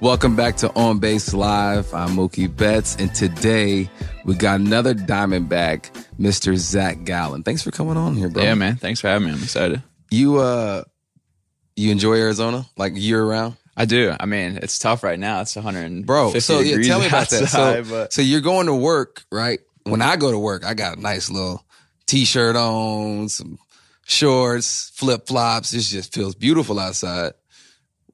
Welcome 0.00 0.36
back 0.36 0.56
to 0.58 0.72
On 0.74 1.00
Base 1.00 1.34
Live. 1.34 1.92
I'm 1.92 2.10
Mookie 2.10 2.54
Betts, 2.54 2.94
and 2.96 3.12
today 3.12 3.90
we 4.24 4.34
got 4.36 4.60
another 4.60 4.94
Diamondback, 4.94 5.90
Mr. 6.20 6.56
Zac 6.56 7.02
Gallen. 7.02 7.42
Thanks 7.42 7.62
for 7.62 7.72
coming 7.72 7.96
on 7.96 8.14
here, 8.14 8.28
bro. 8.28 8.44
Yeah, 8.44 8.54
man. 8.54 8.76
Thanks 8.76 9.00
for 9.00 9.08
having 9.08 9.26
me. 9.26 9.34
I'm 9.34 9.42
excited. 9.42 9.82
You 10.10 10.36
uh, 10.36 10.84
you 11.74 11.90
enjoy 11.90 12.14
Arizona 12.14 12.64
like 12.76 12.92
year 12.94 13.24
round? 13.24 13.56
I 13.76 13.86
do. 13.86 14.14
I 14.18 14.26
mean, 14.26 14.58
it's 14.62 14.78
tough 14.78 15.02
right 15.02 15.18
now. 15.18 15.40
It's 15.40 15.56
100 15.56 16.06
bro. 16.06 16.32
So 16.38 16.60
yeah, 16.60 16.80
tell 16.86 17.00
me 17.00 17.06
about 17.08 17.28
that. 17.30 17.42
outside, 17.42 17.86
So, 17.86 17.90
but 17.90 18.12
so 18.12 18.22
you're 18.22 18.40
going 18.40 18.66
to 18.66 18.74
work, 18.74 19.24
right? 19.32 19.58
When 19.82 20.02
I 20.02 20.16
go 20.16 20.30
to 20.30 20.38
work, 20.38 20.64
I 20.64 20.74
got 20.74 20.98
a 20.98 21.00
nice 21.00 21.28
little 21.30 21.64
t-shirt 22.06 22.54
on, 22.56 23.28
some 23.28 23.58
shorts, 24.04 24.90
flip 24.94 25.26
flops. 25.26 25.72
It 25.72 25.80
just 25.80 26.14
feels 26.14 26.34
beautiful 26.36 26.78
outside. 26.78 27.32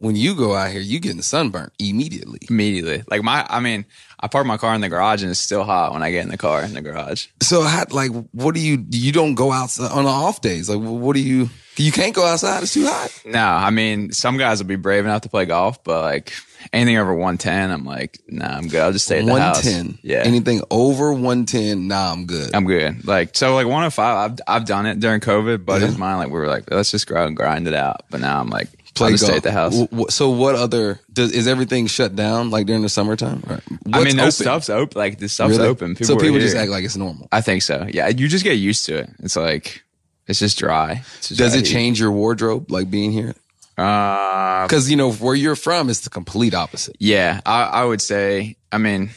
When 0.05 0.17
you 0.17 0.35
go 0.35 0.55
out 0.55 0.71
here, 0.71 0.81
you 0.83 1.01
getting 1.01 1.23
sunburned 1.23 1.71
immediately. 1.79 2.41
immediately, 2.51 3.03
like 3.11 3.23
my, 3.23 3.47
I 3.49 3.61
mean, 3.61 3.87
I 4.21 4.29
park 4.29 4.47
my 4.47 4.59
car 4.59 4.75
in 4.75 4.81
the 4.83 4.89
garage 4.91 5.23
and 5.23 5.31
it's 5.31 5.41
still 5.41 5.65
hot 5.65 5.93
when 5.93 6.03
I 6.03 6.11
get 6.11 6.25
in 6.25 6.29
the 6.31 6.37
car 6.37 6.63
in 6.63 6.75
the 6.75 6.83
garage. 6.83 7.27
So, 7.43 7.63
how, 7.63 7.85
like, 7.91 8.11
what 8.33 8.55
do 8.55 8.61
you? 8.61 8.85
You 8.91 9.13
don't 9.13 9.35
go 9.35 9.51
outside 9.51 9.91
on 9.91 10.05
the 10.05 10.11
off 10.11 10.41
days. 10.43 10.69
Like, 10.69 10.79
what 10.79 11.15
do 11.15 11.21
you? 11.21 11.49
You 11.77 11.91
can't 11.91 12.15
go 12.15 12.25
outside. 12.25 12.63
It's 12.63 12.75
too 12.75 12.87
hot. 12.87 13.11
No, 13.25 13.45
I 13.45 13.71
mean, 13.71 14.13
some 14.13 14.37
guys 14.37 14.61
will 14.63 14.69
be 14.69 14.77
brave 14.77 15.05
enough 15.05 15.23
to 15.23 15.29
play 15.29 15.45
golf, 15.47 15.83
but 15.83 16.03
like 16.03 16.33
anything 16.73 16.99
over 16.99 17.13
110, 17.13 17.71
I'm 17.71 17.85
like, 17.85 18.21
nah, 18.29 18.47
I'm 18.59 18.69
good. 18.69 18.81
I'll 18.81 18.93
just 18.93 19.07
stay 19.07 19.19
at 19.21 19.25
the 19.27 19.33
One 19.33 19.41
house. 19.41 19.63
ten. 19.63 19.99
Yeah. 20.03 20.19
Anything 20.25 20.63
over 20.71 21.13
one 21.13 21.47
ten, 21.47 21.89
nah, 21.89 22.13
I'm 22.13 22.27
good. 22.27 22.55
I'm 22.55 22.65
good. 22.67 23.07
Like 23.07 23.35
so, 23.35 23.55
like 23.55 23.67
105. 23.67 24.31
I've 24.33 24.39
I've 24.47 24.67
done 24.67 24.87
it 24.87 25.01
during 25.01 25.21
COVID, 25.21 25.65
but 25.65 25.81
Yeah. 25.81 25.89
it's 25.89 25.99
mine. 25.99 26.19
Like 26.19 26.29
we 26.29 26.35
were 26.39 26.47
like, 26.47 26.71
let's 26.71 26.91
just 26.93 27.07
go 27.07 27.17
out 27.17 27.27
and 27.27 27.37
grind 27.37 27.67
it 27.67 27.75
out. 27.75 28.03
But 28.11 28.21
now 28.21 28.39
I'm 28.41 28.51
like, 28.51 28.69
Play 28.95 29.07
I'll 29.07 29.11
golf. 29.19 29.21
stay 29.21 29.37
at 29.37 29.43
the 29.43 29.51
house. 29.53 29.77
W- 29.79 30.07
so, 30.11 30.31
what 30.31 30.55
other? 30.55 31.01
Does 31.13 31.33
is 31.33 31.49
everything 31.49 31.87
shut 31.89 32.15
down 32.15 32.51
like 32.51 32.67
during 32.67 32.83
the 32.83 32.89
summertime? 32.89 33.43
Right. 33.47 33.61
I 33.93 34.05
mean, 34.05 34.17
no 34.17 34.31
stuff's 34.31 34.71
open. 34.71 34.97
Like 34.99 35.19
the 35.19 35.29
stuff's 35.29 35.57
Really? 35.57 35.69
open. 35.69 35.97
so 36.05 36.17
people 36.17 36.39
just 36.39 36.55
act 36.57 36.71
like 36.71 36.85
it's 36.85 36.97
normal. 36.97 37.27
I 37.33 37.41
think 37.41 37.63
so. 37.63 37.87
Yeah, 37.93 38.09
you 38.09 38.29
just 38.29 38.45
get 38.45 38.55
used 38.55 38.87
to 38.87 38.99
it. 38.99 39.11
It's 39.21 39.35
like 39.37 39.83
it's 40.29 40.39
just 40.39 40.59
dry. 40.59 41.03
It's 41.19 41.29
just 41.29 41.39
Does 41.39 41.53
dry 41.53 41.61
it 41.61 41.67
heat. 41.67 41.73
change 41.73 41.99
your 42.01 42.13
wardrobe 42.13 42.71
like 42.71 42.89
being 42.91 43.11
here? 43.13 43.35
Uh, 43.77 44.67
Because 44.67 44.89
you 44.89 44.97
know 44.97 45.11
where 45.13 45.35
you're 45.35 45.57
from 45.57 45.89
is 45.91 46.03
the 46.03 46.11
complete 46.11 46.55
opposite. 46.55 46.97
yeah, 47.01 47.41
I, 47.45 47.65
I 47.65 47.85
would 47.85 48.01
say. 48.01 48.57
I 48.71 48.79
mean, 48.79 49.11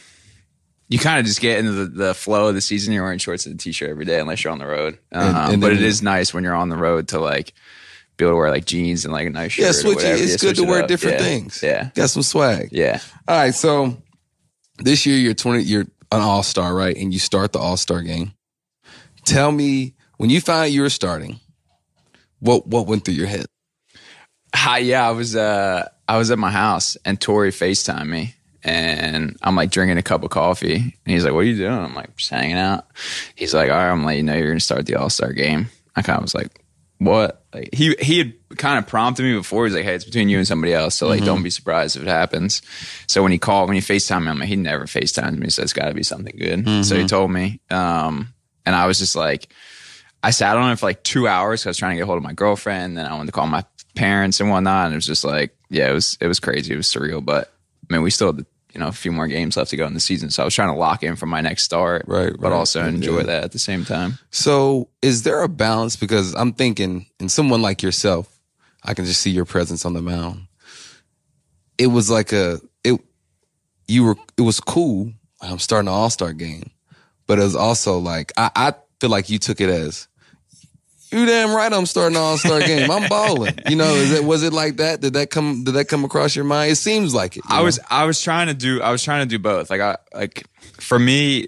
you 0.90 0.98
kind 1.00 1.20
of 1.20 1.26
just 1.28 1.40
get 1.42 1.60
into 1.60 1.72
the, 1.74 1.86
the 1.86 2.14
flow 2.16 2.48
of 2.48 2.56
the 2.56 2.62
season. 2.62 2.94
You're 2.94 3.04
wearing 3.04 3.20
shorts 3.20 3.46
and 3.46 3.54
a 3.56 3.58
t-shirt 3.58 3.90
every 3.90 4.06
day, 4.06 4.20
unless 4.20 4.44
you're 4.44 4.52
on 4.54 4.60
the 4.60 4.66
road. 4.66 4.98
Um, 5.12 5.22
And- 5.36 5.54
and 5.54 5.62
but 5.62 5.74
it 5.74 5.82
is 5.84 6.02
nice 6.02 6.34
when 6.34 6.44
you're 6.44 6.56
on 6.56 6.70
the 6.70 6.78
road 6.78 7.10
to 7.10 7.20
like 7.20 7.54
be 8.18 8.26
able 8.26 8.34
to 8.34 8.38
wear 8.38 8.50
like 8.52 8.66
jeans 8.66 9.06
and 9.06 9.14
like 9.14 9.28
a 9.28 9.30
nice 9.30 9.54
shirt. 9.54 9.66
Yeah, 9.66 9.72
switch 9.72 10.00
it. 10.04 10.20
It's 10.22 10.32
Yeah, 10.44 10.50
good 10.50 10.56
to 10.58 10.64
it 10.64 10.68
wear 10.68 10.82
up. 10.84 10.88
different 10.88 11.20
Yeah. 11.20 11.26
things. 11.26 11.60
Yeah, 11.64 11.90
Got 11.96 12.10
some 12.10 12.24
swag. 12.24 12.70
yeah. 12.72 13.00
All 13.28 13.38
right, 13.38 13.54
so 13.54 13.98
this 14.80 15.06
year 15.06 15.18
you're 15.18 15.34
20, 15.34 15.64
you're 15.64 15.82
an 16.12 16.22
all 16.22 16.44
star, 16.44 16.74
right? 16.74 16.96
And 16.96 17.14
you 17.14 17.20
start 17.20 17.54
the 17.54 17.60
all 17.60 17.78
star 17.78 18.02
game. 18.02 18.34
Tell 19.26 19.52
me 19.52 19.94
when 20.18 20.30
you 20.30 20.40
found 20.42 20.64
out 20.64 20.72
you 20.72 20.82
were 20.82 20.90
starting, 20.90 21.40
what 22.40 22.66
what 22.68 22.88
went 22.88 23.06
through 23.06 23.16
your 23.16 23.28
head? 23.28 23.46
Hi, 24.56 24.80
yeah, 24.80 25.08
I 25.08 25.12
was 25.12 25.36
uh 25.36 25.88
I 26.08 26.18
was 26.18 26.32
at 26.32 26.40
my 26.40 26.52
house 26.52 26.96
and 27.06 27.20
Torey 27.20 27.50
FaceTime 27.50 28.08
me 28.08 28.34
and 28.64 29.36
I'm 29.42 29.56
like 29.56 29.70
drinking 29.72 29.98
a 29.98 30.02
cup 30.04 30.24
of 30.24 30.30
coffee 30.30 30.76
and 30.76 30.92
he's 31.06 31.24
like, 31.26 31.34
What 31.34 31.42
are 31.42 31.44
you 31.44 31.58
doing? 31.58 31.74
I'm 31.74 31.94
like, 31.94 32.16
just 32.16 32.30
hanging 32.30 32.58
out. 32.58 32.86
He's 33.36 33.54
like, 33.54 33.70
All 33.70 33.76
right, 33.78 33.92
I'm 33.92 34.04
letting 34.06 34.20
you 34.20 34.32
know 34.32 34.38
you're 34.38 34.48
gonna 34.50 34.60
start 34.60 34.86
the 34.86 34.96
All 34.96 35.10
Star 35.10 35.34
game. 35.34 35.68
I 35.96 36.02
kind 36.02 36.18
of 36.18 36.24
was 36.24 36.36
like, 36.36 36.64
What? 37.00 37.44
Like 37.54 37.70
he 37.74 37.96
he 38.00 38.18
had 38.18 38.34
kind 38.58 38.80
of 38.80 38.88
prompted 38.88 39.24
me 39.24 39.36
before. 39.36 39.66
He's 39.66 39.76
like, 39.76 39.84
Hey, 39.84 39.96
it's 39.96 40.06
between 40.06 40.30
you 40.30 40.38
and 40.38 40.48
somebody 40.48 40.74
else. 40.74 40.96
So 40.96 41.08
like 41.08 41.24
don't 41.26 41.44
be 41.44 41.50
surprised 41.50 41.96
if 41.96 42.04
it 42.04 42.08
happens. 42.08 42.62
So 43.08 43.22
when 43.24 43.32
he 43.32 43.38
called, 43.38 43.70
when 43.70 43.76
he 43.76 43.82
FaceTimed 43.82 44.24
me, 44.24 44.30
I'm 44.30 44.40
like, 44.40 44.50
he 44.50 44.56
never 44.56 44.86
FaceTimed 44.86 45.38
me, 45.38 45.50
so 45.50 45.62
it's 45.64 45.74
gotta 45.74 45.94
be 45.94 46.04
something 46.04 46.36
good. 46.38 46.66
So 46.86 46.96
he 46.96 47.06
told 47.08 47.32
me. 47.32 47.60
Um 47.70 48.34
and 48.66 48.76
I 48.76 48.88
was 48.88 48.98
just 49.00 49.16
like 49.16 49.48
I 50.24 50.32
sat 50.32 50.58
on 50.58 50.72
it 50.72 50.80
for 50.80 50.88
like 50.88 51.04
two 51.04 51.28
hours 51.28 51.62
because 51.62 51.68
I 51.68 51.70
was 51.70 51.78
trying 51.78 51.92
to 51.92 51.98
get 51.98 52.06
hold 52.06 52.18
of 52.18 52.24
my 52.24 52.34
girlfriend. 52.34 52.86
And 52.86 52.98
then 52.98 53.06
I 53.06 53.14
wanted 53.14 53.28
to 53.28 53.32
call 53.32 53.48
my 53.48 53.64
parents 53.96 54.40
and 54.40 54.50
whatnot. 54.50 54.86
And 54.86 54.94
it 54.94 54.98
was 54.98 55.06
just 55.06 55.24
like, 55.24 55.56
yeah, 55.70 55.90
it 55.90 55.94
was 55.94 56.18
it 56.20 56.28
was 56.28 56.40
crazy. 56.40 56.74
It 56.74 56.78
was 56.78 56.88
surreal. 56.88 57.24
But 57.24 57.54
I 57.90 57.94
mean, 57.94 58.02
we 58.02 58.10
still 58.10 58.34
had 58.34 58.46
you 58.78 58.84
know 58.84 58.90
a 58.90 58.94
few 58.94 59.12
more 59.12 59.26
games 59.28 59.58
left 59.58 59.72
to 59.72 59.76
go 59.78 59.88
in 59.88 59.96
the 59.96 60.00
season. 60.00 60.30
So 60.30 60.44
I 60.44 60.46
was 60.46 60.54
trying 60.54 60.72
to 60.72 60.78
lock 60.80 61.02
in 61.02 61.16
for 61.16 61.26
my 61.26 61.42
next 61.42 61.64
start, 61.64 62.04
Right, 62.08 62.32
But 62.32 62.50
right. 62.52 62.54
also 62.54 62.86
enjoy 62.86 63.18
Yeah. 63.18 63.24
that 63.24 63.44
at 63.46 63.52
the 63.52 63.58
same 63.60 63.84
time. 63.86 64.20
So 64.30 64.90
is 65.02 65.24
there 65.24 65.42
a 65.42 65.50
balance? 65.50 65.96
Because 65.96 66.36
I'm 66.36 66.54
thinking, 66.54 67.08
in 67.20 67.28
someone 67.28 67.64
like 67.64 67.82
yourself, 67.82 68.28
I 68.84 68.94
can 68.94 69.06
just 69.06 69.20
see 69.20 69.32
your 69.32 69.46
presence 69.46 69.84
on 69.84 69.94
the 69.94 70.02
mound. 70.04 70.44
It 71.80 71.88
was 71.88 72.12
like 72.12 72.32
a 72.34 72.60
it. 72.84 73.00
You 73.88 74.04
were. 74.04 74.16
It 74.38 74.42
was 74.44 74.60
cool. 74.60 75.12
I'm 75.42 75.58
starting 75.60 75.88
an 75.88 75.94
All 75.96 76.10
Star 76.12 76.34
game, 76.34 76.70
but 77.26 77.40
it 77.40 77.44
was 77.44 77.56
also 77.56 77.98
like 77.98 78.32
I, 78.38 78.52
I 78.56 78.74
feel 79.02 79.10
like 79.10 79.30
you 79.32 79.40
took 79.40 79.60
it 79.60 79.70
as. 79.70 80.08
You 81.12 81.26
damn 81.26 81.56
right. 81.56 81.72
I'm 81.72 81.86
starting 81.86 82.18
an 82.18 82.22
All 82.22 82.38
Star 82.38 82.60
game. 82.66 82.92
I'm 82.92 83.08
balling. 83.08 83.58
You 83.70 83.76
know, 83.76 83.94
is 83.96 84.12
it 84.12 84.24
was 84.24 84.44
it 84.44 84.54
like 84.54 84.78
that? 84.78 85.02
Did 85.02 85.14
that 85.14 85.30
come? 85.30 85.64
Did 85.64 85.74
that 85.74 85.86
come 85.86 86.04
across 86.04 86.36
your 86.36 86.46
mind? 86.46 86.72
It 86.72 86.76
seems 86.76 87.14
like 87.14 87.38
it. 87.38 87.44
I 87.48 87.60
know? 87.60 87.66
was 87.66 87.80
I 87.90 88.06
was 88.06 88.22
trying 88.22 88.48
to 88.48 88.54
do 88.54 88.82
I 88.82 88.92
was 88.92 89.04
trying 89.04 89.28
to 89.28 89.30
do 89.30 89.40
both. 89.40 89.70
Like 89.70 89.82
I 89.82 89.98
like 90.14 90.46
for 90.74 91.00
me, 91.00 91.48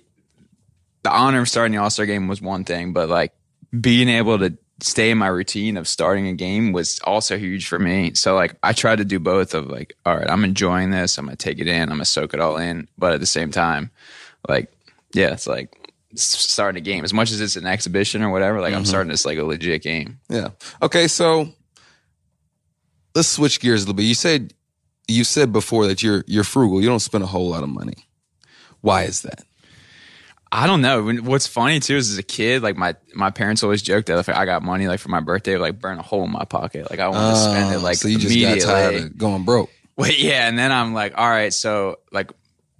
the 1.03 1.11
honor 1.11 1.41
of 1.41 1.49
starting 1.49 1.73
the 1.73 1.81
All 1.81 1.89
Star 1.89 2.05
game 2.05 2.27
was 2.27 2.41
one 2.41 2.63
thing, 2.63 2.93
but 2.93 3.09
like 3.09 3.33
being 3.79 4.09
able 4.09 4.39
to 4.39 4.57
stay 4.81 5.11
in 5.11 5.17
my 5.17 5.27
routine 5.27 5.77
of 5.77 5.87
starting 5.87 6.27
a 6.27 6.33
game 6.33 6.71
was 6.71 6.99
also 7.03 7.37
huge 7.37 7.67
for 7.67 7.79
me. 7.79 8.13
So 8.13 8.35
like 8.35 8.55
I 8.63 8.73
tried 8.73 8.97
to 8.97 9.05
do 9.05 9.19
both 9.19 9.53
of 9.53 9.67
like, 9.67 9.95
all 10.05 10.15
right, 10.15 10.29
I'm 10.29 10.43
enjoying 10.43 10.91
this, 10.91 11.17
I'm 11.17 11.25
gonna 11.25 11.35
take 11.35 11.59
it 11.59 11.67
in, 11.67 11.83
I'm 11.83 11.89
gonna 11.89 12.05
soak 12.05 12.33
it 12.33 12.39
all 12.39 12.57
in, 12.57 12.87
but 12.97 13.13
at 13.13 13.19
the 13.19 13.25
same 13.25 13.51
time, 13.51 13.91
like, 14.47 14.71
yeah, 15.13 15.33
it's 15.33 15.47
like 15.47 15.75
starting 16.15 16.77
a 16.77 16.83
game 16.83 17.03
as 17.03 17.13
much 17.13 17.31
as 17.31 17.39
it's 17.41 17.55
an 17.55 17.65
exhibition 17.65 18.23
or 18.23 18.29
whatever. 18.29 18.59
Like 18.61 18.73
I'm 18.73 18.81
mm-hmm. 18.81 18.89
starting 18.89 19.11
this 19.11 19.25
like 19.25 19.37
a 19.37 19.43
legit 19.43 19.83
game. 19.83 20.19
Yeah. 20.29 20.49
Okay, 20.81 21.07
so 21.07 21.49
let's 23.15 23.27
switch 23.27 23.59
gears 23.59 23.83
a 23.83 23.85
little 23.85 23.95
bit. 23.95 24.03
You 24.03 24.15
said 24.15 24.53
you 25.07 25.23
said 25.23 25.51
before 25.51 25.87
that 25.87 26.01
you're 26.01 26.23
you're 26.27 26.43
frugal. 26.43 26.81
You 26.81 26.87
don't 26.87 26.99
spend 26.99 27.23
a 27.23 27.27
whole 27.27 27.49
lot 27.49 27.63
of 27.63 27.69
money. 27.69 27.95
Why 28.81 29.03
is 29.03 29.21
that? 29.23 29.43
I 30.51 30.65
don't 30.65 30.81
know. 30.81 31.11
What's 31.21 31.45
funny 31.45 31.79
too 31.79 31.97
is 31.97 32.11
as 32.11 32.17
a 32.17 32.23
kid, 32.23 32.63
like 32.63 32.75
my 32.75 32.95
my 33.13 33.29
parents 33.29 33.61
always 33.61 33.81
joked 33.81 34.07
that 34.07 34.17
if 34.17 34.29
I 34.29 34.45
got 34.45 34.63
money 34.63 34.87
like 34.87 34.99
for 34.99 35.09
my 35.09 35.19
birthday, 35.19 35.57
like 35.57 35.79
burn 35.79 35.99
a 35.99 36.01
hole 36.01 36.23
in 36.23 36.31
my 36.31 36.45
pocket. 36.45 36.89
Like 36.89 36.99
I 36.99 37.07
want 37.09 37.35
to 37.35 37.41
spend 37.41 37.73
it 37.73 37.77
Oh, 37.77 37.81
like 37.81 37.97
so 37.97 38.07
you 38.07 38.17
just 38.17 38.39
got 38.39 38.73
tired 38.73 38.95
of 38.95 39.17
going 39.17 39.43
broke. 39.43 39.69
Wait, 39.97 40.17
yeah, 40.17 40.47
and 40.47 40.57
then 40.57 40.71
I'm 40.71 40.93
like, 40.93 41.13
all 41.17 41.29
right, 41.29 41.53
so 41.53 41.97
like 42.11 42.31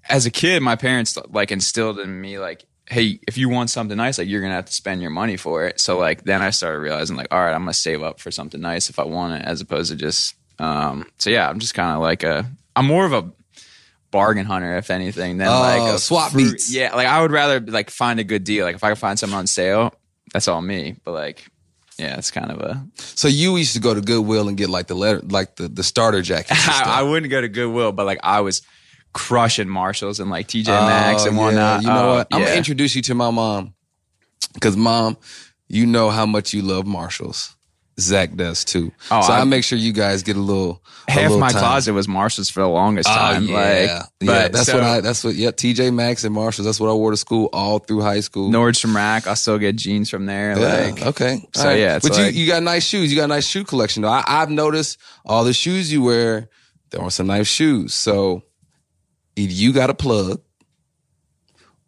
as 0.07 0.25
a 0.25 0.31
kid, 0.31 0.63
my 0.63 0.75
parents 0.75 1.17
like 1.29 1.51
instilled 1.51 1.99
in 1.99 2.19
me 2.19 2.39
like, 2.39 2.65
hey, 2.89 3.19
if 3.27 3.37
you 3.37 3.49
want 3.49 3.69
something 3.69 3.95
nice, 3.97 4.17
like 4.17 4.27
you're 4.27 4.41
gonna 4.41 4.55
have 4.55 4.65
to 4.65 4.73
spend 4.73 5.01
your 5.01 5.11
money 5.11 5.37
for 5.37 5.65
it. 5.67 5.79
So 5.79 5.97
like 5.97 6.23
then 6.23 6.41
I 6.41 6.49
started 6.49 6.79
realizing 6.79 7.15
like, 7.15 7.27
all 7.31 7.39
right, 7.39 7.53
I'm 7.53 7.61
gonna 7.61 7.73
save 7.73 8.01
up 8.03 8.19
for 8.19 8.31
something 8.31 8.59
nice 8.59 8.89
if 8.89 8.99
I 8.99 9.03
want 9.05 9.41
it, 9.41 9.45
as 9.45 9.61
opposed 9.61 9.91
to 9.91 9.95
just 9.97 10.35
um. 10.59 11.05
So 11.19 11.29
yeah, 11.29 11.49
I'm 11.49 11.59
just 11.59 11.73
kind 11.73 11.91
of 11.95 12.01
like 12.01 12.23
a, 12.23 12.49
I'm 12.75 12.85
more 12.87 13.05
of 13.05 13.13
a 13.13 13.31
bargain 14.11 14.45
hunter 14.45 14.75
if 14.77 14.89
anything 14.89 15.37
than 15.37 15.47
Oh, 15.47 15.59
like 15.59 15.93
a 15.93 15.99
swap 15.99 16.31
fruit- 16.31 16.51
meets. 16.53 16.73
Yeah, 16.73 16.95
like 16.95 17.07
I 17.07 17.21
would 17.21 17.31
rather 17.31 17.59
like 17.59 17.89
find 17.89 18.19
a 18.19 18.23
good 18.23 18.43
deal. 18.43 18.65
Like 18.65 18.75
if 18.75 18.83
I 18.83 18.89
can 18.89 18.95
find 18.95 19.19
something 19.19 19.37
on 19.37 19.47
sale, 19.47 19.93
that's 20.33 20.47
all 20.47 20.61
me. 20.61 20.95
But 21.03 21.13
like. 21.13 21.45
Yeah, 21.97 22.15
it's 22.17 22.31
kind 22.31 22.49
of 22.49 22.61
a. 22.61 22.81
So 22.95 23.27
you 23.27 23.57
used 23.57 23.73
to 23.73 23.81
go 23.81 23.93
to 23.93 23.99
Goodwill 23.99 24.47
and 24.47 24.55
get 24.57 24.69
like 24.69 24.87
the 24.87 24.95
letter, 24.95 25.19
like 25.19 25.57
the, 25.57 25.67
the 25.67 25.83
starter 25.83 26.21
jacket. 26.21 26.51
I, 26.53 26.99
I 26.99 27.03
wouldn't 27.03 27.29
go 27.29 27.41
to 27.41 27.49
Goodwill, 27.49 27.91
but 27.91 28.05
like 28.05 28.21
I 28.23 28.39
was 28.39 28.61
crushing 29.13 29.69
Marshalls 29.69 30.19
and 30.19 30.29
like 30.29 30.47
TJ 30.47 30.67
Maxx 30.67 31.25
and 31.25 31.37
oh, 31.37 31.41
whatnot. 31.41 31.79
Oh, 31.79 31.81
You 31.81 31.87
know 31.87 32.09
Oh, 32.11 32.15
what? 32.15 32.27
Uh, 32.31 32.35
I'm 32.35 32.39
yeah. 32.41 32.45
gonna 32.47 32.57
introduce 32.57 32.95
you 32.95 33.01
to 33.03 33.15
my 33.15 33.31
mom 33.31 33.73
because 34.53 34.77
mom, 34.77 35.17
you 35.67 35.85
know 35.85 36.09
how 36.09 36.25
much 36.25 36.53
you 36.53 36.61
love 36.61 36.85
Marshalls. 36.85 37.55
Zac 37.99 38.33
does 38.35 38.63
too. 38.63 38.93
Oh, 39.11 39.21
so 39.21 39.33
I, 39.33 39.41
I- 39.41 39.43
make 39.43 39.65
sure 39.65 39.77
you 39.77 39.91
guys 39.91 40.23
get 40.23 40.37
a 40.37 40.39
little. 40.39 40.81
a 41.09 41.11
Half 41.11 41.21
little 41.23 41.39
my 41.39 41.49
time. 41.49 41.59
closet 41.59 41.91
was 41.93 42.07
Marshalls 42.07 42.49
for 42.49 42.61
the 42.61 42.67
longest 42.69 43.09
Oh 43.09 43.13
time. 43.13 43.43
yeah, 43.43 43.53
Like, 43.55 44.05
yeah. 44.21 44.47
That's 44.47 44.67
so, 44.67 44.75
what 44.75 44.83
I. 44.85 45.01
That's 45.01 45.21
what. 45.21 45.35
Yeah, 45.35 45.49
TJ 45.51 45.93
Maxx 45.93 46.23
and 46.23 46.33
Marshalls. 46.33 46.65
That's 46.65 46.79
what 46.79 46.89
I 46.89 46.93
wore 46.93 47.11
to 47.11 47.17
school 47.17 47.49
all 47.51 47.79
through 47.79 47.99
high 48.01 48.21
school. 48.21 48.49
Nordstrom 48.49 48.95
Rack. 48.95 49.27
I 49.27 49.33
still 49.33 49.57
get 49.57 49.75
jeans 49.75 50.09
from 50.09 50.27
there. 50.27 50.57
Yeah. 50.57 50.91
Like, 50.91 51.05
okay. 51.07 51.45
so 51.53 51.65
right. 51.65 51.77
yeah, 51.79 51.97
it's 51.97 52.07
but 52.07 52.17
like- 52.17 52.33
you 52.33 52.43
you 52.43 52.47
got 52.47 52.63
nice 52.63 52.85
shoes. 52.85 53.11
You 53.11 53.17
got 53.17 53.25
a 53.25 53.27
nice 53.27 53.45
shoe 53.45 53.65
collection 53.65 54.03
though. 54.03 54.07
I, 54.09 54.23
I've 54.25 54.49
noticed 54.49 54.97
all 55.25 55.43
the 55.43 55.51
shoes 55.53 55.91
you 55.91 56.01
wear. 56.03 56.47
There 56.91 57.01
are 57.01 57.11
some 57.11 57.27
nice 57.27 57.47
shoes. 57.47 57.93
So 57.93 58.43
either 59.39 59.53
you 59.53 59.73
got 59.73 59.89
a 59.89 59.93
plug, 59.93 60.41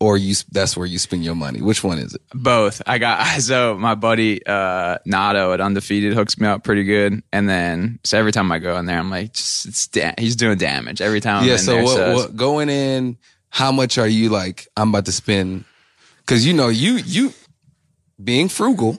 or 0.01 0.17
you 0.17 0.33
that's 0.51 0.75
where 0.75 0.87
you 0.87 0.97
spend 0.97 1.23
your 1.23 1.35
money. 1.35 1.61
Which 1.61 1.83
one 1.83 1.99
is 1.99 2.15
it? 2.15 2.21
both. 2.33 2.81
I 2.87 2.97
got 2.97 3.23
so 3.41 3.77
my 3.77 3.95
buddy 3.95 4.45
uh 4.45 4.97
Nato 5.05 5.53
at 5.53 5.61
Undefeated 5.61 6.13
hooks 6.13 6.39
me 6.39 6.47
up 6.47 6.63
pretty 6.63 6.83
good, 6.83 7.21
and 7.31 7.47
then 7.47 7.99
so 8.03 8.17
every 8.17 8.31
time 8.31 8.51
I 8.51 8.59
go 8.59 8.77
in 8.77 8.87
there, 8.87 8.97
I'm 8.97 9.11
like, 9.11 9.33
just 9.33 9.67
it's 9.67 9.87
da- 9.87 10.15
he's 10.17 10.35
doing 10.35 10.57
damage 10.57 11.01
every 11.01 11.21
time. 11.21 11.43
I'm 11.43 11.47
yeah. 11.47 11.53
in 11.53 11.59
So 11.59 11.71
there, 11.73 11.83
what, 11.83 11.95
so 11.95 12.13
what 12.15 12.35
going 12.35 12.69
in? 12.69 13.17
How 13.49 13.71
much 13.71 13.97
are 13.97 14.07
you 14.07 14.29
like? 14.29 14.67
I'm 14.75 14.89
about 14.89 15.05
to 15.05 15.11
spend 15.11 15.65
because 16.19 16.45
you 16.45 16.53
know 16.53 16.69
you 16.69 16.93
you 16.95 17.33
being 18.21 18.49
frugal, 18.49 18.97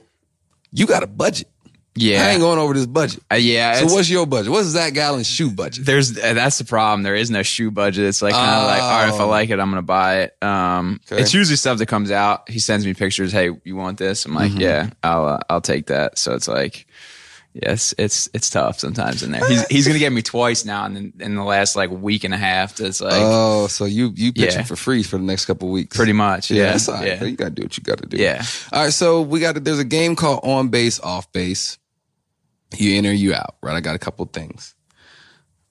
you 0.70 0.86
got 0.86 1.02
a 1.02 1.06
budget. 1.08 1.48
Yeah. 1.94 2.24
I 2.26 2.30
ain't 2.30 2.40
going 2.40 2.58
over 2.58 2.72
this 2.72 2.86
budget. 2.86 3.22
Uh, 3.30 3.34
yeah. 3.34 3.74
So 3.74 3.86
what's 3.94 4.08
your 4.08 4.26
budget? 4.26 4.50
What's 4.50 4.68
Zac 4.68 4.94
Gallen's 4.94 5.26
shoe 5.28 5.50
budget? 5.50 5.84
there's 5.84 6.16
uh, 6.16 6.32
that's 6.32 6.56
the 6.58 6.64
problem. 6.64 7.02
There 7.02 7.14
is 7.14 7.30
no 7.30 7.42
shoe 7.42 7.70
budget. 7.70 8.04
It's 8.06 8.22
like 8.22 8.32
kind 8.34 8.50
of 8.50 8.66
like, 8.66 8.82
all 8.82 8.90
right, 8.90 9.08
if 9.14 9.20
I 9.20 9.24
Oh. 9.24 9.28
like 9.28 9.50
it, 9.50 9.60
I'm 9.60 9.68
gonna 9.70 9.82
buy 9.82 10.20
it. 10.22 10.36
Um, 10.42 11.00
Okay. 11.10 11.20
it's 11.20 11.34
usually 11.34 11.56
stuff 11.56 11.76
that 11.78 11.86
comes 11.86 12.10
out. 12.10 12.48
He 12.48 12.60
sends 12.60 12.86
me 12.86 12.94
pictures. 12.94 13.30
Hey, 13.30 13.50
you 13.64 13.76
want 13.76 13.98
this? 13.98 14.24
I'm 14.24 14.34
like, 14.34 14.52
Mm-hmm. 14.52 14.60
yeah, 14.60 14.90
I'll 15.02 15.26
uh, 15.26 15.38
I'll 15.50 15.60
take 15.60 15.86
that. 15.88 16.16
So 16.18 16.34
it's 16.34 16.48
like, 16.48 16.86
yes, 17.52 17.92
it's 17.98 18.26
it's 18.32 18.48
tough 18.48 18.78
sometimes 18.78 19.22
in 19.22 19.32
there. 19.32 19.46
He's 19.46 19.66
he's 19.66 19.86
gonna 19.86 19.98
get 19.98 20.12
me 20.12 20.22
twice 20.22 20.64
now, 20.64 20.86
and 20.86 20.96
in, 20.96 21.12
in 21.20 21.34
the 21.34 21.44
last 21.44 21.76
like 21.76 21.90
week 21.90 22.24
and 22.24 22.32
a 22.32 22.38
half, 22.38 22.80
it's 22.80 23.02
like 23.02 23.12
Oh, 23.16 23.66
so 23.66 23.84
you 23.84 24.12
you 24.16 24.32
pitching 24.32 24.60
Yeah. 24.60 24.64
for 24.64 24.76
free 24.76 25.02
for 25.02 25.18
the 25.18 25.24
next 25.24 25.44
couple 25.44 25.68
of 25.68 25.72
weeks? 25.72 25.94
pretty 25.94 26.14
much, 26.14 26.50
Yeah, 26.50 26.62
yeah, 26.64 26.70
that's 26.72 26.88
right. 26.88 27.06
yeah. 27.06 27.22
You 27.24 27.36
gotta 27.36 27.50
do 27.50 27.64
what 27.64 27.76
you 27.76 27.82
gotta 27.84 28.06
do. 28.06 28.16
Yeah. 28.16 28.42
All 28.72 28.84
right. 28.84 28.92
So 28.94 29.20
we 29.20 29.40
got 29.40 29.62
there's 29.62 29.78
a 29.78 29.84
game 29.84 30.16
called 30.16 30.40
On 30.42 30.68
Base 30.68 30.98
Off 31.00 31.30
Base. 31.32 31.76
You 32.76 32.96
enter, 32.98 33.12
you 33.12 33.34
out. 33.34 33.56
Right. 33.62 33.74
I 33.76 33.80
got 33.80 33.94
a 33.96 33.98
couple 33.98 34.24
things. 34.26 34.74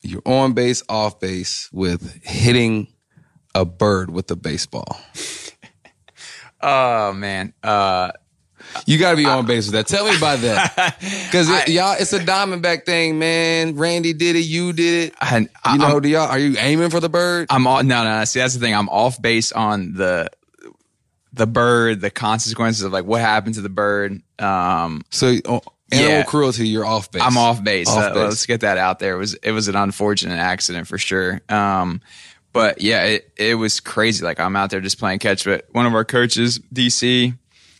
You're 0.02 0.22
on 0.26 0.54
base, 0.54 0.82
off 0.90 1.20
base 1.20 1.70
with 1.72 2.24
hitting 2.24 2.88
a 3.54 3.66
bird 3.66 4.10
with 4.10 4.30
a 4.32 4.36
baseball. 4.36 5.00
Oh 6.64 7.12
man, 7.14 7.54
uh, 7.64 8.12
You 8.86 9.00
got 9.00 9.12
to 9.12 9.18
be 9.18 9.26
on 9.26 9.48
base 9.48 9.66
with 9.66 9.74
that. 9.74 9.88
Tell 9.88 10.06
me 10.08 10.16
about 10.16 10.40
that, 10.42 10.96
because 11.26 11.50
y'all, 11.68 11.96
it's 12.00 12.14
a 12.14 12.20
Diamondback 12.20 12.86
thing, 12.86 13.18
man. 13.18 13.76
Randy 13.78 14.14
did 14.14 14.36
it, 14.36 14.42
you 14.46 14.72
did 14.72 15.08
it. 15.10 15.16
I, 15.20 15.48
I, 15.64 15.74
You 15.74 15.80
know, 15.80 15.96
I'm, 15.96 16.02
do 16.02 16.10
y'all 16.10 16.28
are 16.30 16.38
you 16.38 16.56
aiming 16.60 16.92
for 16.92 17.00
the 17.00 17.10
bird? 17.10 17.48
I'm 17.50 17.66
all, 17.66 17.84
no, 17.84 18.04
no, 18.04 18.20
no. 18.20 18.26
See, 18.26 18.40
that's 18.40 18.54
the 18.54 18.60
thing. 18.60 18.76
I'm 18.76 18.90
off 18.90 19.20
base 19.20 19.52
on 19.52 19.94
the 19.94 20.30
the 21.34 21.48
bird, 21.48 22.02
the 22.02 22.12
consequences 22.12 22.84
of 22.84 22.92
like 22.92 23.06
what 23.06 23.22
happened 23.22 23.56
to 23.56 23.62
the 23.62 23.70
bird. 23.70 24.22
Um, 24.38 25.02
So 25.10 25.38
oh, 25.46 25.62
animal 25.92 26.10
Yeah. 26.12 26.24
cruelty, 26.24 26.68
you're 26.68 26.86
off 26.86 27.12
base. 27.12 27.22
I'm 27.24 27.38
off 27.38 27.64
base. 27.64 27.88
Off 27.88 27.98
Uh, 27.98 28.14
base. 28.14 28.24
let's 28.24 28.46
get 28.46 28.62
that 28.62 28.78
out 28.78 29.00
there. 29.00 29.16
It 29.16 29.20
was 29.20 29.34
it 29.36 29.52
was 29.52 29.68
an 29.68 29.76
unfortunate 29.76 30.38
accident 30.40 30.88
for 30.88 30.98
sure. 30.98 31.42
Um, 31.50 32.02
but 32.54 32.82
yeah, 32.82 33.04
it, 33.04 33.32
it 33.38 33.56
was 33.56 33.80
crazy. 33.80 34.24
Like 34.26 34.40
I'm 34.40 34.56
out 34.56 34.70
there 34.70 34.82
just 34.82 35.00
playing 35.00 35.20
catch. 35.20 35.46
But 35.46 35.68
one 35.72 35.86
of 35.86 35.94
our 35.94 36.04
coaches, 36.06 36.60
DC, 36.74 37.38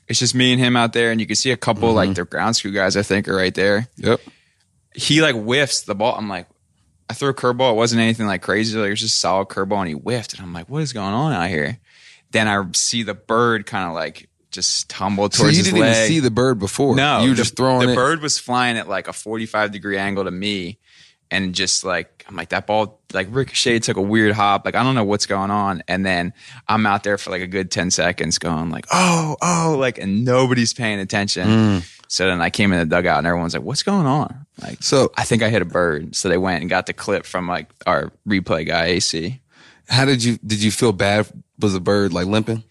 it's 0.08 0.20
just 0.20 0.34
me 0.36 0.52
and 0.54 0.62
him 0.62 0.76
out 0.76 0.94
there, 0.94 1.12
and 1.12 1.20
you 1.20 1.28
can 1.28 1.36
see 1.36 1.52
a 1.52 1.58
couple 1.58 1.90
Mm-hmm. 1.90 1.96
like 1.98 2.14
their 2.16 2.26
ground 2.26 2.56
screw 2.56 2.72
guys. 2.72 2.96
I 2.98 3.04
think 3.04 3.28
are 3.28 3.36
right 3.36 3.54
there. 3.54 3.88
Yep. 3.98 4.22
He 4.96 5.22
like 5.22 5.36
whiffs 5.36 5.82
the 5.84 5.96
ball. 5.96 6.16
I'm 6.18 6.28
like, 6.30 6.48
I 7.10 7.14
threw 7.14 7.30
a 7.30 7.34
curveball. 7.34 7.72
It 7.72 7.76
wasn't 7.76 8.02
anything 8.02 8.26
like 8.28 8.42
crazy. 8.42 8.78
Like 8.78 8.88
it 8.88 8.92
was 8.92 9.00
just 9.02 9.16
a 9.16 9.20
solid 9.20 9.48
curveball, 9.50 9.80
and 9.80 9.88
he 9.90 9.94
whiffed. 9.94 10.34
And 10.34 10.42
I'm 10.42 10.54
like, 10.54 10.70
what 10.70 10.82
is 10.82 10.94
going 10.94 11.14
on 11.14 11.32
out 11.34 11.50
here? 11.50 11.78
Then 12.32 12.48
I 12.48 12.64
see 12.74 13.04
the 13.04 13.14
bird 13.14 13.66
kind 13.66 13.88
of 13.90 13.94
like 13.94 14.30
just 14.52 14.90
tumble 14.90 15.30
So 15.32 15.44
towards 15.44 15.58
you 15.58 15.64
didn't 15.64 15.80
leg. 15.80 15.96
even 15.96 16.08
see 16.08 16.20
the 16.20 16.32
bird 16.32 16.60
before. 16.60 16.96
No, 16.96 17.22
you 17.22 17.30
were 17.30 17.36
the- 17.36 17.42
just 17.42 17.56
throwing 17.56 17.88
The 17.88 17.94
it. 17.94 17.96
bird 17.96 18.22
was 18.22 18.38
flying 18.38 18.78
at 18.78 18.88
like 18.88 19.08
a 19.08 19.14
45 19.14 19.72
degree 19.72 19.98
angle 19.98 20.24
to 20.26 20.32
me, 20.32 20.78
and 21.30 21.56
just 21.56 21.84
like 21.84 22.26
I'm 22.28 22.36
like 22.36 22.50
that 22.50 22.68
ball 22.68 23.00
like 23.14 23.28
ricocheted, 23.32 23.84
took 23.84 23.98
a 23.98 24.02
weird 24.02 24.34
hop. 24.34 24.66
Like 24.66 24.76
I 24.76 24.84
don't 24.84 24.96
know 24.96 25.04
what's 25.06 25.26
going 25.26 25.52
on, 25.52 25.84
and 25.88 26.06
then 26.06 26.34
I'm 26.68 26.86
out 26.86 27.04
there 27.04 27.18
for 27.18 27.30
like 27.32 27.42
a 27.42 27.48
good 27.48 27.72
10 27.72 27.92
seconds, 27.92 28.38
going 28.38 28.70
like 28.70 28.86
oh 28.92 29.38
oh 29.42 29.76
like, 29.80 29.98
and 29.98 30.24
nobody's 30.26 30.74
paying 30.74 31.00
attention. 31.00 31.48
Mm. 31.48 31.98
So 32.08 32.28
then 32.28 32.42
I 32.42 32.50
came 32.50 32.74
in 32.74 32.80
the 32.80 32.86
dugout, 32.86 33.20
and 33.20 33.28
everyone's 33.28 33.54
like, 33.54 33.64
"What's 33.64 33.84
going 33.84 34.06
on?" 34.06 34.46
Like 34.62 34.84
So 34.84 35.12
I 35.16 35.24
think 35.24 35.44
I 35.44 35.50
hit 35.50 35.62
a 35.62 35.66
bird. 35.66 36.14
So 36.14 36.28
they 36.28 36.38
went 36.38 36.60
and 36.60 36.70
got 36.70 36.86
the 36.86 36.94
clip 36.94 37.26
from 37.26 37.48
like 37.48 37.70
our 37.88 38.12
replay 38.28 38.68
guy 38.68 38.86
AC. 38.88 39.40
how 39.88 40.04
did 40.04 40.22
you 40.22 40.38
did 40.46 40.62
you 40.62 40.72
feel 40.72 40.92
bad? 40.92 41.28
Was 41.60 41.72
the 41.72 41.80
bird 41.80 42.12
like 42.12 42.28
limping? 42.28 42.64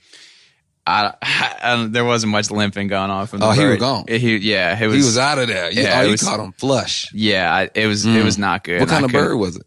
I, 0.87 1.15
I, 1.23 1.87
there 1.89 2.05
wasn't 2.05 2.33
much 2.33 2.51
limping 2.51 2.89
going 2.89 3.11
on 3.11 3.27
from 3.27 3.41
the 3.41 3.47
Oh, 3.47 3.51
he 3.53 3.65
was 3.65 3.73
bird. 3.73 3.81
gone. 3.81 4.05
He, 4.09 4.37
yeah, 4.39 4.79
it 4.79 4.87
was. 4.87 4.95
he 4.95 5.03
was 5.03 5.19
out 5.19 5.39
of 5.39 5.49
there. 5.49 5.71
You, 5.71 5.83
yeah, 5.83 6.01
oh, 6.01 6.03
you 6.05 6.11
was- 6.13 6.23
caught 6.23 6.41
him 6.41 6.53
flush. 6.53 7.13
Yeah, 7.13 7.55
I, 7.55 7.71
it 7.75 7.87
was. 7.87 8.05
It 8.07 8.25
was 8.25 8.37
mm. 8.37 8.41
not 8.41 8.65
good. 8.65 8.81
What 8.81 8.89
kind 8.89 9.05
of 9.05 9.13
bird 9.13 9.37
was 9.37 9.57
it? 9.57 9.67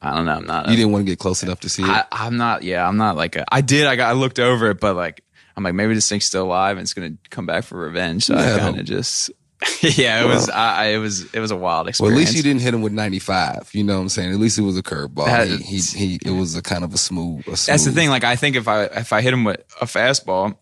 I 0.00 0.14
don't 0.14 0.26
know. 0.26 0.32
I'm 0.32 0.46
not. 0.46 0.68
You 0.68 0.76
didn't 0.76 0.92
want 0.92 1.06
to 1.06 1.12
get 1.12 1.18
close 1.20 1.42
enough 1.44 1.60
to 1.60 1.68
see 1.68 1.84
it. 1.84 1.88
I, 1.88 2.04
I'm 2.10 2.36
not. 2.36 2.64
Yeah, 2.64 2.86
I'm 2.86 2.96
not 2.96 3.16
like 3.16 3.36
a. 3.36 3.44
I 3.52 3.60
did. 3.60 3.86
I 3.86 3.94
got. 3.96 4.10
I 4.10 4.12
looked 4.12 4.40
over 4.40 4.70
it, 4.70 4.80
but 4.80 4.96
like, 4.96 5.22
I'm 5.56 5.62
like, 5.62 5.74
maybe 5.74 5.94
this 5.94 6.08
thing's 6.08 6.24
still 6.24 6.44
alive 6.44 6.76
and 6.76 6.84
it's 6.84 6.92
gonna 6.92 7.14
come 7.30 7.46
back 7.46 7.64
for 7.64 7.78
revenge. 7.78 8.24
So 8.24 8.34
I 8.34 8.58
kind 8.58 8.80
of 8.80 8.84
just. 8.84 9.30
yeah, 9.80 10.22
it 10.22 10.26
was. 10.26 10.48
I, 10.48 10.84
I. 10.84 10.84
It 10.88 10.98
was. 10.98 11.32
It 11.34 11.40
was 11.40 11.50
a 11.50 11.56
wild 11.56 11.84
well, 11.84 11.88
experience. 11.88 12.16
at 12.16 12.18
least 12.18 12.36
you 12.36 12.42
didn't 12.42 12.62
hit 12.62 12.74
him 12.74 12.82
with 12.82 12.92
95. 12.92 13.70
You 13.72 13.84
know 13.84 13.96
what 13.96 14.02
I'm 14.02 14.08
saying? 14.08 14.32
At 14.32 14.38
least 14.38 14.58
it 14.58 14.62
was 14.62 14.76
a 14.76 14.82
curveball. 14.82 15.46
He, 15.46 15.56
he, 15.56 15.78
he, 15.78 16.18
it 16.24 16.30
was 16.30 16.56
a 16.56 16.62
kind 16.62 16.84
of 16.84 16.94
a 16.94 16.98
smooth. 16.98 17.46
A 17.46 17.50
That's 17.50 17.84
the 17.84 17.92
thing. 17.92 18.08
Like, 18.08 18.24
I 18.24 18.36
think 18.36 18.56
if 18.56 18.66
I 18.68 18.84
if 18.84 19.12
I 19.12 19.20
hit 19.20 19.32
him 19.32 19.44
with 19.44 19.60
a 19.80 19.84
fastball, 19.84 20.56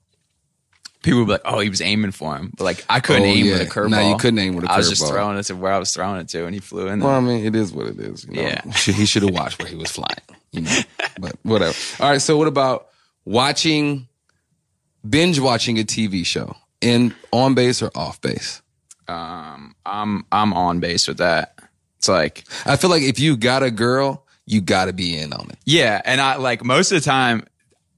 people 1.03 1.21
would 1.21 1.27
be 1.27 1.33
like, 1.33 1.43
"Oh, 1.45 1.61
he 1.61 1.69
was 1.71 1.81
aiming 1.81 2.13
for 2.13 2.37
him," 2.37 2.53
but 2.57 2.65
like 2.65 2.85
I 2.89 3.01
couldn't 3.01 3.23
Oh, 3.23 3.27
aim 3.27 3.47
yeah. 3.47 3.53
with 3.53 3.63
a 3.63 3.67
curveball. 3.67 3.91
No, 3.91 4.09
you 4.09 4.17
couldn't 4.17 4.39
aim 4.39 4.55
with 4.55 4.65
a 4.65 4.73
I 4.73 4.77
was 4.77 4.91
just 4.91 5.03
curveball. 5.03 5.09
throwing 5.09 5.39
it 5.39 5.43
to 5.45 5.57
where 5.57 5.73
I 5.73 5.79
was 5.79 5.93
throwing 5.93 6.21
it 6.21 6.29
to, 6.29 6.45
and 6.47 6.55
he 6.55 6.61
flew 6.61 6.89
in 6.89 6.99
there. 6.99 7.09
Well, 7.09 7.17
I 7.17 7.21
mean, 7.21 7.45
it 7.45 7.55
is 7.55 7.73
what 7.73 7.87
it 7.87 7.99
is. 7.99 8.25
You 8.25 8.35
know? 8.35 8.43
Yeah. 8.43 8.63
He 8.73 9.07
should 9.07 9.23
have 9.23 9.33
watched 9.33 9.59
where 9.61 9.69
he 9.69 9.77
was 9.77 9.91
flying. 9.91 10.21
You 10.53 10.63
know, 10.63 10.81
but 11.21 11.37
whatever. 11.43 11.77
All 12.01 12.11
right. 12.11 12.21
So, 12.21 12.37
what 12.37 12.49
about 12.49 12.89
watching, 13.25 14.09
binge 15.09 15.39
watching 15.39 15.79
a 15.79 15.85
TV 15.85 16.27
show 16.27 16.57
in 16.81 17.15
on 17.33 17.55
base 17.55 17.83
or 17.83 17.91
off 17.95 18.21
base? 18.21 18.61
Um, 19.11 19.75
I'm 19.85 20.25
I'm 20.31 20.53
on 20.53 20.81
base 20.81 21.09
with 21.09 21.19
that. 21.19 21.59
It's 21.99 22.09
like 22.09 22.45
I 22.65 22.77
feel 22.77 22.91
like 22.91 23.03
if 23.03 23.19
you 23.19 23.37
got 23.37 23.63
a 23.63 23.71
girl, 23.71 24.27
you 24.47 24.61
got 24.61 24.87
to 24.87 24.93
be 24.93 25.19
in 25.19 25.33
on 25.33 25.51
it. 25.51 25.59
Yeah, 25.67 26.01
and 26.05 26.21
I 26.21 26.37
like 26.37 26.65
most 26.65 26.93
of 26.93 27.01
the 27.03 27.05
time 27.05 27.45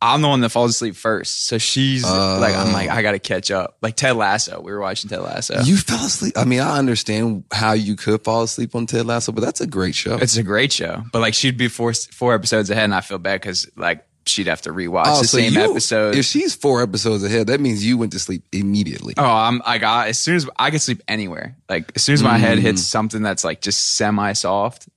I'm 0.00 0.20
the 0.20 0.28
one 0.28 0.40
that 0.40 0.48
falls 0.48 0.72
asleep 0.72 0.96
first. 0.96 1.46
So 1.46 1.58
she's 1.58 2.02
like 2.02 2.56
I'm 2.56 2.72
like 2.72 2.90
I 2.90 3.02
got 3.02 3.12
to 3.12 3.20
catch 3.20 3.52
up. 3.52 3.76
Like 3.82 3.94
Ted 3.94 4.16
Lasso, 4.16 4.60
we 4.60 4.72
were 4.72 4.80
watching 4.80 5.08
Ted 5.08 5.20
Lasso. 5.20 5.60
You 5.62 5.76
fell 5.76 6.04
asleep. 6.04 6.36
I 6.36 6.44
mean, 6.44 6.58
I 6.58 6.78
understand 6.78 7.44
how 7.52 7.72
you 7.72 7.94
could 7.94 8.24
fall 8.24 8.42
asleep 8.42 8.74
on 8.74 8.86
Ted 8.86 9.06
Lasso, 9.06 9.30
but 9.30 9.42
that's 9.42 9.60
a 9.60 9.66
great 9.66 9.94
show. 9.94 10.16
it's 10.16 10.36
a 10.36 10.42
great 10.42 10.72
show, 10.72 11.04
but 11.12 11.20
like 11.20 11.34
she'd 11.34 11.56
be 11.56 11.68
four 11.68 11.92
four 11.92 12.34
episodes 12.34 12.70
ahead, 12.70 12.84
and 12.84 12.94
I 12.94 13.00
feel 13.00 13.18
bad 13.18 13.40
because 13.40 13.70
like 13.76 14.04
she'd 14.26 14.46
have 14.46 14.62
to 14.62 14.70
rewatch 14.70 15.04
Oh, 15.06 15.20
the 15.20 15.26
so 15.26 15.38
same 15.38 15.52
you- 15.54 15.70
episode. 15.70 16.14
If 16.16 16.24
she's 16.24 16.54
four 16.54 16.82
episodes 16.82 17.24
ahead, 17.24 17.46
that 17.48 17.60
means 17.60 17.84
you 17.84 17.96
went 17.98 18.12
to 18.12 18.18
sleep 18.18 18.44
immediately. 18.52 19.14
oh, 19.18 19.24
I'm 19.24 19.60
I 19.64 19.78
got 19.78 20.08
as 20.08 20.18
soon 20.18 20.36
as 20.36 20.48
I 20.58 20.70
can 20.70 20.78
sleep 20.78 21.02
anywhere. 21.08 21.56
Like 21.68 21.92
as 21.96 22.02
soon 22.02 22.14
as 22.14 22.22
my 22.22 22.38
head 22.38 22.58
Mm. 22.58 22.62
hits 22.62 22.82
something 22.82 23.22
that's 23.22 23.44
like 23.44 23.60
just 23.60 23.96
semi 23.96 24.32
soft, 24.34 24.88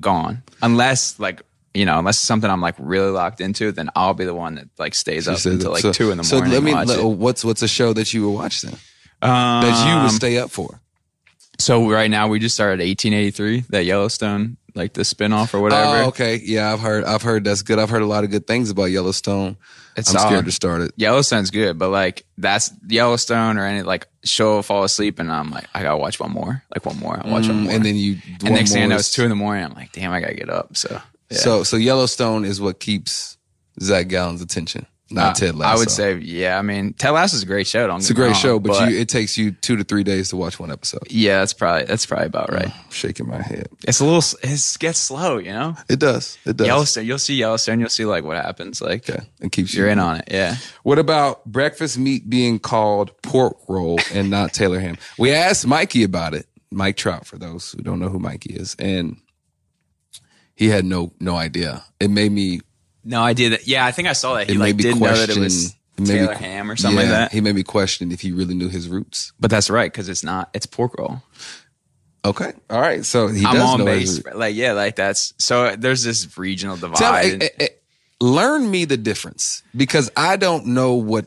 gone. 0.00 0.42
Unless 0.62 1.18
like. 1.18 1.42
You 1.74 1.84
know, 1.84 1.98
unless 1.98 2.16
it's 2.16 2.24
something 2.26 2.50
I'm 2.50 2.62
like 2.62 2.74
really 2.78 3.10
locked 3.10 3.40
into, 3.40 3.70
then 3.70 3.88
I'll 3.94 4.14
be 4.14 4.24
the 4.24 4.34
one 4.34 4.56
that 4.56 4.68
like 4.78 4.94
stays 4.96 5.28
up 5.28 5.38
So- 5.38 5.50
until 5.50 5.70
like 5.70 5.82
so- 5.82 5.92
two 5.92 6.10
in 6.10 6.16
the 6.16 6.24
morning. 6.24 6.50
so 6.50 6.54
let 6.56 6.62
me. 6.62 6.72
let- 6.74 6.98
it. 6.98 7.04
what's 7.04 7.44
what's 7.44 7.62
a 7.62 7.68
show 7.68 7.92
that 7.92 8.12
you 8.12 8.26
would 8.26 8.34
watch 8.34 8.62
then 8.62 8.74
that 9.20 9.86
you 9.86 9.92
Um, 9.92 10.02
would 10.04 10.12
stay 10.12 10.38
up 10.38 10.50
for? 10.50 10.80
So 11.60 11.88
right 11.90 12.10
now 12.10 12.26
we 12.28 12.38
just 12.40 12.54
started 12.54 12.80
1883, 12.84 13.64
that 13.70 13.84
Yellowstone, 13.84 14.56
like 14.74 14.92
the 14.94 15.02
spinoff 15.02 15.54
or 15.54 15.60
whatever. 15.60 16.02
Oh, 16.02 16.06
okay. 16.08 16.36
Yeah, 16.42 16.72
I've 16.72 16.80
heard. 16.80 17.04
I've 17.04 17.22
heard 17.22 17.44
that's 17.44 17.62
good. 17.62 17.78
I've 17.78 17.90
heard 17.90 18.02
a 18.02 18.06
lot 18.06 18.24
of 18.24 18.30
good 18.30 18.46
things 18.46 18.70
about 18.70 18.84
Yellowstone. 18.86 19.56
It's 19.96 20.10
I'm 20.10 20.16
solid. 20.18 20.30
scared 20.30 20.44
to 20.44 20.52
start 20.52 20.80
it. 20.82 20.92
Yellowstone's 20.96 21.50
good, 21.50 21.78
but 21.78 21.88
like 21.88 22.24
that's 22.36 22.70
Yellowstone 22.86 23.58
or 23.58 23.64
any 23.66 23.82
like 23.82 24.06
show 24.24 24.56
will 24.56 24.62
fall 24.62 24.84
asleep 24.84 25.18
and 25.18 25.30
I'm 25.32 25.50
like, 25.50 25.66
I 25.74 25.82
gotta 25.82 25.96
watch 25.96 26.20
one 26.20 26.30
more, 26.30 26.62
like 26.72 26.86
one 26.86 26.98
more, 27.00 27.20
I'll 27.24 27.32
watch 27.32 27.48
one 27.48 27.56
Mm, 27.58 27.62
more. 27.64 27.72
and 27.72 27.84
then 27.84 27.96
you. 27.96 28.18
and 28.24 28.42
one 28.44 28.52
next 28.52 28.72
thing 28.72 28.84
I 28.84 28.86
know, 28.86 28.96
it's 28.96 29.12
two 29.12 29.24
in 29.24 29.30
the 29.30 29.34
morning. 29.34 29.64
I'm 29.64 29.74
like, 29.74 29.90
damn, 29.92 30.12
I 30.12 30.20
gotta 30.20 30.34
get 30.34 30.50
up. 30.50 30.76
So, 30.76 31.00
yeah. 31.30 31.38
So 31.38 31.62
so 31.64 31.76
Yellowstone 31.76 32.44
is 32.44 32.60
what 32.60 32.78
keeps 32.78 33.38
Zac 33.82 34.06
Gallen's 34.06 34.40
attention, 34.40 34.86
not 35.10 35.36
Ted 35.36 35.54
Lasso. 35.54 35.74
I 35.74 35.78
would 35.78 35.90
say, 35.90 36.16
yeah. 36.18 36.58
I 36.58 36.62
mean, 36.62 36.92
Ted 36.92 37.12
Lasso 37.12 37.36
is 37.36 37.42
a 37.42 37.46
great 37.46 37.66
show. 37.66 37.86
Don't 37.86 37.98
it's 37.98 38.10
a 38.10 38.14
great 38.14 38.36
show, 38.36 38.58
but, 38.58 38.72
but 38.72 38.90
you 38.90 38.98
it 38.98 39.08
takes 39.08 39.38
you 39.38 39.52
two 39.52 39.76
to 39.76 39.84
three 39.84 40.04
days 40.04 40.28
to 40.30 40.36
watch 40.36 40.60
one 40.60 40.70
episode. 40.70 41.02
yeah, 41.10 41.38
that's 41.40 41.52
probably 41.52 41.84
that's 41.84 42.04
probably 42.06 42.26
about 42.26 42.52
right. 42.52 42.66
I'm 42.66 42.90
shaking 42.90 43.26
my 43.26 43.40
head. 43.40 43.68
It's 43.86 44.00
a 44.00 44.04
little, 44.04 44.22
it 44.42 44.76
gets 44.78 44.98
slow, 44.98 45.38
you 45.38 45.52
know. 45.52 45.76
It 45.88 45.98
does. 45.98 46.36
It 46.44 46.56
does. 46.56 46.66
Yellowstone, 46.66 47.06
you'll 47.06 47.18
see 47.18 47.36
Yellowstone, 47.36 47.80
you'll 47.80 47.88
see 47.88 48.04
like 48.04 48.24
what 48.24 48.36
happens. 48.36 48.80
Like 48.82 49.08
Okay. 49.08 49.24
It 49.40 49.52
keeps 49.52 49.72
you 49.72 49.82
you're 49.82 49.90
in 49.90 49.98
on 49.98 50.16
it, 50.16 50.28
yeah. 50.30 50.56
What 50.82 50.98
about 50.98 51.44
breakfast 51.44 51.98
meat 51.98 52.28
being 52.28 52.58
called 52.58 53.10
pork 53.22 53.56
roll 53.68 53.98
and 54.12 54.30
not 54.30 54.52
Taylor 54.52 54.80
ham? 54.80 54.96
We 55.18 55.32
asked 55.32 55.66
Mikey 55.66 56.02
about 56.02 56.34
it. 56.34 56.46
Mike 56.70 56.96
Trout, 56.96 57.26
for 57.26 57.38
those 57.38 57.72
who 57.72 57.82
don't 57.82 57.98
know 57.98 58.10
who 58.10 58.18
Mikey 58.18 58.52
is, 58.54 58.76
and 58.78 59.16
he 60.54 60.68
had 60.68 60.84
no 60.84 61.12
no 61.18 61.36
idea. 61.36 61.84
It 62.00 62.10
made 62.10 62.32
me 62.32 62.60
No 63.08 63.22
idea 63.22 63.50
that. 63.50 63.66
Yeah, 63.66 63.86
I 63.86 63.90
think 63.92 64.06
I 64.06 64.12
saw 64.12 64.34
that. 64.34 64.48
He 64.48 64.54
it 64.54 64.58
like 64.58 64.76
didn't 64.76 65.00
know 65.00 65.14
that 65.14 65.30
it 65.30 65.38
was 65.38 65.74
it 65.96 66.04
Taylor 66.04 66.34
ham 66.34 66.70
or 66.70 66.76
something 66.76 66.98
like 66.98 67.08
that. 67.08 67.32
He 67.32 67.40
made 67.40 67.54
me 67.54 67.62
question 67.62 68.12
if 68.12 68.20
he 68.20 68.32
really 68.32 68.54
knew 68.54 68.68
his 68.68 68.88
roots. 68.88 69.32
But 69.40 69.50
that's 69.50 69.70
right 69.70 69.90
because 69.90 70.08
it's 70.08 70.22
not. 70.22 70.50
It's 70.54 70.66
pork 70.66 70.96
roll. 70.98 71.22
Okay, 72.24 72.52
all 72.68 72.80
right. 72.80 73.04
So 73.04 73.28
he 73.28 73.44
I'm 73.46 73.54
does 73.54 73.62
on 73.62 73.78
know 73.80 73.84
base. 73.86 74.22
Like 74.34 74.54
yeah, 74.54 74.72
like 74.72 74.96
that's 74.96 75.32
so. 75.38 75.74
There's 75.76 76.04
this 76.04 76.36
regional 76.36 76.76
divide. 76.76 76.96
Tell 76.96 77.12
me, 77.12 77.38
eh, 77.40 77.48
eh, 77.60 77.68
learn 78.20 78.70
me 78.70 78.84
the 78.84 78.96
difference 78.96 79.62
because 79.74 80.10
I 80.16 80.36
don't 80.36 80.66
know 80.66 80.94
what. 80.94 81.26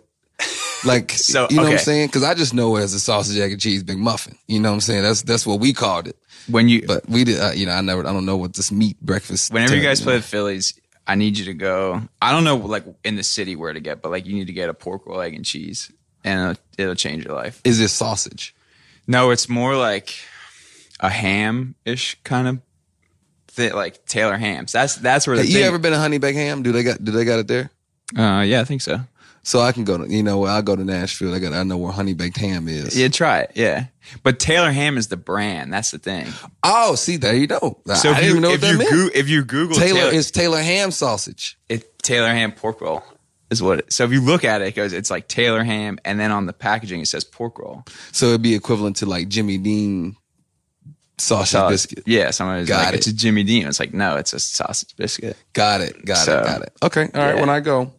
Like 0.86 1.12
So, 1.16 1.48
you 1.50 1.58
know 1.58 1.64
what 1.64 1.72
I'm 1.74 1.78
saying? 1.80 2.08
Because 2.08 2.24
I 2.24 2.34
just 2.34 2.54
know 2.54 2.76
it 2.76 2.82
as 2.82 2.94
a 2.94 3.00
sausage, 3.00 3.38
egg, 3.40 3.52
and 3.52 3.62
cheese 3.62 3.84
big 3.84 3.98
muffin. 3.98 4.38
You 4.48 4.60
know 4.60 4.70
what 4.70 4.76
I'm 4.76 4.82
saying? 4.82 5.04
That's 5.04 5.22
that's 5.24 5.46
what 5.46 5.60
we 5.60 5.74
called 5.74 6.08
it. 6.08 6.18
when 6.50 6.68
you, 6.70 6.84
But 6.88 7.08
we 7.08 7.24
did, 7.24 7.40
uh, 7.40 7.52
you 7.52 7.66
know, 7.68 7.74
I 7.74 7.82
never, 7.82 8.06
I 8.06 8.12
don't 8.12 8.26
know 8.26 8.38
what 8.38 8.56
this 8.56 8.72
meat 8.72 9.00
breakfast. 9.00 9.54
whenever 9.54 9.76
you 9.76 9.82
term, 9.82 9.90
guys 9.90 10.02
know. 10.02 10.06
play 10.06 10.18
the 10.18 10.24
Phillies, 10.24 10.80
I 11.08 11.16
need 11.16 11.38
you 11.38 11.46
to 11.46 11.54
go. 11.54 12.02
I 12.22 12.32
don't 12.32 12.44
know, 12.44 12.56
like 12.58 12.84
in 13.04 13.16
the 13.16 13.24
city 13.24 13.56
where 13.56 13.74
to 13.74 13.80
get, 13.80 14.02
but 14.02 14.12
like 14.12 14.26
you 14.26 14.34
need 14.34 14.48
to 14.48 14.54
get 14.54 14.70
a 14.70 14.74
pork 14.74 15.06
roll, 15.06 15.22
egg, 15.22 15.34
and 15.36 15.44
cheese, 15.46 15.92
and 16.24 16.52
it'll, 16.52 16.64
it'll 16.78 16.96
change 16.96 17.26
your 17.26 17.34
life. 17.36 17.60
is 17.64 17.80
it 17.80 17.90
sausage? 17.90 18.56
No, 19.08 19.32
it's 19.32 19.50
more 19.50 19.76
like 19.76 20.14
a 21.00 21.10
ham 21.10 21.76
ish 21.86 22.18
kind 22.24 22.48
of 22.48 22.60
thing, 23.48 23.74
like 23.74 24.06
Taylor 24.06 24.38
hams. 24.38 24.72
That's 24.72 24.96
that's 24.96 25.26
where 25.28 25.38
the 25.38 25.46
you 25.46 25.54
thing- 25.56 25.64
ever 25.64 25.80
been 25.80 25.92
to 25.94 26.00
Honey 26.00 26.20
Baked 26.20 26.38
Ham? 26.38 26.64
Do 26.64 26.72
they 26.72 26.84
got 26.84 27.04
do 27.04 27.12
they 27.12 27.26
got 27.26 27.40
it 27.40 27.48
there? 27.48 27.72
Uh, 28.18 28.42
yeah, 28.42 28.62
I 28.62 28.64
think 28.66 28.82
so. 28.82 29.00
So 29.44 29.60
I 29.60 29.72
can 29.72 29.84
go 29.84 29.98
to 29.98 30.08
you 30.08 30.22
know 30.24 30.46
I 30.46 30.62
go 30.62 30.76
to 30.76 30.84
Nashville. 30.84 31.34
I 31.34 31.40
got 31.40 31.54
I 31.54 31.64
know 31.64 31.78
where 31.78 31.92
Honey 31.92 32.14
Baked 32.14 32.38
Ham 32.38 32.68
is. 32.68 32.98
Yeah, 32.98 33.08
try 33.08 33.40
it. 33.42 33.52
Yeah, 33.56 33.86
but 34.22 34.38
Taylor 34.40 34.72
Ham 34.72 34.98
is 34.98 35.08
the 35.08 35.18
brand. 35.18 35.74
That's 35.74 35.90
the 35.92 35.98
thing. 35.98 36.28
Oh, 36.64 36.94
see 36.96 37.18
there 37.18 37.36
you 37.36 37.48
go. 37.48 37.80
So 37.96 38.10
I 38.10 38.12
if 38.14 38.18
didn't 38.18 38.24
you 38.24 38.30
even 38.30 38.42
know 38.44 38.50
what 38.50 38.56
if 38.56 38.62
that 38.62 38.72
you 38.74 38.78
meant. 38.78 38.90
Goo- 38.92 39.12
if 39.16 39.30
you 39.30 39.44
Google 39.44 39.76
Taylor, 39.78 40.00
Taylor, 40.02 40.12
is 40.14 40.30
Taylor 40.32 40.62
ham 40.62 40.92
sausage. 40.92 41.58
it, 41.70 41.98
Taylor 42.04 42.28
Ham 42.30 42.52
pork 42.52 42.82
roll 42.82 43.04
is 43.50 43.64
what. 43.64 43.80
It, 43.80 43.94
so 43.94 44.04
if 44.06 44.12
you 44.12 44.22
look 44.22 44.44
at 44.46 44.62
it, 44.62 44.68
it 44.70 44.76
goes 44.76 44.94
it's 44.94 45.10
like 45.10 45.28
Taylor 45.28 45.64
Ham, 45.64 45.98
and 46.06 46.20
then 46.20 46.32
on 46.32 46.46
the 46.46 46.54
packaging 46.54 47.02
it 47.02 47.08
says 47.08 47.24
pork 47.24 47.58
roll. 47.58 47.84
So 48.12 48.28
it'd 48.28 48.42
be 48.44 48.54
equivalent 48.54 48.98
to 48.98 49.06
like 49.08 49.28
Jimmy 49.28 49.58
Dean 49.58 50.16
sausage 51.18 51.68
biscuit. 51.70 52.04
Yeah, 52.06 52.32
someone 52.32 52.66
Got 52.66 52.86
like, 52.86 52.94
it. 52.94 52.98
it's 52.98 53.08
a 53.08 53.14
Jimmy 53.14 53.44
Dean. 53.44 53.68
It's 53.68 53.80
like 53.80 53.94
no, 53.94 54.18
it's 54.18 54.34
a 54.34 54.40
sausage 54.40 54.96
biscuit. 54.96 55.38
Got 55.54 55.82
it. 55.82 56.04
Got 56.06 56.18
So, 56.26 56.40
it. 56.40 56.46
Got 56.46 56.62
it. 56.62 56.74
Okay. 56.84 57.10
All 57.14 57.22
right. 57.22 57.36
yeah. 57.36 57.40
When 57.40 57.50
I 57.50 57.60
go, 57.60 57.94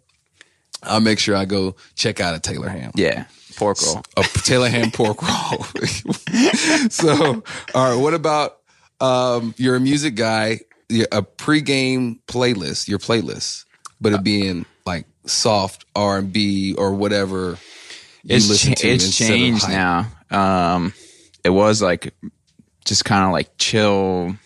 I'll 0.83 1.01
make 1.01 1.19
sure 1.19 1.37
I 1.37 1.45
go 1.45 1.77
check 1.95 2.21
out 2.21 2.35
a 2.35 2.41
Taylor 2.41 2.69
ham. 2.69 2.93
Yeah, 2.95 3.25
pork 3.57 3.79
roll. 3.83 4.03
A 4.17 4.23
Taylor 4.23 4.69
ham 4.69 4.91
pork 4.91 5.23
roll. 5.23 5.65
so, 6.91 7.43
all 7.75 7.91
right. 7.91 8.01
What 8.01 8.15
about 8.15 8.59
um, 9.01 9.55
you're 9.57 9.77
a 9.77 9.81
music 9.81 10.15
guy? 10.15 10.61
A 11.11 11.23
pregame 11.23 12.19
playlist, 12.27 12.87
your 12.89 12.99
playlist, 12.99 13.65
but 14.01 14.13
it 14.13 14.23
being 14.23 14.67
like 14.85 15.07
soft 15.25 15.87
R 15.97 16.19
and 16.19 16.33
B 16.33 16.75
or 16.75 16.93
whatever 16.93 17.57
you 18.25 18.37
it's 18.37 18.49
listen 18.49 18.75
cha- 18.75 18.83
to. 18.83 18.89
it's 18.89 19.17
changed 19.17 19.69
now. 19.69 20.07
Um, 20.31 20.93
it 21.45 21.51
was 21.51 21.81
like 21.81 22.15
just 22.85 23.05
kind 23.05 23.25
of 23.25 23.33
like 23.33 23.57
chill, 23.59 24.37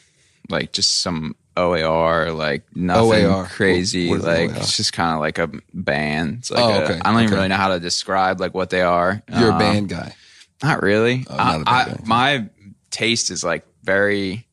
like 0.49 0.73
just 0.73 1.00
some 1.00 1.35
OAR, 1.57 2.31
like 2.33 2.65
nothing 2.75 3.27
OAR. 3.27 3.47
crazy. 3.47 4.09
What- 4.09 4.21
what 4.21 4.29
like 4.29 4.51
OAR? 4.51 4.57
it's 4.57 4.77
just 4.77 4.93
kind 4.93 5.15
of 5.15 5.21
like 5.21 5.39
a 5.39 5.51
band. 5.73 6.37
It's 6.41 6.51
like 6.51 6.63
Oh, 6.63 6.83
okay. 6.85 7.01
I 7.05 7.11
don't 7.13 7.15
even 7.23 7.27
Okay. 7.27 7.35
really 7.37 7.49
know 7.49 7.57
how 7.57 7.69
to 7.69 7.81
describe 7.81 8.41
like 8.41 8.55
what 8.55 8.71
they 8.71 8.83
are. 8.83 9.23
You're 9.33 9.51
a 9.51 9.53
Um, 9.53 9.59
band 9.59 9.89
guy. 9.89 10.15
Not 10.63 10.83
really. 10.83 11.25
Oh, 11.29 11.37
not 11.37 11.61
a 11.61 11.65
I, 11.71 11.85
band 11.87 12.01
I, 12.05 12.07
my 12.07 12.49
taste 12.91 13.31
is 13.31 13.43
like 13.45 13.65
very. 13.85 14.47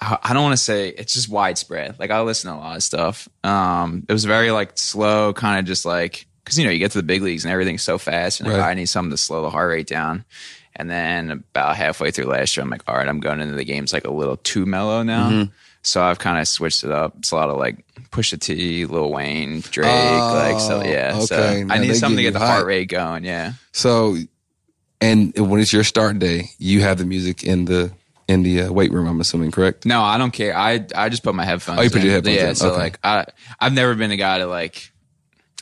I 0.00 0.18
I 0.22 0.32
don't 0.32 0.42
want 0.42 0.54
to 0.54 0.62
say 0.62 0.88
it's 0.88 1.12
just 1.12 1.28
widespread. 1.28 1.98
Like 1.98 2.10
I 2.10 2.20
listen 2.22 2.50
to 2.50 2.56
a 2.56 2.58
lot 2.58 2.76
of 2.76 2.82
stuff. 2.82 3.28
Um, 3.44 4.04
it 4.08 4.12
was 4.12 4.24
very 4.24 4.50
like 4.50 4.72
slow, 4.78 5.32
kind 5.32 5.58
of 5.58 5.64
just 5.64 5.84
like 5.84 6.26
because 6.44 6.58
you 6.58 6.64
know 6.64 6.70
you 6.70 6.78
get 6.78 6.92
to 6.92 6.98
the 6.98 7.02
big 7.04 7.22
leagues 7.22 7.44
and 7.44 7.52
everything's 7.52 7.82
so 7.82 7.98
fast, 7.98 8.40
and 8.40 8.50
like, 8.50 8.60
I 8.62 8.74
need 8.74 8.86
something 8.86 9.10
to 9.10 9.16
slow 9.16 9.42
the 9.42 9.50
heart 9.50 9.68
rate 9.70 9.86
down. 9.86 10.24
And 10.76 10.88
then 10.88 11.30
about 11.30 11.76
halfway 11.76 12.10
through 12.10 12.26
last 12.26 12.56
year, 12.56 12.64
I'm 12.64 12.70
like, 12.70 12.82
all 12.86 12.94
right, 12.96 13.06
I'm 13.08 13.20
going 13.20 13.40
into 13.40 13.54
the 13.54 13.64
games 13.64 13.92
like 13.92 14.06
a 14.06 14.10
little 14.10 14.36
too 14.38 14.64
mellow 14.64 15.02
now. 15.02 15.28
Mm-hmm. 15.28 15.52
So 15.82 16.02
I've 16.02 16.18
kind 16.18 16.38
of 16.38 16.46
switched 16.46 16.84
it 16.84 16.90
up. 16.90 17.14
It's 17.18 17.30
a 17.32 17.36
lot 17.36 17.48
of 17.48 17.56
like 17.56 17.84
Pusha 18.10 18.38
T, 18.38 18.84
Lil 18.84 19.10
Wayne, 19.10 19.60
Drake, 19.60 19.86
Oh, 19.88 20.32
like 20.34 20.60
so. 20.60 20.82
Yeah, 20.84 21.18
so 21.20 21.34
okay. 21.36 21.64
Now 21.64 21.74
I 21.74 21.78
need 21.78 21.94
something 21.96 22.16
to 22.18 22.22
get 22.22 22.32
the 22.34 22.38
heart 22.38 22.66
rate 22.66 22.88
going. 22.88 23.24
Yeah. 23.24 23.52
So, 23.72 24.16
and 25.00 25.32
when 25.38 25.60
it's 25.60 25.72
your 25.72 25.84
start 25.84 26.18
day, 26.18 26.50
you 26.58 26.80
have 26.82 26.98
the 26.98 27.04
music 27.06 27.42
in 27.44 27.64
the 27.64 27.90
in 28.28 28.42
the 28.42 28.62
uh, 28.62 28.72
weight 28.72 28.92
room. 28.92 29.06
I'm 29.08 29.20
assuming, 29.20 29.50
correct? 29.50 29.86
No, 29.86 30.02
I 30.02 30.18
don't 30.18 30.30
care. 30.32 30.56
I 30.56 30.84
I 30.94 31.08
just 31.08 31.22
put 31.22 31.34
my 31.34 31.44
headphones. 31.44 31.78
Oh, 31.78 31.82
you 31.82 31.90
put 31.90 32.00
in. 32.00 32.04
your 32.06 32.14
headphones 32.14 32.36
Yeah, 32.36 32.48
in. 32.50 32.54
so 32.54 32.70
Okay. 32.72 32.78
like 32.78 32.98
I 33.02 33.26
I've 33.58 33.72
never 33.72 33.94
been 33.94 34.10
a 34.10 34.16
guy 34.16 34.38
to 34.38 34.46
like. 34.46 34.92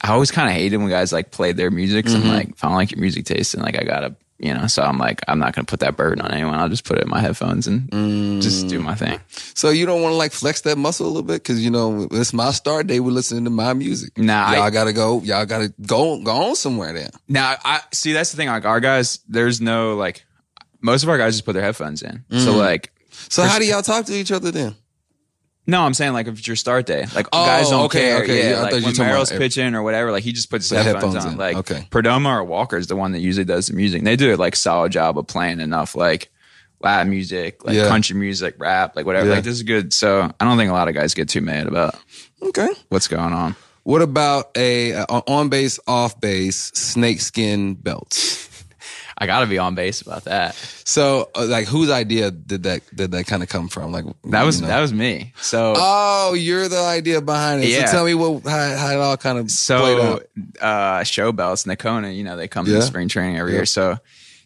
I 0.03 0.11
always 0.13 0.31
kind 0.31 0.49
of 0.49 0.55
hated 0.55 0.77
when 0.77 0.89
guys 0.89 1.13
like 1.13 1.31
played 1.33 1.57
their 1.57 1.71
music. 1.71 2.09
So 2.09 2.17
Mm-hmm. 2.19 2.29
I'm 2.29 2.35
like, 2.37 2.49
if 2.51 2.65
I 2.65 2.69
don't 2.69 2.77
like 2.77 2.91
your 2.93 3.01
music 3.01 3.25
taste, 3.27 3.55
and 3.55 3.63
like 3.65 3.77
I 3.81 3.85
gotta, 3.85 4.15
you 4.39 4.55
know. 4.55 4.67
So 4.67 4.83
I'm 4.83 4.99
like, 4.99 5.21
I'm 5.29 5.39
not 5.39 5.55
gonna 5.55 5.65
put 5.67 5.81
that 5.81 5.97
burden 5.97 6.21
on 6.25 6.31
anyone. 6.33 6.55
I'll 6.55 6.69
just 6.69 6.85
put 6.85 6.99
it 6.99 7.05
in 7.05 7.11
my 7.11 7.21
headphones 7.21 7.67
and 7.67 7.91
just 8.43 8.69
do 8.69 8.81
my 8.81 8.95
thing. 8.95 9.21
So 9.55 9.71
you 9.71 9.87
don't 9.87 10.03
want 10.03 10.13
to 10.13 10.17
like 10.17 10.33
flex 10.33 10.61
that 10.63 10.79
muscle 10.79 11.07
a 11.07 11.09
little 11.09 11.23
bit 11.23 11.43
because 11.43 11.65
you 11.65 11.71
know 11.71 12.09
it's 12.11 12.33
my 12.33 12.51
start 12.51 12.87
day. 12.87 13.01
We're 13.01 13.11
listening 13.11 13.45
to 13.45 13.51
my 13.51 13.73
music. 13.75 14.17
Nah, 14.17 14.53
y'all 14.53 14.63
I- 14.63 14.71
gotta 14.71 14.93
go. 14.93 15.21
Y'all 15.23 15.47
gotta 15.47 15.73
go 15.87 16.23
go 16.23 16.31
on 16.51 16.57
somewhere. 16.57 16.93
Then 16.93 17.11
Now 17.29 17.57
I 17.65 17.81
see 17.93 18.13
that's 18.13 18.31
the 18.31 18.37
thing. 18.37 18.49
Like 18.49 18.65
our 18.65 18.81
guys, 18.81 19.21
there's 19.29 19.61
no 19.61 19.95
like. 19.97 20.25
Most 20.81 21.03
of 21.03 21.09
our 21.09 21.19
guys 21.19 21.35
just 21.35 21.45
put 21.45 21.55
their 21.55 21.63
headphones 21.63 22.03
in. 22.03 22.25
Mm-hmm. 22.31 22.39
So 22.39 22.57
like, 22.57 22.93
so 23.11 23.43
how 23.43 23.59
do 23.59 23.67
y'all 23.67 23.83
talk 23.83 24.07
to 24.07 24.15
each 24.15 24.31
other 24.31 24.53
then? 24.53 24.77
No, 25.69 25.83
I'm 25.83 25.95
saying 25.95 26.15
like 26.15 26.27
if 26.27 26.39
it's 26.39 26.47
your 26.49 26.57
start 26.57 26.87
day, 26.87 27.07
like 27.15 27.29
Oh, 27.33 27.47
guys 27.47 27.71
don't 27.71 27.85
okay, 27.85 28.01
care. 28.01 28.23
okay. 28.23 28.39
Yeah, 28.43 28.51
Yeah, 28.57 28.61
like 28.63 28.73
when 28.85 28.97
Merrill's 28.97 29.31
about- 29.31 29.39
pitching 29.41 29.75
or 29.77 29.83
whatever, 29.85 30.11
like 30.11 30.25
he 30.25 30.33
just 30.33 30.51
puts 30.51 30.69
his 30.69 30.83
headphones, 30.83 31.15
headphones 31.15 31.27
on. 31.27 31.33
in. 31.35 31.39
Like 31.39 31.57
Okay. 31.59 31.87
Perdomo 31.91 32.27
or 32.41 32.43
Walker 32.45 32.77
is 32.77 32.89
the 32.89 32.97
one 32.97 33.13
that 33.13 33.21
usually 33.21 33.45
does 33.45 33.69
the 33.69 33.75
music. 33.75 34.03
They 34.03 34.17
do 34.17 34.35
a 34.35 34.37
like 34.37 34.57
solid 34.57 34.91
job 34.91 35.17
of 35.19 35.27
playing 35.29 35.61
enough 35.61 35.95
like 35.95 36.31
Latin 36.81 37.11
music, 37.11 37.65
like 37.65 37.75
Yeah. 37.77 37.89
country 37.89 38.17
music, 38.17 38.55
rap, 38.59 38.97
like 38.97 39.05
whatever. 39.07 39.29
Like 39.31 39.45
this 39.45 39.55
is 39.55 39.63
good. 39.63 39.93
So 39.93 40.31
I 40.41 40.45
don't 40.45 40.57
think 40.57 40.71
a 40.71 40.75
lot 40.75 40.89
of 40.89 40.95
guys 40.95 41.13
get 41.15 41.29
too 41.29 41.41
mad 41.43 41.67
about 41.67 41.95
Okay. 42.43 42.69
what's 42.89 43.07
going 43.09 43.33
on. 43.33 43.55
What 43.85 44.01
about 44.03 44.51
a, 44.57 44.93
uh, 44.95 45.07
a 45.09 45.23
on 45.31 45.49
base, 45.49 45.79
off 45.87 46.21
base 46.21 46.71
snakeskin 46.75 47.75
belts? 47.75 48.48
I 49.21 49.27
got 49.27 49.41
to 49.41 49.47
be 49.47 49.59
on 49.59 49.75
base 49.75 50.01
about 50.01 50.25
that. 50.25 50.55
So 50.85 51.29
uh, 51.35 51.45
like, 51.47 51.67
whose 51.67 51.91
idea 51.91 52.31
did 52.31 52.63
that 52.63 52.83
did 52.95 53.11
that 53.11 53.27
kind 53.27 53.43
of 53.43 53.49
come 53.49 53.67
from? 53.69 53.91
Like 53.91 54.05
That 54.25 54.45
was 54.45 54.57
you 54.61 54.63
know? 54.63 54.69
that 54.69 54.81
was 54.81 54.93
me. 54.93 55.33
So 55.41 55.75
Oh, 55.77 56.35
you're 56.35 56.69
the 56.69 56.79
idea 56.81 57.21
behind 57.21 57.65
it. 57.65 57.69
Yeah. 57.71 57.87
So 57.87 57.93
tell 57.93 58.05
me 58.05 58.15
what 58.15 58.45
how, 58.45 58.77
how 58.77 58.91
it 58.93 59.01
all 59.01 59.17
kind 59.17 59.39
of 59.39 59.47
played 59.47 59.51
So 59.51 60.21
out. 60.61 60.63
uh 60.63 61.05
show 61.05 61.33
belts, 61.33 61.65
Nocona, 61.65 62.15
you 62.17 62.23
know, 62.23 62.37
they 62.37 62.47
come 62.49 62.67
Yeah. 62.67 62.77
to 62.77 62.83
spring 62.83 63.09
training 63.09 63.37
every 63.39 63.53
Yeah. 63.53 63.59
year. 63.59 63.67
So 63.67 63.99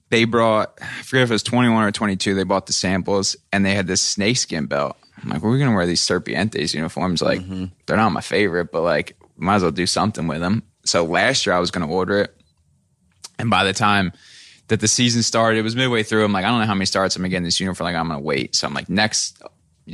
they 0.09 0.25
brought 0.25 0.79
I 0.81 1.03
forget 1.03 1.25
if 1.25 1.31
it 1.31 1.35
was 1.35 1.43
21 1.43 1.85
or 1.85 1.93
22, 1.93 2.35
they 2.35 2.45
bought 2.45 2.67
the 2.67 2.73
samples 2.73 3.37
and 3.53 3.65
they 3.67 3.75
had 3.75 3.87
this 3.87 4.01
snakeskin 4.01 4.67
belt. 4.67 4.97
I'm 5.23 5.29
like, 5.29 5.43
we're 5.43 5.59
gonna 5.59 5.77
wear 5.77 5.87
these 5.87 6.01
Serpientes 6.01 6.73
uniforms. 6.75 7.21
Like, 7.21 7.41
Mm-hmm. 7.41 7.67
they're 7.87 7.97
not 7.99 8.11
my 8.13 8.21
favorite, 8.23 8.73
but 8.73 8.81
like, 8.83 9.17
might 9.37 9.57
as 9.57 9.63
well 9.63 9.71
do 9.71 9.87
something 9.87 10.27
with 10.29 10.41
them. 10.41 10.63
So 10.87 11.05
last 11.05 11.45
year 11.47 11.55
I 11.55 11.59
was 11.61 11.71
gonna 11.71 11.89
order 11.89 12.21
it. 12.21 12.35
And 13.39 13.51
by 13.51 13.65
the 13.65 13.73
time 13.73 14.13
that 14.73 14.81
the 14.81 14.89
season 14.89 15.23
started, 15.23 15.59
it 15.59 15.63
was 15.63 15.77
midway 15.77 16.03
through. 16.03 16.25
I'm 16.25 16.33
like, 16.33 16.47
I 16.47 16.49
don't 16.49 16.61
know 16.61 16.67
how 16.67 16.73
many 16.75 16.87
starts 16.87 17.15
I'm 17.15 17.21
gonna 17.23 17.29
get 17.29 17.43
this 17.45 17.61
uniform. 17.61 17.85
Like, 17.85 17.95
I'm 17.97 18.09
gonna 18.09 18.21
wait. 18.21 18.57
So 18.57 18.67
I'm 18.67 18.73
like, 18.75 18.89
next 18.89 19.41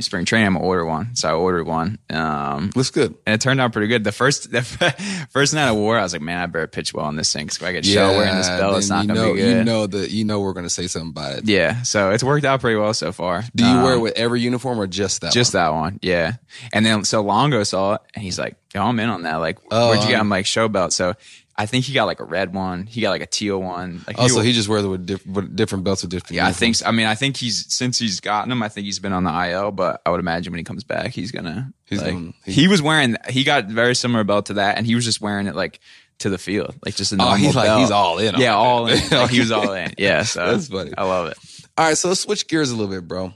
spring 0.01 0.23
training, 0.23 0.47
I'm 0.47 0.53
gonna 0.53 0.63
order 0.65 0.85
one. 0.85 1.15
So 1.15 1.27
I 1.27 1.33
ordered 1.33 1.65
one. 1.65 1.97
Um, 2.11 2.69
Looks 2.75 2.89
good. 2.91 3.15
and 3.25 3.33
it 3.33 3.41
turned 3.41 3.59
out 3.59 3.73
pretty 3.73 3.87
good. 3.87 4.03
The 4.05 4.11
first 4.13 4.51
the 4.51 4.61
first 5.31 5.53
night 5.53 5.67
I 5.67 5.71
wore, 5.73 5.97
I 5.97 6.03
was 6.03 6.13
like, 6.13 6.21
man, 6.21 6.37
I 6.37 6.45
better 6.45 6.67
pitch 6.67 6.93
well 6.93 7.09
in 7.09 7.17
this 7.17 7.33
thing 7.33 7.47
because 7.47 7.61
I 7.61 7.73
get 7.73 7.85
shell 7.85 8.15
wearing 8.15 8.35
this 8.37 8.47
belt, 8.47 8.77
it's 8.77 8.87
not 8.89 9.01
you 9.03 9.07
gonna 9.09 9.19
know, 9.21 9.33
be 9.33 9.41
good. 9.41 9.57
You 9.57 9.63
know 9.65 9.87
that 9.87 10.11
you 10.11 10.23
know 10.25 10.39
we're 10.39 10.53
gonna 10.53 10.69
say 10.69 10.87
something 10.87 11.09
about 11.09 11.39
it. 11.39 11.47
yeah, 11.49 11.81
so 11.81 12.11
it's 12.11 12.23
worked 12.23 12.45
out 12.45 12.61
pretty 12.61 12.77
well 12.79 12.93
so 12.93 13.11
far. 13.11 13.43
Do 13.55 13.65
you 13.65 13.69
Um, 13.71 13.83
wear 13.83 13.93
it 13.95 13.99
with 13.99 14.13
every 14.17 14.39
uniform 14.41 14.79
or 14.79 14.87
just 14.87 15.19
that? 15.21 15.33
just 15.33 15.53
one? 15.55 15.61
that 15.63 15.69
one? 15.73 15.99
Yeah. 16.03 16.33
And 16.71 16.85
then 16.85 17.03
so 17.03 17.21
Longo 17.21 17.63
saw 17.63 17.95
it 17.95 18.01
and 18.13 18.23
he's 18.23 18.39
like, 18.39 18.55
yo, 18.73 18.83
I'm 18.85 18.97
in 18.99 19.09
on 19.09 19.23
that. 19.23 19.35
Like, 19.37 19.57
Oh, 19.71 19.89
where'd 19.89 20.01
you 20.03 20.07
get? 20.09 20.15
um, 20.15 20.21
I'm 20.21 20.29
like, 20.29 20.45
show 20.45 20.69
belt. 20.69 20.93
So 20.93 21.15
I 21.59 21.65
think 21.65 21.83
he 21.83 21.93
got 21.93 22.05
like 22.05 22.21
a 22.21 22.23
red 22.23 22.53
one. 22.53 22.85
He 22.87 23.01
got 23.01 23.09
like 23.09 23.21
a 23.21 23.25
teal 23.27 23.61
one. 23.61 24.01
Like, 24.07 24.17
Also, 24.17 24.39
he 24.39 24.53
just 24.53 24.69
wears 24.69 24.85
with, 24.87 25.05
diff- 25.05 25.27
with 25.27 25.55
different 25.55 25.83
belts 25.83 26.01
with 26.03 26.09
different. 26.11 26.35
yeah, 26.37 26.47
I 26.47 26.53
think. 26.53 26.75
So. 26.77 26.85
I 26.85 26.91
mean, 26.91 27.05
I 27.05 27.15
think 27.15 27.35
he's 27.35 27.71
since 27.73 27.99
he's 27.99 28.21
gotten 28.21 28.49
him. 28.51 28.63
I 28.63 28.69
think 28.69 28.85
he's 28.85 28.99
been 28.99 29.11
on 29.11 29.25
the 29.25 29.49
IL, 29.51 29.71
but 29.71 30.01
I 30.05 30.09
would 30.09 30.21
imagine 30.21 30.53
when 30.53 30.57
he 30.59 30.63
comes 30.63 30.85
back, 30.85 31.11
he's 31.11 31.31
gonna. 31.33 31.73
He's 31.85 32.01
like, 32.01 32.13
gonna- 32.13 32.31
he- 32.45 32.53
he 32.53 32.67
was 32.69 32.81
wearing. 32.81 33.17
He 33.27 33.43
got 33.43 33.65
very 33.65 33.93
similar 33.93 34.23
belt 34.23 34.45
to 34.45 34.53
that, 34.53 34.77
and 34.77 34.87
he 34.87 34.95
was 34.95 35.03
just 35.03 35.19
wearing 35.19 35.47
it 35.47 35.55
like 35.55 35.81
to 36.19 36.29
the 36.29 36.37
field, 36.37 36.75
like 36.85 36.95
just 36.95 37.11
a 37.11 37.15
oh, 37.15 37.17
normal 37.17 37.33
Oh, 37.33 37.37
he's 37.37 37.55
like 37.55 37.65
belt. 37.67 37.79
he's 37.81 37.91
all 37.91 38.17
in. 38.19 38.35
Yeah, 38.39 38.55
all 38.55 38.87
in. 38.87 38.99
Like, 39.11 39.29
he 39.29 39.39
was 39.41 39.51
all 39.51 39.73
in. 39.73 39.93
Yeah, 39.97 40.23
so 40.23 40.45
That's 40.51 40.67
funny. 40.69 40.91
I 40.97 41.03
love 41.03 41.27
it. 41.27 41.37
All 41.77 41.85
right, 41.85 41.97
so 41.97 42.07
let's 42.07 42.21
switch 42.21 42.47
gears 42.47 42.71
a 42.71 42.75
little 42.75 42.93
bit, 42.93 43.05
bro, 43.05 43.33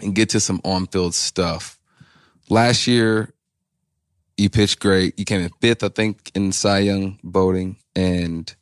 and 0.00 0.14
get 0.14 0.30
to 0.30 0.40
some 0.40 0.60
on-field 0.64 1.14
stuff. 1.16 1.78
Last 2.48 2.86
year, 2.86 3.33
you 4.36 4.50
pitched 4.50 4.80
great. 4.80 5.18
You 5.18 5.24
came 5.24 5.40
in 5.40 5.50
fifth, 5.60 5.82
I 5.82 5.88
think, 5.88 6.30
in 6.34 6.52
Cy 6.52 6.80
Young 6.80 7.18
voting, 7.22 7.76
and 7.94 8.54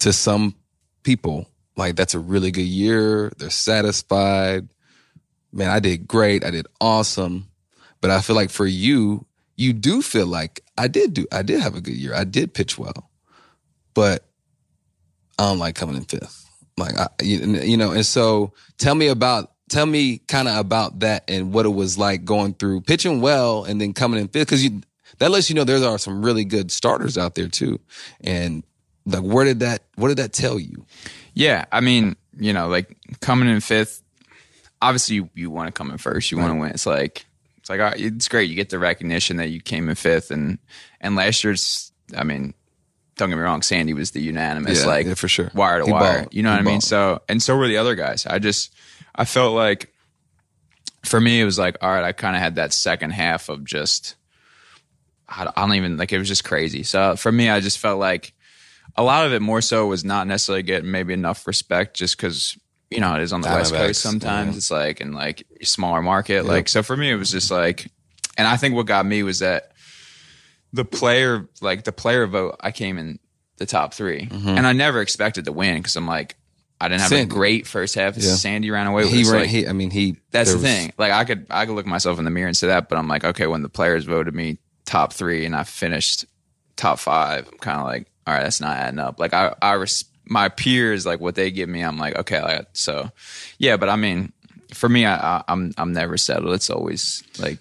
to 0.00 0.12
some 0.12 0.56
people, 1.02 1.48
like 1.76 1.96
that's 1.96 2.14
a 2.14 2.18
really 2.18 2.50
good 2.50 2.62
year. 2.62 3.32
They're 3.38 3.50
satisfied. 3.50 4.68
Man, 5.52 5.70
I 5.70 5.80
did 5.80 6.06
great. 6.06 6.44
I 6.44 6.50
did 6.50 6.66
awesome. 6.80 7.48
But 8.00 8.10
I 8.10 8.20
feel 8.20 8.36
like 8.36 8.50
for 8.50 8.66
you, 8.66 9.26
you 9.56 9.72
do 9.72 10.00
feel 10.00 10.26
like 10.26 10.60
I 10.78 10.88
did 10.88 11.12
do. 11.12 11.26
I 11.30 11.42
did 11.42 11.60
have 11.60 11.74
a 11.74 11.80
good 11.80 11.96
year. 11.96 12.14
I 12.14 12.24
did 12.24 12.54
pitch 12.54 12.78
well, 12.78 13.10
but 13.94 14.24
I 15.38 15.48
don't 15.48 15.58
like 15.58 15.74
coming 15.74 15.96
in 15.96 16.04
fifth. 16.04 16.46
Like 16.78 16.98
I, 16.98 17.08
you 17.22 17.40
you 17.60 17.76
know, 17.76 17.92
and 17.92 18.06
so 18.06 18.54
tell 18.78 18.94
me 18.94 19.08
about 19.08 19.49
tell 19.70 19.86
me 19.86 20.18
kind 20.28 20.48
of 20.48 20.58
about 20.58 20.98
that 21.00 21.24
and 21.28 21.52
what 21.54 21.64
it 21.64 21.70
was 21.70 21.96
like 21.96 22.24
going 22.26 22.52
through 22.54 22.82
pitching 22.82 23.22
well 23.22 23.64
and 23.64 23.80
then 23.80 23.94
coming 23.94 24.20
in 24.20 24.28
fifth 24.28 24.48
because 24.48 24.62
you 24.62 24.82
that 25.18 25.30
lets 25.30 25.48
you 25.48 25.54
know 25.56 25.64
there 25.64 25.82
are 25.82 25.98
some 25.98 26.22
really 26.24 26.44
good 26.44 26.70
starters 26.70 27.16
out 27.16 27.34
there 27.34 27.48
too. 27.48 27.80
And 28.20 28.64
like, 29.06 29.22
where 29.22 29.44
did 29.44 29.60
that 29.60 29.84
what 29.96 30.08
did 30.08 30.18
that 30.18 30.32
tell 30.32 30.58
you? 30.58 30.84
Yeah, 31.32 31.64
I 31.72 31.80
mean, 31.80 32.16
you 32.38 32.52
know, 32.52 32.68
like 32.68 32.96
coming 33.20 33.48
in 33.48 33.60
fifth. 33.60 34.02
Obviously, 34.82 35.16
you, 35.16 35.30
you 35.34 35.50
want 35.50 35.68
to 35.68 35.72
come 35.72 35.90
in 35.90 35.98
first. 35.98 36.30
You 36.30 36.38
want 36.38 36.52
to 36.54 36.58
win. 36.58 36.70
It's 36.70 36.86
like 36.86 37.26
it's 37.58 37.68
like 37.70 37.80
all 37.80 37.86
right, 37.86 38.00
it's 38.00 38.28
great. 38.28 38.48
You 38.48 38.56
get 38.56 38.70
the 38.70 38.78
recognition 38.78 39.36
that 39.36 39.48
you 39.50 39.60
came 39.60 39.88
in 39.88 39.94
fifth, 39.94 40.30
and 40.30 40.58
and 41.00 41.16
last 41.16 41.44
year's. 41.44 41.92
I 42.16 42.24
mean, 42.24 42.54
don't 43.16 43.28
get 43.28 43.36
me 43.36 43.42
wrong, 43.42 43.62
Sandy 43.62 43.92
was 43.92 44.12
the 44.12 44.20
unanimous 44.20 44.80
Yeah, 44.80 44.86
like 44.86 45.06
yeah, 45.06 45.14
for 45.14 45.28
sure. 45.28 45.50
wire 45.54 45.80
to 45.80 45.84
He 45.84 45.92
wire. 45.92 46.20
balled. 46.22 46.34
You 46.34 46.42
know 46.42 46.50
He 46.50 46.56
what 46.56 46.60
I 46.60 46.64
mean? 46.64 46.80
So 46.80 47.20
and 47.28 47.42
so 47.42 47.56
were 47.56 47.68
the 47.68 47.76
other 47.76 47.94
guys. 47.94 48.24
I 48.26 48.38
just 48.38 48.74
I 49.14 49.24
felt 49.24 49.54
like 49.54 49.92
for 51.04 51.20
me 51.20 51.40
it 51.40 51.44
was 51.44 51.58
like 51.58 51.76
all 51.80 51.90
right. 51.90 52.04
I 52.04 52.12
kind 52.12 52.36
of 52.36 52.42
had 52.42 52.56
that 52.56 52.72
second 52.72 53.10
half 53.10 53.48
of 53.48 53.64
just 53.64 54.16
I 55.28 55.44
don't- 55.44 55.74
even 55.74 55.96
like 55.96 56.12
it 56.12 56.18
was 56.18 56.28
just 56.28 56.44
crazy. 56.44 56.82
So 56.82 57.16
for 57.16 57.30
me, 57.30 57.48
I 57.48 57.60
just 57.60 57.78
felt 57.78 58.00
like 58.00 58.32
a 58.96 59.02
lot 59.02 59.26
of 59.26 59.32
it 59.32 59.40
more 59.40 59.60
so 59.60 59.86
was 59.86 60.04
not 60.04 60.26
necessarily 60.26 60.62
getting 60.62 60.90
maybe 60.90 61.12
enough 61.12 61.46
respect 61.46 61.96
just 61.96 62.16
because 62.16 62.58
you 62.90 63.00
know 63.00 63.14
it 63.14 63.22
is 63.22 63.32
on 63.32 63.40
the 63.40 63.48
West 63.48 63.72
Coast 63.72 64.02
sometimes 64.02 64.52
yeah. 64.52 64.56
it's 64.56 64.70
like 64.70 65.00
and 65.00 65.14
like 65.14 65.46
smaller 65.62 66.02
market 66.02 66.44
like 66.44 66.68
so 66.68 66.82
for 66.82 66.96
me 66.96 67.10
it 67.10 67.14
was 67.14 67.30
just 67.30 67.50
like 67.50 67.90
and 68.36 68.48
I 68.48 68.56
think 68.56 68.74
what 68.74 68.86
got 68.86 69.06
me 69.06 69.22
was 69.22 69.38
that 69.38 69.72
the 70.72 70.84
player 70.84 71.48
like 71.60 71.84
the 71.84 71.92
player 71.92 72.26
vote 72.26 72.56
I 72.60 72.72
came 72.72 72.98
in 72.98 73.18
the 73.58 73.66
top 73.66 73.94
3 73.94 74.26
mm-hmm. 74.26 74.48
and 74.48 74.66
I 74.66 74.72
never 74.72 75.00
expected 75.00 75.44
to 75.44 75.52
win 75.52 75.76
because 75.76 75.94
I'm 75.94 76.06
like 76.06 76.36
I 76.80 76.88
didn't 76.88 77.02
have. 77.02 77.10
Sandy. 77.10 77.22
a 77.24 77.26
great 77.26 77.66
first 77.66 77.94
half. 77.94 78.16
Yeah. 78.16 78.34
Sandy 78.34 78.70
ran 78.70 78.86
away 78.86 79.02
with 79.02 79.12
He 79.12 79.24
ran. 79.24 79.40
Like, 79.42 79.50
he, 79.50 79.68
I 79.68 79.72
mean, 79.72 79.90
he. 79.90 80.16
that's 80.30 80.50
the 80.50 80.56
was- 80.56 80.64
thing. 80.64 80.92
Like 80.96 81.12
I 81.12 81.24
could 81.24 81.46
I 81.50 81.66
could 81.66 81.74
look 81.74 81.86
myself 81.86 82.18
in 82.18 82.24
the 82.24 82.30
mirror 82.30 82.48
and 82.48 82.56
say 82.56 82.68
that, 82.68 82.88
but 82.88 82.96
I'm 82.98 83.08
like, 83.08 83.24
okay, 83.24 83.46
when 83.46 83.62
the 83.62 83.68
players 83.68 84.04
voted 84.04 84.34
me 84.34 84.58
top 84.86 85.12
three 85.12 85.44
and 85.44 85.54
I 85.54 85.64
finished 85.64 86.24
top 86.76 86.98
five, 86.98 87.46
I'm 87.52 87.58
kind 87.58 87.78
of 87.80 87.84
like, 87.86 88.06
all 88.26 88.34
right, 88.34 88.42
that's 88.42 88.60
not 88.60 88.76
adding 88.76 88.98
up. 88.98 89.20
Like 89.20 89.34
I 89.34 89.54
I 89.60 89.72
res- 89.74 90.04
my 90.24 90.48
peers 90.48 91.04
like 91.04 91.20
what 91.20 91.34
they 91.34 91.50
give 91.50 91.68
me, 91.68 91.82
I'm 91.82 91.98
like, 91.98 92.16
okay, 92.16 92.40
like, 92.40 92.66
so 92.72 93.10
yeah. 93.58 93.76
But 93.76 93.88
I 93.88 93.96
mean, 93.96 94.32
for 94.72 94.88
me, 94.88 95.04
I, 95.04 95.16
I 95.16 95.44
I'm 95.48 95.72
I'm 95.76 95.92
never 95.92 96.16
settled. 96.16 96.54
It's 96.54 96.70
always 96.70 97.22
like 97.38 97.58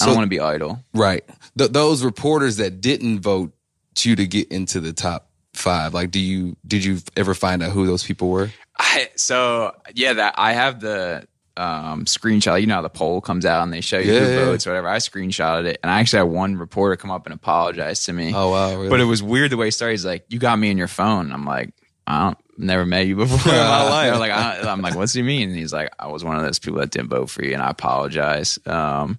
I 0.00 0.06
don't 0.06 0.14
want 0.14 0.24
to 0.26 0.30
be 0.30 0.40
idle. 0.40 0.82
Right. 0.94 1.24
Th- 1.56 1.70
those 1.70 2.02
reporters 2.04 2.56
that 2.56 2.80
didn't 2.80 3.20
vote 3.20 3.52
you 3.98 4.16
to 4.16 4.26
get 4.26 4.48
into 4.48 4.80
the 4.80 4.92
top 4.92 5.28
five, 5.62 5.94
like, 5.94 6.10
do 6.10 6.20
you 6.20 6.56
did 6.66 6.84
you 6.84 6.98
ever 7.16 7.34
find 7.34 7.62
out 7.62 7.72
who 7.72 7.86
those 7.86 8.04
people 8.04 8.28
were? 8.28 8.50
I, 8.78 9.08
so 9.16 9.74
yeah, 9.94 10.14
that 10.14 10.34
I 10.36 10.52
have 10.52 10.80
the 10.80 11.26
um, 11.56 12.04
screenshot. 12.04 12.60
You 12.60 12.66
know 12.66 12.76
how 12.76 12.82
the 12.82 12.88
poll 12.88 13.20
comes 13.20 13.44
out 13.46 13.62
and 13.62 13.72
they 13.72 13.80
show 13.80 13.98
you 13.98 14.12
Yeah, 14.12 14.20
who 14.20 14.34
votes, 14.46 14.66
whatever. 14.66 14.88
I 14.88 14.96
screenshotted 14.96 15.66
it, 15.66 15.78
and 15.82 15.90
I 15.90 16.00
actually 16.00 16.18
had 16.18 16.28
one 16.28 16.56
reporter 16.56 16.96
come 16.96 17.10
up 17.10 17.26
and 17.26 17.34
apologize 17.34 18.04
to 18.04 18.12
me. 18.12 18.32
Oh 18.34 18.50
wow, 18.50 18.74
really? 18.74 18.88
But 18.88 19.00
it 19.00 19.04
was 19.04 19.22
weird 19.22 19.50
the 19.50 19.56
way 19.56 19.66
he 19.66 19.70
started. 19.70 19.92
He's 19.92 20.04
like, 20.04 20.24
"You 20.28 20.38
got 20.38 20.58
me 20.58 20.70
in 20.70 20.78
your 20.78 20.88
phone." 20.88 21.32
I'm 21.32 21.44
like, 21.44 21.72
"I 22.06 22.24
don't, 22.24 22.38
never 22.58 22.84
met 22.86 23.06
you 23.06 23.16
before 23.16 23.52
in 23.52 23.58
my 23.58 23.82
life." 23.88 24.12
I'm 24.14 24.20
like, 24.20 24.32
I, 24.32 24.60
I'm 24.70 24.80
like, 24.82 24.94
"What's 24.96 25.12
he 25.12 25.22
mean?" 25.22 25.50
And 25.50 25.58
he's 25.58 25.72
like, 25.72 25.90
"I 25.98 26.08
was 26.08 26.24
one 26.24 26.36
of 26.36 26.42
those 26.42 26.58
people 26.58 26.80
that 26.80 26.90
didn't 26.90 27.08
vote 27.08 27.30
for 27.30 27.44
you, 27.44 27.52
and 27.52 27.62
I 27.62 27.70
apologize." 27.70 28.58
Um, 28.66 29.18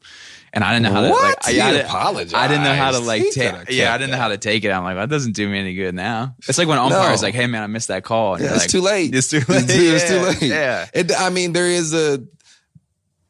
and 0.54 0.64
I 0.64 0.72
didn't 0.74 0.84
know 0.84 0.92
how 0.94 1.02
to 1.02 1.10
What? 1.10 1.24
like. 1.46 1.56
I, 1.56 1.68
I 1.68 1.72
didn't- 1.72 1.86
apologized. 1.88 2.36
I 2.36 2.48
didn't 2.48 2.64
know 2.64 2.76
how 2.76 2.92
to 2.92 3.00
like. 3.00 3.24
Coulda 3.34 3.66
yeah, 3.70 3.94
I 3.94 3.98
didn't 3.98 4.12
know 4.12 4.18
how 4.18 4.28
to 4.30 4.38
take 4.38 4.64
it. 4.64 4.70
I'm 4.72 4.84
like, 4.84 4.96
that 4.96 5.10
doesn't 5.10 5.34
do 5.34 5.50
me 5.50 5.60
any 5.60 5.74
good 5.74 5.96
now. 5.96 6.36
It's 6.48 6.58
like 6.58 6.68
when 6.68 6.78
umpires 6.78 7.22
No. 7.22 7.28
like, 7.28 7.36
"Hey 7.36 7.48
man, 7.48 7.64
I 7.64 7.68
missed 7.68 7.88
that 7.90 8.04
call." 8.04 8.36
And 8.36 8.44
yeah, 8.44 8.52
it's 8.54 8.60
like, 8.64 8.70
too 8.70 8.82
late. 8.82 9.14
It's 9.16 9.30
too 9.30 9.40
late. 9.50 9.66
It's 9.68 10.08
too 10.08 10.16
Yeah, 10.16 10.22
late. 10.22 10.42
Yeah. 10.42 10.88
It, 10.94 11.12
I 11.18 11.30
mean, 11.30 11.54
there 11.54 11.68
is 11.68 11.94
a 11.94 12.24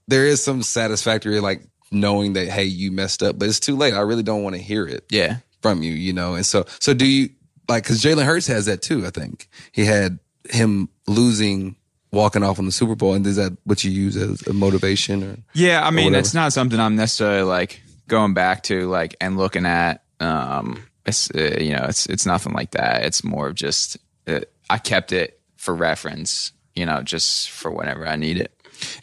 there 0.07 0.25
is 0.25 0.43
some 0.43 0.63
satisfactory 0.63 1.39
like 1.39 1.63
knowing 1.91 2.33
that 2.33 2.47
hey, 2.49 2.65
you 2.65 2.91
messed 2.91 3.23
up, 3.23 3.37
but 3.39 3.47
it's 3.47 3.59
too 3.59 3.75
late. 3.75 3.93
I 3.93 4.01
really 4.01 4.23
don't 4.23 4.43
want 4.43 4.55
to 4.55 4.61
hear 4.61 4.85
it 4.85 5.05
Yeah. 5.09 5.37
from 5.61 5.83
you, 5.83 5.93
you 5.93 6.11
know. 6.13 6.35
And 6.35 6.45
so, 6.45 6.65
so 6.79 6.93
do 6.93 7.05
you 7.05 7.29
like 7.69 7.83
because 7.83 8.01
Jalen 8.01 8.25
Hurts 8.25 8.47
has 8.47 8.65
that 8.65 8.81
too? 8.81 9.05
I 9.05 9.11
think 9.11 9.47
he 9.71 9.85
had 9.85 10.19
him 10.49 10.89
losing, 11.07 11.75
walking 12.13 12.43
off 12.43 12.59
on 12.59 12.65
the 12.65 12.71
Super 12.71 12.95
Bowl, 12.95 13.13
and 13.13 13.25
is 13.25 13.35
that 13.35 13.57
what 13.65 13.83
you 13.83 13.91
use 13.91 14.15
as 14.15 14.45
a 14.47 14.53
motivation 14.53 15.23
or? 15.23 15.37
Yeah, 15.53 15.85
I 15.85 15.89
mean, 15.91 16.15
it's 16.15 16.33
not 16.33 16.53
something 16.53 16.79
I'm 16.79 16.95
necessarily 16.95 17.41
like 17.43 17.81
going 18.07 18.33
back 18.33 18.63
to 18.63 18.87
like 18.87 19.15
and 19.19 19.35
looking 19.37 19.65
at. 19.65 20.03
Um, 20.19 20.83
it's 21.05 21.29
uh, 21.31 21.57
you 21.59 21.71
know, 21.73 21.85
it's 21.89 22.05
it's 22.05 22.25
nothing 22.25 22.53
like 22.53 22.71
that. 22.71 23.03
It's 23.03 23.23
more 23.23 23.47
of 23.47 23.55
just 23.55 23.97
uh, 24.27 24.41
I 24.69 24.77
kept 24.77 25.11
it 25.11 25.41
for 25.57 25.75
reference, 25.75 26.53
you 26.75 26.85
know, 26.85 27.01
just 27.01 27.49
for 27.49 27.71
whenever 27.71 28.07
I 28.07 28.15
need 28.15 28.37
it. 28.37 28.53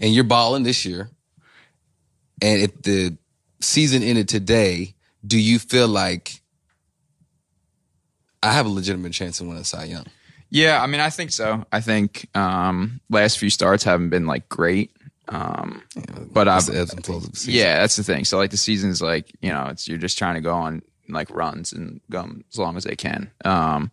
and 0.01 0.15
you're 0.15 0.25
balling 0.25 0.63
this 0.63 0.87
year, 0.87 1.11
and 2.41 2.63
if 2.63 2.83
the 2.83 3.19
season 3.61 4.03
ended 4.03 4.29
today, 4.29 4.95
do 5.27 5.39
you 5.39 5.59
feel 5.59 5.89
like 5.89 6.41
I 8.43 8.53
have 8.53 8.67
a 8.67 8.71
legitimate 8.71 9.13
chance 9.13 9.39
to 9.39 9.45
win 9.45 9.59
a 9.59 9.65
Cy 9.65 9.85
Young? 9.85 10.07
Yeah, 10.51 10.83
I 10.83 10.87
mean, 10.87 11.01
I 11.01 11.11
think 11.11 11.31
so. 11.31 11.65
I 11.73 11.81
think 11.81 12.29
um, 12.35 13.01
last 13.09 13.39
few 13.39 13.51
starts 13.51 13.85
haven't 13.85 14.11
been 14.11 14.27
like 14.27 14.49
great, 14.49 14.91
um, 15.29 15.83
but 16.33 16.49
I've 16.49 16.67
the 16.67 16.81
ebbs 16.81 16.93
and 16.93 17.09
of 17.09 17.33
the 17.33 17.53
yeah, 17.53 17.79
that's 17.81 17.97
the 17.97 18.03
thing. 18.05 18.25
So 18.25 18.37
like 18.37 18.51
the 18.51 18.57
season's 18.57 19.01
like 19.01 19.31
you 19.41 19.51
know, 19.51 19.67
it's 19.71 19.87
you're 19.89 19.99
just 19.99 20.19
trying 20.19 20.35
to 20.35 20.41
go 20.41 20.55
on 20.55 20.83
like 21.09 21.31
runs 21.31 21.73
and 21.73 22.01
go 22.11 22.29
as 22.51 22.59
long 22.59 22.77
as 22.77 22.85
they 22.85 22.97
can. 22.97 23.31
Um, 23.45 23.91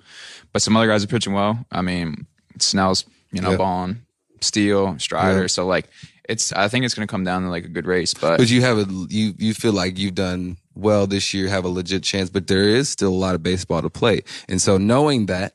but 0.53 0.61
some 0.61 0.75
other 0.75 0.87
guys 0.87 1.03
are 1.03 1.07
pitching 1.07 1.33
well. 1.33 1.65
I 1.71 1.81
mean, 1.81 2.25
Snell's 2.59 3.05
you 3.31 3.41
know 3.41 3.51
Yeah. 3.51 3.57
balling, 3.57 4.01
Steele, 4.41 4.97
Strider. 4.99 5.41
Yeah. 5.41 5.47
So 5.47 5.67
like 5.67 5.89
it's 6.27 6.51
I 6.53 6.67
think 6.69 6.85
it's 6.85 6.93
going 6.95 7.07
to 7.07 7.11
come 7.11 7.23
down 7.23 7.43
to 7.43 7.49
like 7.49 7.65
a 7.65 7.69
good 7.69 7.85
race, 7.85 8.13
but 8.13 8.37
But 8.37 8.49
you 8.49 8.61
have 8.61 8.77
a 8.79 8.85
you 9.09 9.33
you 9.37 9.53
feel 9.53 9.73
like 9.73 9.97
you've 9.99 10.15
done 10.15 10.57
well 10.73 11.07
this 11.07 11.33
year, 11.33 11.47
have 11.49 11.65
a 11.65 11.69
legit 11.69 12.03
chance, 12.03 12.29
but 12.29 12.47
there 12.47 12.63
is 12.63 12.89
still 12.89 13.09
a 13.13 13.15
lot 13.25 13.35
of 13.35 13.43
baseball 13.43 13.81
to 13.81 13.89
play. 13.89 14.21
And 14.49 14.61
so 14.61 14.77
knowing 14.77 15.25
that, 15.27 15.53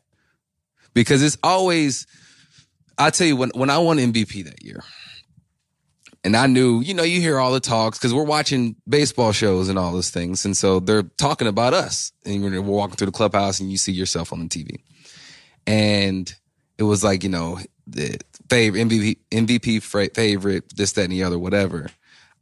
because 0.94 1.22
it's 1.22 1.38
always 1.42 2.06
I 2.98 3.10
tell 3.10 3.26
you 3.26 3.36
when 3.36 3.50
when 3.54 3.70
I 3.70 3.78
won 3.78 3.98
MVP 3.98 4.44
that 4.44 4.62
year, 4.62 4.82
and 6.24 6.36
I 6.36 6.46
knew, 6.46 6.80
you 6.80 6.94
know, 6.94 7.02
you 7.02 7.20
hear 7.20 7.38
all 7.38 7.52
the 7.52 7.60
talks 7.60 7.98
because 7.98 8.14
we're 8.14 8.24
watching 8.24 8.76
baseball 8.88 9.32
shows 9.32 9.68
and 9.68 9.78
all 9.78 9.92
those 9.92 10.10
things, 10.10 10.44
and 10.44 10.56
so 10.56 10.80
they're 10.80 11.02
talking 11.02 11.48
about 11.48 11.74
us, 11.74 12.12
and 12.24 12.42
we're 12.42 12.60
walking 12.60 12.96
through 12.96 13.06
the 13.06 13.12
clubhouse, 13.12 13.60
and 13.60 13.70
you 13.70 13.78
see 13.78 13.92
yourself 13.92 14.32
on 14.32 14.40
the 14.40 14.48
TV, 14.48 14.76
and 15.66 16.34
it 16.78 16.84
was 16.84 17.02
like 17.02 17.22
you 17.22 17.30
know 17.30 17.58
the 17.86 18.18
favorite 18.48 18.88
MVP 18.88 19.18
MVP 19.30 20.12
favorite 20.14 20.76
this 20.76 20.92
that 20.92 21.04
and 21.04 21.12
the 21.12 21.22
other 21.22 21.38
whatever. 21.38 21.88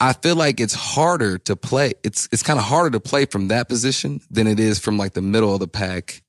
I 0.02 0.14
feel 0.14 0.34
like 0.34 0.60
it's 0.60 0.74
harder 0.74 1.36
to 1.38 1.56
play. 1.56 1.92
It's 2.02 2.28
it's 2.32 2.42
kind 2.42 2.58
of 2.58 2.64
harder 2.64 2.90
to 2.90 3.00
play 3.00 3.26
from 3.26 3.48
that 3.48 3.68
position 3.68 4.20
than 4.30 4.46
it 4.46 4.58
is 4.58 4.78
from 4.78 4.96
like 4.96 5.12
the 5.12 5.22
middle 5.22 5.52
of 5.52 5.60
the 5.60 5.68
pack 5.68 6.22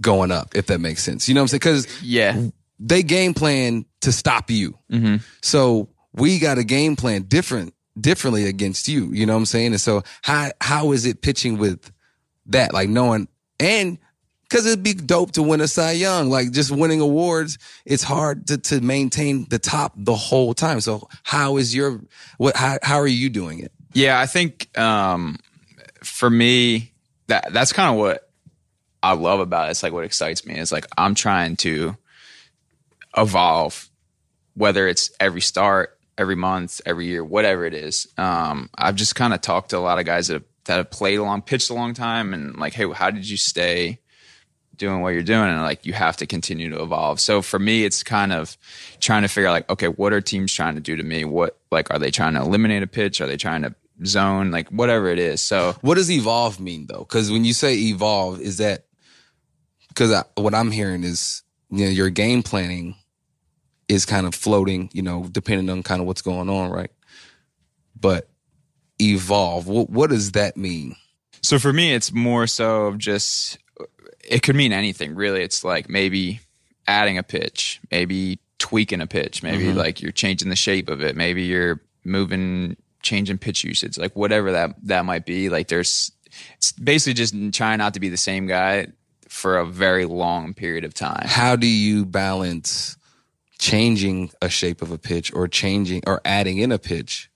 going 0.00 0.30
up, 0.30 0.54
if 0.54 0.66
that 0.66 0.80
makes 0.80 1.02
sense. 1.02 1.28
You 1.28 1.34
know 1.34 1.40
what 1.40 1.52
I'm 1.52 1.60
saying? 1.60 1.76
Because 1.86 2.02
yeah, 2.02 2.48
they 2.78 3.02
game 3.02 3.34
plan 3.34 3.84
to 4.02 4.12
stop 4.12 4.50
you. 4.50 4.78
hmm 4.90 5.16
So 5.42 5.88
we 6.12 6.38
got 6.38 6.58
a 6.58 6.64
game 6.64 6.96
plan 6.96 7.22
different 7.22 7.74
differently 7.98 8.46
against 8.46 8.88
you. 8.88 9.10
You 9.12 9.26
know 9.26 9.32
what 9.34 9.40
I'm 9.40 9.46
saying? 9.46 9.72
And 9.72 9.80
so 9.80 10.02
how 10.22 10.50
how 10.60 10.92
is 10.92 11.06
it 11.06 11.22
pitching 11.22 11.58
with 11.58 11.90
that? 12.46 12.72
Like 12.72 12.88
knowing 12.88 13.28
and 13.58 13.98
because 14.48 14.64
it'd 14.66 14.84
be 14.84 14.94
dope 14.94 15.32
to 15.32 15.42
win 15.42 15.60
a 15.60 15.66
Cy 15.68 15.92
Young. 15.92 16.30
Like 16.30 16.52
just 16.52 16.70
winning 16.70 17.00
awards, 17.00 17.58
it's 17.84 18.02
hard 18.02 18.46
to, 18.48 18.58
to 18.58 18.80
maintain 18.80 19.46
the 19.48 19.58
top 19.58 19.92
the 19.96 20.14
whole 20.14 20.54
time. 20.54 20.80
So 20.80 21.08
how 21.24 21.56
is 21.56 21.74
your 21.74 22.00
what 22.38 22.56
how 22.56 22.78
how 22.82 22.96
are 22.96 23.06
you 23.06 23.28
doing 23.28 23.58
it? 23.60 23.72
Yeah, 23.92 24.20
I 24.20 24.26
think 24.26 24.76
um, 24.78 25.38
for 26.02 26.28
me 26.30 26.92
that 27.28 27.52
that's 27.52 27.72
kind 27.72 27.90
of 27.90 27.96
what 27.96 28.25
I 29.06 29.12
love 29.12 29.40
about 29.40 29.68
it. 29.68 29.72
It's 29.72 29.82
like 29.82 29.92
what 29.92 30.04
excites 30.04 30.44
me. 30.44 30.54
It's 30.54 30.72
like 30.72 30.86
I'm 30.96 31.14
trying 31.14 31.56
to 31.58 31.96
evolve, 33.16 33.88
whether 34.54 34.88
it's 34.88 35.10
every 35.20 35.40
start, 35.40 35.98
every 36.18 36.34
month, 36.34 36.80
every 36.84 37.06
year, 37.06 37.24
whatever 37.24 37.64
it 37.64 37.74
is. 37.74 38.08
Um, 38.18 38.70
I've 38.74 38.96
just 38.96 39.14
kind 39.14 39.32
of 39.34 39.40
talked 39.40 39.70
to 39.70 39.78
a 39.78 39.80
lot 39.80 39.98
of 39.98 40.06
guys 40.06 40.28
that 40.28 40.34
have, 40.34 40.44
that 40.64 40.76
have 40.78 40.90
played 40.90 41.18
a 41.18 41.22
long, 41.22 41.42
pitched 41.42 41.70
a 41.70 41.74
long 41.74 41.94
time, 41.94 42.34
and 42.34 42.56
like, 42.56 42.74
hey, 42.74 42.90
how 42.92 43.10
did 43.10 43.28
you 43.28 43.36
stay? 43.36 44.00
doing 44.76 45.00
what 45.00 45.14
you're 45.14 45.22
doing 45.22 45.48
and 45.48 45.62
like 45.62 45.86
you 45.86 45.94
have 45.94 46.18
to 46.18 46.26
continue 46.26 46.68
to 46.68 46.82
evolve. 46.82 47.18
So 47.18 47.40
for 47.40 47.58
me 47.58 47.86
it's 47.86 48.02
kind 48.02 48.30
of 48.30 48.58
trying 49.00 49.22
to 49.22 49.28
figure 49.28 49.48
out 49.48 49.52
like 49.52 49.70
okay, 49.70 49.88
what 49.88 50.12
are 50.12 50.20
teams 50.20 50.52
trying 50.52 50.74
to 50.74 50.82
do 50.82 50.96
to 50.96 51.02
me? 51.02 51.24
What 51.24 51.58
like 51.70 51.90
are 51.90 51.98
they 51.98 52.10
trying 52.10 52.34
to 52.34 52.40
eliminate 52.40 52.82
a 52.82 52.86
pitch? 52.86 53.22
Are 53.22 53.26
they 53.26 53.38
trying 53.38 53.62
to 53.62 53.74
zone 54.04 54.50
like 54.50 54.68
whatever 54.68 55.08
it 55.08 55.18
is. 55.18 55.40
So 55.40 55.76
What 55.80 55.94
does 55.94 56.10
evolve 56.10 56.60
mean 56.60 56.86
though? 56.86 56.98
Because 56.98 57.30
when 57.30 57.44
you 57.44 57.52
say 57.52 57.74
evolve, 57.74 58.40
is 58.40 58.58
that 58.58 58.84
because 59.96 60.22
what 60.34 60.54
I'm 60.54 60.70
hearing 60.70 61.02
is 61.04 61.42
you 61.70 61.86
know 61.86 61.90
your 61.90 62.10
game 62.10 62.42
planning 62.42 62.96
is 63.88 64.04
kind 64.04 64.26
of 64.26 64.34
floating, 64.34 64.90
you 64.92 65.00
know, 65.02 65.26
depending 65.30 65.70
on 65.70 65.82
kind 65.82 66.00
of 66.00 66.06
what's 66.06 66.22
going 66.22 66.50
on, 66.50 66.70
right? 66.70 66.90
But 67.98 68.28
evolve, 69.00 69.66
what 69.66 69.90
what 69.90 70.10
does 70.10 70.32
that 70.32 70.56
mean? 70.56 70.96
So 71.42 71.58
for 71.58 71.72
me, 71.72 71.94
it's 71.94 72.12
more 72.12 72.46
so 72.46 72.86
of 72.86 72.98
just 72.98 73.58
it 74.28 74.42
could 74.42 74.56
mean 74.56 74.72
anything 74.72 75.14
really. 75.14 75.42
It's 75.42 75.64
like 75.64 75.88
maybe 75.88 76.40
adding 76.86 77.16
a 77.18 77.22
pitch, 77.22 77.80
maybe 77.90 78.38
tweaking 78.58 79.00
a 79.00 79.06
pitch, 79.06 79.42
maybe 79.42 79.64
Mhm. 79.66 79.76
like 79.76 80.00
you're 80.02 80.12
changing 80.12 80.48
the 80.50 80.56
shape 80.56 80.88
of 80.88 81.02
it, 81.02 81.16
maybe 81.16 81.42
you're 81.42 81.80
moving, 82.04 82.76
changing 83.02 83.38
pitch 83.38 83.64
usage, 83.64 83.98
like 83.98 84.14
whatever 84.16 84.52
that 84.52 84.74
that 84.84 85.04
might 85.04 85.26
be. 85.26 85.48
Like 85.48 85.68
there's, 85.68 86.10
it's 86.56 86.72
basically 86.72 87.14
just 87.14 87.34
trying 87.52 87.78
not 87.78 87.94
to 87.94 88.00
be 88.00 88.08
the 88.08 88.16
same 88.16 88.46
guy 88.46 88.88
for 89.36 89.58
a 89.58 89.66
very 89.66 90.06
long 90.06 90.54
period 90.54 90.84
of 90.84 90.94
time. 90.94 91.26
How 91.26 91.56
do 91.56 91.66
you 91.66 92.04
balance 92.06 92.96
changing 93.58 94.30
a 94.42 94.48
shape 94.48 94.82
of 94.82 94.90
a 94.90 94.98
pitch 94.98 95.32
or 95.34 95.48
changing 95.48 96.02
or 96.06 96.20
adding 96.24 96.58
in 96.58 96.72
a 96.72 96.78
pitch 96.78 97.30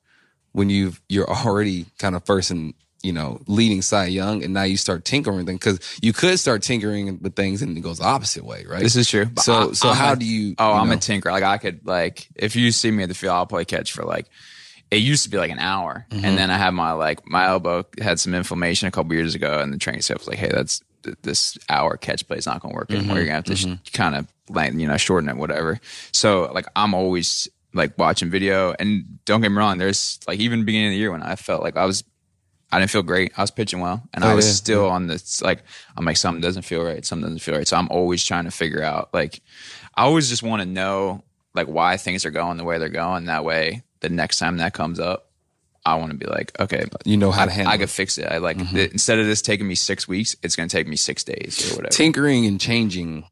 when 0.53 0.69
you've 0.71 1.01
you're 1.09 1.29
already 1.31 1.87
kind 1.99 2.15
of 2.17 2.25
first 2.25 2.51
and 2.51 2.75
you 3.03 3.15
know, 3.15 3.41
leading 3.47 3.81
Cy 3.81 4.07
Young, 4.09 4.45
and 4.45 4.53
now 4.53 4.65
you 4.65 4.77
start 4.77 5.07
tinkering 5.07 5.47
things 5.47 5.59
because 5.59 5.81
you 6.03 6.13
could 6.13 6.39
start 6.39 6.61
tinkering 6.63 7.19
with 7.23 7.35
things 7.35 7.63
and 7.63 7.75
it 7.75 7.81
goes 7.81 7.97
the 7.97 8.05
opposite 8.05 8.45
way, 8.45 8.67
right? 8.69 8.83
This 8.83 8.95
is 8.95 9.09
true. 9.09 9.25
So. 9.39 9.71
I- 9.71 9.73
so 9.73 9.89
I'm 9.89 9.97
how 9.97 10.13
a- 10.13 10.17
do 10.17 10.27
you? 10.27 10.55
Oh, 10.59 10.69
you 10.75 10.81
I'm 10.81 10.89
know, 10.91 10.97
a 10.97 10.99
tinker. 10.99 11.31
Like 11.33 11.43
I 11.43 11.57
could 11.57 11.87
like 11.87 12.29
if 12.37 12.57
you 12.57 12.71
see 12.71 12.91
me 12.91 13.03
at 13.05 13.09
the 13.09 13.15
field, 13.15 13.33
I'll 13.35 13.47
play 13.47 13.65
catch 13.65 13.93
for 13.93 14.05
like 14.05 14.27
it 14.91 14.97
used 14.99 15.25
to 15.25 15.31
be 15.31 15.39
like 15.39 15.51
an 15.51 15.59
hour, 15.61 16.05
Mm-hmm. 16.11 16.25
and 16.27 16.37
then 16.37 16.51
I 16.51 16.59
had 16.59 16.73
my 16.75 16.93
like 16.93 17.27
my 17.27 17.47
elbow 17.47 17.87
had 18.03 18.21
some 18.21 18.35
inflammation 18.35 18.87
a 18.87 18.91
couple 18.91 19.15
years 19.15 19.35
ago, 19.35 19.61
and 19.61 19.73
the 19.73 19.79
training 19.79 20.03
staff 20.03 20.19
was 20.19 20.29
like, 20.29 20.37
"Hey, 20.39 20.51
that's 20.53 20.81
th- 20.81 20.90
this 21.23 21.59
hour 21.69 21.97
catch 21.97 22.27
play 22.27 22.37
is 22.39 22.47
not 22.47 22.61
going 22.61 22.73
to 22.73 22.77
work 22.77 22.91
anymore. 22.91 23.09
Mm-hmm. 23.09 23.17
You're 23.17 23.25
gonna 23.27 23.35
have 23.35 23.45
to 23.45 23.57
sh- 23.57 23.67
mm-hmm. 23.67 23.93
kind 23.93 24.15
of 24.15 24.27
like 24.49 24.73
you 24.75 24.87
know 24.87 24.97
shorten 24.97 25.29
it, 25.29 25.37
whatever." 25.37 25.81
So 26.13 26.51
like 26.53 26.67
I'm 26.77 26.95
always 26.95 27.49
like 27.73 27.97
watching 27.99 28.31
video, 28.31 28.75
and 28.79 29.19
don't 29.25 29.41
get 29.41 29.51
me 29.51 29.57
wrong, 29.57 29.79
there's 29.79 30.19
like 30.27 30.39
even 30.41 30.65
beginning 30.65 30.89
of 30.89 30.93
the 30.93 30.99
year 30.99 31.11
when 31.13 31.23
I 31.23 31.37
felt 31.37 31.63
like 31.63 31.77
I 31.77 31.85
was. 31.85 32.05
I 32.73 32.79
didn't 32.79 32.93
feel 32.93 33.03
great. 33.03 33.33
I 33.37 33.41
was 33.41 33.51
pitching 33.51 33.81
well, 33.81 34.01
and 34.15 34.23
I 34.23 34.31
Oh, 34.31 34.37
was 34.37 34.47
yeah, 34.47 34.53
still 34.53 34.87
on 34.89 35.09
this. 35.09 35.43
Like, 35.43 35.65
I'm 35.97 36.05
like, 36.05 36.17
something 36.17 36.41
doesn't 36.41 36.63
feel 36.63 36.85
right. 36.85 37.05
Something 37.05 37.25
doesn't 37.25 37.41
feel 37.41 37.57
right. 37.57 37.67
So 37.67 37.77
I'm 37.77 37.89
always 37.89 38.25
trying 38.25 38.45
to 38.45 38.53
figure 38.53 38.81
out. 38.81 39.13
Like, 39.13 39.43
I 39.97 40.05
always 40.05 40.29
just 40.29 40.45
want 40.45 40.63
to 40.63 40.69
know 40.69 41.25
like 41.53 41.67
why 41.67 41.97
things 41.97 42.25
are 42.25 42.31
going 42.31 42.59
the 42.59 42.65
way 42.65 42.79
they're 42.79 42.89
going. 42.89 43.25
That 43.25 43.45
way, 43.45 43.83
the 44.01 44.09
next 44.09 44.39
time 44.39 44.59
that 44.59 44.73
comes 44.73 45.01
up, 45.01 45.30
I 45.87 45.95
want 45.97 46.11
to 46.13 46.17
be 46.17 46.27
like, 46.27 46.59
okay, 46.61 46.85
You 47.05 47.17
know 47.17 47.31
how 47.31 47.43
I, 47.43 47.47
to 47.47 47.53
handle 47.53 47.73
I 47.73 47.77
it. 47.77 47.79
could 47.79 47.91
fix 47.91 48.19
it. 48.19 48.27
I 48.27 48.39
like 48.39 48.59
mm-hmm. 48.59 48.75
th- 48.77 48.91
instead 48.93 49.19
of 49.19 49.27
this 49.27 49.41
taking 49.43 49.67
me 49.67 49.75
six 49.75 50.07
weeks, 50.07 50.37
it's 50.43 50.55
going 50.57 50.69
to 50.69 50.77
take 50.77 50.87
me 50.87 50.97
six 50.97 51.25
days 51.25 51.73
or 51.73 51.77
whatever. 51.77 51.91
tinkering 51.93 52.45
and 52.47 52.61
changing 52.61 53.25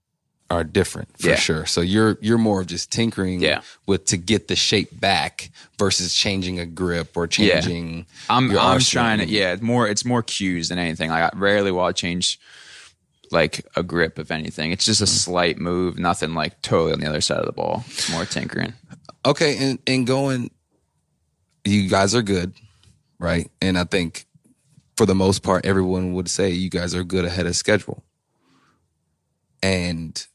are 0.51 0.65
different 0.65 1.09
for 1.21 1.29
Yeah. 1.29 1.35
sure. 1.37 1.67
So 1.67 1.83
you're 1.83 2.17
you're 2.23 2.39
more 2.39 2.63
of 2.63 2.67
just 2.69 2.91
tinkering 2.91 3.41
Yeah. 3.41 3.61
with 3.87 4.07
to 4.07 4.17
get 4.17 4.49
the 4.49 4.57
shape 4.57 4.99
back 4.99 5.51
versus 5.79 6.15
changing 6.15 6.59
a 6.59 6.65
grip 6.65 7.19
or 7.19 7.29
Yeah. 7.37 7.61
changing. 7.61 8.07
I'm 8.31 8.51
your 8.51 8.61
I'm 8.61 8.67
arsenal. 8.77 9.05
trying 9.05 9.19
to 9.19 9.27
yeah, 9.27 9.53
it's 9.53 9.61
more 9.63 9.87
it's 9.87 10.07
more 10.07 10.23
cues 10.23 10.71
than 10.71 10.79
anything. 10.79 11.11
Like 11.11 11.35
I 11.35 11.37
rarely 11.39 11.71
will 11.71 11.83
I 11.83 11.93
change 11.93 12.41
like 13.31 13.67
a 13.77 13.83
grip 13.83 14.19
of 14.19 14.31
anything. 14.31 14.73
It's 14.73 14.87
just 14.87 15.03
a 15.03 15.05
mm-hmm. 15.05 15.11
slight 15.17 15.59
move, 15.59 15.99
nothing 15.99 16.33
like 16.33 16.63
totally 16.63 16.95
on 16.95 17.01
the 17.01 17.07
other 17.07 17.21
side 17.21 17.41
of 17.41 17.45
the 17.47 17.53
ball. 17.53 17.85
It's 17.89 18.11
more 18.11 18.25
tinkering. 18.25 18.73
Okay, 19.27 19.55
and 19.59 19.79
and 19.87 20.07
going, 20.07 20.51
you 21.69 21.89
guys 21.89 22.15
are 22.15 22.23
good, 22.23 22.53
right? 23.19 23.51
And 23.61 23.79
I 23.79 23.85
think 23.85 24.27
for 24.97 25.07
the 25.07 25.15
most 25.15 25.43
part, 25.43 25.65
everyone 25.65 26.13
would 26.15 26.29
say 26.29 26.51
you 26.51 26.71
guys 26.71 26.95
are 26.95 27.05
good 27.05 27.25
ahead 27.25 27.47
of 27.47 27.57
schedule, 27.57 28.05
and 29.63 30.27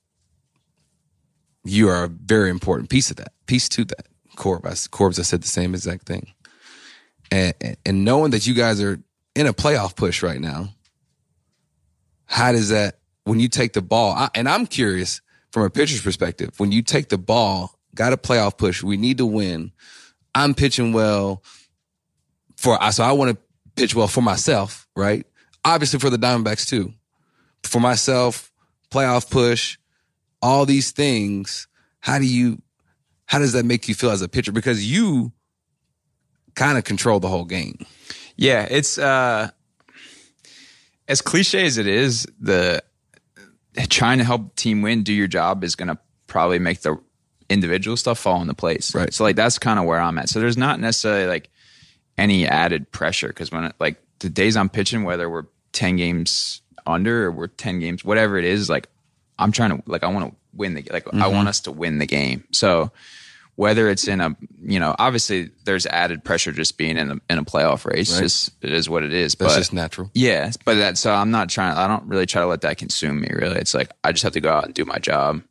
you 1.63 1.89
are 1.89 2.05
a 2.05 2.09
very 2.09 2.49
important 2.49 2.89
piece 2.89 3.09
of 3.09 3.17
that. 3.17 3.33
Piece 3.45 3.69
to 3.69 3.85
that. 3.85 4.07
Corb, 4.35 4.65
I, 4.65 4.73
Corbs, 4.89 5.19
I 5.19 5.23
said 5.23 5.43
the 5.43 5.47
same 5.47 5.75
exact 5.75 6.05
thing, 6.07 6.33
and 7.31 7.53
and- 7.61 7.77
and 7.85 8.05
knowing 8.05 8.31
that 8.31 8.47
you 8.47 8.53
guys 8.53 8.81
are 8.81 8.99
in 9.35 9.47
a 9.47 9.53
playoff 9.53 9.95
push 9.95 10.23
right 10.23 10.41
now, 10.41 10.73
how 12.25 12.51
does 12.51 12.69
that 12.69 12.99
when 13.25 13.39
you 13.39 13.47
take 13.47 13.73
the 13.73 13.81
ball? 13.81 14.13
I, 14.13 14.29
and 14.35 14.49
I'm 14.49 14.65
curious 14.65 15.21
from 15.51 15.63
a 15.63 15.69
pitcher's 15.69 16.01
perspective. 16.01 16.51
When 16.57 16.71
you 16.71 16.81
take 16.81 17.09
the 17.09 17.17
ball, 17.17 17.77
got 17.93 18.13
a 18.13 18.17
playoff 18.17 18.57
push, 18.57 18.81
we 18.81 18.97
need 18.97 19.17
to 19.19 19.25
win. 19.25 19.71
I'm 20.35 20.53
pitching 20.53 20.93
well 20.93 21.43
for 22.57 22.77
so 22.91 23.03
I 23.03 23.11
want 23.11 23.31
to 23.31 23.37
pitch 23.75 23.95
well 23.95 24.07
for 24.07 24.21
myself, 24.21 24.87
right? 24.95 25.25
Obviously 25.65 25.99
for 25.99 26.09
the 26.09 26.17
Diamondbacks 26.17 26.67
too. 26.67 26.93
For 27.63 27.79
myself, 27.79 28.51
playoff 28.91 29.29
push, 29.29 29.77
all 30.41 30.65
these 30.65 30.91
things. 30.91 31.67
How 31.99 32.19
do 32.19 32.25
you? 32.25 32.61
How 33.25 33.39
does 33.39 33.53
that 33.53 33.65
make 33.65 33.87
you 33.87 33.95
feel 33.95 34.11
as 34.11 34.21
a 34.21 34.27
pitcher? 34.27 34.51
Because 34.51 34.89
you 34.89 35.31
kind 36.55 36.77
of 36.77 36.83
control 36.83 37.19
the 37.19 37.29
whole 37.29 37.45
game. 37.45 37.85
Yeah, 38.35 38.67
it's 38.69 38.97
uh 38.97 39.49
as 41.07 41.21
cliche 41.21 41.65
as 41.65 41.77
it 41.77 41.87
is, 41.87 42.27
the 42.39 42.83
trying 43.89 44.19
to 44.19 44.23
help 44.23 44.55
the 44.55 44.61
team 44.61 44.81
win, 44.81 45.03
do 45.03 45.13
your 45.13 45.27
job 45.27 45.63
is 45.63 45.75
gonna 45.75 45.97
probably 46.27 46.59
make 46.59 46.81
the 46.81 46.99
individual 47.53 47.95
stuff 47.95 48.19
fall 48.19 48.41
into 48.41 48.53
place. 48.53 48.93
Right. 48.93 49.13
So 49.13 49.23
like 49.23 49.35
that's 49.35 49.59
kind 49.59 49.79
of 49.79 49.85
where 49.85 49.99
I'm 49.99 50.17
at. 50.17 50.29
So 50.29 50.39
there's 50.39 50.57
not 50.57 50.79
necessarily 50.79 51.27
like 51.27 51.49
any 52.17 52.47
added 52.47 52.91
pressure 52.91 53.27
because 53.27 53.51
when 53.51 53.65
it, 53.65 53.75
like 53.79 54.01
the 54.19 54.29
days 54.29 54.57
I'm 54.57 54.69
pitching, 54.69 55.03
whether 55.03 55.29
we're 55.29 55.45
ten 55.71 55.95
games 55.95 56.61
under 56.85 57.25
or 57.25 57.31
we're 57.31 57.47
ten 57.47 57.79
games, 57.79 58.03
whatever 58.03 58.37
it 58.37 58.45
is, 58.45 58.69
like 58.69 58.87
I'm 59.37 59.51
trying 59.51 59.77
to 59.77 59.83
like 59.85 60.03
I 60.03 60.07
want 60.07 60.31
to 60.31 60.35
win 60.53 60.73
the 60.73 60.87
like 60.91 61.07
I 61.07 61.11
mm-hmm. 61.11 61.33
want 61.33 61.47
us 61.47 61.61
to 61.61 61.71
win 61.71 61.99
the 61.99 62.05
game. 62.05 62.43
So 62.51 62.91
whether 63.55 63.87
it's 63.87 64.07
in 64.07 64.19
a 64.19 64.35
you 64.63 64.79
know 64.79 64.95
obviously 64.97 65.51
there's 65.65 65.85
added 65.85 66.23
pressure 66.23 66.51
just 66.51 66.77
being 66.77 66.97
in 66.97 67.11
a 67.11 67.15
in 67.29 67.37
a 67.37 67.43
playoff 67.43 67.85
race. 67.85 68.13
Right. 68.13 68.23
Just 68.23 68.51
it 68.61 68.73
is 68.73 68.89
what 68.89 69.03
it 69.03 69.13
is. 69.13 69.35
That's 69.35 69.53
but 69.53 69.57
just 69.57 69.73
natural. 69.73 70.09
yeah, 70.13 70.51
but 70.65 70.75
that 70.75 70.97
so 70.97 71.13
I'm 71.13 71.31
not 71.31 71.49
trying. 71.49 71.75
I 71.75 71.87
don't 71.87 72.05
really 72.05 72.25
try 72.25 72.41
to 72.41 72.47
let 72.47 72.61
that 72.61 72.77
consume 72.77 73.21
me. 73.21 73.29
Really, 73.31 73.57
it's 73.57 73.73
like 73.73 73.91
I 74.03 74.11
just 74.11 74.23
have 74.23 74.33
to 74.33 74.41
go 74.41 74.51
out 74.51 74.65
and 74.65 74.73
do 74.73 74.85
my 74.85 74.97
job. 74.97 75.43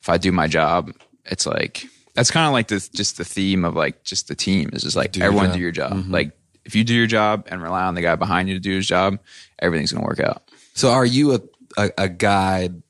If 0.00 0.08
I 0.08 0.18
do 0.18 0.30
my 0.30 0.46
job, 0.46 0.92
it's 1.28 1.46
like 1.46 1.86
that's 2.14 2.30
kind 2.30 2.46
of 2.46 2.52
like 2.52 2.68
the 2.68 2.88
just 2.92 3.16
the 3.16 3.24
theme 3.24 3.64
of 3.64 3.74
like 3.74 4.02
just 4.04 4.28
the 4.28 4.34
team 4.34 4.70
is 4.72 4.82
just 4.82 4.96
like 4.96 5.16
your 5.16 5.26
everyone 5.26 5.46
job. 5.46 5.54
do 5.54 5.60
your 5.60 5.70
job. 5.70 5.92
Mm-hmm. 5.92 6.12
Like 6.12 6.32
if 6.64 6.74
you 6.74 6.84
do 6.84 6.94
your 6.94 7.06
job 7.06 7.46
and 7.50 7.62
rely 7.62 7.84
on 7.84 7.94
the 7.94 8.02
guy 8.02 8.16
behind 8.16 8.48
you 8.48 8.54
to 8.54 8.60
do 8.60 8.74
his 8.74 8.86
job, 8.86 9.18
everything's 9.58 9.92
gonna 9.92 10.04
work 10.04 10.20
out. 10.20 10.42
So 10.74 10.90
are 10.90 11.06
you 11.06 11.34
a 11.34 11.40
a, 11.76 11.90
a 11.98 12.08
guide? 12.08 12.82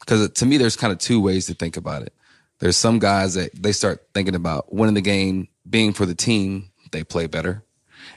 Because 0.00 0.30
to 0.30 0.46
me, 0.46 0.58
there's 0.58 0.76
kind 0.76 0.92
of 0.92 0.98
two 0.98 1.20
ways 1.20 1.46
to 1.46 1.54
think 1.54 1.76
about 1.76 2.02
it. 2.02 2.12
There's 2.58 2.76
some 2.76 2.98
guys 2.98 3.34
that 3.34 3.54
they 3.54 3.72
start 3.72 4.06
thinking 4.12 4.34
about 4.34 4.72
winning 4.72 4.94
the 4.94 5.00
game, 5.00 5.48
being 5.68 5.92
for 5.92 6.06
the 6.06 6.14
team, 6.14 6.70
they 6.92 7.04
play 7.04 7.26
better, 7.26 7.64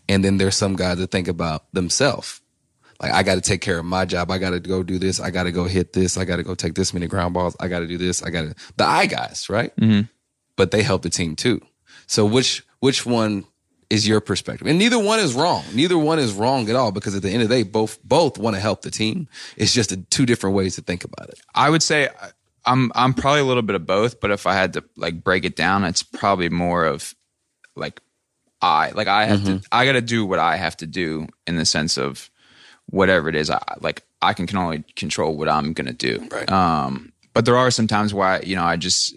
and 0.08 0.24
then 0.24 0.38
there's 0.38 0.56
some 0.56 0.76
guys 0.76 0.98
that 0.98 1.12
think 1.12 1.28
about 1.28 1.72
themselves. 1.74 2.42
Like 3.02 3.12
I 3.12 3.24
got 3.24 3.36
to 3.36 3.42
take 3.42 3.62
care 3.62 3.80
of 3.80 3.86
my 3.86 4.06
job. 4.06 4.32
I 4.32 4.38
got 4.38 4.52
to 4.52 4.60
go 4.60 4.84
do 4.84 4.98
this. 4.98 5.20
I 5.20 5.30
got 5.30 5.44
to 5.44 5.52
go 5.52 5.66
hit 5.66 5.94
this. 5.94 6.18
I 6.18 6.26
got 6.26 6.38
to 6.38 6.44
go 6.44 6.56
take 6.56 6.74
this 6.74 6.94
many 6.94 7.08
ground 7.08 7.34
balls. 7.34 7.56
I 7.60 7.68
got 7.68 7.80
to 7.80 7.88
do 7.88 7.98
this. 7.98 8.24
I 8.24 8.30
got 8.30 8.42
to 8.42 8.56
the 8.78 8.86
I 8.86 9.06
guys, 9.06 9.50
right? 9.50 9.76
Mm-hmm. 9.78 10.08
But 10.56 10.72
they 10.72 10.82
help 10.84 11.04
the 11.04 11.10
team 11.10 11.36
too. 11.36 11.62
So 12.08 12.26
which 12.26 12.66
which 12.80 13.06
one 13.06 13.46
is 13.90 14.08
your 14.08 14.20
perspective? 14.20 14.68
And 14.68 14.80
neither 14.80 15.00
one 15.00 15.20
is 15.20 15.34
wrong. 15.34 15.64
Neither 15.74 15.98
one 15.98 16.20
is 16.20 16.34
wrong 16.34 16.70
at 16.70 16.76
all 16.76 16.92
because 16.92 17.16
at 17.16 17.22
the 17.22 17.30
end 17.30 17.44
of 17.44 17.50
the 17.50 17.56
day, 17.56 17.64
both 17.64 18.04
both 18.04 18.38
want 18.38 18.56
to 18.56 18.60
help 18.60 18.82
the 18.82 18.92
team. 18.92 19.28
It's 19.56 19.74
just 19.74 19.92
a, 19.92 19.98
two 19.98 20.26
different 20.26 20.56
ways 20.56 20.76
to 20.76 20.82
think 20.82 21.04
about 21.04 21.30
it. 21.30 21.40
I 21.54 21.70
would 21.70 21.84
say 21.84 22.10
I'm 22.66 22.92
I'm 22.96 23.14
probably 23.14 23.42
a 23.42 23.46
little 23.46 23.64
bit 23.64 23.76
of 23.76 23.86
both, 23.86 24.20
but 24.20 24.32
if 24.32 24.48
I 24.48 24.54
had 24.54 24.74
to 24.74 24.84
like 24.96 25.24
break 25.24 25.46
it 25.46 25.56
down, 25.56 25.84
it's 25.84 26.04
probably 26.04 26.50
more 26.50 26.86
of 26.86 27.16
like 27.76 28.02
I 28.62 28.92
like 28.92 29.08
I 29.08 29.26
have 29.26 29.46
to 29.46 29.62
I 29.72 29.86
got 29.86 29.94
to 29.94 30.02
do 30.02 30.26
what 30.26 30.40
I 30.40 30.58
have 30.58 30.78
to 30.78 30.88
do 30.88 31.28
in 31.46 31.56
the 31.56 31.66
sense 31.66 31.98
of 31.98 32.30
whatever 32.90 33.30
it 33.30 33.36
is. 33.36 33.50
I 33.50 33.62
like 33.82 34.04
I 34.22 34.34
can, 34.34 34.48
can 34.48 34.58
only 34.58 34.84
control 34.96 35.38
what 35.38 35.50
I'm 35.50 35.74
gonna 35.74 35.94
do. 35.94 36.28
Right. 36.32 36.50
Um, 36.52 37.14
but 37.34 37.46
there 37.46 37.58
are 37.58 37.70
some 37.70 37.88
times 37.88 38.14
where 38.14 38.28
I, 38.28 38.40
you 38.42 38.56
know 38.56 38.64
I 38.64 38.78
just 38.78 39.16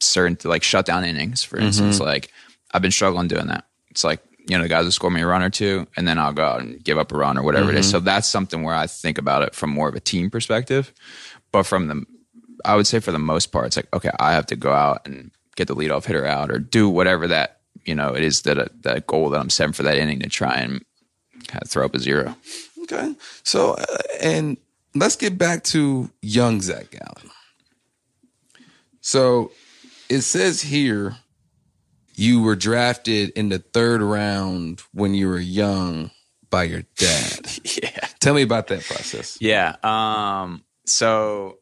certain 0.00 0.36
to 0.36 0.48
like 0.48 0.62
shut 0.62 0.86
down 0.86 1.04
innings, 1.04 1.44
for 1.44 1.58
instance. 1.58 2.00
Like 2.00 2.30
I've 2.72 2.82
been 2.82 2.90
struggling 2.90 3.28
doing 3.28 3.46
that. 3.46 3.64
It's 3.90 4.04
like 4.04 4.20
you 4.48 4.56
know 4.56 4.62
the 4.62 4.68
guys 4.68 4.84
will 4.84 4.92
score 4.92 5.10
me 5.10 5.22
a 5.22 5.26
run 5.26 5.42
or 5.42 5.50
two, 5.50 5.86
and 5.96 6.06
then 6.06 6.18
I'll 6.18 6.32
go 6.32 6.44
out 6.44 6.60
and 6.60 6.82
give 6.82 6.98
up 6.98 7.12
a 7.12 7.16
run 7.16 7.38
or 7.38 7.42
whatever 7.42 7.70
it 7.70 7.76
is. 7.76 7.88
So 7.90 8.00
that's 8.00 8.28
something 8.28 8.62
where 8.62 8.74
I 8.74 8.86
think 8.86 9.18
about 9.18 9.42
it 9.42 9.54
from 9.54 9.70
more 9.70 9.88
of 9.88 9.94
a 9.94 10.00
team 10.00 10.30
perspective. 10.30 10.92
But 11.52 11.64
from 11.64 11.88
the, 11.88 12.04
I 12.64 12.76
would 12.76 12.86
say 12.86 12.98
for 12.98 13.12
the 13.12 13.18
most 13.18 13.46
part, 13.52 13.66
it's 13.66 13.76
like 13.76 13.92
okay, 13.94 14.10
I 14.18 14.32
have 14.32 14.46
to 14.46 14.56
go 14.56 14.72
out 14.72 15.02
and 15.06 15.30
get 15.56 15.68
the 15.68 15.76
leadoff 15.76 16.06
hitter 16.06 16.26
out 16.26 16.50
or 16.50 16.58
do 16.58 16.88
whatever 16.88 17.28
that 17.28 17.60
you 17.84 17.94
know 17.94 18.14
it 18.14 18.22
is 18.22 18.42
that 18.42 18.82
that 18.82 19.06
goal 19.06 19.30
that 19.30 19.40
I'm 19.40 19.50
setting 19.50 19.72
for 19.72 19.82
that 19.84 19.98
inning 19.98 20.20
to 20.20 20.28
try 20.28 20.54
and 20.56 20.84
kind 21.46 21.62
of 21.62 21.70
throw 21.70 21.84
up 21.84 21.94
a 21.94 21.98
zero. 21.98 22.36
Okay. 22.82 23.14
So 23.42 23.72
uh, 23.74 23.96
and 24.20 24.56
let's 24.94 25.16
get 25.16 25.38
back 25.38 25.64
to 25.64 26.10
young 26.20 26.60
Zac 26.60 26.90
Gallen. 26.90 27.30
So 29.00 29.52
it 30.08 30.20
says 30.22 30.62
here 30.62 31.16
you 32.14 32.42
were 32.42 32.56
drafted 32.56 33.30
in 33.30 33.48
the 33.48 33.58
third 33.58 34.02
round 34.02 34.82
when 34.92 35.14
you 35.14 35.28
were 35.28 35.38
young 35.40 36.10
by 36.50 36.64
your 36.64 36.82
dad. 36.96 37.48
Yeah. 37.82 38.08
Tell 38.20 38.34
me 38.34 38.42
about 38.42 38.68
that 38.68 38.84
process. 38.84 39.38
Yeah. 39.40 39.76
Um. 39.82 40.64
So 40.86 41.58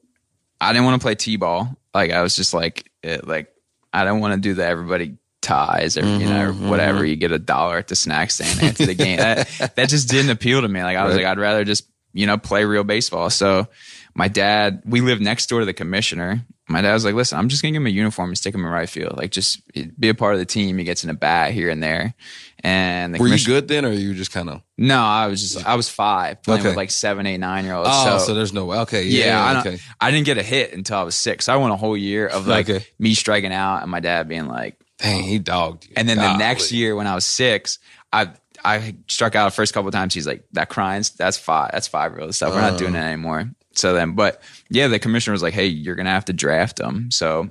I 0.61 0.73
didn't 0.73 0.85
want 0.87 1.01
to 1.01 1.05
play 1.05 1.15
t-ball. 1.15 1.77
Like 1.95 2.11
I 2.11 2.23
was 2.23 2.37
just 2.37 2.53
like, 2.53 2.91
it, 3.03 3.27
like 3.27 3.53
I 3.93 4.05
don't 4.05 4.21
want 4.21 4.35
to 4.35 4.41
do 4.41 4.55
the 4.55 4.65
everybody 4.65 5.17
ties 5.43 5.97
or 5.97 6.05
you 6.05 6.27
know 6.27 6.49
or 6.49 6.53
whatever. 6.53 6.99
Mm-hmm. 7.01 7.07
You 7.09 7.17
get 7.17 7.33
a 7.33 7.39
dollar 7.39 7.79
at 7.79 7.89
the 7.89 7.97
snack 7.97 8.31
stand 8.31 8.63
after 8.63 8.87
the 8.87 8.95
game. 8.95 9.19
That 9.19 9.49
that 9.77 9.89
just 9.89 10.09
didn't 10.09 10.31
appeal 10.31 10.61
to 10.63 10.69
me. 10.69 10.83
Like 10.83 10.97
I 10.97 11.05
was 11.05 11.15
Right. 11.15 11.25
like, 11.25 11.31
I'd 11.33 11.39
rather 11.41 11.65
just 11.65 11.85
you 12.13 12.27
know 12.27 12.37
play 12.39 12.65
real 12.65 12.85
baseball. 12.85 13.31
So 13.31 13.69
my 14.15 14.29
dad, 14.29 14.83
we 14.85 15.01
lived 15.01 15.23
next 15.23 15.49
door 15.49 15.61
to 15.61 15.67
the 15.67 15.73
commissioner. 15.73 16.45
My 16.69 16.83
dad 16.83 16.93
was 16.93 17.05
like, 17.05 17.15
"Listen, 17.15 17.39
I'm 17.39 17.49
just 17.49 17.63
gonna 17.63 17.73
give 17.73 17.83
him 17.83 17.87
a 17.87 17.91
uniform 17.91 18.31
and 18.31 18.39
stick 18.39 18.55
him 18.55 18.65
in 18.65 18.71
right 18.71 18.89
field. 18.89 19.17
Like, 19.17 19.31
just 19.33 19.61
be 19.99 20.09
a 20.09 20.15
part 20.15 20.35
of 20.35 20.39
the 20.41 20.47
team. 20.47 20.79
He 20.79 20.85
gets 20.85 21.03
in 21.05 21.11
a 21.11 21.15
bat 21.15 21.53
here 21.53 21.69
and 21.71 21.83
there." 21.83 22.15
And 22.63 23.15
the 23.15 23.19
Were 23.19 23.27
you 23.29 23.45
good 23.45 23.69
then 23.69 23.85
or 23.87 23.91
you 23.93 24.13
just 24.15 24.33
kind 24.33 24.51
of 24.51 24.61
No, 24.77 24.99
I 25.01 25.29
was 25.29 25.41
just 25.41 25.67
I 25.67 25.77
was 25.77 25.89
five 25.89 26.43
playing 26.43 26.61
Okay. 26.61 26.69
with 26.69 26.77
like 26.77 26.91
seven, 26.91 27.27
eight, 27.27 27.39
nine 27.39 27.65
year 27.65 27.75
olds. 27.75 27.89
Oh, 27.91 28.19
so, 28.19 28.27
so 28.27 28.35
there's 28.35 28.53
no 28.53 28.67
way. 28.67 28.79
Okay. 28.81 29.05
yeah, 29.05 29.25
Yeah. 29.27 29.45
I, 29.45 29.61
okay. 29.61 29.79
I 30.01 30.11
didn't 30.11 30.27
get 30.27 30.37
a 30.37 30.43
hit 30.43 30.75
until 30.75 30.99
I 30.99 31.03
was 31.05 31.15
six. 31.15 31.49
I 31.49 31.57
went 31.57 31.73
a 31.73 31.77
whole 31.77 31.97
year 31.97 32.27
of 32.27 32.47
like 32.47 32.69
Okay. 32.69 32.85
me 32.99 33.15
striking 33.15 33.53
out 33.53 33.81
and 33.83 33.91
my 33.91 34.01
dad 34.01 34.29
being 34.29 34.47
like, 34.47 34.77
Dang, 35.01 35.23
he 35.23 35.39
dogged 35.39 35.87
you. 35.87 35.95
and 35.97 36.09
then 36.09 36.19
the 36.19 36.37
next 36.37 36.73
year 36.73 36.95
when 36.95 37.07
I 37.07 37.15
was 37.15 37.25
six, 37.25 37.79
I 38.13 38.31
I 38.65 38.97
struck 39.09 39.35
out 39.35 39.47
the 39.47 39.51
first 39.55 39.73
couple 39.73 39.89
of 39.89 39.95
times. 39.95 40.15
He's 40.15 40.27
like, 40.27 40.45
that 40.53 40.69
crying, 40.69 41.03
that's 41.17 41.39
five, 41.39 41.71
that's 41.73 41.89
five 41.89 42.15
real 42.15 42.33
stuff. 42.33 42.53
We're 42.55 42.61
not 42.61 42.79
doing 42.79 42.91
oh. 42.91 42.99
that 42.99 43.07
anymore. 43.07 43.51
So 43.73 43.95
then, 43.95 44.13
but 44.15 44.43
yeah, 44.69 44.89
the 44.89 44.99
commissioner 44.99 45.33
was 45.33 45.43
like, 45.43 45.55
hey, 45.55 45.67
you're 45.67 45.95
going 45.95 46.07
to 46.07 46.13
have 46.13 46.27
to 46.27 46.33
draft 46.33 46.79
him. 46.79 47.11
So 47.11 47.51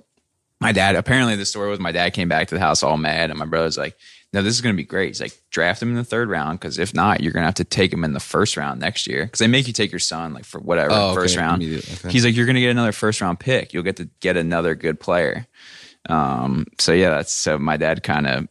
my 0.60 0.72
dad, 0.72 0.96
apparently 0.96 1.36
the 1.36 1.46
story 1.46 1.70
was 1.70 1.80
my 1.80 1.92
dad 1.92 2.14
came 2.14 2.30
back 2.30 2.50
to 2.50 2.56
the 2.56 2.62
house 2.62 2.84
all 2.84 2.98
mad 2.98 3.30
and 3.30 3.40
my 3.40 3.46
brother's 3.46 3.78
like, 3.78 3.98
no, 4.32 4.44
this 4.44 4.54
is 4.54 4.62
going 4.62 4.76
to 4.76 4.78
be 4.78 4.86
great. 4.86 5.08
He's 5.08 5.22
like, 5.22 5.34
draft 5.50 5.82
him 5.82 5.90
in 5.90 5.96
the 5.96 6.04
third 6.04 6.30
round 6.30 6.60
because 6.60 6.78
if 6.78 6.94
not, 6.94 7.22
you're 7.22 7.34
going 7.34 7.42
to 7.42 7.48
have 7.48 7.56
to 7.56 7.64
take 7.64 7.92
him 7.92 8.04
in 8.04 8.14
the 8.14 8.20
first 8.20 8.58
round 8.58 8.80
next 8.80 9.08
year 9.08 9.26
because 9.26 9.40
they 9.40 9.48
make 9.48 9.66
you 9.66 9.74
take 9.74 9.92
your 9.92 10.00
son 10.00 10.34
like 10.34 10.46
for 10.46 10.60
whatever 10.60 10.92
Oh, 10.92 11.12
okay, 11.12 11.16
first 11.22 11.38
round. 11.38 11.64
okay. 11.64 12.10
He's 12.10 12.26
like, 12.26 12.36
you're 12.36 12.46
going 12.46 12.56
to 12.56 12.62
get 12.62 12.70
another 12.70 12.92
first 12.92 13.22
round 13.22 13.40
pick. 13.40 13.74
You'll 13.74 13.84
get 13.84 13.96
to 13.96 14.10
get 14.20 14.38
another 14.38 14.76
good 14.76 15.00
player. 15.00 15.48
Um, 16.10 16.66
so 16.80 16.92
yeah, 16.92 17.10
that's 17.12 17.32
so 17.32 17.58
my 17.60 17.78
dad 17.78 18.04
kind 18.04 18.28
of 18.28 18.48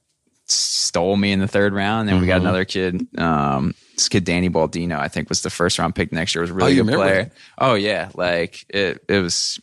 stole 0.46 1.16
me 1.16 1.32
in 1.32 1.40
the 1.40 1.48
third 1.48 1.72
round. 1.74 2.08
And 2.08 2.18
we 2.20 2.26
Mm-hmm. 2.26 2.28
got 2.28 2.40
another 2.40 2.64
kid, 2.64 3.06
um, 3.18 3.74
this 3.94 4.08
kid 4.08 4.24
Danny 4.24 4.48
Baldino, 4.48 4.98
I 4.98 5.08
think 5.08 5.28
was 5.28 5.42
the 5.42 5.50
first 5.50 5.78
round 5.78 5.94
pick 5.94 6.12
next 6.12 6.34
year. 6.34 6.42
Was 6.42 6.50
a 6.50 6.54
really 6.54 6.78
Oh, 6.80 6.84
good 6.84 6.94
player. 6.94 7.30
Oh 7.58 7.74
yeah, 7.74 8.10
like 8.14 8.64
it. 8.70 9.04
It 9.08 9.18
was. 9.20 9.60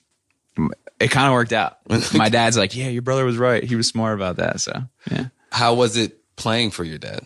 It 0.99 1.11
kind 1.11 1.27
of 1.27 1.33
worked 1.33 1.51
out. 1.51 1.79
my 2.13 2.29
dad's 2.29 2.57
like, 2.57 2.73
yeah, 2.75 2.87
your 2.87 3.01
brother 3.01 3.25
was 3.25 3.37
right. 3.37 3.61
He 3.63 3.75
was 3.75 3.87
smart 3.87 4.15
about 4.15 4.37
that. 4.37 4.61
So 4.61 4.83
yeah. 5.11 5.25
How 5.51 5.73
was 5.73 5.97
it 5.97 6.17
playing 6.37 6.71
for 6.71 6.83
your 6.85 6.97
dad? 6.97 7.21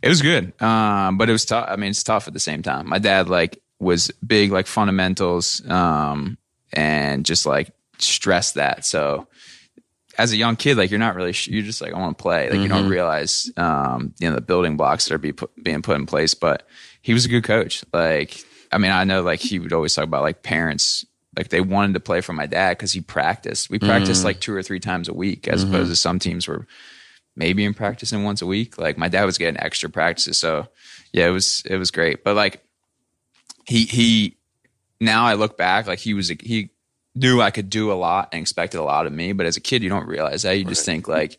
It 0.00 0.08
was 0.08 0.22
good, 0.22 0.52
um, 0.62 1.18
but 1.18 1.28
it 1.28 1.32
was 1.32 1.44
tough. 1.44 1.66
I 1.68 1.76
mean, 1.76 1.90
it's 1.90 2.02
tough 2.02 2.28
at 2.28 2.32
the 2.34 2.40
same 2.40 2.62
time. 2.62 2.88
My 2.88 2.98
dad 2.98 3.28
like 3.28 3.60
was 3.80 4.10
big 4.26 4.52
like 4.52 4.66
fundamentals, 4.66 5.60
um, 5.68 6.38
and 6.72 7.24
just 7.26 7.44
like 7.46 7.72
stressed 7.98 8.54
that. 8.54 8.84
So 8.86 9.26
as 10.18 10.32
a 10.32 10.36
young 10.36 10.56
kid, 10.56 10.76
like 10.76 10.90
you're 10.90 10.98
not 10.98 11.14
really 11.14 11.32
sh- 11.32 11.48
you're 11.48 11.62
just 11.62 11.80
like 11.80 11.94
I 11.94 11.98
want 11.98 12.18
to 12.18 12.22
play. 12.22 12.50
Like 12.50 12.58
you 12.58 12.68
don't 12.68 12.82
mm-hmm. 12.82 12.90
realize, 12.90 13.50
um, 13.56 14.12
you 14.18 14.28
know, 14.28 14.34
the 14.34 14.40
building 14.40 14.76
blocks 14.76 15.06
that 15.06 15.14
are 15.14 15.18
be 15.18 15.32
put, 15.32 15.50
being 15.62 15.80
put 15.80 15.96
in 15.96 16.06
place. 16.06 16.34
But 16.34 16.66
he 17.00 17.14
was 17.14 17.24
a 17.24 17.28
good 17.28 17.44
coach. 17.44 17.84
Like 17.92 18.42
I 18.72 18.78
mean, 18.78 18.90
I 18.90 19.04
know 19.04 19.22
like 19.22 19.40
he 19.40 19.58
would 19.58 19.72
always 19.72 19.94
talk 19.94 20.04
about 20.04 20.22
like 20.22 20.42
parents. 20.42 21.06
Like 21.36 21.50
they 21.50 21.60
wanted 21.60 21.92
to 21.92 22.00
play 22.00 22.20
for 22.20 22.32
my 22.32 22.46
dad 22.46 22.76
because 22.76 22.92
he 22.92 23.00
practiced. 23.00 23.70
We 23.70 23.78
practiced 23.78 24.20
mm-hmm. 24.20 24.26
like 24.26 24.40
two 24.40 24.54
or 24.54 24.62
three 24.62 24.80
times 24.80 25.08
a 25.08 25.14
week, 25.14 25.46
as 25.46 25.64
mm-hmm. 25.64 25.72
opposed 25.72 25.90
to 25.90 25.96
some 25.96 26.18
teams 26.18 26.48
were 26.48 26.66
maybe 27.36 27.64
in 27.64 27.74
practicing 27.74 28.24
once 28.24 28.42
a 28.42 28.46
week. 28.46 28.76
Like 28.76 28.98
my 28.98 29.08
dad 29.08 29.24
was 29.24 29.38
getting 29.38 29.60
extra 29.60 29.88
practices. 29.88 30.36
So 30.36 30.66
yeah, 31.12 31.28
it 31.28 31.30
was 31.30 31.62
it 31.64 31.76
was 31.76 31.92
great. 31.92 32.24
But 32.24 32.34
like 32.34 32.64
he 33.66 33.84
he 33.84 34.36
now 35.00 35.26
I 35.26 35.34
look 35.34 35.56
back, 35.56 35.86
like 35.86 36.00
he 36.00 36.14
was 36.14 36.30
a, 36.32 36.36
he 36.40 36.70
knew 37.18 37.40
I 37.40 37.50
could 37.50 37.70
do 37.70 37.92
a 37.92 37.94
lot 37.94 38.30
and 38.32 38.40
expected 38.40 38.78
a 38.78 38.82
lot 38.82 39.06
of 39.06 39.12
me. 39.12 39.32
But 39.32 39.46
as 39.46 39.56
a 39.56 39.60
kid, 39.60 39.82
you 39.82 39.88
don't 39.88 40.06
realize 40.06 40.42
that. 40.42 40.58
You 40.58 40.64
just 40.64 40.84
think 40.84 41.08
like 41.08 41.38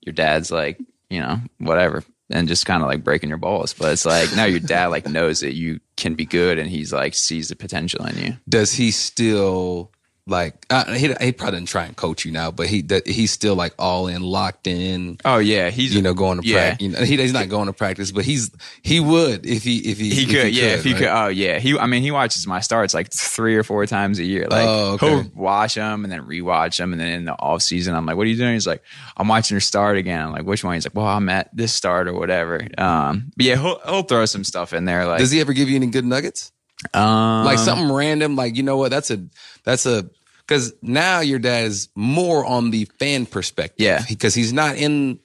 your 0.00 0.12
dad's 0.12 0.50
like, 0.50 0.78
you 1.10 1.20
know, 1.20 1.38
whatever. 1.58 2.02
And 2.28 2.48
just 2.48 2.66
kind 2.66 2.82
of 2.82 2.88
like 2.88 3.04
breaking 3.04 3.28
your 3.28 3.38
balls. 3.38 3.72
But 3.72 3.92
it's 3.92 4.04
like 4.04 4.34
now 4.34 4.44
your 4.44 4.60
dad 4.60 4.86
like 4.86 5.06
knows 5.06 5.40
that 5.40 5.54
you 5.54 5.80
can 5.96 6.14
be 6.14 6.24
good 6.24 6.58
and 6.58 6.68
he's 6.68 6.92
like 6.92 7.14
sees 7.14 7.48
the 7.48 7.56
potential 7.56 8.04
in 8.06 8.18
you. 8.18 8.36
Does 8.48 8.72
he 8.72 8.90
still 8.90 9.92
like? 10.26 10.54
Uh, 10.70 10.92
he 10.94 11.14
he 11.20 11.32
probably 11.32 11.58
didn't 11.58 11.68
try 11.68 11.84
and 11.84 11.94
coach 11.96 12.24
you 12.24 12.32
now, 12.32 12.50
but 12.50 12.66
he 12.66 12.82
that 12.82 13.06
he's 13.06 13.30
still 13.30 13.54
like 13.54 13.74
all 13.78 14.08
in, 14.08 14.22
locked 14.22 14.66
in. 14.66 15.18
Oh 15.24 15.38
yeah. 15.38 15.70
He's 15.70 15.94
You 15.94 16.02
know, 16.02 16.14
going 16.14 16.40
to 16.40 16.46
Yeah. 16.46 16.68
practice. 16.70 16.84
You 16.86 16.92
know, 16.92 17.00
he, 17.04 17.16
he's 17.16 17.32
not 17.32 17.48
going 17.48 17.66
to 17.66 17.72
practice, 17.72 18.10
but 18.10 18.24
he's 18.24 18.50
he 18.82 18.98
would 19.00 19.46
if 19.46 19.62
he 19.62 19.78
if 19.78 19.98
he 19.98 20.10
He 20.10 20.22
if 20.24 20.28
could, 20.30 20.54
yeah. 20.54 20.64
if 20.74 20.84
he 20.84 20.92
right? 20.92 20.98
could, 20.98 21.08
oh 21.08 21.26
yeah. 21.28 21.58
He, 21.58 21.78
I 21.78 21.86
mean, 21.86 22.02
he 22.02 22.10
watches 22.10 22.46
my 22.46 22.60
starts 22.60 22.92
like 22.94 23.12
three 23.12 23.56
or 23.56 23.62
four 23.62 23.86
times 23.86 24.18
a 24.18 24.24
year. 24.24 24.46
Like 24.48 24.66
Oh, 24.66 24.92
okay. 24.94 25.08
he'll 25.08 25.30
watch 25.34 25.74
them 25.76 26.04
and 26.04 26.12
then 26.12 26.22
rewatch 26.22 26.78
them, 26.78 26.92
and 26.92 27.00
then 27.00 27.08
in 27.12 27.24
the 27.26 27.34
off 27.34 27.62
season, 27.62 27.94
I'm 27.94 28.04
like, 28.06 28.16
"What 28.16 28.26
are 28.26 28.30
you 28.30 28.36
doing?" 28.36 28.54
He's 28.54 28.66
like, 28.66 28.82
"I'm 29.16 29.28
watching 29.28 29.54
your 29.54 29.60
start 29.60 29.96
again." 29.96 30.20
I'm 30.26 30.32
like, 30.32 30.44
"Which 30.44 30.64
one?" 30.64 30.74
He's 30.74 30.84
like, 30.86 30.94
"Well, 30.96 31.06
I'm 31.06 31.28
at 31.28 31.54
this 31.56 31.72
start 31.72 32.08
or 32.08 32.14
whatever." 32.14 32.66
Um, 32.78 33.30
but 33.36 33.46
yeah, 33.46 33.56
he'll 33.56 33.78
he'll 33.86 34.02
throw 34.02 34.24
some 34.26 34.42
stuff 34.44 34.72
in 34.72 34.86
there, 34.86 35.06
like 35.06 35.18
Does 35.20 35.30
he 35.30 35.40
ever 35.40 35.52
give 35.52 35.68
you 35.68 35.76
any 35.76 35.86
good 35.86 36.04
nuggets? 36.04 36.50
um, 36.92 37.44
Like 37.44 37.58
something 37.58 37.90
random, 37.90 38.36
like 38.36 38.56
you 38.56 38.62
know 38.62 38.76
what? 38.76 38.90
That's 38.90 39.10
a 39.10 39.24
that's 39.66 39.84
a 39.84 40.08
because 40.46 40.72
now 40.80 41.20
your 41.20 41.38
dad 41.38 41.64
is 41.66 41.88
more 41.94 42.46
on 42.46 42.70
the 42.70 42.86
fan 42.98 43.26
perspective. 43.26 43.84
Yeah. 43.84 44.02
because 44.08 44.34
he's 44.34 44.52
not 44.52 44.76
in 44.76 45.18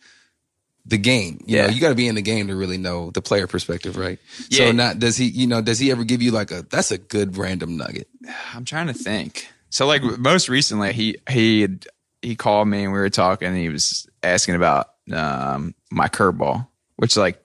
the 0.86 0.98
game. 0.98 1.44
You 1.46 1.58
Yeah. 1.58 1.68
know, 1.68 1.74
you 1.74 1.80
got 1.80 1.90
to 1.90 1.96
be 1.96 2.08
in 2.08 2.16
the 2.16 2.24
game 2.24 2.48
to 2.48 2.56
really 2.56 2.80
know 2.80 3.12
the 3.12 3.22
player 3.22 3.46
perspective, 3.46 3.96
right? 3.98 4.18
Yeah. 4.50 4.66
So 4.66 4.72
not 4.72 4.98
does 5.00 5.16
he? 5.16 5.26
You 5.26 5.46
know, 5.48 5.62
does 5.62 5.78
he 5.80 5.92
ever 5.92 6.04
give 6.04 6.22
you 6.24 6.32
like 6.32 6.52
a 6.52 6.64
that's 6.70 6.92
a 6.92 6.98
good 6.98 7.38
random 7.38 7.78
nugget? 7.78 8.08
I'm 8.54 8.66
trying 8.66 8.88
to 8.88 8.94
think. 8.94 9.48
So 9.70 9.86
like 9.88 10.02
most 10.04 10.50
recently, 10.50 10.92
he 10.92 11.18
he 11.30 11.68
he 12.24 12.36
called 12.36 12.68
me 12.68 12.84
and 12.84 12.92
we 12.92 13.00
were 13.00 13.10
talking. 13.12 13.48
and 13.50 13.58
He 13.58 13.70
was 13.70 14.08
asking 14.24 14.56
about 14.56 14.88
um, 15.14 15.76
my 15.92 16.08
curveball, 16.08 16.68
which 16.98 17.16
like 17.16 17.40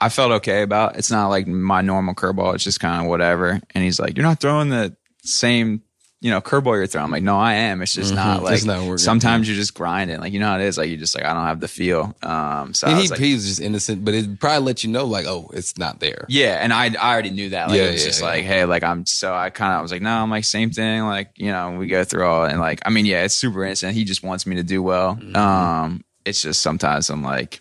I 0.00 0.08
felt 0.08 0.32
okay 0.32 0.62
about. 0.62 0.96
It's 0.96 1.12
not 1.12 1.28
like 1.28 1.46
my 1.46 1.80
normal 1.80 2.14
curveball. 2.14 2.54
It's 2.56 2.64
just 2.64 2.80
kind 2.80 3.02
of 3.02 3.08
whatever. 3.08 3.60
And 3.72 3.84
he's 3.84 4.00
like, 4.00 4.16
"You're 4.16 4.26
not 4.26 4.40
throwing 4.40 4.68
the 4.68 4.96
same." 5.22 5.82
You 6.24 6.30
know, 6.30 6.40
curveball 6.40 6.76
you're 6.76 6.86
throwing. 6.86 7.06
I'm 7.06 7.10
like, 7.10 7.24
no, 7.24 7.36
I 7.36 7.54
am. 7.54 7.82
It's 7.82 7.92
just 7.94 8.14
not 8.14 8.44
like. 8.44 8.64
Not 8.64 9.00
sometimes 9.00 9.48
you're 9.48 9.56
just 9.56 9.74
grinding. 9.74 10.20
Like 10.20 10.32
you 10.32 10.38
know 10.38 10.46
how 10.46 10.58
it 10.60 10.62
is. 10.62 10.78
Like 10.78 10.88
you 10.88 10.96
just 10.96 11.16
like 11.16 11.24
I 11.24 11.34
don't 11.34 11.46
have 11.46 11.58
the 11.58 11.66
feel. 11.66 12.14
Um, 12.22 12.72
so 12.74 12.86
And 12.86 12.96
he, 12.96 13.02
was 13.02 13.10
like, 13.10 13.18
he 13.18 13.34
was 13.34 13.44
just 13.44 13.60
innocent, 13.60 14.04
but 14.04 14.14
it 14.14 14.38
probably 14.38 14.64
let 14.64 14.84
you 14.84 14.90
know 14.90 15.04
like, 15.04 15.26
oh, 15.26 15.50
it's 15.52 15.76
not 15.78 15.98
there. 15.98 16.24
yeah, 16.28 16.58
and 16.62 16.72
I 16.72 16.94
I 16.94 17.12
already 17.12 17.30
knew 17.30 17.48
that. 17.48 17.70
Like 17.70 17.76
Yeah, 17.76 17.86
it 17.88 17.92
was 17.94 18.02
yeah, 18.02 18.06
just 18.08 18.20
yeah. 18.20 18.26
like, 18.28 18.44
hey, 18.44 18.64
like 18.64 18.84
I'm 18.84 19.04
so 19.04 19.34
I 19.34 19.50
kind 19.50 19.74
of 19.74 19.82
was 19.82 19.90
like, 19.90 20.00
no, 20.00 20.10
I'm 20.12 20.30
like 20.30 20.44
same 20.44 20.70
thing. 20.70 21.02
Like 21.02 21.32
you 21.36 21.50
know, 21.50 21.72
we 21.72 21.88
go 21.88 22.04
through 22.04 22.24
all 22.24 22.44
and 22.44 22.60
like 22.60 22.80
I 22.86 22.90
mean, 22.90 23.04
yeah, 23.04 23.24
it's 23.24 23.34
super 23.34 23.64
innocent. 23.64 23.94
He 23.94 24.04
just 24.04 24.22
wants 24.22 24.46
me 24.46 24.54
to 24.56 24.62
do 24.62 24.80
well. 24.80 25.16
Mm-hmm. 25.16 25.34
Um, 25.36 26.04
it's 26.24 26.40
just 26.40 26.62
sometimes 26.62 27.10
I'm 27.10 27.24
like, 27.24 27.60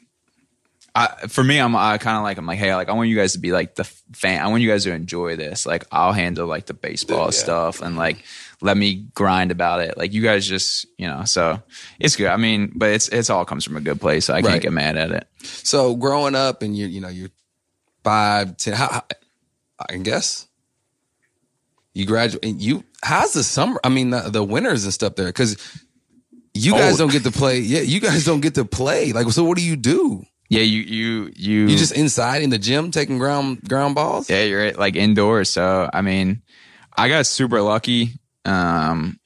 I 0.93 1.07
for 1.29 1.43
me, 1.43 1.57
I'm 1.57 1.75
I 1.75 1.97
kind 1.97 2.17
of 2.17 2.23
like 2.23 2.37
I'm 2.37 2.45
like, 2.45 2.59
hey, 2.59 2.75
like 2.75 2.89
I 2.89 2.93
want 2.93 3.09
you 3.09 3.15
guys 3.15 3.33
to 3.33 3.39
be 3.39 3.51
like 3.53 3.75
the 3.75 3.85
fan. 3.85 4.41
I 4.41 4.47
want 4.49 4.61
you 4.61 4.69
guys 4.69 4.83
to 4.83 4.91
enjoy 4.93 5.35
this. 5.37 5.65
Like 5.65 5.85
I'll 5.91 6.11
handle 6.13 6.45
like 6.47 6.67
the 6.67 6.73
baseball 6.73 7.25
Yeah. 7.25 7.29
stuff 7.31 7.81
and 7.81 7.95
like 7.97 8.23
let 8.61 8.77
me 8.77 9.05
grind 9.15 9.51
about 9.51 9.81
it. 9.81 9.97
Like 9.97 10.13
you 10.13 10.21
guys 10.21 10.47
just 10.47 10.85
you 10.97 11.07
know, 11.07 11.23
so 11.25 11.61
it's 11.99 12.15
good. 12.15 12.27
I 12.27 12.37
mean, 12.37 12.71
but 12.75 12.89
it's 12.91 13.07
it's 13.09 13.29
all 13.29 13.45
comes 13.45 13.63
from 13.65 13.77
a 13.77 13.81
good 13.81 13.99
place. 13.99 14.25
So 14.25 14.33
I 14.33 14.41
can't 14.41 14.53
Right. 14.53 14.61
get 14.61 14.73
mad 14.73 14.97
at 14.97 15.11
it. 15.11 15.27
So 15.43 15.95
growing 15.95 16.35
up 16.35 16.61
and 16.61 16.75
you 16.77 16.87
you 16.87 17.01
know 17.01 17.09
you're 17.09 17.29
five 18.03 18.57
ten, 18.57 18.73
how, 18.73 18.87
how- 18.91 19.05
I 19.89 19.97
guess 19.97 20.47
you 21.93 22.05
graduate. 22.05 22.45
and 22.45 22.61
You 22.61 22.83
how's 23.03 23.33
the 23.33 23.43
summer? 23.43 23.79
I 23.83 23.89
mean 23.89 24.11
the, 24.11 24.21
the 24.29 24.43
winters 24.43 24.83
and 24.83 24.93
stuff 24.93 25.15
there 25.15 25.27
because 25.27 25.57
you 26.53 26.73
guys 26.73 26.95
Oh. 26.95 26.97
don't 26.99 27.11
get 27.11 27.23
to 27.23 27.31
play. 27.31 27.59
Yeah, 27.59 27.81
you 27.81 27.99
guys 27.99 28.25
don't 28.25 28.41
get 28.41 28.55
to 28.55 28.65
play. 28.65 29.11
Like 29.13 29.29
so, 29.31 29.43
what 29.43 29.57
do 29.57 29.63
you 29.63 29.75
do? 29.75 30.23
Yeah, 30.49 30.61
you 30.63 30.81
you 30.81 31.31
you 31.35 31.67
You 31.67 31.77
just 31.77 31.93
inside 31.93 32.43
in 32.43 32.49
the 32.49 32.59
gym 32.59 32.91
taking 32.91 33.17
ground 33.17 33.61
ground 33.67 33.95
balls. 33.95 34.29
Yeah, 34.29 34.43
you're 34.43 34.61
at, 34.61 34.77
like 34.77 34.95
indoors. 34.95 35.49
So 35.49 35.89
I 35.93 36.01
mean, 36.01 36.41
I 36.95 37.07
got 37.09 37.25
super 37.25 37.61
lucky. 37.61 38.19
Um, 38.45 39.19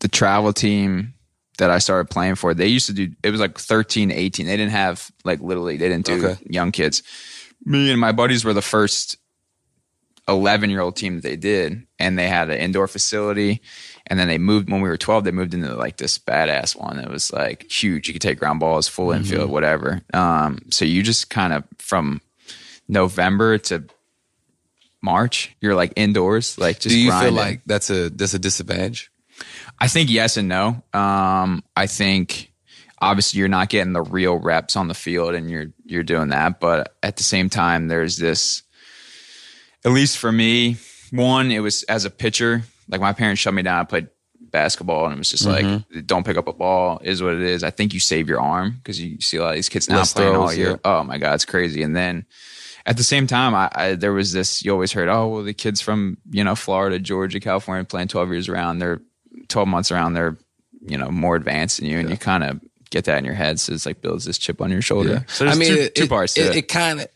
the 0.00 0.08
travel 0.08 0.52
team 0.52 1.14
that 1.58 1.70
I 1.70 1.78
started 1.78 2.10
playing 2.10 2.36
for, 2.36 2.54
they 2.54 2.66
used 2.68 2.86
to 2.86 2.92
do. 2.92 3.10
It 3.22 3.30
was 3.30 3.40
like 3.40 3.58
13, 3.58 4.10
18. 4.10 4.46
They 4.46 4.56
didn't 4.56 4.72
have 4.72 5.10
like 5.24 5.40
literally. 5.40 5.76
They 5.76 5.88
didn't 5.88 6.06
do 6.06 6.26
Okay. 6.26 6.42
young 6.48 6.72
kids. 6.72 7.02
Me 7.64 7.90
and 7.90 8.00
my 8.00 8.12
buddies 8.12 8.44
were 8.44 8.54
the 8.54 8.62
first 8.62 9.18
11 10.28 10.70
year 10.70 10.80
old 10.80 10.96
team 10.96 11.16
that 11.16 11.22
they 11.22 11.36
did, 11.36 11.86
and 11.98 12.18
they 12.18 12.28
had 12.28 12.48
an 12.50 12.58
indoor 12.58 12.88
facility. 12.88 13.60
And 14.06 14.18
then 14.18 14.26
they 14.28 14.38
moved 14.38 14.70
when 14.70 14.80
we 14.80 14.88
were 14.88 14.96
12. 14.96 15.24
They 15.24 15.30
moved 15.30 15.54
into 15.54 15.74
like 15.74 15.98
this 15.98 16.18
badass 16.18 16.74
one. 16.74 16.98
It 16.98 17.08
was 17.10 17.32
like 17.32 17.70
huge. 17.70 18.08
You 18.08 18.14
could 18.14 18.22
take 18.22 18.38
ground 18.40 18.58
balls, 18.58 18.88
full 18.88 19.12
infield, 19.12 19.50
whatever. 19.50 20.00
Um, 20.14 20.60
so 20.70 20.84
you 20.84 21.02
just 21.02 21.30
kind 21.30 21.52
of 21.52 21.64
from 21.78 22.20
November 22.88 23.58
to 23.58 23.84
March, 25.02 25.54
you're 25.60 25.74
like 25.74 25.92
indoors, 25.96 26.58
like 26.58 26.80
just 26.80 26.94
do 26.94 26.98
you 27.00 27.08
grinding. 27.08 27.34
feel 27.34 27.42
like 27.42 27.60
that's 27.66 27.90
a 27.90 28.10
that's 28.10 28.34
a 28.34 28.38
disadvantage? 28.38 29.10
I 29.78 29.88
think 29.88 30.10
yes 30.10 30.36
and 30.36 30.48
no. 30.48 30.82
Um, 30.92 31.64
I 31.74 31.86
think 31.86 32.52
obviously 33.00 33.38
you're 33.38 33.48
not 33.48 33.70
getting 33.70 33.94
the 33.94 34.02
real 34.02 34.36
reps 34.36 34.76
on 34.76 34.88
the 34.88 34.94
field, 34.94 35.34
and 35.34 35.50
you're 35.50 35.66
you're 35.86 36.02
doing 36.02 36.28
that. 36.28 36.60
But 36.60 36.94
at 37.02 37.16
the 37.16 37.22
same 37.22 37.48
time, 37.48 37.88
there's 37.88 38.16
this. 38.18 38.62
At 39.84 39.92
least 39.92 40.18
for 40.18 40.30
me, 40.30 40.76
one, 41.10 41.50
it 41.50 41.60
was 41.60 41.82
as 41.84 42.04
a 42.04 42.10
pitcher. 42.10 42.62
Like 42.88 43.00
my 43.00 43.12
parents 43.14 43.40
shut 43.40 43.54
me 43.54 43.62
down. 43.62 43.80
I 43.80 43.84
played 43.84 44.08
basketball, 44.40 45.06
and 45.06 45.14
it 45.14 45.18
was 45.18 45.30
just 45.30 45.46
Mm-hmm. 45.46 45.96
like, 45.96 46.06
don't 46.06 46.26
pick 46.26 46.36
up 46.36 46.48
a 46.48 46.52
ball. 46.52 47.00
Is 47.02 47.22
what 47.22 47.32
it 47.32 47.40
is. 47.40 47.64
I 47.64 47.70
think 47.70 47.94
you 47.94 48.00
save 48.00 48.28
your 48.28 48.40
arm 48.42 48.72
because 48.76 49.00
you 49.00 49.18
see 49.22 49.38
a 49.38 49.42
lot 49.42 49.50
of 49.50 49.54
these 49.54 49.70
kids 49.70 49.88
now 49.88 49.96
Less 49.98 50.12
playing 50.12 50.36
all 50.36 50.48
throws, 50.48 50.58
year. 50.58 50.70
yeah. 50.72 50.76
Oh 50.84 51.02
my 51.04 51.16
god, 51.16 51.34
it's 51.34 51.46
crazy. 51.46 51.82
And 51.82 51.96
then 51.96 52.26
at 52.86 52.96
the 52.96 53.04
same 53.04 53.26
time, 53.26 53.54
I, 53.54 53.70
I 53.74 53.94
there 53.94 54.12
was 54.12 54.32
this. 54.32 54.64
You 54.64 54.72
always 54.72 54.92
heard, 54.92 55.08
oh 55.08 55.28
well, 55.28 55.42
the 55.42 55.54
kids 55.54 55.80
from 55.80 56.18
you 56.30 56.44
know 56.44 56.54
Florida, 56.54 56.98
Georgia, 56.98 57.40
California 57.40 57.84
playing 57.84 58.08
twelve 58.08 58.30
years 58.30 58.48
around. 58.48 58.78
They're 58.78 59.00
twelve 59.48 59.68
months 59.68 59.90
around. 59.90 60.14
They're 60.14 60.36
you 60.80 60.96
know 60.96 61.10
more 61.10 61.36
advanced 61.36 61.78
than 61.78 61.86
you, 61.86 61.98
and 61.98 62.10
you 62.10 62.16
kind 62.16 62.44
of 62.44 62.60
get 62.90 63.04
that 63.04 63.18
in 63.18 63.24
your 63.24 63.34
head. 63.34 63.60
So 63.60 63.72
it's 63.72 63.86
like 63.86 64.00
builds 64.00 64.24
this 64.24 64.38
chip 64.38 64.60
on 64.60 64.70
your 64.70 64.82
shoulder. 64.82 65.24
So 65.28 65.46
I 65.46 65.54
mean, 65.54 65.68
two, 65.68 65.80
it, 65.80 65.94
two 65.94 66.08
parts 66.08 66.36
it. 66.36 66.46
it. 66.46 66.56
It 66.56 66.68
kind 66.68 67.00
of. 67.00 67.08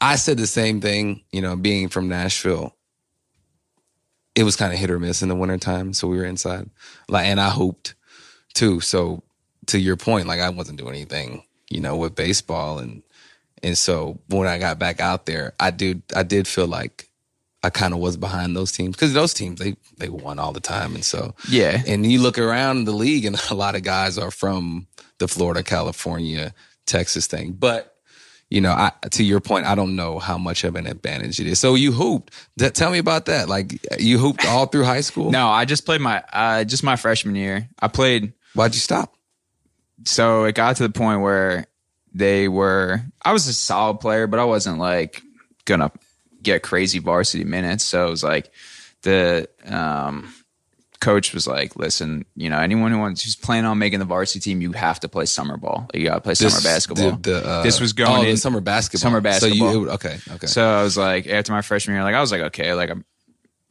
I 0.00 0.16
said 0.16 0.38
the 0.38 0.46
same 0.46 0.80
thing. 0.80 1.24
You 1.32 1.42
know, 1.42 1.56
being 1.56 1.88
from 1.88 2.08
Nashville, 2.08 2.74
it 4.34 4.44
was 4.44 4.56
kind 4.56 4.72
of 4.72 4.78
hit 4.78 4.90
or 4.90 4.98
miss 4.98 5.22
in 5.22 5.28
the 5.28 5.36
wintertime. 5.36 5.92
So 5.92 6.08
we 6.08 6.16
were 6.16 6.24
inside, 6.24 6.70
like, 7.08 7.26
and 7.26 7.40
I 7.40 7.50
hooped 7.50 7.94
too. 8.54 8.80
So 8.80 9.22
to 9.66 9.78
your 9.78 9.96
point, 9.96 10.26
like 10.26 10.40
I 10.40 10.48
wasn't 10.50 10.78
doing 10.78 10.94
anything, 10.94 11.44
you 11.68 11.80
know, 11.80 11.96
with 11.96 12.14
baseball 12.14 12.78
and 12.78 13.02
And 13.62 13.76
so 13.76 14.18
when 14.28 14.46
I 14.46 14.58
got 14.58 14.78
back 14.78 15.00
out 15.00 15.26
there, 15.26 15.54
I 15.60 15.70
did 15.70 16.02
I 16.14 16.22
did 16.22 16.48
feel 16.48 16.66
like 16.66 17.08
I 17.62 17.70
kind 17.70 17.92
of 17.92 18.00
was 18.00 18.16
behind 18.16 18.56
those 18.56 18.72
teams 18.72 18.96
because 18.96 19.12
those 19.12 19.34
teams 19.34 19.60
they 19.60 19.76
they 19.98 20.08
won 20.08 20.38
all 20.38 20.52
the 20.52 20.60
time, 20.60 20.94
and 20.94 21.04
so 21.04 21.34
Yeah. 21.48 21.82
And 21.86 22.10
you 22.10 22.20
look 22.20 22.38
around 22.38 22.84
the 22.84 22.92
league, 22.92 23.24
and 23.24 23.36
a 23.50 23.54
lot 23.54 23.74
of 23.74 23.82
guys 23.82 24.18
are 24.18 24.30
from 24.30 24.86
the 25.18 25.28
Florida, 25.28 25.62
California, 25.62 26.54
Texas 26.86 27.26
thing. 27.26 27.52
But 27.52 27.94
you 28.48 28.60
know, 28.60 28.72
I, 28.72 28.90
to 29.10 29.22
your 29.22 29.38
point, 29.38 29.66
I 29.66 29.76
don't 29.76 29.94
know 29.94 30.18
how 30.18 30.36
much 30.36 30.64
of 30.64 30.74
an 30.74 30.88
advantage 30.88 31.38
it 31.38 31.46
is. 31.46 31.60
So 31.60 31.76
you 31.76 31.92
hooped. 31.92 32.34
That, 32.56 32.74
tell 32.74 32.90
me 32.90 32.98
about 32.98 33.26
that. 33.26 33.48
Like 33.48 33.78
you 34.00 34.18
hooped 34.18 34.44
all 34.44 34.66
through 34.66 34.84
high 34.84 35.02
school. 35.02 35.30
No, 35.30 35.48
I 35.48 35.66
just 35.66 35.86
played 35.86 36.00
my 36.00 36.24
uh, 36.32 36.64
just 36.64 36.82
my 36.82 36.96
freshman 36.96 37.36
year. 37.36 37.68
I 37.78 37.88
played 37.88 38.32
Why'd 38.54 38.74
you 38.74 38.80
stop? 38.80 39.14
so 40.04 40.44
it 40.44 40.54
got 40.54 40.76
to 40.76 40.82
the 40.82 40.90
point 40.90 41.20
where 41.20 41.66
they 42.12 42.48
were 42.48 43.02
I 43.24 43.32
was 43.32 43.46
a 43.46 43.52
solid 43.52 44.00
player, 44.00 44.26
but 44.26 44.40
I 44.40 44.44
wasn't 44.44 44.78
like 44.78 45.22
gonna 45.64 45.92
get 46.42 46.62
crazy 46.62 46.98
varsity 46.98 47.44
minutes. 47.44 47.84
So 47.84 48.06
it 48.06 48.10
was 48.10 48.24
like 48.24 48.50
the 49.02 49.48
um 49.66 50.32
coach 51.00 51.32
was 51.32 51.46
like, 51.46 51.76
listen, 51.76 52.26
you 52.36 52.50
know, 52.50 52.58
anyone 52.58 52.92
who 52.92 52.98
wants 52.98 53.22
who's 53.22 53.34
planning 53.34 53.64
on 53.64 53.78
making 53.78 53.98
the 54.00 54.04
varsity 54.04 54.38
team, 54.40 54.60
you 54.60 54.72
have 54.72 55.00
to 55.00 55.08
play 55.08 55.24
summer 55.24 55.56
ball. 55.56 55.88
You 55.94 56.04
gotta 56.04 56.20
play 56.20 56.34
summer 56.34 56.60
basketball. 56.62 57.12
the- 57.12 57.30
the, 57.30 57.48
uh, 57.48 57.62
this 57.62 57.80
was 57.80 57.92
going 57.92 58.10
oh, 58.10 58.22
in 58.22 58.30
the 58.30 58.36
summer 58.36 58.60
basketball. 58.60 59.20
summer 59.20 59.32
So 59.32 59.46
you, 59.46 59.64
basketball. 59.64 59.84
it 59.84 59.94
okay, 59.94 60.18
okay. 60.34 60.46
So 60.46 60.62
I 60.62 60.82
was 60.82 60.96
like, 60.96 61.26
after 61.26 61.52
my 61.52 61.62
freshman 61.62 61.96
year, 61.96 62.04
like 62.04 62.14
I 62.14 62.20
was 62.20 62.30
like, 62.30 62.42
okay, 62.42 62.74
like 62.74 62.90
I'm, 62.90 63.04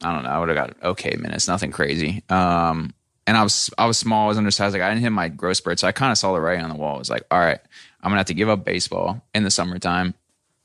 I 0.02 0.12
don't 0.12 0.24
know, 0.24 0.30
I 0.30 0.38
would 0.38 0.48
have 0.48 0.56
got 0.56 0.82
okay 0.90 1.16
minutes, 1.16 1.46
nothing 1.46 1.70
crazy. 1.70 2.24
Um, 2.28 2.94
and 3.26 3.36
I 3.36 3.44
was 3.44 3.70
I 3.78 3.86
was 3.86 3.96
small, 3.96 4.24
I 4.24 4.28
was 4.28 4.38
undersized, 4.38 4.72
like 4.72 4.82
I 4.82 4.88
didn't 4.88 5.02
hit 5.02 5.10
my 5.10 5.28
growth 5.28 5.58
spurt, 5.58 5.78
so 5.78 5.86
I 5.86 5.92
kind 5.92 6.10
of 6.10 6.18
saw 6.18 6.32
the 6.32 6.40
writing 6.40 6.64
on 6.64 6.70
the 6.70 6.76
wall. 6.76 6.96
I 6.96 6.98
was 6.98 7.10
like, 7.10 7.22
all 7.30 7.38
right, 7.38 7.60
I'm 8.02 8.10
gonna 8.10 8.18
have 8.18 8.26
to 8.26 8.34
give 8.34 8.48
up 8.48 8.64
baseball 8.64 9.22
in 9.34 9.42
the 9.44 9.50
summertime, 9.50 10.14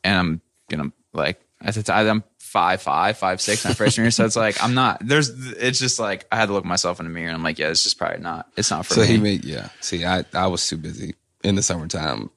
and 0.03 0.17
I'm 0.17 0.41
gonna 0.69 0.91
like 1.13 1.39
at 1.61 1.73
the 1.75 1.83
time 1.83 2.07
I'm 2.07 2.23
five 2.39 2.81
five 2.81 3.17
five 3.17 3.41
six 3.41 3.65
my 3.65 3.73
freshman 3.73 4.05
year, 4.05 4.11
so 4.11 4.25
it's 4.25 4.35
like 4.35 4.63
I'm 4.63 4.73
not. 4.73 4.99
There's 5.05 5.29
it's 5.57 5.79
just 5.79 5.99
like 5.99 6.25
I 6.31 6.37
had 6.37 6.47
to 6.47 6.53
look 6.53 6.65
myself 6.65 6.99
in 6.99 7.05
the 7.05 7.11
mirror, 7.11 7.27
and 7.27 7.35
I'm 7.35 7.43
like, 7.43 7.59
yeah, 7.59 7.69
it's 7.69 7.83
just 7.83 7.97
probably 7.97 8.19
not. 8.21 8.47
It's 8.55 8.71
not 8.71 8.85
for 8.85 8.93
so 8.95 9.01
me. 9.01 9.07
he 9.07 9.17
made 9.17 9.43
yeah. 9.45 9.69
See, 9.81 10.05
I 10.05 10.23
I 10.33 10.47
was 10.47 10.65
too 10.67 10.77
busy 10.77 11.15
in 11.43 11.55
the 11.55 11.61
summertime. 11.63 12.29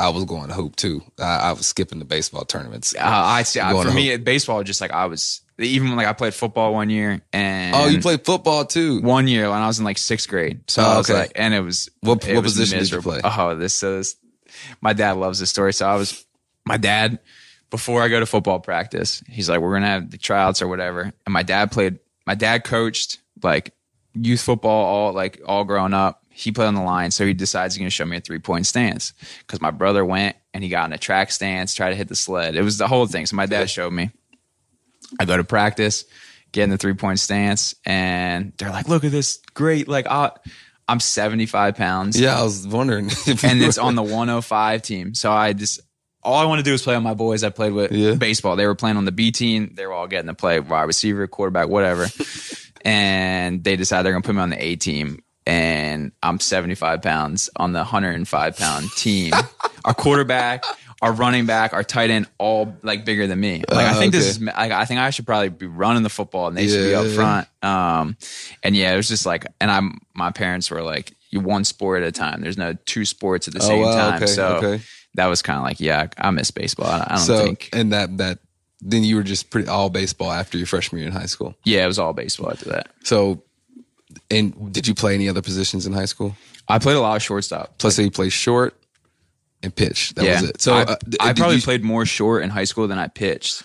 I 0.00 0.10
was 0.10 0.24
going 0.26 0.46
to 0.46 0.54
hoop 0.54 0.76
too. 0.76 1.02
I, 1.18 1.24
I 1.50 1.52
was 1.52 1.66
skipping 1.66 1.98
the 1.98 2.04
baseball 2.04 2.44
tournaments. 2.44 2.94
uh, 2.94 3.00
I 3.02 3.42
see. 3.42 3.58
Going 3.58 3.84
for 3.88 3.92
me, 3.92 4.16
baseball 4.16 4.62
just 4.62 4.80
like 4.80 4.92
I 4.92 5.06
was 5.06 5.40
even 5.58 5.96
like 5.96 6.06
I 6.06 6.12
played 6.12 6.34
football 6.34 6.72
one 6.72 6.88
year, 6.88 7.20
and 7.32 7.74
oh, 7.74 7.88
you 7.88 8.00
played 8.00 8.24
football 8.24 8.64
too. 8.64 9.00
one 9.02 9.26
year 9.26 9.50
when 9.50 9.58
I 9.58 9.66
was 9.66 9.80
in 9.80 9.84
like 9.84 9.98
sixth 9.98 10.28
grade. 10.28 10.60
So 10.70 10.82
Oh, 10.82 10.86
I 10.86 10.96
was 10.98 11.10
okay. 11.10 11.18
like, 11.18 11.32
and 11.34 11.52
it 11.52 11.60
was 11.60 11.90
What- 12.00 12.24
what 12.24 12.44
was 12.44 12.52
position 12.52 12.78
did 12.78 12.90
you 12.92 13.02
play? 13.02 13.20
Oh, 13.24 13.56
this 13.56 13.74
so 13.74 13.96
this. 13.98 14.14
My 14.80 14.92
dad 14.92 15.12
loves 15.12 15.38
this 15.38 15.50
story. 15.50 15.72
So 15.72 15.86
I 15.86 15.96
was 15.96 16.24
my 16.64 16.76
dad 16.76 17.18
before 17.70 18.02
I 18.02 18.08
go 18.08 18.20
to 18.20 18.26
football 18.26 18.60
practice. 18.60 19.22
He's 19.28 19.48
like, 19.48 19.60
we're 19.60 19.74
gonna 19.74 19.86
have 19.86 20.10
the 20.10 20.18
tryouts 20.18 20.62
or 20.62 20.68
whatever. 20.68 21.12
And 21.26 21.32
my 21.32 21.42
dad 21.42 21.70
played. 21.72 21.98
My 22.26 22.34
dad 22.34 22.64
coached 22.64 23.18
like 23.42 23.72
youth 24.14 24.40
football 24.40 24.84
all 24.84 25.12
like 25.12 25.40
all 25.46 25.64
growing 25.64 25.94
up. 25.94 26.22
He 26.30 26.52
played 26.52 26.66
on 26.66 26.74
the 26.74 26.82
line, 26.82 27.10
so 27.10 27.26
he 27.26 27.34
decides 27.34 27.74
he's 27.74 27.80
gonna 27.80 27.90
show 27.90 28.04
me 28.04 28.16
a 28.18 28.20
three 28.20 28.38
point 28.38 28.66
stance 28.66 29.12
because 29.40 29.60
my 29.60 29.70
brother 29.70 30.04
went 30.04 30.36
and 30.54 30.62
he 30.62 30.70
got 30.70 30.86
in 30.86 30.92
a 30.92 30.98
track 30.98 31.32
stance, 31.32 31.74
tried 31.74 31.90
to 31.90 31.96
hit 31.96 32.08
the 32.08 32.16
sled. 32.16 32.54
It 32.54 32.62
was 32.62 32.78
the 32.78 32.86
whole 32.86 33.06
thing. 33.06 33.26
So 33.26 33.36
my 33.36 33.46
dad 33.46 33.68
showed 33.68 33.92
me. 33.92 34.10
I 35.18 35.24
go 35.24 35.36
to 35.36 35.44
practice, 35.44 36.04
get 36.52 36.64
in 36.64 36.70
the 36.70 36.78
three 36.78 36.94
point 36.94 37.18
stance, 37.18 37.74
and 37.84 38.52
they're 38.58 38.70
like, 38.70 38.88
"Look 38.88 39.04
at 39.04 39.10
this, 39.10 39.40
great!" 39.54 39.88
Like, 39.88 40.06
I, 40.06 40.32
I'm 40.88 41.00
75 41.00 41.76
pounds, 41.76 42.18
Yeah, 42.18 42.38
I 42.38 42.42
was 42.42 42.66
wondering. 42.66 43.10
And 43.44 43.62
it's 43.62 43.76
on 43.78 43.94
the 43.94 44.02
105 44.02 44.82
team. 44.82 45.14
So 45.14 45.30
I 45.30 45.52
just 45.52 45.80
all 46.22 46.34
I 46.36 46.44
want 46.46 46.58
to 46.58 46.62
do 46.64 46.74
is 46.74 46.82
play 46.82 46.94
on 46.94 47.02
my 47.02 47.14
boys 47.14 47.44
I 47.44 47.50
played 47.50 47.72
with 47.72 47.92
Yeah. 47.92 48.14
baseball. 48.14 48.56
They 48.56 48.66
were 48.66 48.74
playing 48.74 48.96
on 48.96 49.04
the 49.04 49.12
B 49.12 49.30
team. 49.30 49.72
They 49.74 49.86
were 49.86 49.92
all 49.92 50.06
getting 50.08 50.26
to 50.28 50.34
play 50.34 50.58
wide 50.60 50.82
receiver, 50.84 51.26
quarterback, 51.26 51.68
whatever. 51.68 52.06
and 52.84 53.62
they 53.64 53.76
decided 53.76 54.04
they're 54.06 54.12
gonna 54.12 54.22
put 54.22 54.34
me 54.34 54.40
on 54.40 54.50
the 54.50 54.62
A 54.62 54.76
team. 54.76 55.22
And 55.46 56.12
I'm 56.22 56.40
75 56.40 57.00
pounds 57.00 57.48
on 57.56 57.72
the 57.72 57.78
105 57.78 58.56
pound 58.56 58.90
team. 58.96 59.32
our 59.84 59.94
quarterback, 59.94 60.64
our 61.00 61.12
running 61.12 61.46
back, 61.46 61.72
our 61.72 61.84
tight 61.84 62.10
end, 62.10 62.26
all 62.38 62.76
like 62.82 63.04
bigger 63.04 63.26
than 63.26 63.38
me. 63.38 63.62
Like 63.70 63.86
I 63.86 63.90
Uh, 63.92 63.98
think 63.98 64.12
this 64.12 64.26
is. 64.26 64.40
Like, 64.40 64.72
I 64.72 64.84
think 64.84 64.98
I 65.00 65.10
should 65.10 65.26
probably 65.26 65.48
be 65.50 65.66
running 65.66 66.02
the 66.02 66.08
football, 66.08 66.48
and 66.48 66.56
they 66.56 66.66
should 66.66 66.84
be 66.84 66.90
Yeah, 66.90 67.00
up 67.00 67.06
yeah. 67.06 67.14
front. 67.14 67.48
Um, 67.62 68.16
and 68.62 68.74
yeah, 68.76 68.92
it 68.92 68.96
was 68.96 69.08
just 69.08 69.24
like, 69.26 69.46
and 69.60 69.70
I'm. 69.70 69.98
My 70.14 70.30
parents 70.32 70.70
were 70.70 70.82
like, 70.82 71.12
"You 71.30 71.40
one 71.40 71.64
sport 71.64 72.02
at 72.02 72.08
a 72.08 72.12
time. 72.12 72.40
There's 72.40 72.58
no 72.58 72.74
two 72.84 73.04
sports 73.04 73.46
at 73.48 73.54
the 73.54 73.60
same 73.60 73.82
Oh, 73.84 73.86
wow, 73.86 74.10
time." 74.10 74.22
okay, 74.22 74.26
so 74.32 74.56
okay. 74.56 74.82
that 75.14 75.26
was 75.26 75.40
kind 75.42 75.56
of 75.58 75.62
like, 75.62 75.78
yeah, 75.78 76.08
I 76.18 76.30
miss 76.32 76.50
baseball. 76.50 76.86
I, 76.88 77.04
I 77.06 77.14
don't 77.16 77.18
so 77.24 77.44
think. 77.44 77.68
and 77.72 77.92
that 77.92 78.18
that 78.18 78.38
then 78.80 79.04
you 79.04 79.14
were 79.16 79.22
just 79.24 79.50
pretty 79.50 79.68
all 79.68 79.90
baseball 79.90 80.30
after 80.32 80.58
your 80.58 80.66
freshman 80.66 81.00
year 81.00 81.08
in 81.08 81.14
high 81.14 81.26
school. 81.26 81.54
Yeah, 81.64 81.84
it 81.84 81.88
was 81.88 81.98
all 82.00 82.12
baseball 82.12 82.50
after 82.50 82.66
that. 82.70 82.88
So, 83.04 83.42
and 84.30 84.72
did 84.72 84.86
you 84.86 84.94
play 84.94 85.14
any 85.14 85.28
other 85.28 85.42
positions 85.42 85.86
in 85.86 85.92
high 85.92 86.04
school? 86.06 86.36
I 86.68 86.78
played 86.78 86.96
a 86.96 87.00
lot 87.00 87.16
of 87.16 87.22
shortstop. 87.22 87.78
Plus, 87.78 87.98
you 87.98 88.10
played 88.10 88.32
short 88.32 88.74
and 89.62 89.74
pitch. 89.74 90.14
That 90.14 90.24
yeah, 90.24 90.40
was 90.40 90.50
it. 90.50 90.60
So, 90.60 90.74
I, 90.74 90.82
uh, 90.82 90.96
I 91.20 91.32
probably 91.32 91.56
you, 91.56 91.62
played 91.62 91.82
more 91.84 92.06
short 92.06 92.42
in 92.42 92.50
high 92.50 92.64
school 92.64 92.86
than 92.88 92.98
I 92.98 93.08
pitched. 93.08 93.62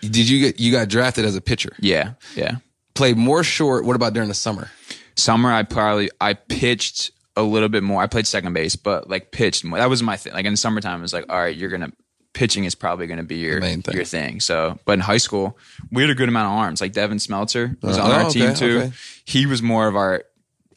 Did 0.00 0.28
you 0.28 0.40
get 0.40 0.60
you 0.60 0.72
got 0.72 0.88
drafted 0.88 1.24
as 1.24 1.36
a 1.36 1.40
pitcher? 1.40 1.74
Yeah, 1.80 2.12
yeah. 2.34 2.56
Played 2.94 3.16
more 3.16 3.42
short. 3.42 3.84
What 3.84 3.96
about 3.96 4.12
during 4.12 4.28
the 4.28 4.34
summer? 4.34 4.70
Summer, 5.16 5.52
I 5.52 5.62
probably 5.62 6.10
I 6.20 6.34
pitched 6.34 7.10
a 7.36 7.42
little 7.42 7.68
bit 7.68 7.82
more. 7.82 8.02
I 8.02 8.06
played 8.06 8.26
second 8.26 8.52
base, 8.52 8.76
but 8.76 9.08
like 9.08 9.32
pitched 9.32 9.64
more. 9.64 9.78
That 9.78 9.90
was 9.90 10.02
my 10.02 10.16
thing. 10.16 10.32
Like 10.32 10.46
in 10.46 10.52
the 10.52 10.58
summertime, 10.58 11.00
it 11.00 11.02
was 11.02 11.12
like, 11.12 11.26
all 11.28 11.38
right, 11.38 11.56
you're 11.56 11.70
gonna 11.70 11.92
pitching 12.34 12.64
is 12.64 12.74
probably 12.74 13.06
gonna 13.06 13.22
be 13.22 13.36
your 13.36 13.60
thing. 13.60 13.82
your 13.92 14.04
thing. 14.04 14.40
So, 14.40 14.78
but 14.84 14.92
in 14.92 15.00
high 15.00 15.16
school, 15.16 15.58
we 15.90 16.02
had 16.02 16.10
a 16.10 16.14
good 16.14 16.28
amount 16.28 16.46
of 16.46 16.58
arms. 16.58 16.80
Like 16.80 16.92
Devin 16.92 17.18
Smeltzer 17.18 17.82
was 17.82 17.98
Uh, 17.98 18.04
on 18.04 18.10
oh, 18.10 18.14
our 18.24 18.30
team 18.30 18.54
too. 18.54 18.78
okay. 18.78 18.92
He 19.24 19.46
was 19.46 19.62
more 19.62 19.88
of 19.88 19.96
our 19.96 20.24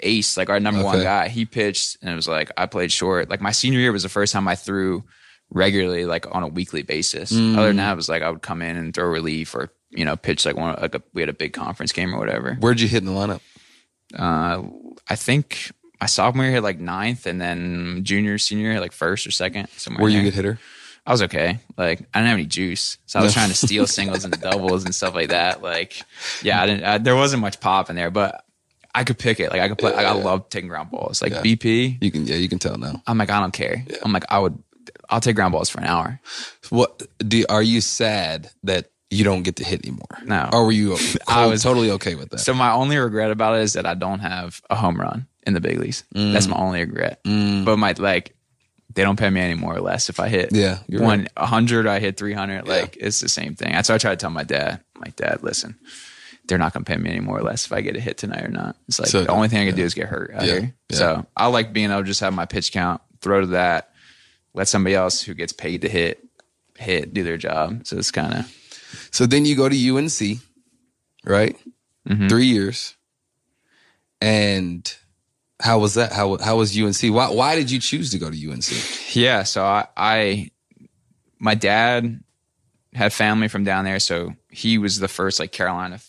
ace, 0.02 0.38
like 0.38 0.50
our 0.50 0.60
number 0.60 0.84
one 0.84 1.02
guy. 1.02 1.28
He 1.28 1.46
pitched, 1.46 1.98
and 2.02 2.12
it 2.12 2.16
was 2.16 2.28
like 2.28 2.52
I 2.58 2.66
played 2.66 2.92
short. 2.92 3.30
Like 3.30 3.42
my 3.42 3.52
senior 3.52 3.80
year 3.80 3.92
was 3.92 4.04
the 4.04 4.10
first 4.10 4.34
time 4.34 4.48
I 4.48 4.56
threw 4.56 5.04
regularly, 5.52 6.06
like 6.06 6.26
on 6.34 6.44
a 6.44 6.48
weekly 6.48 6.84
basis. 6.84 7.32
Mm. 7.32 7.58
Other 7.58 7.68
than 7.68 7.78
that, 7.78 7.94
it 7.94 7.96
was 7.96 8.10
like 8.10 8.22
I 8.22 8.30
would 8.30 8.42
come 8.42 8.62
in 8.62 8.78
and 8.78 8.94
throw 8.94 9.08
relief 9.08 9.56
or 9.56 9.72
you 9.92 10.06
know 10.06 10.16
pitch 10.16 10.46
like 10.46 10.56
one 10.56 10.78
like 10.80 10.96
a, 10.96 11.02
we 11.14 11.22
had 11.22 11.30
a 11.30 11.34
big 11.34 11.54
conference 11.54 11.92
game 11.92 12.14
or 12.14 12.20
whatever. 12.20 12.56
Where'd 12.56 12.80
you 12.80 12.88
hit 12.88 13.04
in 13.04 13.06
the 13.06 13.12
lineup? 13.12 13.42
Uh, 14.18 14.64
I 15.08 15.16
think 15.16 15.72
my 16.02 16.08
sophomore 16.08 16.46
year 16.46 16.54
hit 16.54 16.64
like 16.64 16.80
ninth, 16.80 17.26
and 17.26 17.40
then 17.42 18.04
junior, 18.04 18.38
senior 18.38 18.72
year 18.72 18.80
like 18.80 18.92
first 18.92 19.28
or 19.28 19.32
second. 19.32 19.70
Somewhere 19.70 20.04
Were 20.04 20.10
you 20.10 20.22
a 20.22 20.24
good 20.24 20.34
hitter? 20.34 20.60
I 21.06 21.12
was 21.12 21.22
okay. 21.24 21.60
Like 21.78 22.02
I 22.14 22.20
didn't 22.20 22.30
have 22.30 22.38
any 22.38 22.46
juice, 22.46 22.98
so 23.06 23.20
I 23.20 23.24
was 23.24 23.34
trying 23.34 23.50
to 23.50 23.56
steal 23.56 23.88
singles 23.88 24.26
and 24.26 24.40
doubles 24.42 24.86
and 24.86 24.94
stuff 24.94 25.16
like 25.16 25.30
that. 25.30 25.62
Like, 25.62 26.02
yeah, 26.44 26.62
I 26.62 26.66
didn't. 26.66 26.84
I, 26.84 26.98
there 27.00 27.16
wasn't 27.16 27.42
much 27.42 27.60
pop 27.60 27.90
in 27.90 27.96
there, 27.96 28.12
but 28.12 28.46
I 28.96 29.04
could 29.04 29.18
pick 29.20 29.40
it. 29.40 29.52
Like 29.52 29.62
I 29.62 29.68
could 29.70 29.78
play. 29.78 29.94
Like, 29.94 30.06
I 30.06 30.14
love 30.14 30.50
taking 30.50 30.68
ground 30.70 30.92
balls. 30.92 31.22
Like 31.22 31.32
Yeah. 31.32 31.42
BP, 31.42 31.98
You 32.02 32.12
can, 32.12 32.26
yeah, 32.26 32.36
you 32.36 32.50
can 32.50 32.60
tell 32.60 32.78
now. 32.78 33.02
I'm 33.08 33.18
like 33.18 33.30
I 33.30 33.40
don't 33.40 33.54
care. 33.54 33.86
I'm 34.04 34.12
like 34.12 34.26
I 34.30 34.40
would. 34.40 34.58
I'll 35.10 35.22
take 35.22 35.36
ground 35.36 35.52
balls 35.52 35.70
for 35.70 35.80
an 35.80 35.86
hour. 35.86 36.20
What 36.70 37.04
do? 37.20 37.44
Are 37.50 37.62
you 37.64 37.82
sad 37.82 38.50
that 38.64 38.90
you 39.12 39.24
don't 39.24 39.44
get 39.44 39.56
to 39.58 39.64
hit 39.64 39.84
anymore? 39.86 40.08
No. 40.26 40.50
Or 40.52 40.66
were 40.66 40.72
you? 40.72 40.98
I 41.28 41.46
was- 41.48 41.64
totally 41.64 41.92
okay 41.92 42.16
with 42.16 42.30
that. 42.32 42.40
So 42.40 42.54
my 42.54 42.72
only 42.72 42.98
regret 42.98 43.32
about 43.32 43.56
it 43.58 43.62
is 43.62 43.74
that 43.74 43.86
I 43.86 43.94
don't 43.94 44.20
have 44.20 44.62
a 44.70 44.76
home 44.76 45.00
run 45.00 45.28
in 45.46 45.54
the 45.54 45.62
big 45.62 45.78
leagues. 45.80 46.04
That's 46.12 46.48
Mm. 46.48 46.50
my 46.52 46.58
only 46.58 46.80
regret. 46.82 47.20
But 47.24 47.78
my 47.78 47.94
like, 47.98 48.36
they 48.94 49.04
don't 49.04 49.18
pay 49.20 49.30
me 49.30 49.42
any 49.42 49.54
more 49.56 49.76
or 49.76 49.82
less 49.82 50.10
if 50.10 50.20
I 50.20 50.28
hit. 50.28 50.50
Yeah, 50.52 50.80
one 50.90 51.28
hundred, 51.38 51.86
I 51.88 52.00
hit 52.00 52.18
three 52.18 52.34
hundred. 52.34 52.66
Yeah. 52.66 52.74
Like 52.74 52.98
it's 53.00 53.20
the 53.20 53.30
same 53.30 53.56
thing. 53.56 53.72
That's 53.72 53.90
why 53.90 53.96
I 53.96 53.98
try 54.00 54.12
to 54.12 54.18
tell 54.18 54.32
my 54.32 54.44
dad. 54.44 54.82
I'm 54.96 55.02
like, 55.02 55.16
Dad, 55.16 55.44
listen, 55.44 55.78
they're 56.50 56.58
not 56.58 56.74
gonna 56.74 56.84
pay 56.84 56.98
me 56.98 57.10
any 57.10 57.22
more 57.22 57.38
or 57.38 57.44
less 57.44 57.66
if 57.66 57.72
I 57.72 57.80
get 57.80 57.96
a 57.96 58.00
hit 58.02 58.18
tonight 58.18 58.44
or 58.44 58.50
not. 58.50 58.76
It's 58.90 59.00
like 59.00 59.08
So- 59.08 59.24
the 59.24 59.30
only 59.32 59.48
thing 59.48 59.60
I 59.60 59.66
can 59.68 59.76
do 59.76 59.84
is 59.84 59.94
get 59.94 60.08
hurt 60.10 60.32
out 60.34 60.46
Yeah, 60.46 60.52
here. 60.60 60.76
yeah. 60.90 60.98
So 60.98 61.26
I 61.38 61.48
like 61.48 61.72
being 61.72 61.90
able 61.92 62.02
to 62.02 62.08
just 62.08 62.20
have 62.20 62.34
my 62.34 62.46
pitch 62.46 62.72
count, 62.74 63.02
throw 63.22 63.40
to 63.42 63.48
that, 63.48 63.94
let 64.54 64.68
somebody 64.68 64.96
else 64.96 65.22
who 65.22 65.34
gets 65.34 65.54
paid 65.54 65.82
to 65.84 65.90
hit 65.90 66.22
hit 66.78 67.14
do 67.14 67.24
their 67.24 67.38
job. 67.38 67.86
So 67.88 67.98
it's 67.98 68.12
kind 68.12 68.34
of 68.34 68.52
So 69.12 69.26
then 69.26 69.46
you 69.46 69.56
go 69.56 69.70
to 69.70 69.76
UNC, 69.98 70.40
right? 71.26 71.56
Mm-hmm. 72.08 72.28
Three 72.28 72.46
years. 72.48 72.96
And 74.22 74.94
how 75.62 75.80
was 75.80 75.94
that? 75.96 76.12
How 76.12 76.38
how 76.38 76.58
was 76.58 76.78
UNC? 76.78 77.14
Why 77.14 77.30
why 77.30 77.56
did 77.56 77.70
you 77.72 77.80
choose 77.80 78.12
to 78.12 78.18
go 78.20 78.30
to 78.30 78.52
UNC? 78.52 79.16
Yeah, 79.16 79.44
so 79.44 79.64
I, 79.64 79.88
I 79.96 80.52
my 81.40 81.56
dad 81.56 82.22
had 82.94 83.14
family 83.14 83.48
from 83.48 83.64
down 83.64 83.86
there, 83.86 84.00
so 84.00 84.34
he 84.50 84.78
was 84.78 85.00
the 85.00 85.08
first 85.08 85.40
like 85.40 85.52
Carolina 85.52 86.00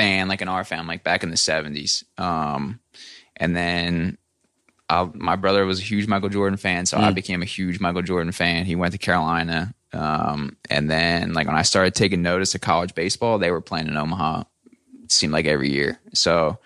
fan, 0.00 0.28
like 0.28 0.40
an 0.40 0.48
R 0.48 0.64
fan, 0.64 0.86
like 0.86 1.04
back 1.04 1.22
in 1.22 1.30
the 1.30 1.36
seventies. 1.36 2.04
Um, 2.18 2.80
and 3.36 3.56
then 3.56 4.18
I, 4.88 5.08
my 5.14 5.36
brother 5.36 5.64
was 5.64 5.78
a 5.78 5.82
huge 5.82 6.08
Michael 6.08 6.28
Jordan 6.28 6.56
fan, 6.56 6.86
so 6.86 6.98
I 6.98 7.12
became 7.12 7.42
a 7.42 7.46
huge 7.46 7.78
Michael 7.80 8.02
Jordan 8.02 8.32
fan. 8.32 8.64
He 8.64 8.74
went 8.74 8.92
to 8.92 8.98
Carolina, 8.98 9.74
um, 9.92 10.56
and 10.68 10.90
then 10.90 11.32
like 11.32 11.46
when 11.46 11.56
I 11.56 11.62
started 11.62 11.94
taking 11.94 12.22
notice 12.22 12.54
of 12.54 12.60
college 12.60 12.94
baseball, 12.94 13.38
they 13.38 13.50
were 13.50 13.60
playing 13.60 13.86
in 13.86 13.96
Omaha. 13.96 14.42
It 15.04 15.12
seemed 15.12 15.32
like 15.32 15.46
every 15.46 15.70
year, 15.70 16.00
so 16.12 16.58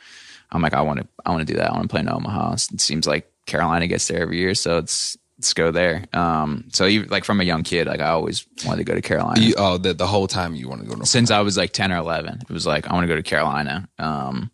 I'm 0.51 0.63
like, 0.63 0.75
I 0.75 0.81
want 0.81 1.01
to, 1.01 1.09
I 1.27 1.31
want 1.33 1.47
to 1.47 1.53
do 1.53 1.59
that. 1.59 1.71
I 1.71 1.73
want 1.73 1.83
to 1.83 1.89
play 1.89 2.01
in 2.01 2.09
Omaha. 2.09 2.55
It 2.55 2.81
seems 2.81 3.07
like 3.07 3.31
Carolina 3.47 3.87
gets 3.87 4.09
there 4.09 4.23
every 4.23 4.39
year, 4.39 4.55
so 4.55 4.79
it's 4.79 5.19
let's 5.39 5.53
go 5.55 5.71
there. 5.71 6.05
Um, 6.13 6.65
so 6.73 6.87
even 6.87 7.09
like 7.11 7.25
from 7.25 7.41
a 7.41 7.45
young 7.45 7.63
kid, 7.63 7.87
like 7.87 8.01
I 8.01 8.09
always 8.11 8.47
wanted 8.65 8.79
to 8.79 8.85
go 8.85 8.95
to 8.95 9.03
Carolina. 9.03 9.41
You, 9.41 9.55
oh, 9.57 9.79
the, 9.79 9.95
the 9.95 10.07
whole 10.07 10.27
time 10.27 10.55
you 10.55 10.69
want 10.69 10.83
to 10.83 10.87
go 10.89 10.95
to 10.95 11.07
Since 11.07 11.31
I 11.31 11.41
was 11.41 11.57
like 11.57 11.73
ten 11.73 11.93
or 11.93 11.97
eleven, 11.97 12.41
it 12.41 12.51
was 12.53 12.67
like 12.67 12.89
I 12.89 12.93
want 12.95 13.05
to 13.05 13.09
go 13.09 13.17
to 13.17 13.23
Carolina. 13.23 13.89
Um, 13.99 14.51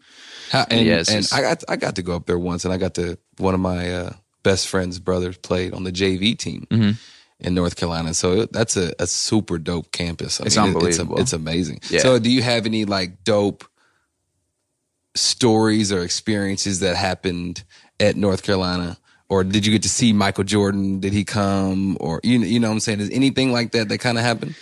How, 0.51 0.67
and, 0.71 0.85
Yeah, 0.87 1.03
and 1.09 1.29
I 1.33 1.41
got 1.43 1.65
I 1.69 1.77
got 1.77 1.97
to 1.97 2.03
go 2.03 2.15
up 2.17 2.27
there 2.27 2.39
once, 2.39 2.65
and 2.65 2.73
I 2.75 2.77
got 2.79 2.95
to 2.95 3.19
one 3.39 3.55
of 3.55 3.61
my 3.61 3.93
uh, 3.93 4.13
best 4.43 4.69
friend's 4.69 4.99
brothers 4.99 5.37
played 5.37 5.75
on 5.75 5.85
the 5.85 5.93
JV 5.93 6.37
team 6.39 6.67
Mm-hmm. 6.71 6.91
in 7.41 7.55
North 7.55 7.77
Carolina. 7.77 8.15
So 8.15 8.41
it, 8.43 8.53
that's 8.53 8.77
a, 8.77 8.93
a 8.99 9.07
super 9.07 9.59
dope 9.59 9.93
campus. 9.93 10.41
I 10.41 10.47
It's 10.47 10.57
mean, 10.57 10.65
it- 10.65 10.69
unbelievable. 10.69 11.21
It's, 11.21 11.33
amazing. 11.35 11.81
Yeah. 11.91 12.01
So 12.01 12.19
do 12.19 12.31
you 12.31 12.43
have 12.43 12.65
any 12.67 12.85
like 12.87 13.23
dope 13.25 13.65
stories 15.15 15.93
or 15.93 16.03
experiences 16.03 16.81
that 16.81 16.97
happened 16.97 17.65
at 17.99 18.17
North 18.17 18.43
Carolina? 18.43 18.97
Or 19.31 19.45
did 19.45 19.65
you 19.65 19.73
get 19.73 19.83
to 19.85 19.89
see 19.89 20.13
Michael 20.13 20.43
Jordan? 20.43 20.99
Did 20.99 21.13
he 21.13 21.25
come? 21.25 21.97
Or 22.01 22.21
you 22.25 22.41
you 22.41 22.59
know 22.59 22.69
what 22.69 22.75
I'm 22.75 22.81
saying? 22.81 23.01
Is 23.01 23.11
anything 23.11 23.53
like 23.53 23.71
that 23.73 23.89
that 23.89 23.99
kind 23.99 24.19
of 24.19 24.25
happened? 24.25 24.57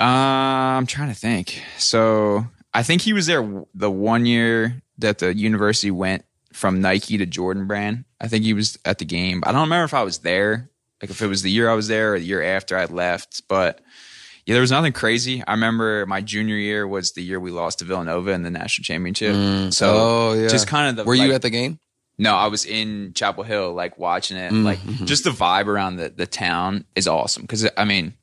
Uh, 0.00 0.04
I'm 0.04 0.86
trying 0.86 1.10
to 1.10 1.14
think. 1.14 1.62
So 1.76 2.46
I 2.72 2.82
think 2.82 3.02
he 3.02 3.12
was 3.12 3.26
there 3.26 3.64
the 3.74 3.90
one 3.90 4.24
year 4.24 4.82
that 4.98 5.18
the 5.18 5.34
university 5.34 5.90
went 5.90 6.24
from 6.54 6.80
Nike 6.80 7.18
to 7.18 7.26
Jordan 7.26 7.66
brand. 7.66 8.06
I 8.18 8.28
think 8.28 8.44
he 8.44 8.54
was 8.54 8.78
at 8.86 8.98
the 8.98 9.04
game. 9.04 9.42
I 9.46 9.52
don't 9.52 9.60
remember 9.62 9.84
if 9.84 9.94
I 9.94 10.02
was 10.02 10.18
there, 10.18 10.70
like 11.02 11.10
if 11.10 11.20
it 11.20 11.26
was 11.26 11.42
the 11.42 11.50
year 11.50 11.68
I 11.68 11.74
was 11.74 11.88
there 11.88 12.14
or 12.14 12.18
the 12.18 12.24
year 12.24 12.42
after 12.42 12.78
I 12.78 12.86
left. 12.86 13.42
But 13.46 13.82
yeah, 14.46 14.54
there 14.54 14.62
was 14.62 14.70
nothing 14.70 14.94
crazy. 14.94 15.42
I 15.46 15.52
remember 15.52 16.06
my 16.06 16.22
junior 16.22 16.56
year 16.56 16.88
was 16.88 17.12
the 17.12 17.22
year 17.22 17.38
we 17.38 17.50
lost 17.50 17.80
to 17.80 17.84
Villanova 17.84 18.30
in 18.30 18.42
the 18.42 18.50
national 18.50 18.84
championship. 18.84 19.72
So 19.74 19.90
oh 19.90 20.32
yeah. 20.32 20.48
just 20.48 20.66
kind 20.66 20.88
of 20.88 20.96
the 20.96 21.04
Were 21.04 21.14
you 21.14 21.34
at 21.34 21.42
the 21.42 21.50
game? 21.50 21.78
No, 22.16 22.34
I 22.34 22.46
was 22.46 22.64
in 22.64 23.12
Chapel 23.14 23.42
Hill, 23.42 23.72
like 23.72 23.98
watching 23.98 24.36
it. 24.36 24.52
Like 24.52 24.78
mm-hmm. 24.78 25.04
just 25.04 25.24
the 25.24 25.30
vibe 25.30 25.66
around 25.66 25.96
the, 25.96 26.10
the 26.10 26.26
town 26.26 26.84
is 26.94 27.08
awesome. 27.08 27.42
Because 27.42 27.68
I 27.76 27.84
mean, 27.84 28.14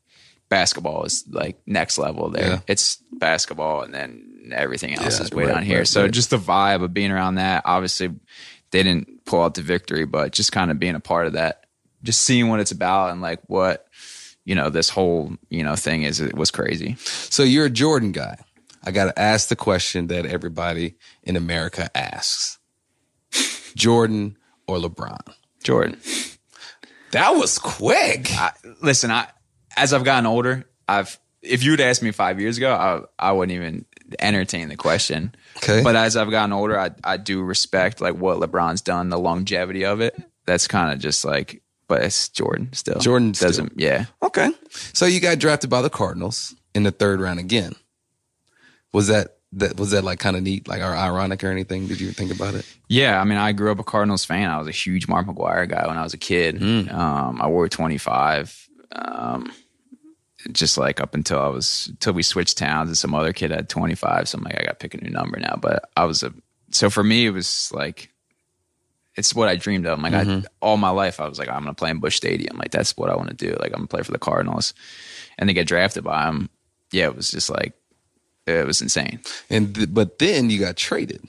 basketball 0.50 1.04
is 1.04 1.26
like 1.30 1.60
next 1.66 1.98
level 1.98 2.30
there. 2.30 2.48
Yeah. 2.48 2.60
It's 2.68 2.98
basketball, 3.12 3.82
and 3.82 3.94
then 3.94 4.52
everything 4.54 4.94
else 4.96 5.20
Yeah, 5.20 5.26
is 5.26 5.32
way 5.32 5.46
right, 5.46 5.56
down 5.56 5.64
here. 5.64 5.80
right, 5.80 5.88
so 5.88 6.04
right. 6.04 6.12
just 6.12 6.30
the 6.30 6.38
vibe 6.38 6.84
of 6.84 6.94
being 6.94 7.12
around 7.12 7.36
that. 7.36 7.64
Obviously, 7.66 8.10
they 8.72 8.84
didn't 8.84 9.26
pull 9.26 9.42
out 9.42 9.56
the 9.56 9.62
victory, 9.62 10.06
but 10.06 10.32
just 10.32 10.52
kind 10.52 10.72
of 10.72 10.80
being 10.80 10.96
a 10.96 11.00
part 11.00 11.28
of 11.28 11.34
that, 11.34 11.66
just 12.04 12.22
seeing 12.22 12.50
what 12.50 12.60
it's 12.60 12.72
about 12.72 13.12
and 13.12 13.22
like 13.22 13.42
what 13.48 13.88
you 14.46 14.56
know 14.56 14.70
this 14.70 14.90
whole 14.90 15.34
you 15.50 15.64
know 15.64 15.76
thing 15.76 16.04
is. 16.04 16.20
It 16.20 16.36
was 16.36 16.52
crazy. 16.52 16.96
So 17.00 17.44
you're 17.44 17.66
a 17.66 17.70
Jordan 17.70 18.12
guy. 18.12 18.38
I 18.84 18.92
got 18.92 19.06
to 19.06 19.20
ask 19.20 19.50
the 19.50 19.56
question 19.56 20.08
that 20.08 20.26
everybody 20.26 20.96
in 21.24 21.36
America 21.36 21.90
asks: 21.96 22.58
Jordan 23.76 24.38
or 24.68 24.78
LeBron? 24.78 25.34
Jordan. 25.64 26.00
That 27.12 27.32
was 27.32 27.60
quick. 27.60 28.28
I, 28.32 28.52
listen, 28.82 29.12
I 29.12 29.28
as 29.76 29.94
I've 29.94 30.04
gotten 30.04 30.26
older, 30.26 30.66
I've 30.88 31.20
if 31.42 31.64
you 31.64 31.72
would 31.72 31.82
ask 31.82 32.02
me 32.02 32.12
five 32.12 32.40
years 32.40 32.58
ago, 32.58 32.74
I 32.74 33.30
I 33.30 33.32
wouldn't 33.32 33.56
even 33.56 33.86
entertain 34.20 34.70
the 34.70 34.76
question. 34.76 35.36
Okay. 35.58 35.84
But 35.84 35.96
as 35.96 36.16
I've 36.18 36.32
gotten 36.32 36.54
older, 36.54 36.80
I 36.80 36.92
I 37.04 37.18
do 37.18 37.42
respect 37.42 38.02
like 38.02 38.16
what 38.16 38.38
LeBron's 38.40 38.82
done, 38.82 39.10
the 39.10 39.20
longevity 39.20 39.86
of 39.86 40.02
it. 40.02 40.16
That's 40.46 40.68
kind 40.68 40.92
of 40.94 41.00
just 41.00 41.24
like, 41.24 41.62
but 41.88 42.04
it's 42.04 42.30
Jordan 42.30 42.70
still. 42.74 43.00
Jordan 43.00 43.32
doesn't. 43.34 43.74
Yeah. 43.76 44.06
Okay. 44.24 44.52
So 44.94 45.06
you 45.06 45.20
got 45.20 45.40
drafted 45.40 45.70
by 45.70 45.82
the 45.82 45.90
Cardinals 45.90 46.56
in 46.74 46.84
the 46.84 46.92
third 46.92 47.20
round 47.20 47.40
again. 47.40 47.74
Was 48.94 49.08
that 49.08 49.38
that 49.54 49.78
was 49.78 49.92
that 49.92 50.04
like 50.04 50.20
kind 50.20 50.36
of 50.36 50.44
neat, 50.44 50.68
like 50.68 50.82
or 50.82 50.96
ironic 50.96 51.44
or 51.44 51.52
anything? 51.52 51.88
Did 51.88 52.00
you 52.00 52.12
think 52.12 52.32
about 52.34 52.56
it? 52.56 52.66
Yeah, 52.88 53.20
I 53.20 53.24
mean, 53.24 53.38
I 53.38 53.52
grew 53.52 53.72
up 53.72 53.80
a 53.80 53.84
Cardinals 53.84 54.24
fan. 54.26 54.50
I 54.50 54.58
was 54.58 54.68
a 54.68 54.72
huge 54.72 55.08
Mark 55.08 55.28
McGwire 55.28 55.68
guy 55.68 55.88
when 55.88 55.98
I 55.98 56.04
was 56.04 56.14
a 56.14 56.18
kid. 56.18 56.62
Um, 56.62 57.42
I 57.42 57.48
wore 57.48 57.68
25. 57.68 58.70
Um, 58.94 59.52
just 60.52 60.78
like 60.78 61.00
up 61.00 61.14
until 61.14 61.40
I 61.40 61.48
was, 61.48 61.88
until 61.92 62.14
we 62.14 62.24
switched 62.24 62.58
towns 62.58 62.90
and 62.90 62.98
some 62.98 63.14
other 63.14 63.34
kid 63.34 63.52
had 63.52 63.70
25. 63.70 64.28
So 64.28 64.38
I'm 64.38 64.44
like, 64.44 64.60
I 64.60 64.64
got 64.64 64.80
to 64.80 64.88
pick 64.88 64.94
a 64.94 65.04
new 65.04 65.12
number 65.12 65.40
now. 65.40 65.58
But 65.62 65.90
I 65.96 66.06
was 66.06 66.24
a, 66.24 66.34
so 66.72 66.90
for 66.90 67.04
me, 67.04 67.28
it 67.28 67.32
was 67.32 67.72
like, 67.74 68.10
it's 69.16 69.36
what 69.36 69.50
I 69.50 69.56
dreamed 69.58 69.86
of. 69.86 70.00
Like, 70.00 70.14
I, 70.14 70.44
all 70.62 70.78
my 70.78 70.90
life, 70.90 71.20
I 71.20 71.28
was 71.28 71.38
like, 71.38 71.50
I'm 71.50 71.64
going 71.64 71.76
to 71.76 71.80
play 71.80 71.90
in 71.92 72.00
Busch 72.00 72.16
Stadium. 72.16 72.58
Like, 72.58 72.72
that's 72.72 72.96
what 72.98 73.10
I 73.10 73.16
want 73.16 73.30
to 73.30 73.36
do. 73.36 73.52
Like, 73.60 73.72
I'm 73.74 73.80
going 73.80 73.88
to 73.88 73.94
play 73.94 74.04
for 74.04 74.14
the 74.14 74.18
Cardinals. 74.18 74.74
And 75.38 75.48
to 75.50 75.54
get 75.54 75.68
drafted 75.68 76.04
by 76.06 76.26
them, 76.26 76.50
yeah, 76.92 77.06
it 77.06 77.16
was 77.16 77.30
just 77.30 77.50
like, 77.50 77.74
it 78.48 78.66
was 78.66 78.82
insane. 78.82 79.20
And 79.50 79.74
th- 79.76 79.94
but 79.94 80.20
then 80.20 80.50
you 80.50 80.60
got 80.60 80.76
traded, 80.78 81.24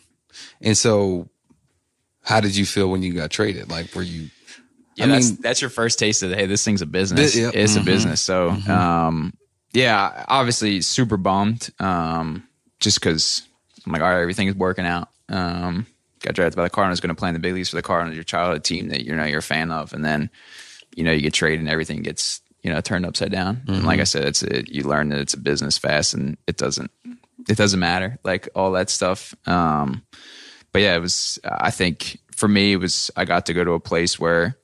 and 0.61 0.77
so 0.77 1.29
how 2.25 2.41
did 2.41 2.55
you 2.57 2.65
feel 2.67 2.89
when 2.91 3.03
you 3.03 3.13
got 3.13 3.31
traded? 3.31 3.71
Like, 3.71 3.95
were 3.95 4.03
you? 4.03 4.29
Yeah, 4.97 5.05
I 5.07 5.09
that's 5.09 5.29
mean- 5.31 5.39
that's 5.43 5.61
your 5.61 5.71
first 5.71 5.99
taste 5.99 6.23
of 6.23 6.33
hey, 6.33 6.47
this 6.47 6.65
thing's 6.65 6.83
a 6.83 6.87
business. 6.87 7.35
Thi- 7.35 7.41
yep. 7.41 7.55
It's 7.55 7.77
Mhm. 7.77 7.83
a 7.83 7.85
business. 7.85 8.21
So, 8.21 8.51
um, 8.51 9.33
yeah, 9.73 10.25
obviously 10.29 10.81
super 10.83 11.17
bummed, 11.17 11.71
um, 11.79 12.45
just 12.79 13.01
because 13.01 13.43
I'm 13.87 13.93
like, 13.93 14.03
all 14.03 14.11
right, 14.11 14.21
everything 14.21 14.49
is 14.49 14.55
working 14.55 14.85
out. 14.85 15.09
Um, 15.29 15.87
got 16.21 16.35
drafted 16.35 16.57
by 16.57 16.65
the 16.65 16.71
Cardinals, 16.71 17.01
going 17.01 17.09
to 17.09 17.19
play 17.19 17.29
in 17.31 17.35
the 17.35 17.41
big 17.41 17.55
leagues 17.55 17.71
for 17.71 17.77
the 17.77 17.83
Cardinals, 17.83 18.15
your 18.15 18.25
childhood 18.25 18.65
team 18.65 18.89
that 18.91 19.05
you 19.05 19.15
know 19.17 19.25
you're 19.25 19.39
a 19.39 19.43
fan 19.43 19.71
of, 19.73 19.93
and 19.95 20.05
then 20.05 20.31
you 20.95 21.05
know 21.05 21.13
you 21.13 21.23
get 21.23 21.33
traded 21.33 21.61
and 21.61 21.69
everything 21.71 22.03
gets 22.03 22.41
you 22.63 22.71
know 22.71 22.81
turned 22.83 23.07
upside 23.07 23.33
down. 23.33 23.63
And 23.67 23.85
like 23.85 23.99
I 23.99 24.05
said, 24.05 24.25
it's 24.27 24.43
a, 24.43 24.63
you 24.71 24.83
learn 24.85 25.09
that 25.09 25.19
it's 25.21 25.35
a 25.35 25.39
business 25.41 25.79
fast, 25.79 26.13
and 26.13 26.37
it 26.47 26.59
doesn't 26.59 26.91
it 27.49 27.57
doesn't 27.57 27.81
matter 27.81 28.19
like 28.25 28.49
all 28.55 28.73
that 28.73 28.91
stuff. 28.91 29.35
Um, 29.47 30.03
but 30.73 30.83
yeah, 30.83 30.97
it 30.97 31.01
was. 31.01 31.39
I 31.45 31.71
think 31.71 32.19
for 32.35 32.49
me, 32.49 32.73
it 32.73 32.77
was. 32.77 33.11
I 33.17 33.25
got 33.25 33.47
to 33.47 33.55
go 33.55 33.65
to 33.65 33.73
a 33.73 33.81
place 33.81 34.19
where 34.19 34.57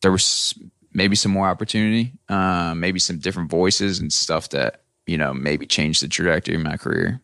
there 0.00 0.12
was 0.12 0.54
maybe 0.92 1.16
some 1.16 1.32
more 1.32 1.48
opportunity, 1.48 2.12
uh, 2.28 2.74
maybe 2.76 2.98
some 2.98 3.18
different 3.18 3.50
voices 3.50 3.98
and 3.98 4.12
stuff 4.12 4.50
that 4.50 4.82
you 5.06 5.18
know 5.18 5.34
maybe 5.34 5.66
changed 5.66 6.02
the 6.02 6.08
trajectory 6.08 6.54
of 6.54 6.62
my 6.62 6.76
career. 6.76 7.20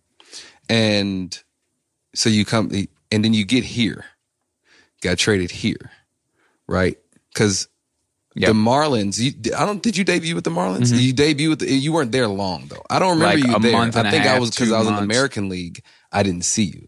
And 0.68 1.38
so 2.14 2.28
you 2.28 2.44
come, 2.44 2.70
and 3.10 3.24
then 3.24 3.32
you 3.32 3.44
get 3.44 3.64
here, 3.64 4.04
got 5.00 5.18
traded 5.18 5.50
here, 5.50 5.90
right? 6.66 6.98
Because 7.32 7.68
Yep. 8.40 8.48
the 8.48 8.54
Marlins, 8.54 9.18
you, 9.18 9.32
I 9.56 9.66
don't. 9.66 9.82
Did 9.82 9.96
you 9.96 10.04
debut 10.04 10.34
with 10.34 10.44
the 10.44 10.50
Marlins? 10.50 10.92
You 10.98 11.12
debut 11.12 11.50
with 11.50 11.58
the, 11.60 11.70
you 11.70 11.92
weren't 11.92 12.12
there 12.12 12.28
long 12.28 12.66
though. 12.68 12.82
I 12.88 12.98
don't 12.98 13.18
remember 13.18 13.46
Like 13.48 13.64
you 13.64 13.70
there. 13.70 13.80
I 13.80 13.90
think 13.90 14.24
I 14.24 14.28
half, 14.28 14.40
was 14.40 14.50
because 14.50 14.72
I 14.72 14.78
was 14.78 14.88
in 14.88 14.94
the. 14.96 15.02
American 15.02 15.48
League. 15.48 15.82
I 16.12 16.22
didn't 16.22 16.44
see 16.44 16.64
you. 16.64 16.86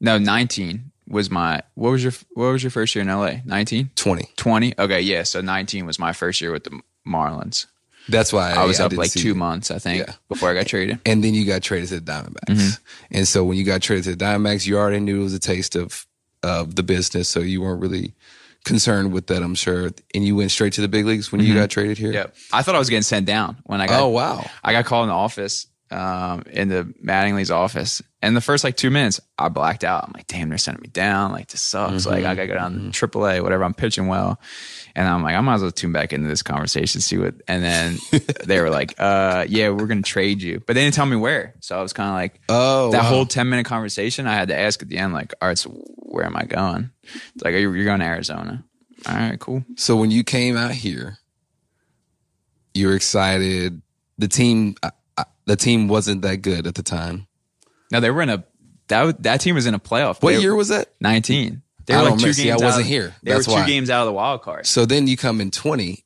No, 0.00 0.18
nineteen 0.18 0.90
was 1.08 1.30
my. 1.30 1.62
What 1.74 1.90
was 1.90 2.02
your 2.02 2.12
What 2.34 2.52
was 2.52 2.62
your 2.62 2.70
first 2.70 2.94
year 2.94 3.02
in 3.02 3.08
LA? 3.08 3.36
19? 3.44 3.90
Twenty. 3.96 4.28
20? 4.36 4.74
Okay, 4.78 5.00
yeah. 5.00 5.22
So 5.22 5.40
nineteen 5.40 5.86
was 5.86 5.98
my 5.98 6.12
first 6.12 6.40
year 6.40 6.50
with 6.52 6.64
the 6.64 6.80
Marlins. 7.06 7.66
That's 8.08 8.32
why 8.32 8.50
I, 8.52 8.62
I 8.62 8.64
was 8.64 8.80
up 8.80 8.92
like 8.92 9.12
two 9.12 9.28
you. 9.28 9.34
months, 9.36 9.70
I 9.70 9.78
think, 9.78 10.00
Yeah. 10.06 10.14
before 10.28 10.50
I 10.50 10.54
got 10.54 10.66
traded. 10.66 10.98
and 11.06 11.22
then 11.22 11.34
you 11.34 11.46
got 11.46 11.62
traded 11.62 11.88
to 11.90 12.00
the 12.00 12.10
Diamondbacks. 12.10 12.56
Mm-hmm. 12.56 12.82
And 13.12 13.28
so 13.28 13.44
when 13.44 13.56
you 13.56 13.64
got 13.64 13.80
traded 13.80 14.04
to 14.04 14.16
the 14.16 14.24
Diamondbacks, 14.24 14.66
you 14.66 14.76
already 14.76 14.98
knew 14.98 15.20
it 15.20 15.24
was 15.24 15.34
a 15.34 15.38
taste 15.38 15.76
of 15.76 16.04
of 16.42 16.74
the 16.74 16.82
business, 16.82 17.28
so 17.28 17.38
you 17.38 17.62
weren't 17.62 17.80
really 17.80 18.14
concerned 18.64 19.12
with 19.12 19.26
that, 19.28 19.42
I'm 19.42 19.54
sure. 19.54 19.90
And 20.14 20.24
you 20.24 20.36
went 20.36 20.50
straight 20.50 20.74
to 20.74 20.80
the 20.80 20.88
big 20.88 21.06
leagues 21.06 21.32
when 21.32 21.40
you 21.40 21.54
got 21.54 21.70
traded 21.70 21.98
here. 21.98 22.08
Mm-hmm. 22.08 22.16
Yep. 22.16 22.36
I 22.52 22.62
thought 22.62 22.74
I 22.74 22.78
was 22.78 22.88
getting 22.90 23.02
sent 23.02 23.26
down 23.26 23.56
when 23.64 23.80
I 23.80 23.86
got. 23.86 24.00
Oh 24.00 24.08
wow. 24.08 24.44
I 24.62 24.72
got 24.72 24.84
called 24.84 25.04
in 25.04 25.08
the 25.08 25.14
office, 25.14 25.66
um, 25.92 26.42
in 26.50 26.68
the 26.68 26.84
Mattingly's 27.04 27.50
office. 27.50 28.02
And 28.20 28.36
the 28.36 28.40
first 28.40 28.62
like 28.64 28.76
two 28.76 28.90
minutes, 28.90 29.20
I 29.38 29.48
blacked 29.48 29.82
out. 29.84 30.04
I'm 30.04 30.12
like, 30.14 30.26
damn, 30.28 30.48
they're 30.48 30.58
sending 30.58 30.80
me 30.82 30.88
down. 30.88 31.32
Like, 31.32 31.48
this 31.48 31.60
sucks. 31.60 32.06
Like, 32.06 32.24
I 32.24 32.34
got 32.34 32.42
to 32.42 32.46
go 32.46 32.54
down 32.54 32.92
to 32.92 33.08
AAA, 33.08 33.42
whatever. 33.42 33.64
I'm 33.64 33.74
pitching 33.74 34.06
well. 34.06 34.40
And 34.94 35.08
I'm 35.08 35.22
like, 35.22 35.34
I 35.34 35.40
might 35.40 35.54
as 35.54 35.62
well 35.62 35.72
tune 35.72 35.90
back 35.92 36.12
into 36.12 36.28
this 36.28 36.42
conversation, 36.42 37.00
see 37.00 37.18
what. 37.18 37.34
And 37.48 37.64
then 37.64 37.98
they 38.44 38.60
were 38.60 38.70
like, 38.70 38.94
uh, 38.98 39.44
yeah, 39.48 39.70
we're 39.70 39.86
going 39.88 40.02
to 40.02 40.08
trade 40.08 40.40
you. 40.40 40.62
But 40.66 40.74
they 40.74 40.84
didn't 40.84 40.94
tell 40.94 41.06
me 41.06 41.16
where. 41.16 41.54
So 41.60 41.76
I 41.76 41.82
was 41.82 41.92
kind 41.92 42.08
of 42.10 42.14
like, 42.14 42.40
Oh, 42.48 42.92
that 42.92 43.02
wow. 43.02 43.08
whole 43.08 43.26
10 43.26 43.48
minute 43.48 43.66
conversation, 43.66 44.26
I 44.28 44.34
had 44.34 44.48
to 44.48 44.58
ask 44.58 44.80
at 44.82 44.88
the 44.88 44.98
end, 44.98 45.12
like, 45.12 45.34
all 45.42 45.48
right, 45.48 45.58
so 45.58 45.70
where 45.70 46.24
am 46.24 46.36
I 46.36 46.44
going? 46.44 46.90
It's 47.34 47.42
like, 47.44 47.54
you're 47.54 47.84
going 47.84 48.00
to 48.00 48.06
Arizona. 48.06 48.64
All 49.08 49.14
right, 49.16 49.40
cool. 49.40 49.64
So 49.76 49.96
when 49.96 50.12
you 50.12 50.22
came 50.22 50.56
out 50.56 50.70
here, 50.70 51.18
you 52.74 52.86
were 52.86 52.94
excited. 52.94 53.82
The 54.18 54.28
team, 54.28 54.76
uh, 54.82 54.90
the 55.46 55.56
team 55.56 55.88
wasn't 55.88 56.22
that 56.22 56.36
good 56.36 56.66
at 56.66 56.74
the 56.74 56.82
time. 56.82 57.26
No, 57.90 58.00
they 58.00 58.10
were 58.10 58.22
in 58.22 58.30
a, 58.30 58.44
that, 58.88 59.22
that 59.22 59.40
team 59.40 59.54
was 59.54 59.66
in 59.66 59.74
a 59.74 59.78
playoff. 59.78 60.22
What 60.22 60.34
They- 60.34 60.40
year 60.40 60.54
was 60.54 60.68
that? 60.68 60.92
19. 61.00 61.62
They 61.86 61.94
I 61.94 61.98
were 61.98 62.08
don't 62.10 62.18
like 62.18 62.24
two. 62.24 62.32
See, 62.32 62.50
I 62.50 62.54
wasn't 62.54 62.84
out, 62.84 62.88
here. 62.88 63.14
They 63.24 63.32
That's 63.32 63.48
were 63.48 63.54
two 63.54 63.60
why. 63.60 63.66
games 63.66 63.90
out 63.90 64.02
of 64.02 64.06
the 64.06 64.12
wild 64.12 64.42
card. 64.42 64.66
So 64.66 64.86
then 64.86 65.08
you 65.08 65.16
come 65.16 65.40
in 65.40 65.50
20. 65.50 66.04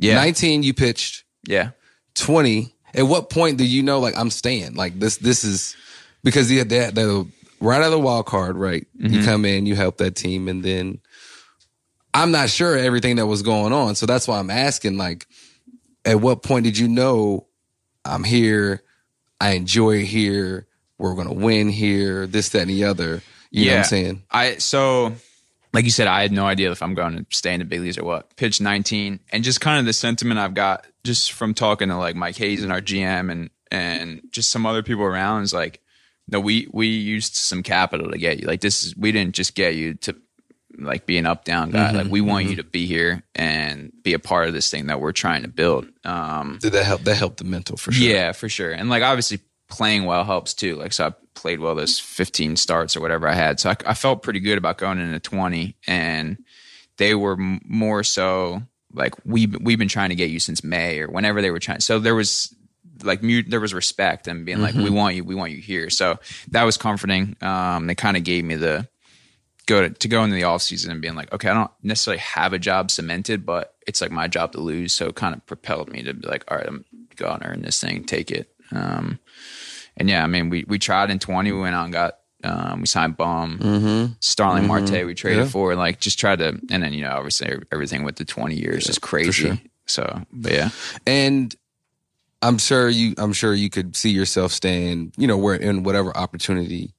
Yeah, 0.00 0.16
19 0.16 0.62
you 0.62 0.74
pitched. 0.74 1.24
yeah. 1.46 1.70
20 2.14 2.74
at 2.94 3.04
what 3.04 3.30
point 3.30 3.58
do 3.58 3.64
you 3.64 3.82
know 3.82 4.00
like 4.00 4.16
i'm 4.16 4.30
staying 4.30 4.74
like 4.74 4.98
this 4.98 5.18
this 5.18 5.44
is 5.44 5.76
because 6.24 6.48
the 6.48 6.62
that 6.64 6.94
the 6.94 7.26
right 7.60 7.78
out 7.78 7.84
of 7.84 7.90
the 7.92 7.98
wild 7.98 8.26
card 8.26 8.56
right 8.56 8.86
you 8.94 9.08
mm-hmm. 9.08 9.24
come 9.24 9.44
in 9.44 9.66
you 9.66 9.76
help 9.76 9.98
that 9.98 10.16
team 10.16 10.48
and 10.48 10.64
then 10.64 10.98
i'm 12.14 12.30
not 12.30 12.50
sure 12.50 12.76
everything 12.76 13.16
that 13.16 13.26
was 13.26 13.42
going 13.42 13.72
on 13.72 13.94
so 13.94 14.04
that's 14.06 14.26
why 14.26 14.38
i'm 14.38 14.50
asking 14.50 14.96
like 14.96 15.26
at 16.04 16.20
what 16.20 16.42
point 16.42 16.64
did 16.64 16.76
you 16.76 16.88
know 16.88 17.46
i'm 18.04 18.24
here. 18.24 18.82
I 19.40 19.50
enjoy 19.50 20.04
here. 20.04 20.66
We're 20.98 21.14
gonna 21.14 21.32
win 21.32 21.68
here. 21.68 22.26
This 22.26 22.50
that 22.50 22.62
and 22.62 22.70
the 22.70 22.84
other. 22.84 23.22
You 23.50 23.66
know 23.66 23.72
what 23.72 23.78
i'm 23.78 23.84
saying? 23.84 24.22
I 24.30 24.56
so 24.56 25.14
like 25.72 25.84
you 25.84 25.90
said, 25.90 26.08
I 26.08 26.22
had 26.22 26.32
no 26.32 26.46
idea 26.46 26.70
if 26.70 26.82
I'm 26.82 26.94
going 26.94 27.16
to 27.16 27.26
stay 27.30 27.52
in 27.52 27.60
the 27.60 27.64
big 27.64 27.80
leagues 27.80 27.98
or 27.98 28.04
what. 28.04 28.34
Pitch 28.36 28.60
19, 28.60 29.20
and 29.30 29.44
just 29.44 29.60
kind 29.60 29.78
of 29.78 29.84
the 29.84 29.92
sentiment 29.92 30.40
I've 30.40 30.54
got 30.54 30.86
just 31.04 31.32
from 31.32 31.54
talking 31.54 31.88
to 31.88 31.96
like 31.96 32.16
Mike 32.16 32.36
Hazen 32.36 32.64
and 32.64 32.72
our 32.72 32.80
GM 32.80 33.30
and 33.30 33.50
and 33.70 34.22
just 34.30 34.50
some 34.50 34.64
other 34.64 34.82
people 34.82 35.04
around 35.04 35.42
is 35.42 35.52
like, 35.52 35.80
no, 36.26 36.40
we 36.40 36.68
we 36.72 36.86
used 36.88 37.34
some 37.34 37.62
capital 37.62 38.10
to 38.10 38.18
get 38.18 38.40
you. 38.40 38.46
Like 38.46 38.60
this 38.60 38.84
is 38.84 38.96
we 38.96 39.12
didn't 39.12 39.34
just 39.34 39.54
get 39.54 39.74
you 39.74 39.94
to 39.94 40.16
like 40.78 41.06
be 41.06 41.18
an 41.18 41.26
up 41.26 41.44
down 41.44 41.70
guy. 41.70 41.90
Like 41.90 42.06
we 42.08 42.20
want 42.20 42.46
you 42.46 42.56
to 42.56 42.64
be 42.64 42.86
here 42.86 43.22
and 43.34 43.92
be 44.02 44.14
a 44.14 44.18
part 44.18 44.48
of 44.48 44.54
this 44.54 44.70
thing 44.70 44.86
that 44.86 45.00
we're 45.00 45.12
trying 45.12 45.42
to 45.42 45.48
build. 45.48 45.86
Um, 46.04 46.58
Did 46.60 46.72
that 46.72 46.84
help? 46.84 47.02
That 47.02 47.16
helped 47.16 47.38
the 47.38 47.44
mental 47.44 47.76
for 47.76 47.92
sure. 47.92 48.06
yeah, 48.08 48.32
for 48.32 48.48
sure. 48.48 48.72
And 48.72 48.88
like 48.88 49.02
obviously 49.02 49.40
playing 49.68 50.04
well 50.04 50.24
helps 50.24 50.54
too. 50.54 50.76
Like 50.76 50.92
so 50.92 51.08
I 51.08 51.14
played 51.34 51.60
well 51.60 51.74
those 51.74 51.98
15 51.98 52.56
starts 52.56 52.96
or 52.96 53.00
whatever 53.00 53.28
I 53.28 53.34
had. 53.34 53.60
So 53.60 53.70
I, 53.70 53.76
I 53.86 53.94
felt 53.94 54.22
pretty 54.22 54.40
good 54.40 54.58
about 54.58 54.78
going 54.78 54.98
into 54.98 55.20
20 55.20 55.76
and 55.86 56.38
they 56.96 57.14
were 57.14 57.34
m- 57.34 57.60
more 57.64 58.02
so 58.02 58.62
like 58.92 59.14
we 59.24 59.46
we've 59.46 59.78
been 59.78 59.88
trying 59.88 60.08
to 60.08 60.14
get 60.16 60.30
you 60.30 60.40
since 60.40 60.64
May 60.64 61.00
or 61.00 61.08
whenever 61.08 61.42
they 61.42 61.50
were 61.50 61.58
trying. 61.60 61.80
So 61.80 61.98
there 61.98 62.14
was 62.14 62.54
like 63.02 63.22
mute, 63.22 63.46
there 63.48 63.60
was 63.60 63.74
respect 63.74 64.26
and 64.26 64.44
being 64.44 64.60
like 64.60 64.74
we 64.74 64.90
want 64.90 65.14
you 65.14 65.22
we 65.24 65.34
want 65.34 65.52
you 65.52 65.58
here. 65.58 65.90
So 65.90 66.18
that 66.50 66.64
was 66.64 66.76
comforting. 66.76 67.36
Um 67.40 67.86
they 67.86 67.94
kind 67.94 68.16
of 68.16 68.24
gave 68.24 68.44
me 68.44 68.56
the 68.56 68.88
go 69.68 69.82
to, 69.82 69.90
to 69.90 70.08
go 70.08 70.24
into 70.24 70.34
the 70.34 70.42
off 70.44 70.62
season 70.62 70.90
and 70.90 71.00
being 71.00 71.14
like, 71.14 71.32
okay, 71.32 71.48
I 71.48 71.54
don't 71.54 71.70
necessarily 71.82 72.18
have 72.20 72.52
a 72.52 72.58
job 72.58 72.90
cemented, 72.90 73.46
but 73.46 73.74
it's 73.86 74.00
like 74.00 74.10
my 74.10 74.26
job 74.26 74.52
to 74.52 74.60
lose. 74.60 74.92
So 74.92 75.06
it 75.06 75.14
kind 75.14 75.34
of 75.34 75.44
propelled 75.46 75.92
me 75.92 76.02
to 76.02 76.14
be 76.14 76.26
like, 76.26 76.44
all 76.50 76.56
right, 76.56 76.66
I'm 76.66 76.84
going 77.16 77.40
to 77.40 77.46
earn 77.46 77.62
this 77.62 77.80
thing, 77.80 78.04
take 78.04 78.30
it. 78.32 78.50
Um, 78.72 79.18
and 79.96 80.08
yeah, 80.08 80.24
I 80.24 80.26
mean, 80.26 80.48
we, 80.50 80.64
we 80.66 80.78
tried 80.78 81.10
in 81.10 81.18
20, 81.18 81.52
we 81.52 81.60
went 81.60 81.74
out 81.76 81.84
and 81.84 81.92
got, 81.92 82.18
um, 82.44 82.80
we 82.80 82.86
signed 82.86 83.16
Bum, 83.16 84.16
Starling 84.20 84.66
Marte, 84.66 85.04
we 85.04 85.14
traded 85.14 85.44
Yeah. 85.44 85.50
for, 85.50 85.74
like, 85.74 86.00
just 86.00 86.18
tried 86.18 86.38
to, 86.38 86.58
and 86.70 86.82
then, 86.82 86.92
you 86.92 87.02
know, 87.02 87.10
obviously 87.10 87.52
everything 87.72 88.04
with 88.04 88.16
the 88.16 88.24
20 88.24 88.54
years 88.54 88.88
is 88.88 88.98
crazy. 88.98 89.30
sure. 89.32 89.58
So, 89.86 90.22
but 90.32 90.52
yeah. 90.52 90.68
And 91.06 91.54
I'm 92.40 92.58
sure 92.58 92.88
you 92.88 93.14
I'm 93.18 93.32
sure 93.32 93.52
you 93.54 93.68
could 93.70 93.96
see 93.96 94.10
yourself 94.10 94.52
staying, 94.52 95.12
you 95.16 95.26
know, 95.26 95.36
where 95.36 95.56
in 95.56 95.82
whatever 95.82 96.16
opportunity, 96.16 96.92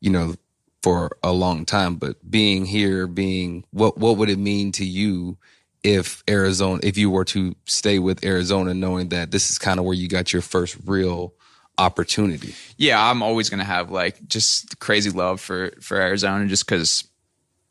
you 0.00 0.10
know, 0.10 0.34
for 0.82 1.16
a 1.22 1.32
long 1.32 1.64
time. 1.64 1.96
But 1.96 2.30
being 2.30 2.66
here, 2.66 3.06
being 3.06 3.64
what 3.70 3.98
what 3.98 4.16
would 4.16 4.28
it 4.28 4.38
mean 4.38 4.72
to 4.72 4.84
you 4.84 5.38
if 5.82 6.22
Arizona 6.28 6.80
if 6.82 6.96
you 6.98 7.10
were 7.10 7.24
to 7.26 7.54
stay 7.66 7.98
with 7.98 8.24
Arizona 8.24 8.74
knowing 8.74 9.08
that 9.10 9.30
this 9.30 9.50
is 9.50 9.58
kind 9.58 9.78
of 9.78 9.84
where 9.84 9.94
you 9.94 10.08
got 10.08 10.32
your 10.32 10.42
first 10.42 10.76
real 10.84 11.34
opportunity? 11.78 12.54
yeah, 12.76 13.10
I'm 13.10 13.22
always 13.22 13.48
gonna 13.48 13.64
have 13.64 13.90
like 13.90 14.26
just 14.26 14.78
crazy 14.78 15.10
love 15.10 15.40
for 15.40 15.72
for 15.80 15.96
Arizona, 15.96 16.46
just 16.46 16.66
because 16.66 17.04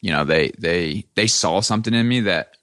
you 0.01 0.11
know 0.11 0.23
they 0.23 0.51
they 0.57 1.05
they 1.15 1.27
saw 1.27 1.59
something 1.61 1.93
in 1.93 2.07
me 2.07 2.21
that 2.21 2.55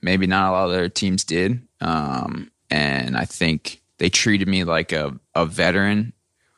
maybe 0.00 0.26
not 0.26 0.50
a 0.50 0.52
lot 0.52 0.66
of 0.66 0.72
their 0.72 0.88
teams 0.88 1.24
did, 1.24 1.66
um, 1.80 2.50
and 2.70 3.16
I 3.16 3.24
think 3.24 3.82
they 3.98 4.08
treated 4.08 4.48
me 4.48 4.64
like 4.64 4.92
a 4.92 5.18
a 5.34 5.46
veteran 5.46 6.12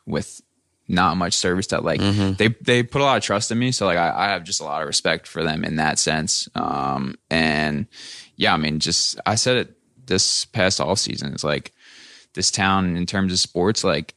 with 0.06 0.42
not 0.88 1.16
much 1.16 1.34
service 1.34 1.66
that 1.68 1.84
like 1.84 2.00
they 2.00 2.48
they 2.62 2.82
put 2.82 3.00
a 3.02 3.04
lot 3.04 3.16
of 3.18 3.22
trust 3.22 3.50
in 3.50 3.58
me 3.58 3.70
so 3.72 3.84
like 3.86 3.98
I, 3.98 4.12
I 4.16 4.28
have 4.30 4.42
just 4.44 4.60
a 4.60 4.64
lot 4.64 4.80
of 4.82 4.86
respect 4.88 5.26
for 5.26 5.44
them 5.44 5.62
in 5.64 5.76
that 5.76 5.98
sense 5.98 6.48
um 6.54 7.14
and 7.30 7.86
yeah 8.36 8.54
i 8.54 8.56
mean 8.56 8.78
just 8.80 9.20
i 9.26 9.34
said 9.34 9.56
it 9.58 9.74
this 10.06 10.46
past 10.46 10.80
off 10.80 10.98
season 10.98 11.34
it's 11.34 11.44
like 11.44 11.72
this 12.34 12.50
town 12.50 12.96
in 12.96 13.04
terms 13.04 13.32
of 13.32 13.38
sports 13.38 13.84
like 13.84 14.14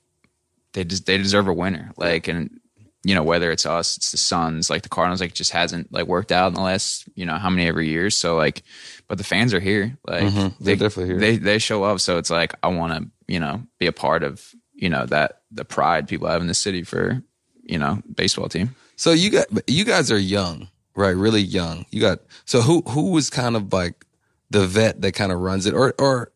they 0.73 0.83
just 0.85 1.05
they 1.05 1.17
deserve 1.17 1.47
a 1.47 1.53
winner. 1.53 1.91
Like 1.97 2.29
and 2.29 2.59
you 3.03 3.13
know 3.15 3.23
whether 3.23 3.51
it's 3.51 3.65
us, 3.65 3.97
it's 3.97 4.11
the 4.11 4.17
Suns, 4.17 4.69
like 4.69 4.83
the 4.83 4.89
Cardinals, 4.89 5.19
like 5.19 5.33
just 5.33 5.51
hasn't 5.51 5.91
like 5.91 6.07
worked 6.07 6.31
out 6.31 6.47
in 6.47 6.53
the 6.53 6.61
last 6.61 7.09
you 7.15 7.25
know 7.25 7.35
how 7.35 7.49
many 7.49 7.67
every 7.67 7.89
years. 7.89 8.15
So 8.15 8.37
like, 8.37 8.63
but 9.09 9.17
the 9.17 9.23
fans 9.25 9.53
are 9.53 9.59
here. 9.59 9.97
Like 10.07 10.23
Mhm. 10.23 10.53
They're 10.61 10.75
definitely 10.77 11.07
here. 11.13 11.19
They 11.19 11.37
they 11.37 11.57
show 11.59 11.83
up. 11.83 11.99
So 11.99 12.17
it's 12.19 12.29
like 12.29 12.53
I 12.63 12.67
want 12.69 12.93
to 12.93 13.09
you 13.27 13.39
know 13.41 13.63
be 13.79 13.87
a 13.87 13.91
part 13.91 14.23
of 14.23 14.53
you 14.81 14.89
know 14.89 15.05
that 15.05 15.43
the 15.49 15.63
pride 15.63 16.09
people 16.09 16.27
have 16.27 16.41
in 16.41 16.47
the 16.47 16.53
city 16.53 16.83
for 16.83 17.23
you 17.63 17.77
know 17.77 18.01
baseball 18.13 18.49
team. 18.49 18.75
So 18.97 19.11
you 19.11 19.29
got 19.29 19.47
you 19.67 19.85
guys 19.85 20.11
are 20.11 20.19
young, 20.19 20.67
right? 20.95 21.15
Really 21.15 21.41
young. 21.41 21.85
You 21.91 22.01
got 22.01 22.19
so 22.43 22.59
who 22.59 22.81
who 22.81 23.11
was 23.11 23.29
kind 23.29 23.55
of 23.55 23.71
like 23.71 24.05
the 24.49 24.67
vet 24.67 25.01
that 25.01 25.13
kind 25.13 25.31
of 25.31 25.39
runs 25.39 25.65
it, 25.65 25.73
or 25.73 25.93
or 25.97 26.31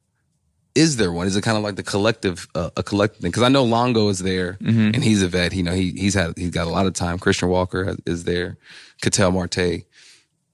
is 0.75 0.97
there 0.97 1.11
one? 1.11 1.25
Is 1.25 1.35
it 1.35 1.41
kind 1.41 1.57
of 1.57 1.63
like 1.63 1.75
the 1.75 1.83
collective 1.83 2.47
uh, 2.53 2.69
a 2.77 2.83
collective 2.83 3.21
thing? 3.21 3.31
Because 3.31 3.43
I 3.43 3.49
know 3.49 3.63
Longo 3.63 4.09
is 4.09 4.19
there, 4.19 4.57
and 4.93 5.03
he's 5.03 5.23
a 5.23 5.27
vet. 5.27 5.53
You 5.53 5.63
know, 5.63 5.73
he 5.73 5.91
he's 5.91 6.13
had 6.13 6.37
he's 6.37 6.51
got 6.51 6.67
a 6.67 6.69
lot 6.69 6.85
of 6.85 6.93
time. 6.93 7.17
Christian 7.17 7.49
Walker 7.49 7.95
is 8.05 8.25
there, 8.25 8.57
Ketel 9.01 9.31
Marte, 9.31 9.85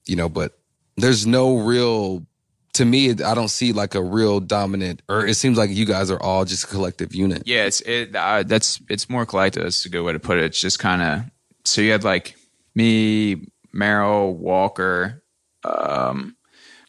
you 0.06 0.16
know, 0.16 0.28
but 0.28 0.58
there's 0.96 1.26
no 1.26 1.58
real. 1.58 2.26
To 2.74 2.84
me, 2.86 3.10
I 3.10 3.34
don't 3.34 3.48
see 3.48 3.72
like 3.72 3.94
a 3.94 4.02
real 4.02 4.40
dominant, 4.40 5.02
or 5.08 5.26
it 5.26 5.34
seems 5.34 5.58
like 5.58 5.70
you 5.70 5.84
guys 5.84 6.10
are 6.10 6.20
all 6.22 6.44
just 6.46 6.64
a 6.64 6.66
collective 6.68 7.14
unit. 7.14 7.42
Yeah, 7.44 7.64
it's 7.66 7.80
it. 7.82 8.16
Uh, 8.16 8.44
that's 8.44 8.80
it's 8.88 9.10
more 9.10 9.26
collective. 9.26 9.64
That's 9.64 9.84
a 9.84 9.90
good 9.90 10.02
way 10.02 10.12
to 10.14 10.18
put 10.18 10.38
it. 10.38 10.44
It's 10.44 10.60
just 10.60 10.78
kind 10.78 11.02
of 11.02 11.30
so 11.64 11.82
you 11.82 11.92
had 11.92 12.02
like 12.02 12.34
me, 12.74 13.46
Merrill, 13.72 14.34
Walker, 14.34 15.22
um, 15.64 16.36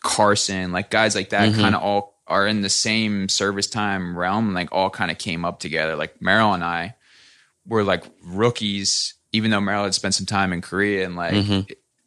Carson, 0.02 0.72
like 0.72 0.90
guys 0.90 1.16
like 1.16 1.30
that, 1.30 1.54
kind 1.54 1.76
of 1.76 1.82
all 1.82 2.14
are 2.28 2.48
in 2.48 2.62
the 2.62 2.70
same 2.70 3.28
service 3.28 3.68
time 3.68 4.18
realm. 4.18 4.54
Like 4.54 4.70
all 4.72 4.90
kind 4.90 5.12
of 5.12 5.18
came 5.18 5.44
up 5.44 5.60
together. 5.60 5.98
Like 5.98 6.22
Merrill 6.22 6.54
and 6.54 6.64
I 6.64 6.96
were 7.68 7.84
like 7.84 8.06
rookies, 8.26 9.16
even 9.34 9.52
though 9.52 9.60
Merrill 9.62 9.84
had 9.84 9.94
spent 9.94 10.14
some 10.14 10.26
time 10.26 10.54
in 10.54 10.62
Korea, 10.62 11.06
and 11.06 11.18
like 11.18 11.34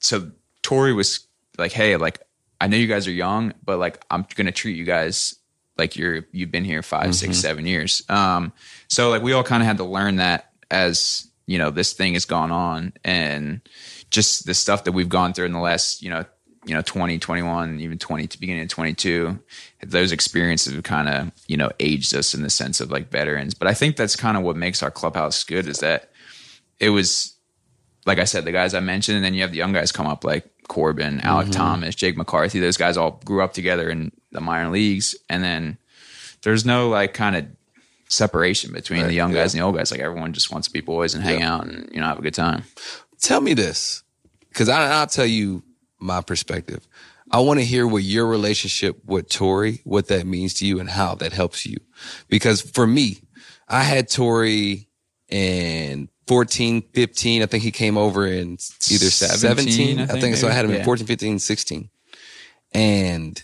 so 0.00 0.30
Torey 0.62 0.96
was 0.96 1.26
like, 1.58 1.72
"Hey, 1.72 1.96
like 1.96 2.20
I 2.60 2.66
know 2.68 2.76
you 2.76 2.86
guys 2.86 3.06
are 3.06 3.12
young, 3.12 3.54
but 3.64 3.78
like 3.78 4.04
I'm 4.10 4.26
gonna 4.34 4.52
treat 4.52 4.76
you 4.76 4.84
guys 4.84 5.36
like 5.76 5.96
you're 5.96 6.26
you've 6.32 6.50
been 6.50 6.64
here 6.64 6.82
5 6.82 7.14
six, 7.14 7.38
seven 7.38 7.66
years." 7.66 8.02
Um, 8.08 8.52
so 8.88 9.10
like 9.10 9.22
we 9.22 9.32
all 9.32 9.42
kind 9.42 9.62
of 9.62 9.66
had 9.66 9.76
to 9.78 9.84
learn 9.84 10.16
that 10.16 10.50
as 10.70 11.28
you 11.46 11.58
know 11.58 11.70
this 11.70 11.92
thing 11.92 12.14
has 12.14 12.24
gone 12.24 12.50
on, 12.50 12.92
and 13.04 13.60
just 14.10 14.46
the 14.46 14.54
stuff 14.54 14.84
that 14.84 14.92
we've 14.92 15.08
gone 15.08 15.32
through 15.32 15.46
in 15.46 15.52
the 15.52 15.58
last 15.58 16.02
you 16.02 16.10
know 16.10 16.24
you 16.64 16.74
know 16.74 16.82
20 16.82 17.18
21 17.18 17.78
even 17.78 17.96
20 17.96 18.26
to 18.26 18.40
beginning 18.40 18.64
of 18.64 18.68
22 18.68 19.38
those 19.84 20.10
experiences 20.10 20.74
have 20.74 20.82
kind 20.82 21.08
of 21.08 21.30
you 21.46 21.56
know 21.56 21.70
aged 21.78 22.12
us 22.12 22.34
in 22.34 22.42
the 22.42 22.50
sense 22.50 22.80
of 22.80 22.90
like 22.90 23.08
veterans 23.08 23.54
but 23.54 23.68
i 23.68 23.74
think 23.74 23.94
that's 23.94 24.16
kind 24.16 24.36
of 24.36 24.42
what 24.42 24.56
makes 24.56 24.82
our 24.82 24.90
clubhouse 24.90 25.44
good 25.44 25.68
is 25.68 25.78
that 25.78 26.10
it 26.80 26.90
was 26.90 27.36
like 28.06 28.20
I 28.20 28.24
said, 28.24 28.44
the 28.44 28.52
guys 28.52 28.72
I 28.72 28.80
mentioned, 28.80 29.16
and 29.16 29.24
then 29.24 29.34
you 29.34 29.42
have 29.42 29.50
the 29.50 29.58
young 29.58 29.72
guys 29.72 29.90
come 29.92 30.06
up 30.06 30.24
like 30.24 30.48
Corbin, 30.68 31.20
Alek 31.20 31.42
mm-hmm. 31.42 31.50
Thomas, 31.50 31.94
Jake 31.94 32.16
McCarthy. 32.16 32.60
Those 32.60 32.76
guys 32.76 32.96
all 32.96 33.20
grew 33.24 33.42
up 33.42 33.52
together 33.52 33.88
in 33.90 34.12
the 34.32 34.40
minor 34.40 34.70
leagues, 34.70 35.14
and 35.28 35.42
then 35.42 35.78
there's 36.42 36.64
no 36.64 36.88
like 36.88 37.14
kind 37.14 37.36
of 37.36 37.46
separation 38.08 38.72
between 38.72 39.06
the 39.06 39.12
young 39.12 39.32
yeah. 39.32 39.42
guys 39.42 39.54
and 39.54 39.60
the 39.60 39.64
old 39.66 39.76
guys. 39.76 39.90
Like 39.90 40.00
everyone 40.00 40.32
just 40.32 40.52
wants 40.52 40.68
to 40.68 40.72
be 40.72 40.80
boys 40.80 41.14
and 41.14 41.24
hang 41.24 41.42
out 41.42 41.66
and 41.66 41.88
you 41.92 42.00
know 42.00 42.06
have 42.06 42.18
a 42.18 42.22
good 42.22 42.34
time. 42.34 42.64
tell 43.20 43.40
me 43.40 43.54
this 43.54 44.02
because 44.48 44.68
I'll 44.68 45.06
tell 45.06 45.26
you 45.26 45.62
my 45.98 46.20
perspective. 46.20 46.86
I 47.30 47.40
want 47.40 47.58
to 47.58 47.66
hear 47.66 47.86
what 47.86 48.04
your 48.04 48.26
relationship 48.26 49.04
with 49.04 49.28
Torey, 49.28 49.80
what 49.84 50.06
that 50.08 50.26
means 50.26 50.54
to 50.54 50.66
you 50.66 50.78
and 50.78 50.88
how 50.88 51.16
that 51.16 51.32
helps 51.32 51.66
you. 51.66 51.78
Because 52.28 52.60
for 52.62 52.86
me, 52.86 53.18
I 53.68 53.82
had 53.82 54.08
Torey 54.08 54.86
in 55.28 56.08
14, 56.26 56.82
15. 56.92 57.42
I 57.42 57.46
think 57.46 57.62
he 57.62 57.70
came 57.70 57.96
over 57.96 58.26
in 58.26 58.52
either 58.90 59.10
17. 59.10 59.38
17, 59.38 59.98
I 59.98 60.02
I 60.02 60.06
think, 60.06 60.20
think, 60.20 60.36
so. 60.36 60.48
I 60.48 60.52
had 60.52 60.64
him 60.64 60.70
maybe. 60.70 60.78
in 60.78 60.80
Yeah. 60.80 60.84
14, 60.86 61.06
15, 61.06 61.38
16. 61.38 61.88
And 62.72 63.42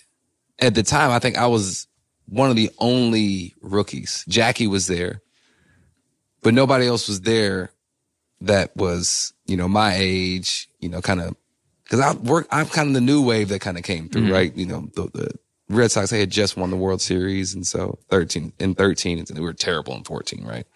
at 0.59 0.74
the 0.74 0.83
time, 0.83 1.11
I 1.11 1.18
think 1.18 1.39
I 1.39 1.47
was 1.47 1.87
one 2.28 2.51
of 2.51 2.57
the 2.57 2.70
only 2.78 3.55
rookies. 3.62 4.24
Jackie 4.28 4.66
was 4.66 4.87
there, 4.87 5.20
but 6.43 6.55
nobody 6.55 6.87
else 6.87 7.09
was 7.09 7.20
there 7.22 7.70
that 8.41 8.76
was, 8.76 9.33
you 9.47 9.57
know, 9.57 9.68
my 9.68 9.95
age, 9.97 10.68
you 10.80 10.89
know, 10.89 11.01
kind 11.01 11.20
of, 11.20 11.37
cause 11.89 12.01
I 12.01 12.14
work, 12.14 12.49
I'm 12.51 12.66
kind 12.66 12.89
of 12.89 12.95
the 12.95 13.01
new 13.01 13.22
wave 13.24 13.49
that 13.51 13.61
kind 13.61 13.78
of 13.78 13.85
came 13.85 14.09
through, 14.09 14.22
Mm-hmm. 14.22 14.33
right? 14.33 14.57
You 14.57 14.66
know, 14.66 14.91
the, 14.95 15.09
the 15.12 15.30
Red 15.68 15.91
Sox, 15.93 16.11
they 16.11 16.18
had 16.20 16.30
just 16.30 16.57
won 16.57 16.70
the 16.70 16.76
World 16.76 17.01
Series. 17.01 17.55
And 17.55 17.64
so 17.66 17.99
13, 18.11 18.53
in 18.59 18.74
13, 18.74 19.18
and 19.20 19.30
we 19.39 19.41
were 19.45 19.53
terrible 19.53 19.95
in 19.95 20.03
14, 20.05 20.45
right? 20.45 20.66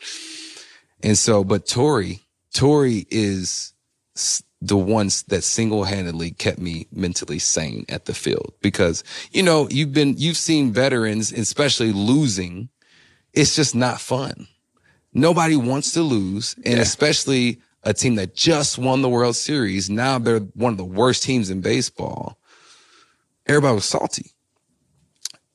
And 1.03 1.16
so, 1.16 1.44
but 1.44 1.66
Torey, 1.66 2.20
Torey 2.55 3.07
is 3.11 3.72
the 4.62 4.76
ones 4.76 5.22
that 5.24 5.44
single 5.44 5.84
handedly 5.84 6.30
kept 6.30 6.59
me 6.59 6.86
mentally 6.90 7.38
sane 7.38 7.84
at 7.88 8.07
the 8.07 8.14
field 8.14 8.55
because, 8.62 9.05
you 9.30 9.42
know, 9.42 9.68
you've 9.70 9.92
been, 9.92 10.14
you've 10.16 10.36
seen 10.38 10.72
veterans, 10.72 11.32
especially 11.32 11.92
losing. 11.92 12.70
It's 13.34 13.55
just 13.55 13.74
not 13.74 14.01
fun. 14.01 14.49
Nobody 15.12 15.57
wants 15.57 15.92
to 15.92 16.03
lose. 16.03 16.57
And 16.64 16.80
especially 16.80 17.61
a 17.82 17.94
team 17.94 18.16
that 18.16 18.34
just 18.34 18.78
won 18.78 19.03
the 19.03 19.09
World 19.09 19.36
Series. 19.36 19.88
Now 19.88 20.18
they're 20.18 20.40
one 20.40 20.72
of 20.72 20.78
the 20.78 20.84
worst 20.84 21.22
teams 21.22 21.51
in 21.51 21.61
baseball. 21.61 22.38
Everybody 23.47 23.76
was 23.76 23.84
salty. 23.84 24.32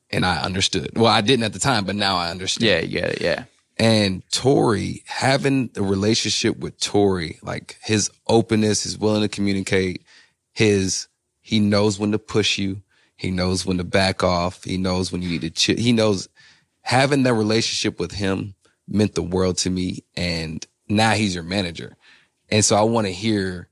And 0.10 0.26
I 0.26 0.42
understood. 0.42 0.92
Well, 0.96 1.08
I 1.12 1.22
didn't 1.22 1.44
at 1.44 1.54
the 1.54 1.60
time, 1.60 1.86
but 1.86 1.96
now 1.96 2.18
I 2.18 2.30
understand. 2.30 2.89
Yeah, 2.89 3.02
yeah. 3.02 3.14
Yeah, 3.20 3.44
And 3.78 4.28
Torey, 4.30 5.01
having 5.07 5.69
the 5.69 5.82
relationship 5.82 6.57
with 6.57 6.80
Torey, 6.80 7.41
like 7.41 7.78
his 7.82 8.11
openness, 8.28 8.84
his 8.84 8.97
willing 8.97 9.22
to 9.22 9.30
communicate, 9.30 10.03
his 10.53 11.07
he 11.41 11.59
knows 11.59 11.97
when 11.97 12.11
to 12.11 12.19
push 12.19 12.57
you. 12.57 12.82
He 13.15 13.32
knows 13.32 13.65
when 13.65 13.78
to 13.78 13.84
back 13.84 14.24
off. 14.24 14.63
He 14.63 14.78
knows 14.78 15.11
when 15.11 15.22
you 15.22 15.30
need 15.30 15.41
to 15.41 15.49
chill. 15.49 15.78
He 15.78 15.91
knows 15.91 16.28
having 16.82 17.24
that 17.24 17.34
relationship 17.34 17.99
with 17.99 18.11
him 18.11 18.55
meant 18.88 19.15
the 19.15 19.24
world 19.24 19.57
to 19.59 19.69
me. 19.69 20.03
And 20.15 20.65
now 20.88 21.11
he's 21.11 21.36
your 21.36 21.43
manager. 21.43 21.97
And 22.49 22.63
so 22.65 22.76
I 22.76 22.82
want 22.82 23.07
to 23.07 23.13
hear 23.13 23.69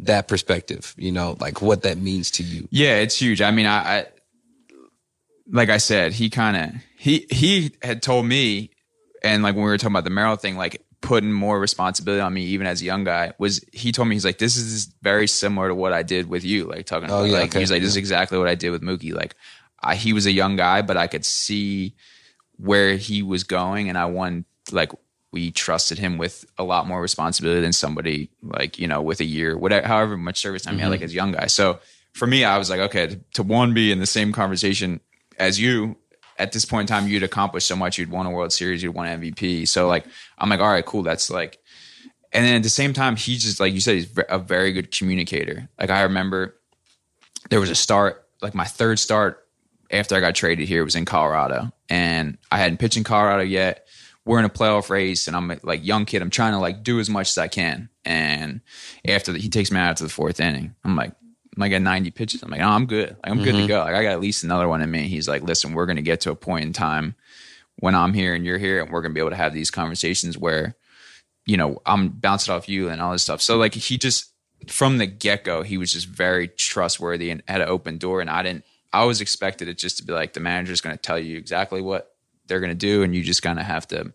that 0.00 0.28
perspective, 0.28 0.94
you 0.96 1.12
know, 1.12 1.36
like 1.40 1.60
what 1.60 1.82
that 1.82 1.98
means 1.98 2.30
to 2.32 2.42
you. 2.42 2.68
Yeah, 2.70 2.96
it's 2.96 3.20
huge. 3.20 3.40
I 3.42 3.50
mean, 3.50 3.66
I, 3.66 3.98
I 3.98 4.06
like 5.50 5.70
I 5.70 5.78
said, 5.78 6.12
he 6.12 6.30
kind 6.30 6.56
of 6.56 6.82
he 6.96 7.26
he 7.30 7.72
had 7.82 8.02
told 8.02 8.26
me, 8.26 8.70
and 9.22 9.42
like 9.42 9.54
when 9.54 9.64
we 9.64 9.70
were 9.70 9.78
talking 9.78 9.92
about 9.92 10.04
the 10.04 10.10
Merrill 10.10 10.36
thing, 10.36 10.56
like 10.56 10.84
putting 11.00 11.32
more 11.32 11.58
responsibility 11.60 12.20
on 12.20 12.32
me, 12.34 12.44
even 12.44 12.66
as 12.66 12.82
a 12.82 12.84
young 12.84 13.04
guy, 13.04 13.32
was 13.38 13.64
he 13.72 13.92
told 13.92 14.08
me 14.08 14.14
he's 14.14 14.24
like, 14.24 14.38
this 14.38 14.56
is 14.56 14.86
very 15.02 15.26
similar 15.26 15.68
to 15.68 15.74
what 15.74 15.92
I 15.92 16.02
did 16.02 16.28
with 16.28 16.44
you, 16.44 16.64
like 16.64 16.86
talking 16.86 17.10
Oh, 17.10 17.18
about 17.18 17.24
yeah, 17.24 17.38
like 17.38 17.50
okay, 17.50 17.60
he's 17.60 17.70
like, 17.70 17.82
this 17.82 17.90
is 17.90 17.96
exactly 17.96 18.38
what 18.38 18.48
I 18.48 18.54
did 18.54 18.70
with 18.70 18.82
Mookie. 18.82 19.14
Like, 19.14 19.34
I, 19.80 19.94
he 19.94 20.12
was 20.12 20.26
a 20.26 20.32
young 20.32 20.56
guy, 20.56 20.82
but 20.82 20.96
I 20.96 21.06
could 21.06 21.24
see 21.24 21.94
where 22.56 22.96
he 22.96 23.22
was 23.22 23.44
going, 23.44 23.88
and 23.88 23.96
I 23.96 24.06
won 24.06 24.44
like 24.72 24.92
we 25.30 25.50
trusted 25.50 25.98
him 25.98 26.18
with 26.18 26.44
a 26.56 26.64
lot 26.64 26.86
more 26.86 27.00
responsibility 27.00 27.60
than 27.60 27.72
somebody 27.72 28.30
like 28.42 28.78
you 28.78 28.86
know 28.86 29.02
with 29.02 29.20
a 29.20 29.24
year 29.24 29.56
whatever 29.56 29.86
however 29.86 30.16
much 30.16 30.40
service 30.40 30.62
time 30.62 30.74
he 30.74 30.80
had 30.80 30.88
like 30.88 30.98
mm-hmm. 30.98 31.04
as 31.04 31.12
a 31.12 31.14
young 31.14 31.32
guy 31.32 31.46
so 31.46 31.78
for 32.14 32.26
me 32.26 32.44
i 32.44 32.56
was 32.56 32.70
like 32.70 32.80
okay 32.80 33.06
to, 33.06 33.20
to 33.34 33.42
one 33.42 33.74
be 33.74 33.92
in 33.92 33.98
the 33.98 34.06
same 34.06 34.32
conversation 34.32 35.00
as 35.38 35.60
you 35.60 35.96
at 36.38 36.52
this 36.52 36.64
point 36.64 36.88
in 36.90 36.94
time 36.94 37.08
you'd 37.08 37.22
accomplished 37.22 37.66
so 37.66 37.76
much. 37.76 37.98
You'd 37.98 38.10
won 38.10 38.26
a 38.26 38.30
world 38.30 38.52
series. 38.52 38.82
You'd 38.82 38.94
won 38.94 39.06
mvp 39.06 39.66
so 39.68 39.88
like 39.88 40.04
i'm 40.38 40.48
like 40.48 40.60
all 40.60 40.70
right 40.70 40.86
cool. 40.86 41.02
That's 41.02 41.30
like 41.30 41.58
and 42.32 42.44
then 42.44 42.56
at 42.56 42.62
the 42.62 42.68
same 42.68 42.92
time 42.92 43.16
he's 43.16 43.42
just 43.42 43.60
like 43.60 43.72
you 43.72 43.80
said 43.80 43.94
he's 43.96 44.10
a 44.28 44.38
very 44.38 44.72
good 44.72 44.90
communicator. 44.90 45.68
Like 45.78 45.90
i 45.90 46.02
remember 46.02 46.56
there 47.50 47.60
was 47.60 47.70
a 47.70 47.74
start 47.74 48.24
like 48.40 48.54
my 48.54 48.64
third 48.64 48.98
start 48.98 49.44
after 49.90 50.14
I 50.14 50.20
got 50.20 50.34
traded 50.34 50.68
here 50.68 50.84
was 50.84 50.96
in 50.96 51.04
Colorado, 51.04 51.72
and 51.88 52.38
I 52.50 52.58
hadn't 52.58 52.78
pitched 52.78 52.96
in 52.96 53.04
Colorado 53.04 53.42
yet. 53.42 53.86
We're 54.24 54.38
in 54.38 54.44
a 54.44 54.50
playoff 54.50 54.90
race, 54.90 55.26
and 55.26 55.36
I'm 55.36 55.58
like 55.62 55.84
young 55.84 56.04
kid. 56.04 56.20
I'm 56.20 56.30
trying 56.30 56.52
to 56.52 56.58
like 56.58 56.82
do 56.82 57.00
as 57.00 57.08
much 57.08 57.30
as 57.30 57.38
I 57.38 57.48
can. 57.48 57.88
And 58.04 58.60
after 59.06 59.32
the, 59.32 59.38
he 59.38 59.48
takes 59.48 59.70
me 59.70 59.80
out 59.80 59.96
to 59.98 60.02
the 60.02 60.10
fourth 60.10 60.40
inning, 60.40 60.74
I'm 60.84 60.96
like, 60.96 61.12
like 61.58 61.72
at 61.72 61.82
90 61.82 62.10
pitches. 62.12 62.42
I'm 62.42 62.50
like, 62.50 62.60
no, 62.60 62.68
I'm 62.68 62.86
good. 62.86 63.10
Like, 63.10 63.30
I'm 63.30 63.38
good 63.38 63.52
to 63.52 63.58
mm-hmm. 63.58 63.66
go. 63.66 63.80
Like 63.80 63.94
I 63.94 64.02
got 64.02 64.12
at 64.12 64.20
least 64.20 64.44
another 64.44 64.68
one 64.68 64.80
in 64.80 64.90
me. 64.90 65.08
He's 65.08 65.28
like, 65.28 65.42
listen, 65.42 65.72
we're 65.72 65.86
gonna 65.86 66.02
get 66.02 66.20
to 66.22 66.30
a 66.30 66.36
point 66.36 66.64
in 66.64 66.72
time 66.72 67.14
when 67.80 67.94
I'm 67.94 68.14
here 68.14 68.34
and 68.34 68.44
you're 68.44 68.58
here, 68.58 68.82
and 68.82 68.90
we're 68.90 69.02
gonna 69.02 69.14
be 69.14 69.20
able 69.20 69.30
to 69.30 69.36
have 69.36 69.52
these 69.52 69.70
conversations 69.70 70.38
where, 70.38 70.76
you 71.46 71.56
know, 71.56 71.80
I'm 71.86 72.08
bouncing 72.08 72.54
off 72.54 72.68
you 72.68 72.88
and 72.88 73.00
all 73.00 73.12
this 73.12 73.22
stuff. 73.22 73.42
So 73.42 73.56
like 73.56 73.74
he 73.74 73.98
just 73.98 74.32
from 74.66 74.98
the 74.98 75.06
get 75.06 75.44
go, 75.44 75.62
he 75.62 75.78
was 75.78 75.92
just 75.92 76.06
very 76.06 76.48
trustworthy 76.48 77.30
and 77.30 77.42
had 77.46 77.60
an 77.60 77.68
open 77.68 77.98
door. 77.98 78.20
And 78.20 78.28
I 78.28 78.42
didn't, 78.42 78.64
I 78.92 79.04
was 79.04 79.20
expected 79.20 79.68
it 79.68 79.78
just 79.78 79.98
to 79.98 80.04
be 80.04 80.12
like 80.12 80.32
the 80.32 80.40
manager's 80.40 80.80
going 80.80 80.96
to 80.96 81.00
tell 81.00 81.18
you 81.18 81.36
exactly 81.36 81.80
what 81.80 82.14
they're 82.46 82.60
going 82.60 82.70
to 82.70 82.74
do, 82.74 83.02
and 83.02 83.14
you 83.14 83.22
just 83.22 83.42
kind 83.42 83.58
of 83.58 83.66
have 83.66 83.86
to 83.88 84.12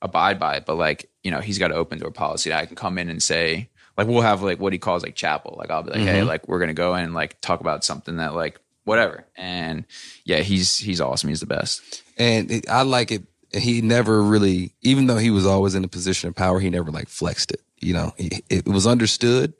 abide 0.00 0.38
by 0.38 0.56
it. 0.56 0.66
But 0.66 0.76
like, 0.76 1.10
you 1.22 1.30
know, 1.30 1.40
he's 1.40 1.58
got 1.58 1.72
an 1.72 1.76
open 1.76 1.98
door 1.98 2.12
policy. 2.12 2.50
that 2.50 2.60
I 2.60 2.66
can 2.66 2.76
come 2.76 2.98
in 2.98 3.08
and 3.08 3.22
say, 3.22 3.70
like, 3.96 4.06
we'll 4.06 4.22
have 4.22 4.42
like 4.42 4.58
what 4.58 4.72
he 4.72 4.78
calls 4.78 5.02
like 5.02 5.14
chapel. 5.14 5.54
Like, 5.58 5.70
I'll 5.70 5.82
be 5.82 5.90
like, 5.90 6.00
hey, 6.00 6.18
mm-hmm. 6.18 6.28
like, 6.28 6.48
we're 6.48 6.58
going 6.58 6.68
to 6.68 6.74
go 6.74 6.94
in 6.94 7.04
and 7.04 7.14
like 7.14 7.40
talk 7.40 7.60
about 7.60 7.84
something 7.84 8.16
that 8.16 8.34
like 8.34 8.60
whatever. 8.84 9.24
And 9.36 9.84
yeah, 10.24 10.38
he's 10.38 10.78
he's 10.78 11.00
awesome. 11.00 11.28
He's 11.28 11.40
the 11.40 11.46
best. 11.46 12.02
And 12.16 12.50
it, 12.50 12.68
I 12.68 12.82
like 12.82 13.10
it. 13.10 13.24
He 13.52 13.82
never 13.82 14.22
really, 14.22 14.74
even 14.82 15.06
though 15.06 15.16
he 15.16 15.30
was 15.30 15.46
always 15.46 15.74
in 15.74 15.84
a 15.84 15.88
position 15.88 16.28
of 16.28 16.34
power, 16.34 16.60
he 16.60 16.70
never 16.70 16.90
like 16.90 17.08
flexed 17.08 17.52
it. 17.52 17.60
You 17.78 17.94
know, 17.94 18.12
it, 18.16 18.44
it 18.48 18.66
was 18.66 18.86
understood, 18.86 19.54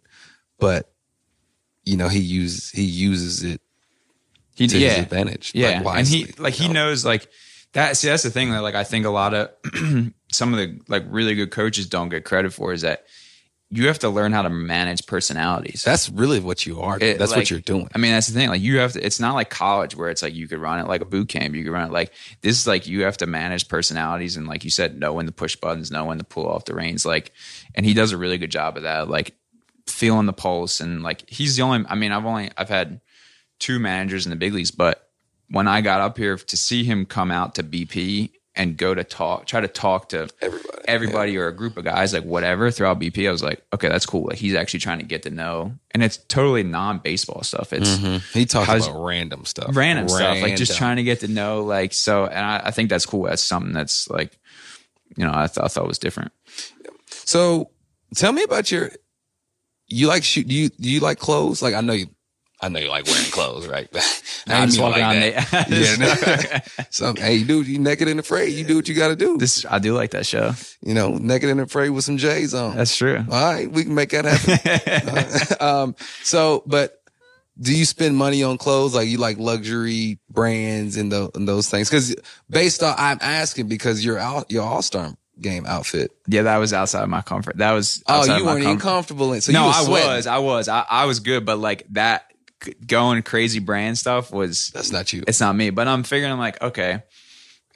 but 0.58 0.90
you 1.84 1.96
know, 1.96 2.08
he 2.08 2.18
uses 2.18 2.70
he 2.70 2.82
uses 2.82 3.44
it 3.44 3.60
He 4.54 4.66
to 4.66 4.78
his 4.78 4.98
advantage. 4.98 5.52
Yeah, 5.54 5.82
like, 5.84 5.98
and 5.98 6.08
he 6.08 6.26
like 6.38 6.58
you 6.58 6.68
he 6.68 6.72
know? 6.72 6.86
knows 6.86 7.04
like 7.04 7.28
that. 7.72 7.96
See, 7.96 8.08
that's 8.08 8.22
the 8.22 8.30
thing 8.30 8.50
that 8.50 8.62
like 8.62 8.74
I 8.74 8.84
think 8.84 9.06
a 9.06 9.10
lot 9.10 9.34
of 9.34 9.50
some 10.32 10.54
of 10.54 10.58
the 10.58 10.80
like 10.88 11.04
really 11.08 11.34
good 11.34 11.50
coaches 11.50 11.86
don't 11.86 12.08
get 12.08 12.24
credit 12.24 12.52
for 12.52 12.72
is 12.72 12.82
that 12.82 13.04
you 13.70 13.88
have 13.88 13.98
to 14.00 14.08
learn 14.08 14.32
how 14.32 14.42
to 14.42 14.50
manage 14.50 15.06
personalities. 15.06 15.82
That's 15.82 16.08
really 16.08 16.38
what 16.38 16.64
you 16.66 16.80
are. 16.80 16.96
It- 17.00 17.18
That's 17.18 17.32
like, 17.32 17.38
what 17.38 17.50
you're 17.50 17.60
doing. 17.60 17.88
I 17.94 17.98
mean, 17.98 18.12
that's 18.12 18.28
the 18.28 18.34
thing. 18.34 18.48
Like 18.48 18.60
you 18.60 18.78
have 18.78 18.92
to. 18.92 19.04
It's 19.04 19.18
not 19.18 19.34
like 19.34 19.50
college 19.50 19.96
where 19.96 20.10
it's 20.10 20.22
like 20.22 20.34
you 20.34 20.46
could 20.46 20.58
run 20.58 20.78
it 20.78 20.86
like 20.86 21.00
a 21.00 21.06
boot 21.06 21.28
camp. 21.28 21.54
You 21.54 21.64
could 21.64 21.72
run 21.72 21.88
it 21.88 21.92
like 21.92 22.12
this. 22.42 22.58
Is 22.60 22.66
like 22.66 22.86
you 22.86 23.02
have 23.04 23.16
to 23.18 23.26
manage 23.26 23.68
personalities 23.68 24.36
and 24.36 24.46
like 24.46 24.64
you 24.64 24.70
said, 24.70 24.98
know 24.98 25.12
when 25.12 25.26
to 25.26 25.32
push 25.32 25.56
buttons, 25.56 25.90
know 25.90 26.04
when 26.04 26.18
to 26.18 26.24
pull 26.24 26.46
off 26.46 26.66
the 26.66 26.74
reins. 26.74 27.04
Like, 27.04 27.32
and 27.74 27.84
he 27.84 27.94
does 27.94 28.12
a 28.12 28.16
really 28.18 28.38
good 28.38 28.50
job 28.50 28.76
of 28.76 28.84
that. 28.84 29.08
Like 29.08 29.34
feeling 29.86 30.26
the 30.26 30.32
pulse 30.32 30.80
and 30.80 31.02
like 31.02 31.28
he's 31.28 31.56
the 31.56 31.62
only. 31.62 31.84
I 31.88 31.94
mean, 31.94 32.12
I've 32.12 32.26
only 32.26 32.50
I've 32.56 32.68
had 32.68 33.00
two 33.58 33.78
managers 33.78 34.26
in 34.26 34.30
the 34.30 34.36
big 34.36 34.52
leagues, 34.52 34.70
but 34.70 35.08
when 35.50 35.68
I 35.68 35.80
got 35.80 36.00
up 36.00 36.16
here 36.16 36.36
to 36.36 36.56
see 36.56 36.84
him 36.84 37.06
come 37.06 37.30
out 37.30 37.54
to 37.56 37.62
BP 37.62 38.30
and 38.56 38.76
go 38.76 38.94
to 38.94 39.02
talk, 39.02 39.46
try 39.46 39.60
to 39.60 39.68
talk 39.68 40.10
to 40.10 40.28
Everybody, 40.40 40.74
everybody 40.86 41.36
or 41.36 41.48
a 41.48 41.54
group 41.54 41.76
of 41.76 41.84
guys, 41.84 42.12
like 42.12 42.24
whatever, 42.24 42.70
throughout 42.70 43.00
BP, 43.00 43.28
I 43.28 43.32
was 43.32 43.42
like, 43.42 43.62
okay, 43.72 43.88
that's 43.88 44.06
cool. 44.06 44.26
Like 44.26 44.38
he's 44.38 44.54
actually 44.54 44.80
trying 44.80 44.98
to 44.98 45.04
get 45.04 45.24
to 45.24 45.30
know, 45.30 45.74
and 45.90 46.02
it's 46.02 46.16
totally 46.16 46.62
non 46.62 46.98
baseball 46.98 47.42
stuff. 47.42 47.72
It's 47.72 47.96
mm-hmm. 47.96 48.38
He 48.38 48.46
talks 48.46 48.86
about 48.86 49.04
random 49.04 49.44
stuff, 49.44 49.76
random 49.76 50.08
stuff, 50.08 50.40
like 50.40 50.56
just 50.56 50.76
trying 50.76 50.96
to 50.96 51.02
get 51.02 51.20
to 51.20 51.28
know, 51.28 51.64
like 51.64 51.92
so. 51.92 52.26
And 52.26 52.44
I, 52.44 52.62
I 52.66 52.70
think 52.70 52.90
that's 52.90 53.06
cool. 53.06 53.24
That's 53.24 53.42
something 53.42 53.72
that's 53.72 54.08
like, 54.08 54.38
you 55.16 55.24
know, 55.24 55.32
I, 55.34 55.46
th- 55.46 55.64
I 55.64 55.68
thought 55.68 55.88
was 55.88 55.98
different. 55.98 56.32
So, 57.08 57.70
tell 58.14 58.32
me 58.32 58.42
about 58.42 58.70
your. 58.70 58.90
You 59.86 60.06
like 60.06 60.24
shoot? 60.24 60.48
Do 60.48 60.54
you 60.54 60.70
do 60.70 60.90
you 60.90 61.00
like 61.00 61.18
clothes? 61.18 61.60
Like 61.60 61.74
I 61.74 61.80
know 61.80 61.92
you. 61.92 62.06
I 62.64 62.68
know 62.68 62.78
you 62.80 62.88
like 62.88 63.06
wearing 63.06 63.30
clothes, 63.30 63.66
right? 63.68 63.88
I 64.48 64.54
I'm 64.62 64.68
just 64.68 64.80
walking 64.80 65.02
like 65.02 65.34
that. 65.50 65.68
the- 65.68 66.60
yeah. 66.76 66.84
So 66.90 67.12
hey, 67.14 67.34
you 67.36 67.44
do 67.44 67.62
you 67.62 67.78
naked 67.78 68.08
and 68.08 68.18
afraid? 68.20 68.52
You 68.54 68.64
do 68.64 68.76
what 68.76 68.88
you 68.88 68.94
got 68.94 69.08
to 69.08 69.16
do. 69.16 69.36
This 69.38 69.64
I 69.68 69.78
do 69.78 69.94
like 69.94 70.12
that 70.12 70.26
show. 70.26 70.52
you 70.80 70.94
know, 70.94 71.10
naked 71.16 71.50
and 71.50 71.60
afraid 71.60 71.90
with 71.90 72.04
some 72.04 72.16
J's 72.16 72.54
on. 72.54 72.76
That's 72.76 72.96
true. 72.96 73.18
All 73.30 73.52
right, 73.52 73.70
we 73.70 73.84
can 73.84 73.94
make 73.94 74.10
that 74.10 74.24
happen. 74.24 75.56
um, 75.60 75.96
so, 76.22 76.62
but 76.66 77.00
do 77.60 77.76
you 77.76 77.84
spend 77.84 78.16
money 78.16 78.42
on 78.42 78.58
clothes? 78.58 78.94
Like 78.94 79.08
you 79.08 79.18
like 79.18 79.38
luxury 79.38 80.18
brands 80.30 80.96
and, 80.96 81.10
tho- 81.12 81.30
and 81.34 81.46
those 81.46 81.68
things? 81.68 81.88
Because 81.90 82.14
based 82.50 82.82
on, 82.82 82.94
I'm 82.98 83.18
asking 83.20 83.68
because 83.68 84.04
your 84.04 84.18
out 84.18 84.50
your 84.50 84.64
All 84.64 84.82
Star 84.82 85.14
game 85.40 85.66
outfit. 85.66 86.12
Yeah, 86.28 86.42
that 86.42 86.58
was 86.58 86.72
outside 86.72 87.08
my 87.08 87.22
comfort. 87.22 87.56
That 87.58 87.72
was 87.72 88.02
Oh, 88.06 88.24
you 88.24 88.44
weren't 88.44 88.60
even 88.60 88.78
comfort. 88.78 88.82
comfortable 88.82 89.32
in. 89.32 89.40
So 89.40 89.52
no, 89.52 89.66
you 89.66 89.72
I 89.74 89.88
was, 89.88 90.26
I 90.26 90.38
was, 90.38 90.68
I, 90.68 90.84
I 90.88 91.04
was 91.06 91.20
good, 91.20 91.44
but 91.44 91.58
like 91.58 91.84
that 91.90 92.30
going 92.86 93.22
crazy 93.22 93.58
brand 93.60 93.98
stuff 93.98 94.32
was 94.32 94.68
That's 94.74 94.90
not 94.92 95.12
you. 95.12 95.24
it's 95.26 95.40
not 95.40 95.54
me. 95.54 95.70
But 95.70 95.88
I'm 95.88 96.02
figuring, 96.02 96.32
I'm 96.32 96.38
like, 96.38 96.60
okay, 96.62 97.02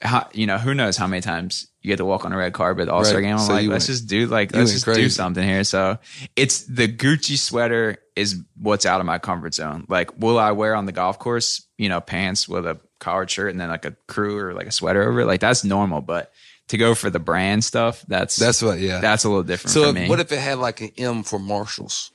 how, 0.00 0.28
you 0.32 0.46
know, 0.46 0.58
who 0.58 0.74
knows 0.74 0.96
how 0.96 1.06
many 1.06 1.20
times 1.22 1.66
you 1.82 1.88
get 1.88 1.96
to 1.96 2.04
walk 2.04 2.24
on 2.24 2.32
a 2.32 2.36
red 2.36 2.52
carpet 2.52 2.88
All 2.88 3.04
Star 3.04 3.16
Right. 3.18 3.22
game? 3.26 3.32
I'm 3.34 3.38
So 3.40 3.52
like, 3.52 3.66
let's 3.68 3.88
went- 3.88 3.98
just 3.98 4.06
do 4.06 4.26
like 4.26 4.54
let's 4.54 4.72
just 4.72 4.84
crazy. 4.84 5.02
do 5.02 5.08
something 5.08 5.42
here. 5.42 5.64
So 5.64 5.98
it's 6.36 6.62
the 6.62 6.86
Gucci 6.88 7.36
sweater 7.36 7.98
is 8.14 8.40
what's 8.60 8.86
out 8.86 9.00
of 9.00 9.06
my 9.06 9.18
comfort 9.18 9.54
zone. 9.54 9.86
Like, 9.88 10.18
will 10.20 10.38
I 10.38 10.52
wear 10.52 10.74
on 10.74 10.86
the 10.86 10.92
golf 10.92 11.18
course? 11.18 11.62
You 11.78 11.88
know, 11.88 12.00
pants 12.00 12.48
with 12.48 12.66
a 12.66 12.78
collared 13.00 13.30
shirt 13.30 13.50
and 13.50 13.60
then 13.60 13.68
like 13.68 13.84
a 13.84 13.96
crew 14.06 14.38
or 14.38 14.54
like 14.54 14.66
a 14.66 14.72
sweater 14.72 15.02
over 15.08 15.20
it. 15.20 15.26
Like 15.26 15.40
that's 15.40 15.64
normal, 15.64 16.00
but. 16.00 16.32
To 16.68 16.76
go 16.76 16.94
for 16.94 17.08
the 17.08 17.18
brand 17.18 17.64
stuff, 17.64 18.04
that's 18.08 18.36
That's 18.36 18.60
what. 18.60 18.78
Yeah. 18.78 19.00
that's 19.00 19.24
a 19.24 19.28
little 19.30 19.42
different 19.42 19.72
so 19.72 19.84
for 19.84 19.88
if- 19.88 19.94
me. 19.94 20.06
what 20.10 20.20
if 20.20 20.30
it 20.32 20.38
had 20.38 20.58
like 20.58 20.82
an 20.82 20.90
M 20.98 21.22
for 21.22 21.38
Marshalls? 21.38 22.10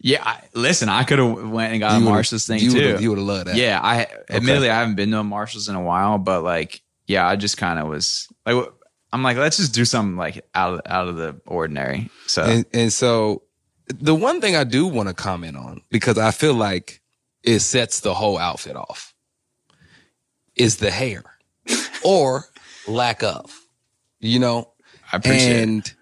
Yeah, 0.00 0.22
I, 0.22 0.40
listen, 0.54 0.88
I 0.88 1.04
could 1.04 1.18
have 1.18 1.48
went 1.48 1.72
and 1.72 1.80
got 1.80 1.92
You 1.92 1.98
would've- 2.00 2.10
Marshalls 2.10 2.46
thing 2.46 2.60
you 2.60 2.70
too. 2.72 2.96
You 3.00 3.08
would 3.10 3.18
have 3.18 3.26
loved 3.26 3.46
that. 3.48 3.56
yeah, 3.56 3.80
I 3.82 4.06
admittedly 4.28 4.68
I 4.70 4.78
haven't 4.78 4.96
been 4.96 5.10
to 5.12 5.18
a 5.20 5.24
Marshalls 5.24 5.68
in 5.68 5.76
a 5.76 5.80
while, 5.82 6.18
but 6.18 6.42
like, 6.42 6.82
yeah, 7.06 7.26
I 7.26 7.36
just 7.36 7.56
kind 7.56 7.78
of 7.78 7.88
was 7.88 8.28
like, 8.44 8.66
I'm 9.12 9.22
like, 9.22 9.36
let's 9.36 9.56
just 9.56 9.72
do 9.74 9.84
something 9.84 10.16
like 10.16 10.44
out 10.54 10.74
of 10.74 10.80
out 10.86 11.08
of 11.08 11.16
the 11.16 11.40
ordinary. 11.46 12.10
So 12.26 12.42
And 12.44 12.66
and 12.74 12.92
so 12.92 13.42
the 13.88 14.14
one 14.14 14.40
thing 14.40 14.56
I 14.56 14.64
do 14.64 14.86
want 14.86 15.08
to 15.08 15.14
comment 15.14 15.56
on 15.56 15.80
because 15.90 16.18
I 16.18 16.32
feel 16.32 16.54
like 16.54 17.00
it 17.42 17.60
sets 17.60 18.00
the 18.00 18.12
whole 18.14 18.36
outfit 18.38 18.76
off 18.76 19.14
is 20.56 20.78
the 20.78 20.90
hair 20.90 21.22
or 22.04 22.44
lack 22.86 23.22
of. 23.22 23.50
You 24.20 24.38
know, 24.38 24.72
I 25.12 25.16
appreciate 25.18 25.68
it. 25.68 25.94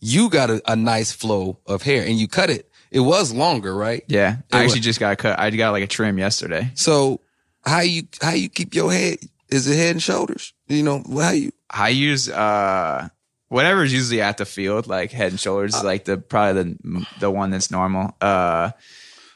you 0.00 0.28
got 0.28 0.50
a, 0.50 0.60
a 0.70 0.74
nice 0.76 1.12
flow 1.12 1.60
of 1.66 1.82
hair 1.82 2.02
and 2.04 2.18
you 2.18 2.26
cut 2.28 2.50
it. 2.50 2.65
It 2.90 3.00
was 3.00 3.32
longer, 3.32 3.74
right? 3.74 4.02
Yeah, 4.08 4.36
I 4.52 4.62
actually 4.64 4.80
wa- 4.80 4.84
just 4.84 5.00
got 5.00 5.18
cut. 5.18 5.38
I 5.38 5.50
got 5.50 5.70
like 5.72 5.84
a 5.84 5.86
trim 5.88 6.18
yesterday. 6.18 6.70
So 6.74 7.20
how 7.64 7.80
you 7.80 8.04
how 8.22 8.32
you 8.32 8.48
keep 8.48 8.74
your 8.74 8.92
head? 8.92 9.18
Is 9.48 9.68
it 9.68 9.76
head 9.76 9.92
and 9.92 10.02
shoulders? 10.02 10.52
You 10.68 10.82
know 10.82 11.02
how 11.20 11.30
you? 11.30 11.52
I 11.70 11.88
use 11.90 12.28
uh 12.28 13.08
whatever's 13.48 13.92
usually 13.92 14.20
at 14.20 14.38
the 14.38 14.44
field, 14.44 14.86
like 14.86 15.12
Head 15.12 15.30
and 15.32 15.38
Shoulders, 15.40 15.74
is 15.74 15.84
like 15.84 16.04
the 16.04 16.16
probably 16.18 16.62
the 16.82 17.06
the 17.20 17.30
one 17.30 17.50
that's 17.50 17.70
normal. 17.70 18.16
Uh, 18.20 18.70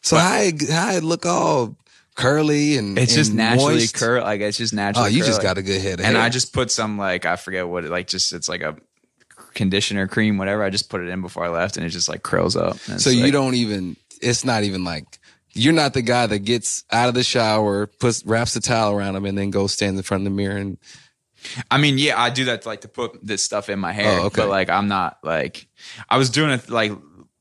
So 0.03 0.17
how 0.17 0.41
it, 0.41 0.69
how 0.71 0.93
it 0.93 1.03
look 1.05 1.27
all 1.27 1.77
curly 2.17 2.77
and 2.77 2.99
it's 2.99 3.15
just 3.15 3.31
and 3.31 3.39
naturally 3.39 3.75
moist? 3.75 3.95
curl. 3.95 4.23
Like 4.23 4.41
it's 4.41 4.59
just 4.59 4.73
Oh, 4.75 4.77
naturally. 4.77 5.13
you 5.13 5.23
just 5.25 5.43
got 5.43 5.59
a 5.59 5.63
good 5.63 5.81
head 5.81 6.01
and 6.01 6.17
hair. 6.17 6.25
I 6.25 6.29
just 6.29 6.53
put 6.53 6.71
some 6.71 6.99
like 6.99 7.25
I 7.27 7.37
forget 7.37 7.69
what 7.69 7.85
it 7.85 7.91
like 7.91 8.07
just 8.09 8.33
it's 8.33 8.49
like 8.49 8.63
a 8.63 8.77
conditioner 9.55 10.07
cream 10.09 10.39
whatever 10.39 10.63
I 10.63 10.71
just 10.71 10.89
put 10.91 11.01
it 11.01 11.09
in 11.09 11.21
before 11.23 11.45
I 11.45 11.49
left 11.49 11.77
and 11.77 11.85
it 11.87 11.91
just 11.91 12.09
like 12.09 12.23
curls 12.23 12.57
up 12.57 12.79
So 12.79 13.11
you 13.11 13.25
like- 13.25 13.33
don't 13.33 13.55
even 13.55 13.97
it's 14.23 14.45
not 14.45 14.63
even 14.65 14.85
like 14.85 15.05
you're 15.53 15.73
not 15.73 15.95
the 15.95 16.03
guy 16.03 16.27
that 16.27 16.41
gets 16.41 16.85
out 16.93 17.09
of 17.09 17.15
the 17.15 17.25
shower, 17.25 17.89
puts 17.89 18.25
wraps 18.25 18.55
the 18.55 18.61
towel 18.61 18.93
around 18.95 19.17
him, 19.17 19.25
and 19.25 19.37
then 19.37 19.51
goes 19.51 19.73
stand 19.73 19.97
in 19.97 20.03
front 20.05 20.21
of 20.21 20.25
the 20.25 20.31
mirror 20.31 20.57
and 20.57 20.79
I 21.71 21.79
mean, 21.79 21.97
yeah, 21.99 22.21
I 22.21 22.29
do 22.31 22.45
that 22.45 22.63
to 22.63 22.69
like 22.69 22.83
to 22.83 22.89
put 22.89 23.19
this 23.27 23.43
stuff 23.43 23.69
in 23.71 23.79
my 23.79 23.93
hair, 23.93 24.21
Oh, 24.21 24.27
okay. 24.27 24.43
but 24.43 24.49
like 24.49 24.69
I'm 24.71 24.89
not 24.89 25.19
like 25.25 25.67
I 26.09 26.19
was 26.19 26.29
doing 26.31 26.51
it 26.51 26.69
like 26.69 26.93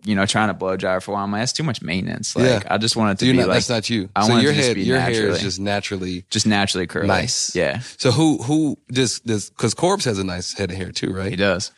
you 0.05 0.15
know 0.15 0.25
trying 0.25 0.47
to 0.47 0.53
blow 0.53 0.77
dry 0.77 0.99
for 1.01 1.11
a 1.11 1.13
while. 1.15 1.25
I'm 1.25 1.31
like, 1.33 1.41
that's 1.41 1.51
too 1.51 1.63
much 1.63 1.81
maintenance. 1.81 2.33
Like 2.35 2.45
Yeah. 2.63 2.73
I 2.73 2.77
just 2.77 2.95
want 2.95 3.11
it 3.11 3.19
to 3.19 3.25
you're 3.25 3.33
be 3.33 3.39
not, 3.41 3.49
like 3.49 3.55
that's 3.57 3.69
not 3.69 3.89
you. 3.89 4.07
I 4.15 4.25
so 4.25 4.31
want 4.33 4.43
your 4.43 4.53
head, 4.53 4.77
your 4.77 4.99
hair 5.01 5.27
is 5.27 5.41
just 5.41 5.59
naturally 5.59 6.23
just 6.29 6.47
naturally 6.47 6.87
curly. 6.87 7.07
nice. 7.07 7.53
Yeah, 7.53 7.79
So 7.97 8.11
who 8.11 8.37
who 8.41 8.77
does 8.89 9.19
this? 9.19 9.49
Because 9.49 9.73
Corbs 9.73 10.05
has 10.05 10.17
a 10.17 10.23
nice 10.23 10.53
head 10.53 10.71
of 10.71 10.77
hair 10.77 10.91
too, 10.93 11.11
right? 11.13 11.29
he 11.29 11.35
does. 11.35 11.71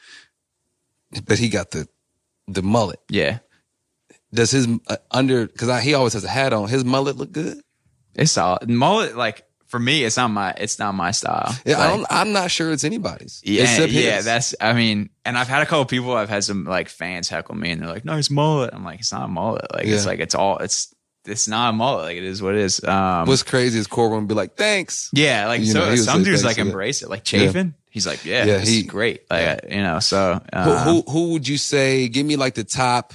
But 1.25 1.39
he 1.39 1.49
got 1.49 1.71
the 1.71 1.87
the 2.47 2.61
mullet. 2.61 2.99
Yeah, 3.09 3.39
Does 4.33 4.51
his 4.51 4.67
uh, 4.87 4.97
under? 5.11 5.47
Because 5.47 5.81
he 5.83 5.93
always 5.93 6.13
has 6.13 6.23
a 6.23 6.29
hat 6.29 6.53
on. 6.53 6.69
His 6.69 6.85
mullet 6.85 7.17
look 7.17 7.31
good. 7.31 7.57
it's 8.15 8.31
solid. 8.31 8.69
Mullet, 8.69 9.15
like 9.17 9.43
for 9.67 9.79
me, 9.79 10.03
it's 10.03 10.17
not 10.17 10.29
my 10.29 10.51
it's 10.57 10.79
not 10.79 10.93
my 10.95 11.11
style. 11.11 11.55
Yeah, 11.65 11.77
I 11.79 11.87
Like, 11.87 11.95
don't, 11.95 12.07
I'm 12.09 12.31
not 12.31 12.51
sure 12.51 12.71
it's 12.71 12.83
anybody's. 12.83 13.41
Yeah, 13.43 13.85
yeah, 13.85 14.21
that's. 14.21 14.53
I 14.59 14.73
mean, 14.73 15.09
and 15.25 15.37
I've 15.37 15.47
had 15.47 15.61
a 15.61 15.65
couple 15.65 15.85
people. 15.85 16.13
I've 16.15 16.29
had 16.29 16.43
some 16.43 16.65
like 16.65 16.89
fans 16.89 17.29
heckle 17.29 17.55
me, 17.55 17.71
and 17.71 17.81
they're 17.81 17.89
like, 17.89 18.05
"No, 18.05 18.17
it's 18.17 18.29
mullet." 18.29 18.73
I'm 18.73 18.83
like, 18.83 18.99
"It's 18.99 19.11
not 19.11 19.25
a 19.25 19.27
mullet. 19.27 19.65
Like, 19.73 19.85
it's 19.87 20.05
like 20.05 20.19
it's 20.19 20.35
all. 20.35 20.57
It's 20.59 20.93
it's 21.25 21.47
not 21.47 21.69
a 21.69 21.73
mullet. 21.73 22.03
Like, 22.05 22.17
it 22.17 22.23
is 22.23 22.41
what 22.41 22.55
it 22.55 22.61
is." 22.61 22.83
Um, 22.83 23.27
What's 23.27 23.43
crazy 23.43 23.77
is 23.79 23.87
Corbin 23.87 24.19
would 24.19 24.27
be 24.27 24.33
like, 24.35 24.55
"Thanks." 24.55 25.09
yeah, 25.13 25.47
like 25.47 25.61
You 25.61 25.67
so. 25.67 25.79
know, 25.85 25.91
he 25.91 25.97
some 25.97 26.23
dudes 26.23 26.41
thanks 26.41 26.43
like 26.43 26.55
that. 26.57 26.69
embrace 26.71 27.01
it. 27.03 27.09
Like 27.09 27.23
Chafin, 27.23 27.73
he's 27.89 28.05
like, 28.07 28.25
"Yeah, 28.25 28.45
Yeah, 28.45 28.57
this 28.59 28.69
he- 28.69 28.77
is 28.79 28.83
great." 28.83 29.23
Like, 29.29 29.41
yeah. 29.41 29.75
you 29.77 29.83
know, 29.83 29.99
so 29.99 30.41
Who, 30.53 30.59
uh, 30.59 30.83
who 30.83 31.01
who 31.09 31.29
would 31.33 31.47
you 31.47 31.57
say? 31.57 32.07
Give 32.07 32.25
me 32.25 32.35
like 32.35 32.55
the 32.55 32.63
top 32.63 33.13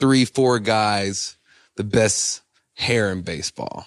three, 0.00 0.24
four 0.24 0.58
guys, 0.58 1.36
the 1.76 1.84
best 1.84 2.42
hair 2.74 3.10
in 3.12 3.22
baseball. 3.22 3.86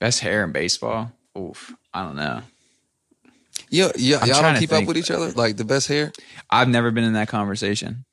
best 0.00 0.20
hair 0.20 0.44
in 0.44 0.52
baseball. 0.52 1.10
Oof, 1.38 1.74
I 1.92 2.04
don't 2.04 2.16
know. 2.16 2.40
Yeah, 3.68 3.90
yeah. 3.96 4.18
I'm 4.20 4.28
Y'all 4.28 4.38
trying 4.40 4.42
don't 4.52 4.54
to 4.54 4.60
keep 4.60 4.70
up 4.70 4.76
think. 4.78 4.88
with 4.88 4.96
each 4.96 5.10
other. 5.10 5.32
Like 5.32 5.56
the 5.56 5.64
best 5.64 5.88
hair. 5.88 6.12
I've 6.48 6.68
never 6.68 6.90
been 6.90 7.04
in 7.04 7.12
that 7.14 7.28
conversation, 7.28 8.04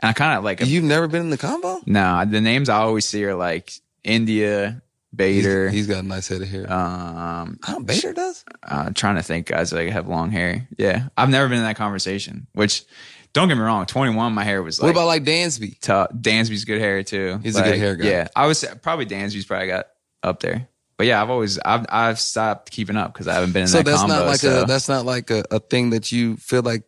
and 0.00 0.10
I 0.10 0.12
kind 0.12 0.38
of 0.38 0.44
like. 0.44 0.60
You've 0.60 0.84
never 0.84 1.08
been 1.08 1.22
in 1.22 1.30
the 1.30 1.38
combo. 1.38 1.80
no, 1.86 2.24
the 2.26 2.40
names 2.40 2.68
I 2.68 2.76
always 2.78 3.06
see 3.06 3.24
are 3.24 3.34
like 3.34 3.72
India, 4.04 4.82
Bader. 5.14 5.68
He's 5.70 5.86
got 5.86 6.04
a 6.04 6.06
nice 6.06 6.28
head 6.28 6.42
of 6.42 6.48
hair. 6.48 6.70
um, 6.72 7.58
oh, 7.68 7.80
Bader 7.80 8.12
does. 8.12 8.44
uh, 8.62 8.90
trying 8.94 9.16
to 9.16 9.22
think 9.22 9.46
guys 9.46 9.70
that 9.70 9.88
have 9.90 10.08
long 10.08 10.30
hair. 10.30 10.68
Yeah, 10.78 11.08
I've 11.16 11.30
never 11.30 11.48
been 11.48 11.58
in 11.58 11.64
that 11.64 11.76
conversation. 11.76 12.46
Which, 12.52 12.84
don't 13.32 13.48
get 13.48 13.56
me 13.56 13.62
wrong, 13.62 13.86
twenty 13.86 14.14
one, 14.14 14.32
my 14.34 14.44
hair 14.44 14.62
was 14.62 14.78
like 14.80 14.84
what 14.86 14.90
about 14.92 15.06
like 15.06 15.24
Dansby? 15.24 15.80
tough. 15.80 16.10
Dansby's 16.12 16.64
good 16.64 16.80
hair 16.80 17.02
too. 17.02 17.38
He's 17.42 17.56
a 17.56 17.62
good 17.62 17.70
Like, 17.72 17.78
hair 17.80 17.96
guy. 17.96 18.08
Yeah, 18.08 18.28
I 18.36 18.46
was 18.46 18.64
probably 18.82 19.06
Dansby's 19.06 19.46
probably 19.46 19.68
got 19.68 19.86
up 20.22 20.40
there. 20.40 20.68
But 20.98 21.06
yeah, 21.06 21.20
I've 21.22 21.28
always 21.30 21.58
I've 21.58 21.84
I've 21.90 22.18
stopped 22.18 22.70
keeping 22.70 22.96
up 22.96 23.12
because 23.12 23.28
I 23.28 23.34
haven't 23.34 23.52
been 23.52 23.62
in 23.62 23.68
So 23.68 23.78
that 23.78 23.84
that's 23.84 24.00
combo. 24.00 24.14
not 24.16 24.26
like 24.26 24.40
so. 24.40 24.62
a 24.62 24.66
that's 24.66 24.88
not 24.88 25.04
like 25.04 25.30
a, 25.30 25.44
a 25.50 25.60
thing 25.60 25.90
that 25.90 26.10
you 26.10 26.36
feel 26.38 26.62
like 26.62 26.84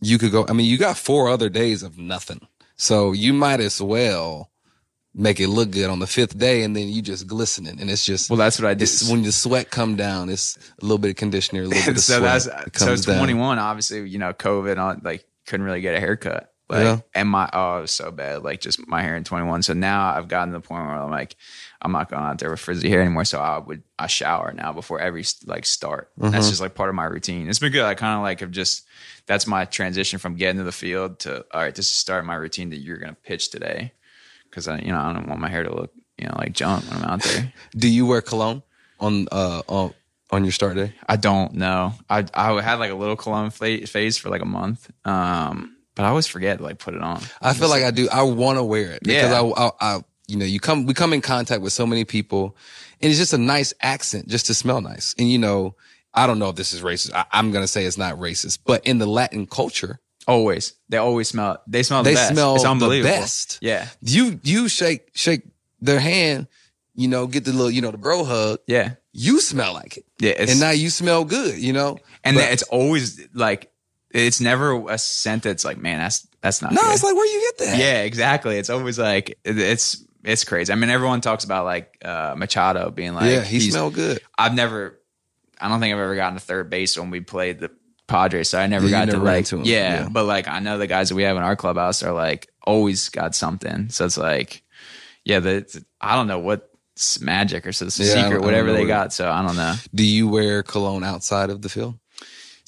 you 0.00 0.18
could 0.18 0.32
go. 0.32 0.46
I 0.48 0.52
mean, 0.52 0.66
you 0.66 0.78
got 0.78 0.96
four 0.96 1.28
other 1.28 1.48
days 1.48 1.82
of 1.82 1.98
nothing, 1.98 2.46
so 2.76 3.12
you 3.12 3.32
might 3.32 3.60
as 3.60 3.80
well 3.80 4.50
make 5.14 5.40
it 5.40 5.48
look 5.48 5.70
good 5.72 5.90
on 5.90 5.98
the 5.98 6.06
fifth 6.06 6.38
day, 6.38 6.62
and 6.62 6.76
then 6.76 6.88
you 6.88 7.02
just 7.02 7.26
glistening, 7.26 7.80
and 7.80 7.90
it's 7.90 8.04
just 8.04 8.30
well, 8.30 8.36
that's 8.36 8.60
what 8.60 8.68
I 8.68 8.74
did. 8.74 8.88
when 9.10 9.22
the 9.22 9.32
sweat 9.32 9.70
come 9.70 9.96
down, 9.96 10.28
it's 10.28 10.56
a 10.80 10.84
little 10.84 10.98
bit 10.98 11.10
of 11.10 11.16
conditioner, 11.16 11.62
a 11.62 11.66
little 11.66 11.84
bit 11.86 11.96
of 11.96 12.02
so 12.02 12.18
sweat. 12.18 12.44
that's 12.44 12.46
It 12.66 12.78
so 12.78 12.86
comes 12.86 13.06
down. 13.06 13.18
21 13.18 13.58
obviously 13.58 14.08
you 14.08 14.18
know 14.18 14.32
covid 14.32 14.78
on 14.78 15.00
like 15.02 15.24
couldn't 15.46 15.64
really 15.66 15.80
get 15.80 15.94
a 15.94 16.00
haircut 16.00 16.52
like 16.68 16.84
Yeah. 16.84 16.98
and 17.14 17.28
my 17.28 17.48
oh 17.52 17.78
it 17.78 17.80
was 17.82 17.90
so 17.92 18.10
bad 18.10 18.42
like 18.42 18.60
just 18.60 18.86
my 18.86 19.02
hair 19.02 19.16
in 19.16 19.24
21 19.24 19.62
so 19.62 19.72
now 19.72 20.12
i've 20.14 20.28
gotten 20.28 20.52
to 20.52 20.58
the 20.58 20.66
point 20.66 20.84
where 20.84 20.96
i'm 20.96 21.10
like 21.10 21.36
i'm 21.80 21.92
not 21.92 22.10
going 22.10 22.22
out 22.22 22.38
there 22.38 22.50
with 22.50 22.60
frizzy 22.60 22.88
hair 22.90 23.00
anymore 23.00 23.24
so 23.24 23.40
i 23.40 23.58
would 23.58 23.82
i 23.98 24.06
shower 24.06 24.52
now 24.52 24.72
before 24.72 25.00
every 25.00 25.24
like 25.46 25.64
start 25.66 26.10
Mm-hmm. 26.20 26.30
that's 26.32 26.48
just 26.48 26.60
like 26.60 26.74
part 26.74 26.88
of 26.90 26.94
my 26.94 27.04
routine 27.04 27.48
it's 27.48 27.58
been 27.58 27.72
good 27.72 27.84
i 27.84 27.94
kind 27.94 28.16
of 28.16 28.22
like 28.22 28.40
have 28.40 28.50
just 28.50 28.84
that's 29.26 29.46
my 29.46 29.64
transition 29.64 30.18
from 30.18 30.34
getting 30.36 30.58
to 30.58 30.64
the 30.64 30.72
field 30.72 31.18
to 31.20 31.44
all 31.52 31.60
right 31.62 31.74
this 31.74 31.86
is 31.90 31.96
start 31.96 32.24
my 32.26 32.34
routine 32.34 32.70
that 32.70 32.78
you're 32.78 32.98
gonna 32.98 33.16
pitch 33.24 33.50
today 33.50 33.92
because 34.50 34.68
i 34.68 34.78
you 34.78 34.88
know 34.92 34.98
i 34.98 35.12
don't 35.12 35.28
want 35.28 35.40
my 35.40 35.48
hair 35.48 35.62
to 35.62 35.74
look 35.74 35.92
you 36.18 36.26
know 36.26 36.34
like 36.36 36.52
junk 36.52 36.84
when 36.90 36.98
i'm 37.02 37.10
out 37.10 37.22
there 37.22 37.52
Do 37.76 37.88
you 37.88 38.04
wear 38.06 38.20
cologne 38.20 38.62
on 39.00 39.26
uh 39.32 39.62
on 39.68 39.94
on 40.30 40.44
your 40.44 40.52
start 40.52 40.76
day? 40.76 40.92
I 41.08 41.16
don't 41.16 41.54
know. 41.54 41.94
I 42.10 42.22
I 42.34 42.60
had 42.60 42.74
like 42.78 42.90
a 42.90 42.94
little 42.94 43.16
cologne 43.16 43.48
phase 43.48 44.18
for 44.18 44.28
like 44.28 44.42
a 44.42 44.44
month, 44.44 44.90
um, 45.06 45.74
but 45.98 46.04
I 46.06 46.08
always 46.08 46.26
forget 46.26 46.56
to 46.58 46.64
like 46.64 46.78
put 46.78 46.94
it 46.94 47.02
on. 47.02 47.20
I 47.42 47.52
feel 47.52 47.68
like 47.68 47.82
I 47.84 47.90
do. 47.90 48.08
I 48.10 48.22
want 48.22 48.56
to 48.58 48.64
wear 48.64 48.92
it 48.92 49.02
because 49.02 49.30
Yeah. 49.30 49.40
I, 49.40 49.66
I, 49.66 49.70
I, 49.96 50.00
you 50.28 50.36
know, 50.38 50.44
you 50.46 50.60
come, 50.60 50.86
we 50.86 50.94
come 50.94 51.12
in 51.12 51.20
contact 51.20 51.60
with 51.60 51.72
so 51.74 51.86
many 51.86 52.04
people, 52.04 52.56
and 53.02 53.10
it's 53.10 53.18
just 53.18 53.32
a 53.32 53.38
nice 53.38 53.74
accent 53.82 54.28
just 54.28 54.46
to 54.46 54.54
smell 54.54 54.80
nice. 54.80 55.14
And 55.18 55.30
you 55.30 55.38
know, 55.38 55.74
I 56.14 56.26
don't 56.26 56.38
know 56.38 56.48
if 56.48 56.56
this 56.56 56.72
is 56.72 56.80
racist. 56.82 57.12
I, 57.14 57.24
I'm 57.32 57.50
gonna 57.52 57.66
say 57.68 57.84
it's 57.84 57.98
not 57.98 58.14
racist, 58.16 58.60
but 58.64 58.86
in 58.86 58.98
the 58.98 59.06
Latin 59.06 59.46
culture, 59.46 60.00
Always, 60.26 60.74
they 60.90 60.98
always 60.98 61.28
smell. 61.28 61.62
They 61.66 61.82
smell. 61.82 62.02
The 62.02 62.10
they 62.10 62.14
best. 62.14 62.32
smell 62.34 62.54
it's 62.54 62.64
the 62.64 62.70
unbelievable. 62.70 63.10
best. 63.14 63.58
Yeah, 63.62 63.88
You, 64.02 64.38
you 64.42 64.68
shake, 64.68 65.08
shake 65.14 65.40
their 65.80 65.98
hand, 65.98 66.48
you 66.94 67.08
know, 67.08 67.26
get 67.26 67.46
the 67.46 67.52
little, 67.52 67.70
you 67.70 67.80
know, 67.80 67.90
the 67.90 67.96
bro 67.96 68.24
hug. 68.24 68.58
yeah, 68.66 68.96
You 69.14 69.40
smell 69.40 69.72
like 69.72 69.96
it, 69.96 70.04
yeah. 70.20 70.34
And 70.36 70.60
now 70.60 70.70
you 70.70 70.90
smell 70.90 71.24
good. 71.24 71.56
You 71.58 71.72
know, 71.72 71.96
and 72.24 72.36
but- 72.36 72.52
it's 72.52 72.62
always 72.64 73.26
like 73.32 73.72
it's 74.10 74.40
never 74.40 74.88
a 74.88 74.98
scent 74.98 75.42
that's 75.42 75.64
like, 75.64 75.78
man, 75.78 75.98
that's 75.98 76.26
that's 76.40 76.62
not. 76.62 76.72
no, 76.72 76.80
good. 76.82 76.92
it's 76.94 77.02
like 77.02 77.14
where 77.14 77.26
you 77.26 77.52
get 77.58 77.66
that. 77.66 77.78
yeah, 77.78 78.02
exactly. 78.02 78.58
It's 78.58 78.70
always 78.70 78.98
like 78.98 79.38
it's 79.44 80.04
it's 80.24 80.44
crazy. 80.44 80.72
I 80.72 80.76
mean, 80.76 80.90
everyone 80.90 81.20
talks 81.20 81.44
about 81.44 81.64
like 81.64 81.96
uh, 82.04 82.34
Machado 82.36 82.90
being 82.90 83.14
like, 83.14 83.30
yeah, 83.30 83.42
he 83.42 83.60
smelled 83.60 83.94
good. 83.94 84.20
I've 84.36 84.54
never, 84.54 84.98
I 85.60 85.68
don't 85.68 85.80
think 85.80 85.94
I've 85.94 86.00
ever 86.00 86.16
gotten 86.16 86.34
to 86.38 86.44
third 86.44 86.68
base 86.70 86.98
when 86.98 87.10
we 87.10 87.20
played 87.20 87.60
the 87.60 87.70
Padres. 88.08 88.48
So 88.48 88.58
I 88.58 88.66
never 88.66 88.86
Yeah, 88.86 88.90
got 88.90 89.06
never 89.08 89.18
to 89.18 89.24
like, 89.24 89.52
'em. 89.52 89.62
yeah, 89.64 90.02
Yeah. 90.02 90.08
But 90.10 90.24
like, 90.24 90.48
I 90.48 90.58
know 90.60 90.76
the 90.78 90.86
guys 90.86 91.08
that 91.10 91.14
we 91.14 91.22
have 91.22 91.36
in 91.36 91.42
our 91.42 91.56
clubhouse 91.56 92.02
are 92.02 92.12
like 92.12 92.48
always 92.64 93.08
got 93.10 93.34
something. 93.34 93.88
So 93.90 94.04
it's 94.06 94.18
like, 94.18 94.62
yeah, 95.24 95.40
the 95.40 95.84
I 96.00 96.16
don't 96.16 96.26
know 96.26 96.38
what's 96.40 97.20
magic 97.20 97.66
or 97.66 97.72
so 97.72 97.86
it's 97.86 98.00
a 98.00 98.04
Yeah, 98.04 98.10
I 98.10 98.14
don't- 98.14 98.24
I 98.24 98.28
secret, 98.28 98.44
whatever 98.44 98.72
they 98.72 98.86
got. 98.86 99.12
So 99.12 99.30
I 99.30 99.42
don't 99.46 99.56
know. 99.56 99.74
Do 99.94 100.04
you 100.04 100.28
wear 100.28 100.62
cologne 100.62 101.04
outside 101.04 101.50
of 101.50 101.62
the 101.62 101.68
field? 101.68 101.98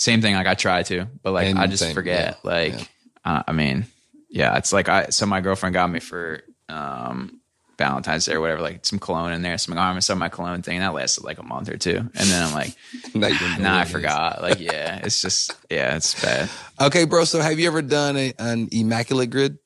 Same 0.01 0.23
thing. 0.23 0.35
Like 0.35 0.47
I 0.47 0.55
try 0.55 0.83
to, 0.85 1.07
but 1.23 1.33
like 1.33 1.49
And 1.49 1.59
I 1.59 1.67
just 1.67 1.83
same, 1.83 1.95
forget. 1.95 2.39
yeah, 2.43 2.51
like, 2.51 2.73
yeah. 2.73 2.85
Uh, 3.23 3.43
I 3.47 3.53
mean, 3.53 3.85
yeah, 4.31 4.57
it's 4.57 4.73
like 4.73 4.89
I. 4.89 5.07
So 5.11 5.27
my 5.27 5.43
girlfriend 5.43 5.75
got 5.75 5.91
me 5.91 6.01
for 6.01 6.41
um 6.71 7.37
Valentine's 7.77 8.25
Day 8.25 8.33
or 8.33 8.41
whatever, 8.41 8.63
like 8.63 8.87
some 8.87 8.99
cologne 8.99 9.33
in 9.33 9.43
there. 9.43 9.59
So 9.59 9.71
I'm 9.71 9.77
like, 9.77 9.85
I'm 9.85 9.91
gonna 9.93 10.01
start 10.01 10.19
my 10.19 10.31
cologne 10.31 10.63
thing. 10.63 10.77
And 10.77 10.83
that 10.85 10.95
lasted 10.95 11.23
like 11.25 11.39
a 11.39 11.43
month 11.43 11.69
or 11.69 11.77
two, 11.77 11.97
and 11.97 12.11
then 12.15 12.43
I'm 12.43 12.55
like. 12.55 12.75
Now 13.13 13.27
you 13.27 13.39
don't 13.39 13.59
know 13.59 13.65
Nah, 13.65 13.81
I 13.81 13.85
forgot. 13.87 14.41
Like, 14.41 14.61
yeah, 14.61 15.01
it's 15.03 15.21
just, 15.21 15.53
yeah, 15.69 15.97
it's 15.97 16.23
bad. 16.23 16.49
Okay, 16.81 17.05
bro. 17.07 17.25
So 17.25 17.41
have 17.41 17.59
you 17.59 17.67
ever 17.67 17.83
done 17.83 18.17
a, 18.17 18.33
an 18.39 18.69
immaculate 18.71 19.31
grid? 19.31 19.59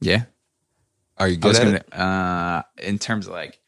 Yeah. 0.00 0.22
Are 1.18 1.28
you 1.28 1.36
good 1.36 1.56
at 1.56 1.62
gonna, 1.62 1.76
it? 1.76 1.92
uh, 1.94 2.62
in 2.78 2.98
terms 2.98 3.26
of 3.26 3.32
like, 3.34 3.60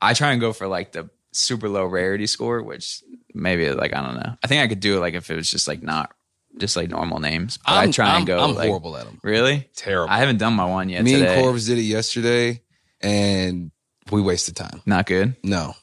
I 0.00 0.12
try 0.12 0.32
and 0.32 0.40
go 0.40 0.52
for 0.52 0.66
like 0.66 0.92
the 0.92 1.08
super 1.32 1.68
low 1.70 1.86
rarity 1.86 2.26
score, 2.26 2.62
which 2.62 3.02
maybe 3.34 3.70
like, 3.70 3.94
I 3.94 4.02
don't 4.02 4.14
know. 4.14 4.36
I 4.42 4.46
think 4.46 4.62
I 4.62 4.68
could 4.68 4.80
do 4.80 4.96
it 4.96 5.00
like 5.00 5.14
if 5.14 5.30
it 5.30 5.36
was 5.36 5.50
just 5.50 5.68
like 5.68 5.82
not 5.82 6.12
just 6.58 6.76
like 6.76 6.90
normal 6.90 7.20
names. 7.20 7.58
But 7.58 7.72
I 7.72 7.90
try 7.90 8.10
I'm, 8.10 8.18
and 8.18 8.26
go. 8.26 8.38
I'm 8.38 8.54
like, 8.54 8.68
horrible 8.68 8.96
at 8.96 9.06
them. 9.06 9.20
Really? 9.22 9.68
Terrible. 9.74 10.12
I 10.12 10.18
haven't 10.18 10.38
done 10.38 10.54
my 10.54 10.64
one 10.64 10.88
yet. 10.88 11.02
Me 11.02 11.12
today. 11.12 11.34
and 11.34 11.42
Corbs 11.42 11.66
did 11.66 11.78
it 11.78 11.82
yesterday, 11.82 12.62
and 13.00 13.70
we 14.10 14.22
wasted 14.22 14.56
time. 14.56 14.82
Not 14.86 15.06
good. 15.06 15.36
No. 15.42 15.74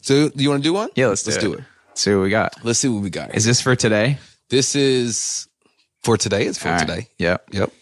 So 0.00 0.28
do 0.28 0.42
you 0.42 0.50
want 0.50 0.62
to 0.62 0.68
do 0.68 0.72
one? 0.72 0.90
Yeah, 0.94 1.08
let's 1.08 1.22
do 1.22 1.30
let's 1.30 1.44
it. 1.44 1.46
do 1.46 1.54
it. 1.54 1.64
See 1.94 2.14
what 2.14 2.22
we 2.22 2.30
got. 2.30 2.64
Let's 2.64 2.78
see 2.78 2.88
what 2.88 3.02
we 3.02 3.10
got. 3.10 3.26
Here. 3.26 3.36
Is 3.36 3.44
this 3.44 3.60
for 3.60 3.76
today? 3.76 4.18
This 4.50 4.74
is 4.76 5.48
for 6.02 6.16
today. 6.16 6.46
It's 6.46 6.58
for 6.58 6.68
All 6.68 6.74
right. 6.74 6.86
today. 6.86 7.08
Yep. 7.18 7.48
Yep. 7.52 7.72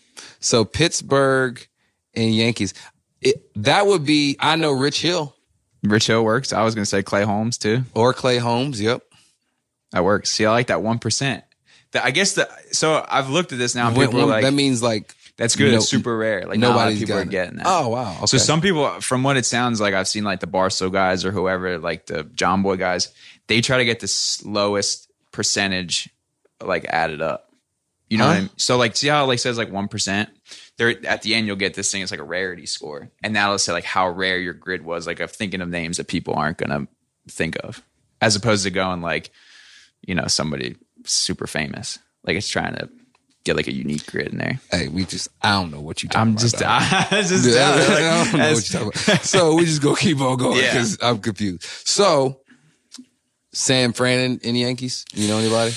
So 0.40 0.64
Pittsburgh 0.64 1.66
and 2.14 2.34
Yankees. 2.34 2.74
It, 3.20 3.50
that 3.62 3.86
would 3.86 4.04
be. 4.04 4.36
I 4.40 4.56
know 4.56 4.72
Rich 4.72 5.02
Hill 5.02 5.34
Rich 5.82 6.06
Hill 6.06 6.24
works. 6.24 6.52
I 6.52 6.62
was 6.62 6.74
gonna 6.74 6.86
say 6.86 7.02
Clay 7.02 7.24
Holmes 7.24 7.58
too. 7.58 7.82
or 7.94 8.12
Clay 8.14 8.38
Holmes. 8.38 8.80
Yep. 8.80 9.02
That 9.92 10.04
works. 10.04 10.30
See, 10.30 10.46
I 10.46 10.50
like 10.50 10.68
that 10.68 10.82
one 10.82 10.98
That 10.98 11.00
percent. 11.00 11.44
I 12.04 12.10
guess 12.10 12.34
the 12.34 12.48
so 12.72 13.04
I've 13.08 13.28
looked 13.28 13.52
at 13.52 13.58
this 13.58 13.74
now. 13.74 13.92
People 13.94 14.26
like, 14.26 14.44
that 14.44 14.54
means 14.54 14.82
like 14.82 15.14
That's 15.36 15.56
good. 15.56 15.72
No- 15.72 15.78
it's 15.78 15.88
super 15.88 16.16
rare. 16.16 16.46
Like 16.46 16.58
not 16.58 16.72
a 16.72 16.76
lot 16.76 16.88
of 16.88 16.94
nobody's 16.94 16.98
people 17.00 17.16
are 17.18 17.24
getting 17.24 17.56
that. 17.56 17.66
Oh 17.68 17.88
wow. 17.88 18.16
Okay. 18.18 18.26
So 18.26 18.38
some 18.38 18.60
people, 18.60 18.88
from 19.00 19.22
what 19.22 19.36
it 19.36 19.44
sounds 19.44 19.80
like, 19.80 19.92
I've 19.92 20.08
seen 20.08 20.24
like 20.24 20.40
the 20.40 20.46
Barstool 20.46 20.90
guys 20.90 21.24
or 21.24 21.32
whoever, 21.32 21.78
like 21.78 22.06
the 22.06 22.24
Jomboy 22.24 22.78
guys, 22.78 23.12
they 23.48 23.60
try 23.60 23.78
to 23.78 23.84
get 23.84 24.00
the 24.00 24.42
lowest 24.44 25.10
percentage 25.32 26.08
like 26.64 26.84
added 26.86 27.20
up. 27.20 27.51
You 28.12 28.18
know 28.18 28.24
Huh? 28.24 28.30
what 28.30 28.36
I 28.36 28.40
mean? 28.40 28.50
So 28.58 28.76
like, 28.76 28.94
see 28.94 29.08
how 29.08 29.24
it 29.24 29.26
like 29.28 29.38
says 29.38 29.56
like 29.56 29.72
one 29.72 29.88
percent. 29.88 30.28
There 30.76 30.94
at 31.06 31.22
the 31.22 31.34
end, 31.34 31.46
you'll 31.46 31.56
get 31.56 31.72
this 31.72 31.90
thing. 31.90 32.02
It's 32.02 32.10
like 32.10 32.20
a 32.20 32.24
rarity 32.24 32.66
score, 32.66 33.10
and 33.22 33.34
that'll 33.36 33.56
say 33.58 33.72
like 33.72 33.84
how 33.84 34.08
rare 34.10 34.38
your 34.38 34.52
grid 34.52 34.84
was. 34.84 35.06
Like 35.06 35.20
of 35.20 35.30
thinking 35.30 35.62
of 35.62 35.68
names 35.70 35.96
that 35.96 36.08
people 36.08 36.34
aren't 36.34 36.58
gonna 36.58 36.88
think 37.28 37.56
of, 37.64 37.82
as 38.20 38.36
opposed 38.36 38.64
to 38.64 38.70
going 38.70 39.00
like, 39.00 39.30
you 40.06 40.14
know, 40.14 40.26
somebody 40.26 40.76
super 41.04 41.46
famous. 41.46 41.98
Like 42.24 42.36
it's 42.36 42.48
trying 42.48 42.74
to 42.74 42.90
get 43.44 43.56
like 43.56 43.66
a 43.66 43.72
unique 43.72 44.06
grid 44.06 44.28
in 44.28 44.36
there. 44.38 44.60
Hey, 44.70 44.88
we 44.88 45.04
just 45.06 45.28
I 45.40 45.52
don't 45.52 45.70
know 45.70 45.80
what 45.80 46.02
you 46.02 46.08
talking 46.10 46.20
I'm 46.20 46.28
about. 46.32 46.40
just, 46.42 46.58
dog. 46.58 46.82
I 47.10 47.22
just, 47.22 47.48
Yeah, 47.48 47.70
like, 47.70 47.88
I 47.88 48.24
don't 48.24 48.32
know 48.38 48.44
as- 48.44 48.54
what 48.56 48.70
you're 48.72 48.82
talking 48.92 49.12
about. 49.12 49.24
So 49.24 49.54
we 49.56 49.64
just 49.64 49.80
go 49.82 49.94
keep 49.94 50.20
on 50.20 50.36
going 50.36 50.58
Yeah. 50.58 50.70
because 50.72 50.98
I'm 51.02 51.18
confused. 51.18 51.62
So 51.62 52.40
San 53.52 53.94
Fran 53.94 54.18
and, 54.20 54.40
and 54.44 54.56
Yankees. 54.58 55.04
You 55.14 55.28
know 55.28 55.38
anybody? 55.38 55.72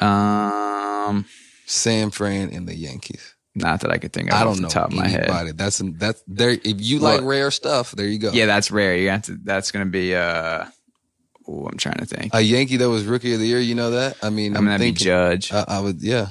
Um, 0.00 1.24
San 1.70 2.10
Fran 2.10 2.50
and 2.50 2.66
the 2.68 2.74
Yankees. 2.74 3.34
not 3.54 3.80
that 3.80 3.90
I 3.90 3.98
could 3.98 4.12
think 4.12 4.30
of 4.30 4.34
I 4.40 4.44
don't 4.44 4.56
the 4.56 4.62
know 4.62 4.68
top 4.68 4.88
of 4.90 4.94
my 4.96 5.08
head. 5.08 5.56
That's 5.56 5.80
that's 5.96 6.22
there. 6.26 6.50
If 6.50 6.80
you 6.80 6.98
like 6.98 7.22
rare 7.22 7.50
stuff, 7.50 7.92
there 7.92 8.06
you 8.06 8.18
go. 8.18 8.32
Yeah, 8.32 8.46
that's 8.46 8.70
rare. 8.70 8.96
You 8.96 9.10
have 9.10 9.22
to. 9.22 9.36
That's 9.42 9.70
gonna 9.70 9.86
be. 9.86 10.14
Uh, 10.14 10.64
oh, 11.48 11.66
I'm 11.66 11.76
trying 11.78 11.98
to 11.98 12.06
think. 12.06 12.34
a 12.34 12.40
Yankee 12.40 12.76
that 12.78 12.88
was 12.88 13.04
Rookie 13.04 13.34
of 13.34 13.40
the 13.40 13.46
Year. 13.46 13.60
You 13.60 13.74
know 13.74 13.90
that? 13.92 14.16
I 14.22 14.30
mean, 14.30 14.52
I'm, 14.56 14.62
I'm 14.62 14.66
that'd 14.66 14.80
be. 14.80 14.92
Judge. 14.92 15.52
I, 15.52 15.64
I 15.68 15.80
would. 15.80 16.02
Yeah, 16.02 16.28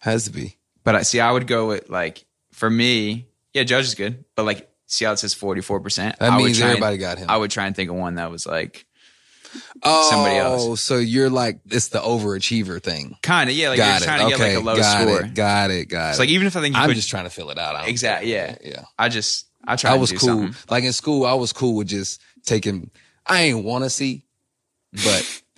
has 0.00 0.24
to 0.24 0.30
be. 0.30 0.56
But 0.84 0.94
I 0.96 1.02
see. 1.02 1.20
I 1.20 1.30
would 1.32 1.46
go 1.46 1.68
with 1.68 1.88
like 1.88 2.24
for 2.52 2.68
me. 2.70 3.26
Yeah, 3.52 3.64
Judge 3.64 3.86
is 3.86 3.94
good. 3.94 4.24
But 4.36 4.44
like, 4.44 4.70
see 4.86 5.04
how 5.04 5.12
it 5.12 5.18
says 5.18 5.34
44. 5.34 5.80
percent 5.80 6.18
That 6.20 6.32
I 6.32 6.36
would 6.36 6.44
means 6.44 6.58
try 6.58 6.68
and- 6.68 6.72
everybody 6.76 6.98
got 6.98 7.18
him. 7.18 7.28
I 7.28 7.36
would 7.36 7.50
try 7.50 7.66
and 7.66 7.74
think 7.74 7.90
of 7.90 7.96
one 7.96 8.14
that 8.16 8.30
was 8.30 8.46
like 8.46 8.86
oh, 9.82 10.10
somebody 10.10 10.36
else. 10.36 10.62
Oh, 10.64 10.74
so 10.74 10.98
you're 10.98 11.30
like 11.30 11.60
it's 11.70 11.88
the 11.88 11.98
overachiever 12.00 12.82
thing. 12.82 13.16
kind 13.22 13.50
of 13.50 13.56
yeah. 13.56 13.70
Like 13.70 13.78
got 13.78 13.86
you're 13.86 13.96
it. 13.96 14.04
trying 14.04 14.18
to 14.28 14.34
okay. 14.34 14.36
get 14.36 14.54
like 14.54 14.62
a 14.62 14.66
low 14.66 14.76
got 14.76 15.02
score. 15.02 15.20
It. 15.22 15.34
Got 15.34 15.70
it. 15.70 15.84
Got 15.86 16.14
it. 16.14 16.18
like 16.18 16.28
even 16.28 16.46
if 16.46 16.56
I 16.56 16.60
think 16.60 16.74
you 16.76 16.80
I'm 16.80 16.88
could, 16.88 16.96
just 16.96 17.10
trying 17.10 17.24
to 17.24 17.30
fill 17.30 17.50
it 17.50 17.58
out. 17.58 17.74
I 17.76 17.80
don't 17.80 17.90
Exact- 17.90 18.24
care. 18.24 18.58
yeah. 18.62 18.70
Yeah. 18.70 18.84
I 18.98 19.08
just 19.08 19.46
I 19.64 19.76
try. 19.76 19.92
I 19.92 19.94
was 19.96 20.10
cool. 20.10 20.20
something. 20.20 20.54
Like 20.68 20.84
in 20.84 20.92
school, 20.92 21.26
I 21.26 21.34
was 21.34 21.52
cool 21.52 21.76
with 21.76 21.88
just 21.88 22.20
taking. 22.44 22.90
I 23.26 23.42
ain't 23.42 23.64
want 23.64 23.84
to 23.84 23.90
see, 23.90 24.24
but 24.92 25.42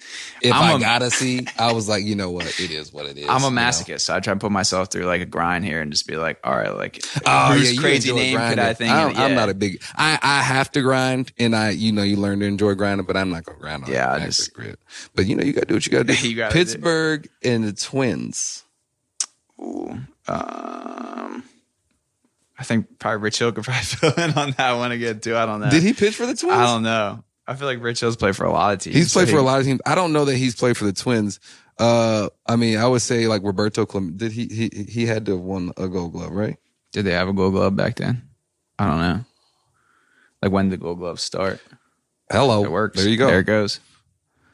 if 0.43 0.53
I'm 0.53 0.63
I 0.63 0.77
a- 0.77 0.79
gotta 0.81 1.11
see, 1.11 1.47
I 1.59 1.73
was 1.73 1.89
like, 1.89 2.05
you 2.05 2.15
know 2.17 2.31
what, 2.31 2.47
it 2.61 2.71
is 2.71 2.93
what 2.93 3.07
it 3.07 3.17
is. 3.17 3.29
I'm 3.29 3.43
a 3.43 3.49
you 3.49 3.51
know? 3.55 3.61
masochist, 3.63 4.01
so 4.03 4.15
I 4.15 4.21
try 4.21 4.35
to 4.35 4.41
put 4.41 4.51
myself 4.53 4.91
through 4.91 5.05
like 5.07 5.21
a 5.23 5.27
grind 5.27 5.65
here 5.65 5.81
and 5.81 5.91
just 5.93 6.07
be 6.07 6.17
like, 6.17 6.39
all 6.45 6.55
right, 6.55 6.75
like 6.77 7.05
Oh, 7.27 7.53
whose 7.55 7.75
yeah, 7.75 7.81
crazy 7.81 8.13
name 8.13 8.35
grinding. 8.37 8.59
could 8.59 8.65
I 8.71 8.75
think? 8.75 8.91
I 8.93 9.03
I'm 9.05 9.31
Yeah. 9.31 9.35
not 9.37 9.49
a 9.49 9.55
big. 9.55 9.83
I 9.97 10.19
I 10.23 10.43
have 10.43 10.71
to 10.73 10.83
grind, 10.83 11.33
and 11.39 11.55
I 11.55 11.71
you 11.71 11.93
know 11.93 12.03
you 12.03 12.17
learn 12.17 12.41
to 12.41 12.47
enjoy 12.47 12.75
grinding, 12.75 13.07
but 13.07 13.17
I'm 13.17 13.31
not 13.31 13.45
gonna 13.45 13.59
grind 13.59 13.85
on 13.85 13.91
Yeah, 13.91 14.13
I 14.13 14.21
just- 14.21 14.53
grid. 14.53 14.77
But 15.15 15.27
you 15.27 15.37
know 15.37 15.45
you 15.45 15.53
gotta 15.53 15.67
do 15.67 15.75
what 15.75 15.87
you 15.87 15.93
gotta 15.93 16.05
do. 16.05 16.15
You 16.29 16.37
gotta 16.37 16.53
do. 16.53 16.59
Pittsburgh 16.59 17.29
and 17.45 17.65
the 17.65 17.73
Twins. 17.73 18.65
Ooh, 19.61 20.01
um, 20.29 21.45
I 22.59 22.65
think 22.65 22.99
probably 22.99 23.21
Rich 23.23 23.39
Hill 23.39 23.53
could 23.53 23.65
probably 23.65 23.83
fill 23.85 24.13
in 24.15 24.33
on 24.35 24.51
that 24.53 24.73
one 24.73 24.93
again 24.93 25.21
too. 25.21 25.37
I 25.37 25.47
don't 25.47 25.61
know. 25.61 25.71
Did 25.71 25.83
he 25.83 25.93
pitch 25.93 26.15
for 26.17 26.27
the 26.27 26.35
Twins? 26.35 26.55
I 26.59 26.65
don't 26.65 26.83
know. 26.83 27.23
I 27.53 27.57
feel 27.57 27.67
like 27.69 27.83
Rich 27.83 28.01
Hill's 28.01 28.17
played 28.17 28.35
for 28.37 28.45
a 28.45 28.53
lot 28.53 28.73
of 28.75 28.81
teams. 28.81 28.97
He's 28.97 29.13
played 29.13 29.29
so 29.29 29.35
for 29.35 29.39
a 29.41 29.43
lot 29.43 29.61
of 29.61 29.67
teams. 29.67 29.81
I 29.87 29.95
don't 29.95 30.13
know 30.13 30.25
that 30.25 30.37
he's 30.37 30.55
played 30.55 30.77
for 30.77 30.85
the 30.85 30.93
Twins. 30.93 31.39
Uh, 31.79 32.29
I 32.47 32.57
mean, 32.57 32.79
I 32.79 32.87
would 32.87 33.03
say 33.03 33.27
like 33.27 33.43
Roberto 33.43 33.85
Clemente. 33.87 34.17
Did 34.19 34.33
he 34.33 34.47
he 34.47 34.85
he 34.89 35.07
had 35.07 35.27
to 35.27 35.33
have 35.33 35.41
won 35.41 35.73
a 35.77 35.89
Gold 35.89 36.13
Glove, 36.13 36.33
right? 36.33 36.57
Did 36.93 37.05
they 37.05 37.13
have 37.13 37.29
a 37.29 37.33
Gold 37.33 37.55
Glove 37.55 37.77
back 37.77 37.97
then? 37.97 38.23
I 38.79 38.87
don't 38.87 39.01
know. 39.01 39.25
Like 40.43 40.53
when 40.53 40.69
did 40.69 40.81
Gold 40.81 40.99
Gloves 40.99 41.23
start? 41.23 41.61
Hello, 42.31 42.65
It 42.65 42.71
works. 42.71 42.99
There 42.99 43.09
you 43.09 43.17
go. 43.17 43.27
There 43.27 43.41
it 43.41 43.45
goes. 43.47 43.81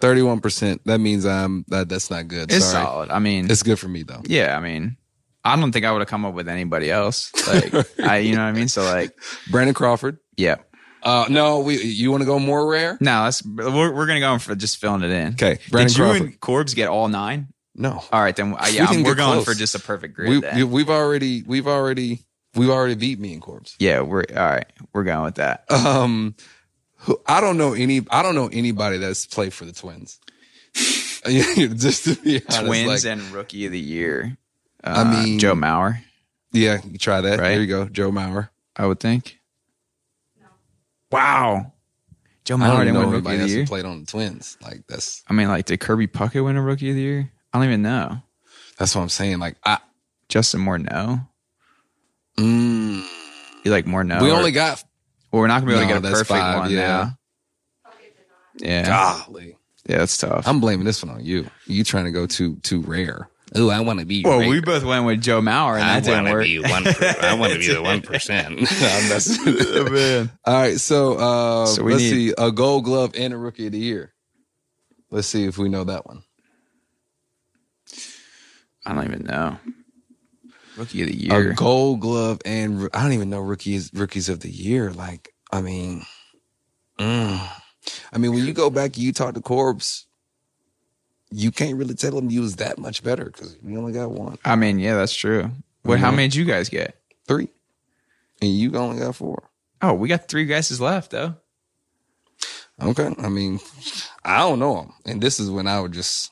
Thirty-one 0.01 0.41
percent. 0.41 0.81
That 0.85 0.99
means 0.99 1.27
I'm 1.27 1.65
that. 1.69 1.89
That's 1.89 2.11
not 2.11 2.29
good. 2.29 2.53
It's 2.53 2.65
Sorry. 2.65 2.85
solid. 2.85 3.11
I 3.11 3.19
mean, 3.19 3.51
It's 3.51 3.63
good 3.63 3.79
for 3.79 3.89
me 3.89 4.03
though. 4.05 4.23
yeah. 4.27 4.57
I 4.57 4.61
mean, 4.61 4.97
I 5.45 5.57
don't 5.57 5.73
think 5.73 5.85
I 5.85 5.93
would 5.93 6.01
have 6.01 6.09
come 6.09 6.25
up 6.25 6.35
with 6.35 6.49
anybody 6.49 6.91
else. 6.91 7.33
Like, 7.49 7.75
I, 8.01 8.19
you 8.19 8.35
know 8.37 8.43
what 8.43 8.49
I 8.49 8.53
mean? 8.53 8.69
So 8.69 8.83
like, 8.83 9.17
Brandon 9.51 9.75
Crawford. 9.75 10.19
yeah. 10.37 10.57
Uh, 11.03 11.27
no, 11.31 11.61
we. 11.61 11.81
You 11.83 12.11
want 12.11 12.23
to 12.23 12.27
go 12.27 12.39
more 12.39 12.67
rare? 12.69 12.99
No, 13.01 13.25
that's 13.25 13.45
we're, 13.45 13.93
we're 13.95 14.07
gonna 14.07 14.21
go 14.21 14.39
for 14.39 14.55
just 14.55 14.79
filling 14.79 15.03
it 15.03 15.11
in. 15.11 15.35
Okay, 15.35 15.59
Brandon 15.71 15.89
Did 15.89 15.97
you 15.99 16.05
Crawford. 16.05 16.23
and 16.23 16.41
Corbs 16.41 16.75
get 16.75 16.89
all 16.89 17.09
nine? 17.09 17.49
No, 17.75 18.03
All 18.13 18.21
right, 18.21 18.35
then 18.35 18.55
uh, 18.55 18.65
We 18.65 18.77
yeah, 18.77 18.91
we're 18.91 18.97
get 19.15 19.17
going 19.19 19.33
close. 19.35 19.45
for 19.45 19.55
just 19.55 19.77
a 19.77 19.79
perfect 19.79 20.15
grid. 20.15 20.31
we, 20.31 20.41
then. 20.41 20.57
we 20.57 20.65
we've 20.65 20.91
already 20.91 21.45
we've 21.45 21.69
already 21.69 22.25
we've 22.57 22.71
already 22.71 22.97
beat 22.97 23.21
me 23.21 23.33
and 23.35 23.41
Corbs. 23.41 23.77
yeah, 23.79 24.01
we're 24.01 24.25
all 24.31 24.45
right. 24.45 24.67
We're 24.93 25.05
going 25.05 25.23
with 25.25 25.37
that. 25.37 25.65
Um, 25.71 26.35
who, 27.03 27.21
I 27.27 27.41
don't 27.41 27.57
know 27.57 27.75
any. 27.75 28.05
I 28.11 28.23
don't 28.23 28.35
know 28.35 28.49
anybody 28.53 28.99
that's 28.99 29.27
played 29.27 29.55
for 29.55 29.65
the 29.65 29.73
Twins. 29.73 30.19
just 30.75 32.05
to 32.05 32.15
be 32.17 32.43
honest, 32.49 32.61
Twins 32.61 33.05
like, 33.05 33.13
and 33.13 33.23
Rookie 33.31 33.67
of 33.67 33.73
the 33.73 33.79
Year. 33.79 34.37
Uh, 34.83 35.05
I 35.07 35.25
mean- 35.25 35.39
Joe 35.39 35.55
Mauer, 35.55 35.99
yeah, 36.53 36.81
you 36.85 36.99
try 36.99 37.21
that. 37.21 37.39
Right? 37.39 37.51
There 37.51 37.61
you 37.61 37.67
go, 37.69 37.89
Joe 37.89 38.11
Mauer. 38.11 38.49
I 38.77 38.87
would 38.87 38.99
think. 39.01 39.38
Wow, 41.11 41.73
Joe 42.45 42.57
Mauer 42.57 42.79
didn't 42.85 42.95
win 42.99 43.11
Rookie 43.11 43.17
of 43.19 43.25
the 43.39 43.43
else 43.43 43.51
Year. 43.51 43.67
played 43.67 43.85
on 43.85 44.01
the 44.01 44.07
Twins. 44.07 44.57
Like 44.63 44.83
that's 44.89 45.23
I 45.29 45.33
mean, 45.33 45.49
like, 45.49 45.65
did 45.67 45.81
Kirby 45.81 46.07
Puckett 46.07 46.45
win 46.45 46.57
a 46.57 46.63
Rookie 46.63 46.91
of 46.91 46.97
the 46.97 47.03
Year? 47.03 47.31
I 47.53 47.59
don't 47.59 47.67
even 47.67 47.83
know. 47.83 48.19
that's 48.79 48.95
what 48.95 49.03
I'm 49.03 49.09
saying. 49.09 49.39
Like 49.39 49.57
I, 49.65 49.79
Justin 50.29 50.61
Morneau. 50.61 51.27
mm, 52.39 53.03
You 53.65 53.71
like 53.71 53.87
Morneau? 53.87 54.21
we 54.23 54.31
or- 54.31 54.35
only 54.37 54.53
got 54.53 54.83
Well, 55.33 55.41
we're 55.43 55.47
not 55.49 55.61
gonna 55.61 55.67
be 55.67 55.73
able 55.79 55.89
No, 55.89 55.95
to 55.95 56.01
get 56.03 56.09
a 56.11 56.13
perfect 56.13 56.29
five, 56.29 56.59
one 56.59 56.71
yeah. 56.71 56.79
now. 56.81 57.19
Yeah, 58.61 58.87
golly. 58.89 59.57
yeah, 59.89 59.99
that's 59.99 60.19
tough. 60.19 60.47
I'm 60.49 60.61
blaming 60.61 60.85
this 60.85 61.03
one 61.05 61.15
on 61.15 61.25
you. 61.25 61.47
You 61.67 61.85
trying 61.85 62.07
to 62.07 62.11
go 62.11 62.27
too 62.27 62.57
too 62.57 62.81
rare. 62.83 63.29
Oh, 63.55 63.71
I 63.71 63.81
want 63.81 64.01
to 64.01 64.05
be. 64.07 64.23
well, 64.25 64.41
rare. 64.41 64.49
we 64.49 64.61
both 64.61 64.85
went 64.85 65.07
with 65.07 65.23
Joe 65.23 65.41
Mauer, 65.41 65.75
and 65.75 65.85
I 65.85 66.01
that 66.01 66.05
didn't 66.05 66.25
want 66.25 66.43
to 66.43 66.45
be 66.45 66.59
one. 66.61 66.85
Per- 66.85 67.17
I 67.23 67.35
want 67.35 67.53
to 67.55 67.59
be 67.59 67.73
the 67.73 67.83
one 67.83 68.03
percent. 68.03 68.61
Oh, 68.71 69.91
man. 69.91 70.31
All 70.45 70.55
right, 70.55 70.79
so, 70.79 71.15
uh, 71.15 71.67
So 71.67 71.83
let's 71.85 72.03
need- 72.03 72.11
see 72.11 72.35
a 72.37 72.53
Gold 72.53 72.85
Glove 72.85 73.13
and 73.17 73.33
a 73.33 73.37
Rookie 73.39 73.67
of 73.67 73.73
the 73.73 73.79
Year. 73.79 74.13
Let's 75.11 75.27
see 75.29 75.45
if 75.47 75.57
we 75.57 75.69
know 75.71 75.85
that 75.85 76.07
one. 76.07 76.23
I 78.85 78.95
don't 78.95 79.05
even 79.05 79.25
know. 79.25 79.59
Rookie 80.77 81.03
of 81.03 81.09
the 81.09 81.17
year. 81.17 81.51
A 81.51 81.55
Gold 81.55 82.01
Glove 82.01 82.41
and 82.45 82.89
I 82.95 83.03
don't 83.03 83.13
even 83.13 83.31
know 83.31 83.41
rookies 83.41 83.91
rookies 83.93 84.29
of 84.29 84.41
the 84.41 84.51
year. 84.51 84.91
Like, 84.93 85.33
I 85.51 85.61
mean, 85.61 86.05
mm. 86.99 87.49
I 88.13 88.19
mean, 88.19 88.33
when 88.33 88.47
you 88.47 88.53
go 88.53 88.71
back, 88.71 88.97
you 88.97 89.13
talk 89.13 89.35
to 89.35 89.41
Corbs. 89.41 90.05
You 91.31 91.51
can't 91.51 91.77
really 91.77 91.95
tell 91.95 92.13
them 92.13 92.31
you 92.31 92.41
was 92.41 92.57
that 92.57 92.79
much 92.79 93.03
better 93.03 93.27
because 93.27 93.57
you 93.63 93.77
only 93.79 93.93
got 93.93 94.11
one, 94.11 94.39
I 94.45 94.57
mean, 94.57 94.79
yeah, 94.79 94.95
that's 94.97 95.15
true. 95.15 95.51
What? 95.83 95.99
How 95.99 96.11
Mhm. 96.11 96.17
many 96.17 96.29
did 96.29 96.35
you 96.37 96.45
guys 96.45 96.69
get? 96.69 96.95
three, 97.27 97.49
and 98.41 98.51
you 98.51 98.75
only 98.77 98.99
got 99.01 99.15
four. 99.15 99.51
Oh, 99.83 99.93
we 99.93 100.09
got 100.09 100.29
three 100.29 100.47
guesses 100.47 100.81
left 100.81 101.11
though. 101.11 101.35
Okay, 102.81 103.13
I 103.19 103.29
mean, 103.29 103.61
I 104.25 104.39
don't 104.39 104.59
know 104.61 104.75
them, 104.77 104.93
and 105.05 105.21
this 105.21 105.39
is 105.41 105.51
when 105.51 105.67
I 105.67 105.81
would 105.81 105.93
just 105.93 106.31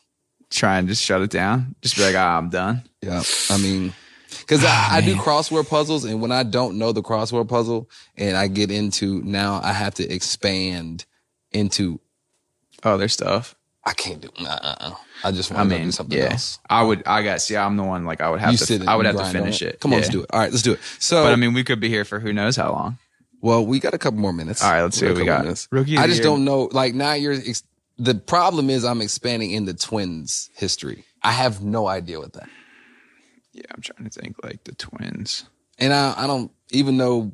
Try 0.49 0.79
and 0.79 0.87
just 0.87 1.03
shut 1.03 1.21
it 1.23 1.31
down. 1.31 1.75
Just 1.83 1.97
be 1.97 2.03
like, 2.03 2.15
ah, 2.15 2.39
I'm 2.39 2.49
done. 2.51 2.85
Yeah, 3.03 3.21
I 3.51 3.59
mean, 3.59 3.93
because 4.39 4.61
Ah, 4.65 4.93
I, 4.95 4.99
I 4.99 5.01
do 5.01 5.17
crossword 5.17 5.69
puzzles, 5.69 6.05
and 6.05 6.23
when 6.23 6.31
I 6.31 6.45
don't 6.45 6.79
know 6.79 6.93
the 6.93 7.03
crossword 7.03 7.49
puzzle, 7.49 7.91
and 8.17 8.37
I 8.37 8.47
get 8.47 8.71
into 8.71 9.21
now, 9.25 9.61
I 9.63 9.73
have 9.73 9.95
to 9.95 10.09
expand 10.09 11.05
into. 11.53 12.01
Other 12.85 13.09
stuff. 13.09 13.56
I 13.87 13.93
can't 13.93 14.21
do. 14.21 14.29
Uh, 14.41 14.49
uh, 14.49 14.75
uh. 14.81 14.95
I 15.25 15.31
just 15.31 15.51
I 15.53 15.55
want 15.57 15.71
to 15.71 15.77
mean, 15.77 15.87
do 15.87 15.93
something 15.93 16.19
yeah. 16.19 16.33
else. 16.33 16.59
I 16.69 16.83
would. 16.83 17.03
I 17.07 17.23
got. 17.23 17.41
See, 17.41 17.57
I'm 17.57 17.77
the 17.77 17.85
one. 17.85 18.05
Like, 18.05 18.21
I 18.21 18.29
would 18.29 18.41
have 18.41 18.51
You 18.53 18.59
to. 18.59 18.67
sit. 18.67 18.87
I 18.89 18.97
would 18.97 19.07
have 19.07 19.17
to 19.17 19.25
finish 19.27 19.63
it. 19.63 19.79
Come 19.81 19.93
on, 19.93 20.01
let's 20.01 20.11
do 20.11 20.23
it. 20.23 20.27
All 20.33 20.41
right, 20.41 20.51
let's 20.51 20.63
do 20.63 20.73
it. 20.73 20.81
So, 20.99 21.23
But 21.23 21.33
I 21.33 21.37
mean, 21.37 21.55
we 21.55 21.63
could 21.65 21.79
be 21.81 21.89
here 21.89 22.05
for 22.05 22.19
who 22.19 22.33
knows 22.33 22.57
how 22.57 22.73
long. 22.73 22.99
well, 23.41 23.65
we 23.65 23.79
got 23.79 23.95
a 23.95 23.99
couple 23.99 24.19
more 24.19 24.33
minutes. 24.33 24.63
All 24.63 24.71
right, 24.73 24.83
let's 24.83 24.99
see 24.99 25.07
got 25.07 25.13
what 25.13 25.21
we 25.21 25.25
got. 25.25 25.43
minutes. 25.45 25.69
Rookie 25.71 25.97
I 25.99 26.07
just 26.09 26.19
year. 26.19 26.25
don't 26.25 26.45
know. 26.45 26.69
Like 26.73 26.95
now, 26.95 27.13
you're. 27.15 27.33
Ex- 27.35 27.63
the 27.99 28.15
problem 28.17 28.69
is, 28.71 28.85
I'm 28.85 29.01
expanding 29.01 29.53
in 29.53 29.65
the 29.65 29.73
twins' 29.75 30.51
history. 30.57 31.05
I 31.23 31.31
have 31.33 31.63
no 31.63 31.87
idea 31.87 32.19
what 32.19 32.33
that. 32.35 32.49
Yeah, 33.53 33.63
I'm 33.75 33.81
trying 33.81 34.09
to 34.09 34.21
think. 34.21 34.37
Like 34.45 34.65
the 34.65 34.73
Twins. 34.75 35.45
and 35.79 35.93
I, 35.95 36.13
I 36.17 36.27
don't 36.27 36.51
even 36.73 36.97
know. 36.97 37.33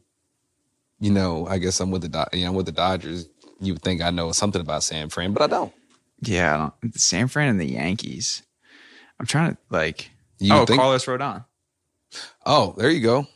you 1.00 1.10
know, 1.10 1.46
I 1.48 1.58
guess 1.58 1.80
I'm 1.80 1.90
with 1.90 2.02
the 2.12 2.28
you 2.32 2.42
know 2.44 2.50
I'm 2.50 2.54
with 2.54 2.66
the 2.66 2.72
Dodgers. 2.72 3.26
You 3.60 3.72
would 3.74 3.82
think 3.82 4.02
I 4.02 4.10
know 4.10 4.30
something 4.32 4.60
about 4.60 4.82
San 4.82 5.08
Fran, 5.08 5.32
but 5.32 5.42
I 5.42 5.46
don't. 5.46 5.72
Yeah, 6.22 6.70
San 6.94 7.28
Fran 7.28 7.48
and 7.48 7.60
the 7.60 7.66
Yankees. 7.66 8.42
I'm 9.20 9.26
trying 9.26 9.52
to 9.52 9.58
like. 9.70 10.10
You 10.38 10.54
oh, 10.54 10.60
would 10.60 10.68
think, 10.68 10.80
Carlos 10.80 11.04
Rodon. 11.04 11.44
oh, 12.46 12.74
there 12.76 12.90
you 12.90 13.00
go, 13.00 13.26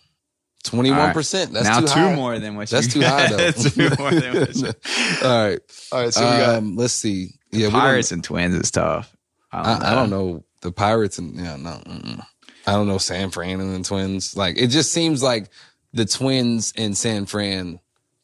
twenty 0.64 0.90
one 0.90 1.12
percent. 1.12 1.52
That's 1.52 1.66
now 1.68 1.80
too 1.80 1.86
two 1.86 1.92
high. 1.92 2.14
more 2.14 2.38
than 2.38 2.56
what 2.56 2.68
That's 2.68 2.94
you 2.94 3.02
too 3.02 3.06
high 3.06 3.26
though. 3.30 3.50
two 3.52 3.90
more 3.98 4.10
than 4.10 4.40
what 4.40 4.56
you- 4.56 4.66
All 5.22 5.48
right, 5.48 5.60
All 5.92 6.00
right, 6.00 6.12
so 6.14 6.20
we 6.20 6.36
got 6.38 6.56
um, 6.56 6.76
let's 6.76 6.92
see. 6.94 7.30
Yeah, 7.52 7.68
we 7.68 7.72
Pirates 7.72 8.12
and 8.12 8.22
Twins 8.24 8.54
is 8.54 8.70
tough. 8.70 9.14
I 9.52 9.62
Don't, 9.62 9.80
don't, 9.80 9.82
I, 9.88 9.92
I 9.92 9.94
don't 9.94 10.10
know 10.10 10.44
the 10.62 10.72
Pirates 10.72 11.18
and 11.18 11.36
yeah, 11.36 11.56
no, 11.56 11.80
mm-mm. 11.86 12.24
I 12.66 12.72
don't 12.72 12.88
know 12.88 12.98
San 12.98 13.30
Fran 13.30 13.60
and 13.60 13.84
the 13.84 13.88
Twins. 13.88 14.36
Like 14.36 14.58
it 14.58 14.68
just 14.68 14.92
seems 14.92 15.22
like 15.22 15.48
the 15.92 16.04
Twins 16.04 16.72
and 16.76 16.96
San 16.96 17.26
Fran 17.26 17.78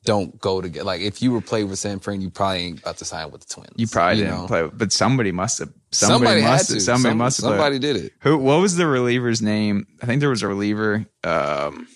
don't 0.04 0.38
go 0.40 0.60
together. 0.60 0.84
Like 0.84 1.00
if 1.00 1.22
you 1.22 1.32
were 1.32 1.40
playing 1.40 1.68
with 1.70 1.78
San 1.78 1.98
Fran, 2.00 2.20
you 2.20 2.30
probably 2.30 2.58
ain't 2.62 2.80
about 2.80 2.96
to 2.98 3.04
sign 3.04 3.30
with 3.30 3.46
the 3.46 3.54
Twins. 3.54 3.70
You 3.76 3.86
probably 3.86 4.16
didn't 4.22 4.34
know? 4.40 4.46
play, 4.46 4.68
but 4.72 4.92
somebody 4.92 5.30
must 5.32 5.58
have. 5.60 5.70
Somebody, 5.92 6.40
Somebody, 6.40 6.42
must 6.42 6.70
have. 6.72 6.82
Somebody 6.82 7.10
Some- 7.12 7.18
must 7.18 7.36
have. 7.38 7.42
Somebody 7.44 7.74
Somebody. 7.76 7.78
did 7.78 8.04
it. 8.06 8.12
Who? 8.20 8.38
What 8.38 8.60
was 8.60 8.76
the 8.76 8.86
reliever's 8.86 9.40
name? 9.42 9.86
I 10.02 10.06
think 10.06 10.20
there 10.20 10.30
was 10.30 10.42
a 10.42 10.48
reliever. 10.48 11.06
Um, 11.24 11.86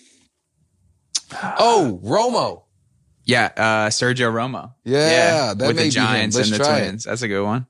Oh, 1.59 2.01
Romo. 2.05 2.63
yeah, 3.25 3.47
uh, 3.57 3.89
Sergio 3.91 4.31
Romo. 4.33 4.75
Yeah, 4.85 5.55
that 5.55 5.67
with 5.67 5.77
the. 5.77 5.91
Giants 5.91 6.37
and 6.37 6.47
the 6.47 6.57
try 6.59 6.79
it. 6.79 6.83
Twins. 6.89 7.05
That's 7.05 7.23
a 7.23 7.29
good 7.29 7.43
one. 7.45 7.67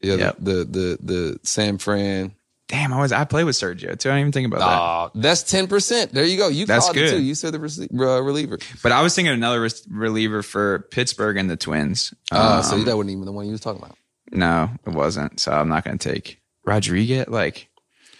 Yeah, 0.00 0.14
Yep. 0.14 0.36
the, 0.40 0.52
the 0.52 0.64
the 0.64 0.98
the 1.02 1.40
San 1.44 1.78
Fran. 1.78 2.34
Damn, 2.70 2.92
I 2.92 3.00
was 3.00 3.10
I 3.10 3.24
play 3.24 3.42
with 3.42 3.56
Sergio 3.56 3.98
too. 3.98 4.10
I 4.10 4.12
didn't 4.14 4.20
even 4.20 4.32
think 4.32 4.46
about 4.46 4.60
that. 4.60 4.66
Uh, 4.66 5.10
that's 5.20 5.42
ten 5.42 5.66
percent. 5.66 6.12
There 6.12 6.24
you 6.24 6.36
go. 6.38 6.46
You 6.46 6.66
That's 6.66 6.84
called 6.86 6.96
it 6.98 7.00
good. 7.00 7.10
too. 7.10 7.20
You 7.22 7.34
said 7.34 7.52
the 7.52 7.58
uh, 7.58 8.20
reliever. 8.20 8.60
But 8.80 8.92
I 8.92 9.02
was 9.02 9.12
thinking 9.14 9.34
another 9.34 9.60
res- 9.60 9.84
reliever 9.90 10.42
for 10.44 10.86
Pittsburgh 10.92 11.36
and 11.36 11.50
the 11.50 11.56
Twins. 11.56 12.14
So 12.32 12.36
Um, 12.36 12.84
that 12.84 12.96
wasn't 12.96 13.10
even 13.10 13.24
the 13.24 13.32
one 13.32 13.46
you 13.46 13.52
was 13.52 13.60
talking 13.60 13.82
about. 13.82 13.96
no, 14.30 14.70
it 14.86 14.92
wasn't. 14.94 15.40
So 15.40 15.50
I'm 15.50 15.68
not 15.68 15.84
going 15.84 15.98
to 15.98 16.08
take 16.12 16.40
Rodriguez. 16.64 17.26
Like 17.26 17.68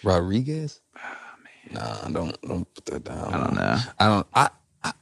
Rodriguez. 0.02 0.80
Nah, 1.70 2.08
don't 2.08 2.40
don't 2.42 2.74
put 2.74 2.86
that 2.86 3.04
down. 3.04 3.32
I 3.32 3.36
don't 3.44 3.54
know. 3.54 3.78
I 4.00 4.06
don't. 4.08 4.26
I, 4.34 4.50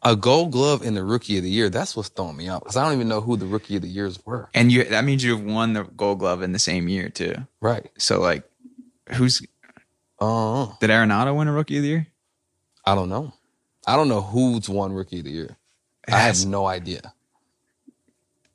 a 0.03 0.17
Gold 0.17 0.51
Glove 0.53 0.83
in 0.83 0.95
the 0.95 1.05
Rookie 1.05 1.39
of 1.39 1.45
the 1.45 1.51
Year. 1.51 1.71
That's 1.71 1.97
what's 1.97 2.09
throwing 2.09 2.37
me 2.37 2.49
off 2.49 2.63
because 2.65 2.77
I 2.77 2.85
don't 2.85 2.95
even 2.95 3.09
know 3.09 3.21
who 3.21 3.37
the 3.37 3.47
Rookie 3.47 3.77
of 3.77 3.83
the 3.83 3.89
Years 3.89 4.19
were. 4.27 4.51
And 4.53 4.71
you 4.73 4.85
that 4.85 5.05
means 5.05 5.23
you've 5.25 5.43
won 5.45 5.73
the 5.73 5.85
Gold 5.85 6.19
Glove 6.19 6.43
in 6.43 6.53
the 6.53 6.59
same 6.59 6.89
year 6.89 7.09
too. 7.09 7.35
Right. 7.61 7.89
So 7.97 8.21
like, 8.21 8.43
who's 9.15 9.43
Uh, 10.21 10.67
did 10.81 10.91
Arenado 10.91 11.37
win 11.37 11.49
a 11.49 11.53
Rookie 11.53 11.77
of 11.77 11.83
the 11.83 11.89
Year? 11.89 12.07
I 12.85 12.95
don't 12.95 13.09
know. 13.09 13.33
I 13.87 13.97
don't 13.97 14.09
know 14.09 14.21
who's 14.21 14.69
won 14.69 14.93
Rookie 14.93 15.19
of 15.21 15.25
the 15.25 15.31
Year. 15.31 15.57
I 16.07 16.13
Has- 16.13 16.43
have 16.43 16.51
no 16.51 16.67
idea. 16.67 17.15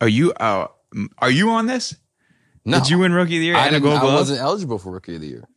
Are 0.02 0.08
you? 0.08 0.34
Oh, 0.40 0.72
are 1.20 1.32
you 1.32 1.50
on 1.52 1.66
this? 1.68 1.96
No, 2.66 2.80
Did 2.80 2.90
you 2.90 3.00
win 3.00 3.14
Rookie 3.14 3.38
of 3.38 3.40
the 3.42 3.46
Year 3.46 3.56
I, 3.56 3.68
and 3.68 3.76
a 3.76 3.80
didn't, 3.80 3.98
I 3.98 4.04
wasn't 4.04 4.40
eligible 4.40 4.78
for 4.78 4.92
Rookie 4.92 5.16
of 5.16 5.22
the 5.22 5.28
Year. 5.28 5.48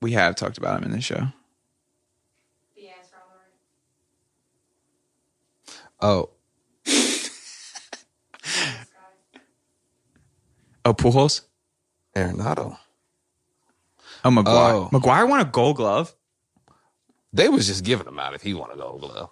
We 0.00 0.12
have 0.12 0.34
talked 0.34 0.58
about 0.58 0.78
him 0.78 0.84
in 0.84 0.90
this 0.90 1.04
show. 1.04 1.14
The 2.74 2.88
answer 2.88 3.14
on 3.14 3.38
the 6.00 6.08
right. 6.08 6.18
Oh, 6.18 6.30
Oh, 10.84 10.94
Pujols. 10.94 11.42
Arenado. 12.16 12.76
Oh, 14.24 14.30
McGwire. 14.30 14.44
Oh. 14.46 14.88
McGwire 14.92 15.28
won 15.28 15.40
a 15.40 15.44
Gold 15.44 15.76
Glove. 15.76 16.14
They 17.32 17.48
was 17.48 17.66
just 17.66 17.84
giving 17.84 18.06
him 18.06 18.18
out 18.18 18.34
if 18.34 18.42
he 18.42 18.52
won 18.54 18.70
a 18.70 18.76
Gold 18.76 19.00
Glove. 19.00 19.30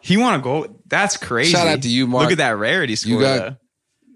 He 0.00 0.16
won 0.16 0.34
a 0.34 0.42
gold. 0.42 0.80
That's 0.86 1.16
crazy. 1.18 1.52
Shout 1.52 1.66
out 1.66 1.82
to 1.82 1.88
you, 1.88 2.06
Mark. 2.06 2.22
Look 2.24 2.32
at 2.32 2.38
that 2.38 2.56
rarity 2.56 2.96
score. 2.96 3.20
got- 3.20 3.38
though. 3.38 3.56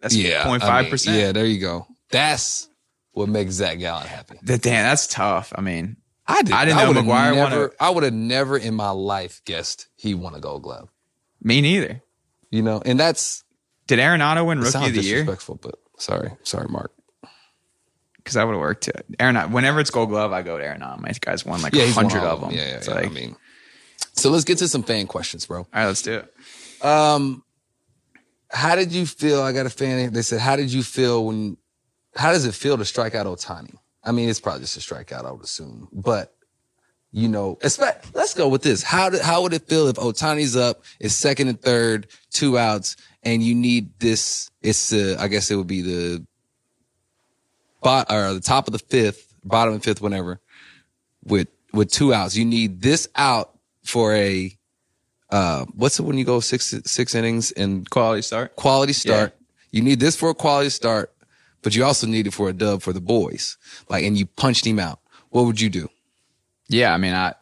That's 0.00 0.14
Yeah, 0.16 0.44
0.5 0.44 0.62
I 0.62 0.82
mean, 0.82 0.90
percent. 0.90 1.18
Yeah, 1.18 1.32
there 1.32 1.46
you 1.46 1.60
go. 1.60 1.86
That's 2.10 2.68
what 3.12 3.28
makes 3.28 3.52
Zac 3.54 3.78
Gallen 3.78 4.06
happy. 4.06 4.38
Damn, 4.44 4.58
that's 4.58 5.06
tough. 5.06 5.52
I 5.56 5.60
mean, 5.60 5.96
I 6.26 6.42
did. 6.42 6.52
I 6.54 6.64
didn't 6.64 6.78
know 6.78 6.88
would've 6.88 7.06
won 7.06 7.34
never, 7.34 7.66
a- 7.68 7.70
I 7.84 7.90
would 7.90 8.02
have 8.04 8.12
never 8.14 8.56
in 8.58 8.74
my 8.74 8.90
life 8.90 9.42
guessed 9.44 9.88
he 9.96 10.14
won 10.14 10.34
a 10.34 10.40
Gold 10.40 10.62
Glove. 10.62 10.88
me 11.42 11.60
neither. 11.60 12.02
You 12.50 12.62
know, 12.62 12.82
and 12.84 12.98
that's 12.98 13.43
Did 13.86 13.98
Arenado 13.98 14.46
win 14.46 14.60
Rookie 14.60 14.76
of 14.78 14.94
the 14.94 15.02
Year? 15.02 15.18
disrespectful, 15.18 15.58
but 15.62 15.74
sorry, 15.98 16.30
sorry, 16.42 16.68
Mark. 16.68 16.92
Because 18.16 18.34
that 18.34 18.44
would 18.46 18.52
have 18.52 18.60
worked 18.60 18.84
too. 18.84 18.92
Arenado. 19.18 19.50
Whenever 19.50 19.80
it's 19.80 19.90
Gold 19.90 20.08
Glove, 20.08 20.32
I 20.32 20.40
go 20.42 20.56
to 20.56 20.64
Arenado. 20.64 20.98
My 21.00 21.10
guy's 21.20 21.44
won 21.44 21.60
like 21.60 21.74
Yeah, 21.74 21.82
a 21.84 21.86
won 21.94 22.08
hundred 22.08 22.26
of 22.26 22.40
them. 22.40 22.50
Yeah, 22.52 22.56
yeah, 22.68 22.74
It's 22.76 22.88
yeah. 22.88 22.94
like, 22.94 23.06
I 23.06 23.10
mean, 23.10 23.36
so 24.14 24.30
let's 24.30 24.44
get 24.44 24.58
to 24.58 24.68
some 24.68 24.82
fan 24.82 25.06
questions, 25.06 25.44
bro. 25.46 25.58
all 25.60 25.66
right, 25.74 25.86
let's 25.86 26.00
do 26.02 26.14
it. 26.22 26.84
Um, 26.84 27.42
how 28.50 28.76
did 28.76 28.92
you 28.92 29.04
feel? 29.06 29.42
I 29.42 29.52
got 29.52 29.66
a 29.66 29.70
fan. 29.70 30.12
They 30.12 30.22
said, 30.22 30.40
how 30.40 30.56
did 30.56 30.72
you 30.72 30.82
feel 30.82 31.24
when? 31.26 31.56
How 32.16 32.32
does 32.32 32.46
it 32.46 32.54
feel 32.54 32.78
to 32.78 32.84
strike 32.84 33.14
out 33.14 33.26
Ohtani? 33.26 33.74
I 34.04 34.12
mean, 34.12 34.28
it's 34.28 34.38
probably 34.40 34.60
just 34.60 34.76
a 34.76 34.80
strikeout, 34.94 35.24
I 35.26 35.32
would 35.32 35.42
assume, 35.44 35.88
but 35.92 36.34
you 37.10 37.26
know, 37.28 37.58
expect, 37.62 38.14
let's 38.14 38.34
go 38.34 38.48
with 38.48 38.62
this. 38.62 38.82
How 38.82 39.08
did, 39.08 39.22
how 39.22 39.42
would 39.42 39.52
it 39.52 39.66
feel 39.68 39.88
if 39.88 39.96
Ohtani's 39.96 40.56
up, 40.56 40.82
is 41.00 41.16
second 41.16 41.48
and 41.48 41.60
third, 41.60 42.06
two 42.30 42.58
outs, 42.58 42.96
and 43.24 43.42
you 43.42 43.54
need 43.54 43.98
this? 43.98 44.50
It's 44.62 44.92
uh, 44.92 45.16
I 45.18 45.28
guess 45.28 45.50
it 45.50 45.56
would 45.56 45.66
be 45.66 45.82
the 45.82 46.26
bot 47.82 48.10
or 48.10 48.32
the 48.34 48.40
top 48.40 48.66
of 48.66 48.72
the 48.72 48.78
fifth, 48.78 49.34
bottom 49.44 49.74
of 49.74 49.80
the 49.80 49.84
fifth, 49.84 50.00
whenever, 50.00 50.40
with 51.24 51.48
with 51.72 51.90
two 51.90 52.14
outs. 52.14 52.36
You 52.36 52.44
need 52.44 52.80
this 52.80 53.08
out 53.16 53.50
for 53.82 54.14
a 54.14 54.56
uh, 55.30 55.64
what's 55.74 55.98
it 55.98 56.02
when 56.02 56.18
you 56.18 56.24
go 56.24 56.40
six 56.40 56.74
six 56.84 57.14
innings 57.14 57.50
and 57.52 57.88
Quality 57.90 58.22
start. 58.22 58.56
quality 58.56 58.92
start. 58.92 59.34
You 59.70 59.82
need 59.82 59.98
this 60.00 60.14
for 60.16 60.30
a 60.30 60.34
quality 60.34 60.70
start, 60.70 61.12
but 61.62 61.74
you 61.74 61.84
also 61.84 62.06
need 62.06 62.26
it 62.28 62.32
for 62.32 62.48
a 62.48 62.52
dub 62.52 62.80
for 62.82 62.92
the 62.92 63.00
boys. 63.00 63.56
Like, 63.88 64.04
and 64.04 64.16
you 64.16 64.26
punched 64.26 64.64
him 64.66 64.78
out. 64.78 65.00
What 65.30 65.46
would 65.46 65.60
you 65.60 65.68
do? 65.68 65.88
Yeah, 66.68 66.94
I 66.94 66.96
mean, 66.98 67.12
I 67.12 67.34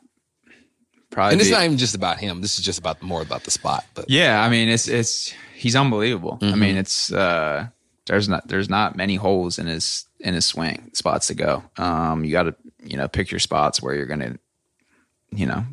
probably. 1.11 1.33
And 1.35 1.41
it's 1.43 1.51
be- 1.51 1.55
not 1.57 1.65
even 1.65 1.77
just 1.77 1.95
about 1.95 2.19
him. 2.19 2.41
This 2.41 2.59
is 2.59 2.65
just 2.65 2.79
about 2.79 3.03
more 3.03 3.21
about 3.21 3.45
the 3.45 3.51
spot. 3.51 3.85
But 3.95 4.09
Yeah, 4.09 4.43
I 4.43 4.49
mean, 4.49 4.71
it's 4.71 4.89
it's 4.89 5.35
he's 5.63 5.77
unbelievable. 5.77 6.39
I 6.43 6.45
Mm-hmm. 6.47 6.61
mean, 6.61 6.77
it's 6.77 7.13
uh, 7.13 7.69
there's 8.07 8.29
not 8.29 8.49
there's 8.49 8.69
not 8.69 8.97
many 8.97 9.15
holes 9.17 9.59
in 9.59 9.67
his 9.67 10.07
in 10.21 10.35
his 10.35 10.45
swing 10.47 10.91
spots 10.93 11.29
to 11.29 11.35
go. 11.35 11.63
Um, 11.79 12.25
you 12.25 12.33
got 12.33 12.45
to 12.45 12.55
you 12.85 12.97
know 12.97 13.09
pick 13.09 13.31
your 13.31 13.41
spots 13.41 13.81
where 13.81 13.95
you're 13.95 14.07
gonna, 14.07 14.37
you 15.31 15.47
know, 15.47 15.65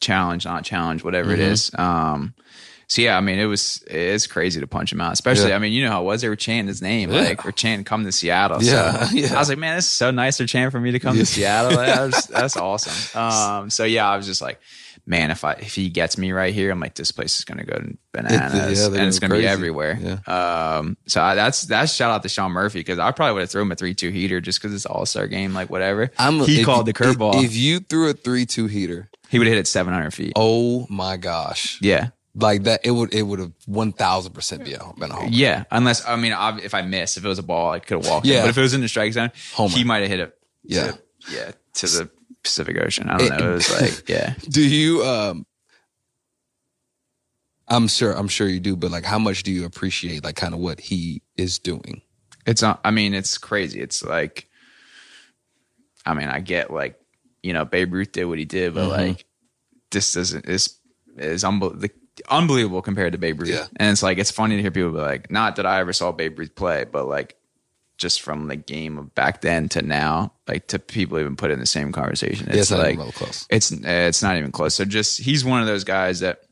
challenge, 0.00 0.44
not 0.44 0.64
challenge, 0.64 1.04
whatever 1.04 1.30
Mm-hmm. 1.32 1.40
it 1.42 1.48
is. 1.52 1.70
Um, 1.78 2.34
so 2.88 3.02
yeah, 3.02 3.16
I 3.16 3.20
mean, 3.20 3.38
it 3.40 3.46
was 3.46 3.82
it's 3.88 4.28
crazy 4.28 4.60
to 4.60 4.66
punch 4.68 4.92
him 4.92 5.00
out. 5.00 5.12
Especially, 5.12 5.48
Yeah. 5.50 5.56
I 5.56 5.58
mean, 5.58 5.72
you 5.72 5.82
know 5.84 5.90
how 5.90 6.02
it 6.02 6.04
was. 6.04 6.22
They 6.22 6.28
were 6.28 6.36
chanting 6.36 6.68
his 6.68 6.80
name, 6.82 7.10
Yeah. 7.12 7.22
like 7.22 7.44
or 7.44 7.50
chanting 7.52 7.84
"Come 7.84 8.04
to 8.04 8.12
Seattle." 8.12 8.62
Yeah, 8.62 9.04
so 9.06 9.14
yeah. 9.16 9.34
I 9.34 9.38
was 9.38 9.48
like, 9.48 9.58
man, 9.58 9.74
this 9.76 9.86
is 9.86 9.90
so 9.90 10.10
nice. 10.12 10.38
They're 10.38 10.46
chanting 10.46 10.70
for 10.70 10.78
me 10.80 10.92
to 10.92 11.00
come 11.00 11.16
Yeah. 11.16 11.22
to 11.22 11.26
Seattle. 11.26 11.76
That's, 11.76 12.26
that's 12.38 12.56
awesome. 12.56 13.20
Um, 13.20 13.70
so 13.70 13.82
yeah, 13.84 14.08
I 14.08 14.16
was 14.16 14.26
just 14.26 14.40
like, 14.40 14.60
man, 15.06 15.30
if 15.30 15.44
I 15.44 15.52
if 15.52 15.74
he 15.74 15.88
gets 15.88 16.18
me 16.18 16.32
right 16.32 16.52
here, 16.52 16.70
I'm 16.70 16.80
like, 16.80 16.94
this 16.94 17.12
place 17.12 17.38
is 17.38 17.44
gonna 17.44 17.64
go 17.64 17.80
bananas, 18.12 18.80
yeah, 18.80 18.86
and 18.88 18.96
it's 19.08 19.18
going 19.18 19.30
gonna 19.30 19.40
be 19.40 19.44
crazy. 19.44 19.46
everywhere. 19.46 20.20
Um, 20.26 20.96
so 21.06 21.22
I, 21.22 21.34
that's 21.34 21.62
that's 21.62 21.92
shout 21.94 22.10
out 22.10 22.22
to 22.24 22.28
Sean 22.28 22.52
Murphy 22.52 22.80
because 22.80 22.98
I 22.98 23.10
probably 23.12 23.34
would 23.34 23.40
have 23.40 23.50
thrown 23.50 23.66
him 23.66 23.72
a 23.72 23.76
three 23.76 23.94
two 23.94 24.10
heater 24.10 24.40
just 24.40 24.60
because 24.60 24.74
it's 24.74 24.86
All 24.86 25.06
Star 25.06 25.26
game, 25.28 25.54
like 25.54 25.70
whatever. 25.70 26.10
I'm, 26.18 26.40
he 26.40 26.60
if- 26.60 26.66
called 26.66 26.86
the 26.86 26.92
curveball. 26.92 27.36
If, 27.36 27.44
if 27.50 27.56
you 27.56 27.80
threw 27.80 28.10
a 28.10 28.12
three 28.12 28.46
two 28.46 28.66
heater, 28.66 29.08
he 29.28 29.38
would 29.38 29.46
have 29.46 29.54
hit 29.54 29.60
it 29.60 29.66
700 29.68 30.10
feet. 30.12 30.32
oh 30.36 30.86
my 30.90 31.16
gosh, 31.16 31.78
Yeah, 31.82 32.08
like 32.34 32.64
that, 32.64 32.80
it 32.84 32.90
would 32.90 33.14
it 33.14 33.22
would 33.22 33.38
have 33.38 33.52
one 33.66 33.92
thousand 33.92 34.32
percent 34.32 34.64
be 34.64 34.74
a 34.74 34.80
been 34.98 35.10
a 35.10 35.14
home. 35.14 35.28
yeah. 35.32 35.64
Unless 35.70 36.06
I 36.06 36.16
mean, 36.16 36.34
if 36.62 36.74
I 36.74 36.82
missed, 36.82 37.16
if 37.16 37.24
it 37.24 37.28
was 37.28 37.38
a 37.38 37.42
ball, 37.44 37.70
I 37.70 37.78
could 37.78 37.98
have 38.02 38.06
walked. 38.10 38.26
Yeah. 38.26 38.36
Yeah, 38.36 38.40
but 38.42 38.50
if 38.50 38.58
it 38.58 38.62
was 38.62 38.74
in 38.74 38.80
the 38.80 38.88
strike 38.88 39.12
zone, 39.12 39.30
Homer. 39.54 39.74
he 39.74 39.84
might 39.84 40.00
have 40.00 40.08
hit 40.10 40.20
it. 40.20 40.38
Yeah. 40.64 40.90
to, 40.92 40.98
yeah, 41.32 41.50
to 41.74 41.86
the 41.86 42.10
Pacific 42.46 42.78
Ocean. 42.80 43.08
I 43.10 43.18
don't 43.18 43.38
know. 43.38 43.50
It 43.50 43.54
was 43.54 43.80
like, 43.80 44.08
yeah. 44.08 44.34
Do 44.48 44.66
you 44.66 45.04
um 45.04 45.46
I'm 47.68 47.88
sure 47.88 48.12
I'm 48.12 48.28
sure 48.28 48.46
you 48.48 48.60
do, 48.60 48.76
but 48.76 48.90
like 48.90 49.04
how 49.04 49.18
much 49.18 49.42
do 49.42 49.50
you 49.52 49.64
appreciate 49.64 50.22
like 50.24 50.36
kind 50.36 50.54
of 50.54 50.60
what 50.60 50.80
he 50.80 51.22
is 51.36 51.58
doing? 51.58 52.02
It's 52.46 52.62
not. 52.62 52.80
I 52.84 52.92
mean, 52.92 53.12
it's 53.12 53.38
crazy. 53.38 53.80
It's 53.80 54.04
like, 54.04 54.48
I 56.04 56.14
mean, 56.14 56.28
I 56.28 56.38
get 56.38 56.70
like, 56.72 57.00
you 57.42 57.52
know, 57.52 57.64
Babe 57.64 57.92
Ruth 57.92 58.12
did 58.12 58.24
what 58.26 58.38
he 58.38 58.44
did, 58.44 58.74
but 58.74 58.82
Mm-hmm. 58.88 59.08
like, 59.08 59.24
this 59.90 60.12
doesn't 60.12 60.46
is 60.46 60.78
is 61.16 61.42
unbel- 61.42 61.78
the, 61.80 61.90
unbelievable 62.30 62.82
compared 62.82 63.12
to 63.12 63.18
Babe 63.18 63.40
Ruth. 63.40 63.50
Yeah. 63.50 63.66
And 63.76 63.90
it's 63.90 64.02
like 64.02 64.18
it's 64.18 64.30
funny 64.30 64.54
to 64.56 64.62
hear 64.62 64.70
people 64.70 64.92
be 64.92 64.98
like, 64.98 65.28
not 65.30 65.56
that 65.56 65.66
I 65.66 65.80
ever 65.80 65.92
saw 65.92 66.12
Babe 66.12 66.38
Ruth 66.38 66.54
play, 66.54 66.84
but 66.84 67.08
like, 67.08 67.34
just 67.98 68.20
from 68.20 68.48
the 68.48 68.56
game 68.56 68.98
of 68.98 69.14
back 69.14 69.40
then 69.40 69.68
to 69.70 69.82
now, 69.82 70.32
like 70.46 70.66
to 70.68 70.78
people 70.78 71.18
even 71.18 71.36
put 71.36 71.50
it 71.50 71.54
in 71.54 71.60
the 71.60 71.66
same 71.66 71.92
conversation. 71.92 72.48
It's 72.48 72.56
it's 72.58 72.70
not 72.70 72.80
like 72.80 72.94
even 72.94 73.10
close. 73.12 73.46
it's 73.50 73.70
it's 73.72 74.22
not 74.22 74.36
even 74.36 74.52
close. 74.52 74.74
So 74.74 74.84
just 74.84 75.18
he's 75.20 75.44
one 75.44 75.60
of 75.60 75.66
those 75.66 75.84
guys 75.84 76.20
that 76.20 76.42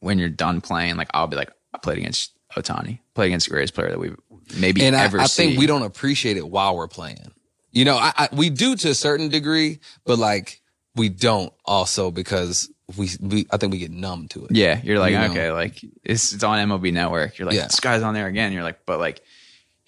when 0.00 0.18
you're 0.18 0.28
done 0.28 0.60
playing, 0.60 0.96
like 0.96 1.08
I'll 1.12 1.26
be 1.26 1.36
like, 1.36 1.50
I 1.74 1.78
played 1.78 1.98
against 1.98 2.32
Ohtani, 2.56 3.00
played 3.14 3.26
against 3.26 3.46
the 3.48 3.50
greatest 3.54 3.74
player 3.74 3.90
that 3.90 3.98
we've 3.98 4.16
maybe 4.58 4.82
and 4.84 4.94
ever 4.96 5.20
I 5.20 5.26
seen. 5.26 5.48
think 5.50 5.58
we 5.60 5.66
don't 5.66 5.82
appreciate 5.82 6.36
it 6.36 6.48
while 6.48 6.76
we're 6.76 6.88
playing. 6.88 7.32
You 7.72 7.84
know, 7.84 7.96
I, 7.96 8.12
I 8.16 8.28
we 8.32 8.50
do 8.50 8.76
to 8.76 8.88
a 8.90 8.94
certain 8.94 9.28
degree, 9.28 9.80
but 10.06 10.18
like 10.18 10.62
we 10.94 11.08
don't 11.08 11.52
also 11.64 12.10
because 12.10 12.70
we, 12.96 13.10
we 13.20 13.46
I 13.50 13.58
think 13.58 13.72
we 13.72 13.78
get 13.78 13.90
numb 13.90 14.28
to 14.28 14.46
it. 14.46 14.52
Yeah, 14.52 14.80
you're 14.82 14.98
like, 14.98 15.12
You 15.12 15.18
know? 15.18 15.26
okay, 15.30 15.50
like 15.52 15.82
it's, 16.02 16.32
it's 16.32 16.42
on 16.42 16.58
MLB 16.68 16.92
Network. 16.92 17.38
You're 17.38 17.46
like, 17.46 17.56
Yeah. 17.56 17.64
this 17.66 17.80
guy's 17.80 18.02
on 18.02 18.14
there 18.14 18.26
again. 18.26 18.52
You're 18.52 18.62
like, 18.62 18.86
but 18.86 18.98
like 18.98 19.20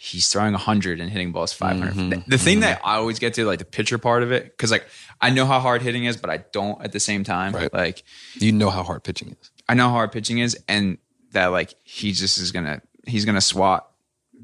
he's 0.03 0.31
throwing 0.31 0.53
100 0.53 0.99
and 0.99 1.11
hitting 1.11 1.31
balls 1.31 1.53
500. 1.53 1.93
Mm-hmm. 1.93 2.09
The, 2.09 2.25
the 2.27 2.39
thing 2.39 2.61
that 2.61 2.81
I 2.83 2.97
always 2.97 3.19
get 3.19 3.35
to, 3.35 3.45
like 3.45 3.59
the 3.59 3.67
pitcher 3.67 3.99
part 3.99 4.23
of 4.23 4.33
it, 4.33 4.45
because 4.45 4.71
like 4.71 4.87
I 5.21 5.29
know 5.29 5.45
how 5.45 5.61
hard 5.61 5.83
hitting 5.83 6.05
is, 6.05 6.17
but 6.17 6.31
I 6.31 6.39
don't 6.53 6.83
at 6.83 6.93
the 6.93 7.01
same 7.01 7.23
time. 7.23 7.53
Right. 7.53 7.71
Like 7.71 8.03
You 8.35 8.51
know 8.51 8.71
how 8.71 8.83
hard 8.83 9.05
pitching 9.05 9.37
is. 9.39 9.51
I 9.69 9.75
know 9.75 9.89
how 9.89 9.95
hard 9.95 10.11
pitching 10.11 10.39
is, 10.39 10.59
and 10.67 10.97
that 11.33 11.49
like 11.49 11.75
he 11.85 12.13
just 12.13 12.39
is 12.39 12.51
gonna 12.51 12.81
he's 13.07 13.27
gonna 13.27 13.43
swat 13.43 13.91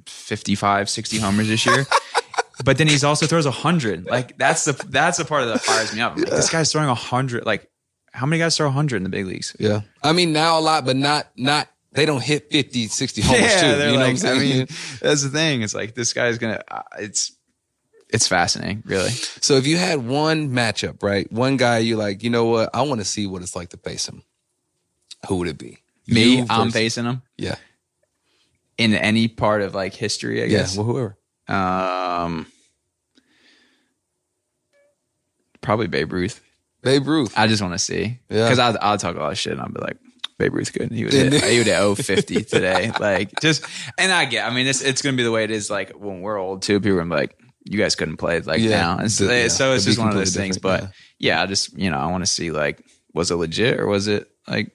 55, 0.05 0.91
60 0.91 1.19
homers 1.21 1.49
this 1.49 1.65
year. 1.65 1.87
but 2.65 2.77
then 2.77 2.87
he's 2.87 3.03
also 3.03 3.27
throws 3.27 3.47
100. 3.47 4.05
Like 4.05 4.37
that's 4.37 4.67
the 4.67 4.73
that's 4.91 5.17
the 5.17 5.25
part 5.25 5.47
that 5.47 5.63
fires 5.63 5.95
me 5.95 6.03
up. 6.03 6.19
Like, 6.19 6.29
this 6.29 6.51
guy's 6.51 6.71
throwing 6.71 6.89
100. 6.89 7.47
Like 7.47 7.71
how 8.13 8.27
many 8.27 8.41
guys 8.41 8.59
throw 8.59 8.67
100 8.67 8.97
in 8.97 9.05
the 9.05 9.09
big 9.09 9.25
leagues? 9.25 9.57
Yeah. 9.59 9.81
I 10.03 10.13
mean 10.13 10.35
now 10.35 10.59
a 10.59 10.61
lot, 10.61 10.85
but 10.85 10.97
not 10.97 11.29
not 11.35 11.67
they 11.97 12.07
don't 12.07 12.23
hit 12.23 12.51
50, 12.53 12.87
60 12.87 13.23
homers 13.23 13.41
too. 13.55 13.61
they're 13.61 13.91
You 13.91 13.97
know 13.99 14.05
like, 14.05 14.15
what 14.15 14.25
I'm 14.25 14.37
I 14.37 14.39
saying? 14.39 14.57
mean, 14.59 14.67
that's 15.01 15.23
the 15.23 15.31
thing. 15.31 15.63
It's 15.63 15.75
like 15.75 15.95
this 15.95 16.13
guy's 16.13 16.39
gonna. 16.39 16.63
Uh, 16.71 16.83
it's 16.99 17.33
it's 18.09 18.29
fascinating, 18.29 18.85
really. 18.87 19.11
So 19.11 19.55
if 19.55 19.67
you 19.67 19.77
had 19.79 20.07
one 20.07 20.51
matchup, 20.51 21.03
right? 21.03 21.31
One 21.33 21.57
guy 21.57 21.79
you 21.79 21.97
like, 21.97 22.23
you 22.23 22.31
know 22.31 22.45
what? 22.45 22.71
I 22.73 22.83
want 22.83 23.01
to 23.01 23.05
see 23.05 23.27
what 23.27 23.43
it's 23.43 23.57
like 23.57 23.71
to 23.71 23.77
face 23.79 24.09
him. 24.09 24.23
Who 25.29 25.37
would 25.39 25.49
it 25.49 25.59
be? 25.59 25.79
Me, 26.07 26.37
You 26.37 26.47
I'm 26.49 26.67
versus- 26.69 26.73
facing 26.75 27.05
him. 27.05 27.23
Yeah. 27.37 27.57
in 28.79 28.95
any 28.95 29.27
part 29.27 29.63
of 29.63 29.75
like 29.75 29.93
history, 29.95 30.41
I 30.41 30.45
Yeah, 30.45 30.59
guess. 30.59 30.77
well, 30.77 30.87
whoever. 30.87 31.17
Um, 31.49 32.47
probably 35.61 35.87
Babe 35.89 36.13
Ruth. 36.13 36.41
Babe 36.83 37.07
Ruth. 37.09 37.33
I 37.37 37.47
just 37.49 37.61
want 37.63 37.75
to 37.75 37.79
see. 37.79 38.21
Yeah. 38.29 38.45
Because 38.45 38.59
I'll, 38.59 38.77
I'll 38.81 38.99
talk 38.99 39.17
a 39.17 39.19
lot 39.19 39.33
of 39.33 39.39
shit 39.39 39.53
and 39.53 39.61
I'll 39.61 39.69
be 39.69 39.81
like, 39.81 39.97
Babe 40.39 40.55
Ruth 40.55 40.73
good. 40.73 40.93
He 40.93 41.03
hit, 41.05 41.11
then- 41.31 41.51
he 41.51 41.59
would 41.59 41.67
hit 41.67 41.97
050 42.05 42.45
today. 42.45 42.93
Like 43.01 43.41
just, 43.41 43.65
and 43.99 44.13
I 44.13 44.27
get, 44.27 44.47
I 44.47 44.55
mean, 44.55 44.67
it's, 44.67 44.83
it's 44.83 45.01
going 45.03 45.15
to 45.15 45.17
be 45.17 45.23
the 45.25 45.31
way 45.33 45.45
it 45.45 45.51
is. 45.51 45.71
Like 45.71 45.93
when 45.93 46.21
we're 46.21 46.39
old 46.39 46.63
too, 46.63 46.79
people 46.81 46.99
are 46.99 47.03
gonna 47.03 47.15
be 47.15 47.21
like, 47.21 47.39
you 47.65 47.79
guys 47.79 47.95
couldn't 47.97 48.19
play 48.19 48.41
like 48.41 48.61
Yeah. 48.61 48.71
now. 48.71 48.99
And 48.99 49.11
so, 49.11 49.27
The- 49.27 49.35
yeah. 49.43 49.49
so 49.49 49.73
it's 49.73 49.85
just 49.85 49.99
one 49.99 50.09
of 50.09 50.15
those 50.15 50.35
things. 50.37 50.59
But 50.59 50.73
different, 50.77 50.95
yeah. 51.19 51.43
I 51.43 51.47
just, 51.47 51.77
you 51.79 51.91
know, 51.91 51.97
I 51.99 52.07
want 52.07 52.23
to 52.25 52.31
see 52.31 52.51
like, 52.51 52.83
was 53.15 53.31
it 53.31 53.37
legit 53.37 53.81
or 53.81 53.87
was 53.87 54.09
it 54.09 54.29
like, 54.47 54.73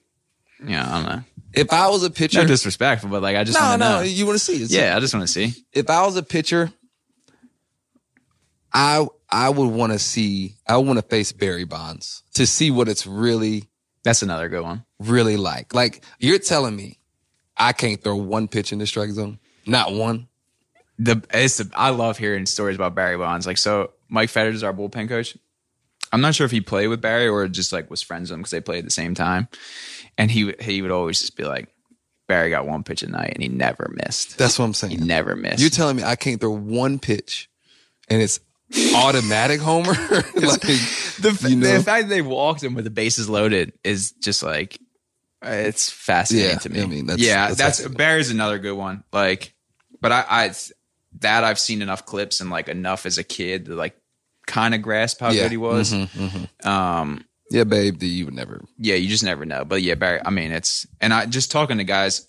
yeah, 0.66 0.84
I 0.88 1.00
don't 1.02 1.08
know. 1.16 1.22
If 1.54 1.72
I 1.72 1.88
was 1.88 2.02
a 2.02 2.10
pitcher, 2.10 2.40
No 2.42 2.46
disrespectful, 2.46 3.10
but 3.10 3.22
like, 3.22 3.36
I 3.36 3.44
just 3.44 3.58
no, 3.58 3.64
want 3.66 3.82
to 3.82 3.88
no, 3.88 3.96
know. 3.98 4.02
you 4.02 4.26
want 4.26 4.38
to 4.38 4.44
see? 4.44 4.54
It's- 4.54 4.70
Yeah, 4.70 4.96
I 4.96 5.00
just 5.00 5.12
want 5.14 5.26
to 5.26 5.32
see. 5.32 5.52
If 5.72 5.88
I 5.90 6.04
was 6.04 6.16
a 6.16 6.22
pitcher, 6.22 6.72
I 8.72 9.06
I 9.30 9.48
would 9.50 9.68
want 9.68 9.92
to 9.92 9.98
see. 9.98 10.54
I 10.66 10.76
want 10.78 10.98
to 10.98 11.02
face 11.02 11.32
Barry 11.32 11.64
Bonds 11.64 12.22
to 12.34 12.46
see 12.46 12.70
what 12.70 12.88
it's 12.88 13.06
really 13.06 13.68
That's 14.04 14.22
another 14.22 14.48
good 14.48 14.62
one. 14.62 14.84
really 14.98 15.36
like. 15.36 15.74
Like 15.74 16.04
you're 16.18 16.38
telling 16.38 16.74
me, 16.76 16.98
I 17.56 17.72
can't 17.72 18.02
throw 18.02 18.16
one 18.16 18.48
pitch 18.48 18.72
in 18.72 18.78
the 18.78 18.86
strike 18.86 19.10
zone, 19.10 19.38
not 19.66 19.92
one. 19.92 20.28
the 20.98 21.22
it's 21.32 21.58
the, 21.58 21.70
I 21.74 21.90
love 21.90 22.18
hearing 22.18 22.46
stories 22.46 22.76
about 22.76 22.94
Barry 22.94 23.16
Bonds. 23.16 23.46
Like 23.46 23.58
so, 23.58 23.92
Mike 24.08 24.30
Fetters 24.30 24.56
is 24.56 24.62
our 24.64 24.72
bullpen 24.72 25.08
coach. 25.08 25.36
I'm 26.12 26.20
not 26.20 26.34
sure 26.34 26.44
if 26.44 26.50
he 26.50 26.60
played 26.60 26.88
with 26.88 27.00
Barry 27.00 27.28
or 27.28 27.48
just 27.48 27.72
like 27.72 27.90
was 27.90 28.02
friends 28.02 28.30
with 28.30 28.36
him 28.36 28.40
because 28.40 28.50
they 28.50 28.60
played 28.60 28.80
at 28.80 28.84
the 28.84 28.90
same 28.90 29.14
time. 29.14 29.48
And 30.18 30.30
he 30.30 30.52
he 30.60 30.82
would 30.82 30.90
always 30.90 31.20
just 31.20 31.36
be 31.36 31.44
like, 31.44 31.68
Barry 32.26 32.50
got 32.50 32.66
one 32.66 32.82
pitch 32.82 33.02
a 33.02 33.08
night 33.10 33.32
and 33.34 33.42
he 33.42 33.48
never 33.48 33.90
missed. 34.04 34.36
That's 34.36 34.58
what 34.58 34.64
I'm 34.66 34.74
saying. 34.74 34.98
He 34.98 35.04
never 35.04 35.36
missed. 35.36 35.60
You're 35.60 35.70
telling 35.70 35.96
me 35.96 36.02
I 36.02 36.16
can't 36.16 36.40
throw 36.40 36.50
one 36.50 36.98
pitch, 36.98 37.48
and 38.08 38.20
it's 38.20 38.40
automatic 38.94 39.60
homer. 39.60 39.92
like 40.34 40.60
the, 40.62 41.46
you 41.48 41.56
know? 41.56 41.72
the 41.78 41.82
fact 41.82 42.04
that 42.04 42.08
they 42.08 42.22
walked 42.22 42.62
him 42.62 42.74
with 42.74 42.84
the 42.84 42.90
bases 42.90 43.28
loaded 43.28 43.72
is 43.84 44.12
just 44.12 44.42
like 44.42 44.78
uh, 45.44 45.50
it's 45.50 45.90
fascinating 45.90 46.50
Yeah, 46.50 46.58
to 46.58 46.68
me. 46.70 46.82
I 46.82 46.86
mean, 46.86 47.06
that's- 47.06 47.26
yeah, 47.26 47.52
that's 47.52 47.78
that's. 47.78 47.88
Barry's 47.94 48.30
another 48.30 48.58
good 48.58 48.76
one. 48.76 49.04
Like, 49.12 49.54
but 50.00 50.12
I, 50.12 50.24
I 50.28 50.52
that 51.20 51.44
I've 51.44 51.58
seen 51.58 51.82
enough 51.82 52.06
clips 52.06 52.40
and 52.40 52.48
like 52.50 52.68
enough 52.68 53.06
as 53.06 53.18
a 53.18 53.24
kid 53.24 53.66
to 53.66 53.74
like 53.74 53.96
kind 54.46 54.74
of 54.74 54.82
grasp 54.82 55.20
how 55.20 55.30
Yeah. 55.30 55.42
good 55.44 55.50
he 55.52 55.56
was. 55.56 55.92
Mhm, 55.92 56.08
mhm. 56.08 56.66
Um, 56.66 57.24
Yeah, 57.50 57.64
babe, 57.64 57.98
that 57.98 58.06
you 58.06 58.24
would 58.26 58.34
never. 58.34 58.62
yeah, 58.78 58.94
you 58.94 59.08
just 59.08 59.24
never 59.24 59.44
know. 59.44 59.64
But 59.64 59.82
yeah, 59.82 59.94
Barry. 59.94 60.20
I 60.24 60.30
mean, 60.30 60.52
it's 60.52 60.86
and 61.00 61.12
I 61.12 61.26
just 61.26 61.50
talking 61.50 61.78
to 61.78 61.84
guys 61.84 62.26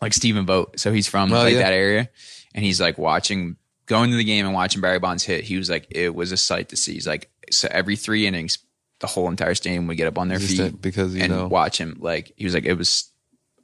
like 0.00 0.12
Stephen 0.14 0.46
Vogt. 0.46 0.78
So 0.80 0.92
he's 0.92 1.08
from 1.08 1.32
Oh, 1.32 1.36
like 1.42 1.54
yeah. 1.54 1.60
that 1.62 1.72
area, 1.72 2.08
and 2.54 2.64
he's 2.64 2.80
like 2.80 2.98
watching, 2.98 3.56
going 3.86 4.10
to 4.10 4.16
the 4.16 4.24
game 4.24 4.44
and 4.46 4.54
watching 4.54 4.80
Barry 4.80 4.98
Bonds 4.98 5.24
hit. 5.24 5.44
He 5.44 5.56
was 5.56 5.68
like, 5.70 5.86
it 5.90 6.14
was 6.14 6.32
a 6.32 6.36
sight 6.36 6.68
to 6.70 6.76
see. 6.76 6.94
He's 6.94 7.06
like, 7.06 7.30
so 7.50 7.68
every 7.70 7.96
three 7.96 8.26
innings, 8.26 8.58
the 9.00 9.06
whole 9.06 9.28
entire 9.28 9.54
stadium 9.54 9.86
would 9.88 9.96
get 9.96 10.06
up 10.06 10.18
on 10.18 10.28
their 10.28 10.38
Just 10.38 10.56
feet 10.56 10.80
because 10.80 11.14
you 11.14 11.22
and 11.22 11.32
know. 11.32 11.48
watch 11.48 11.78
him. 11.78 11.96
Like 12.00 12.32
he 12.36 12.44
was 12.44 12.54
like, 12.54 12.64
it 12.64 12.74
was 12.74 13.10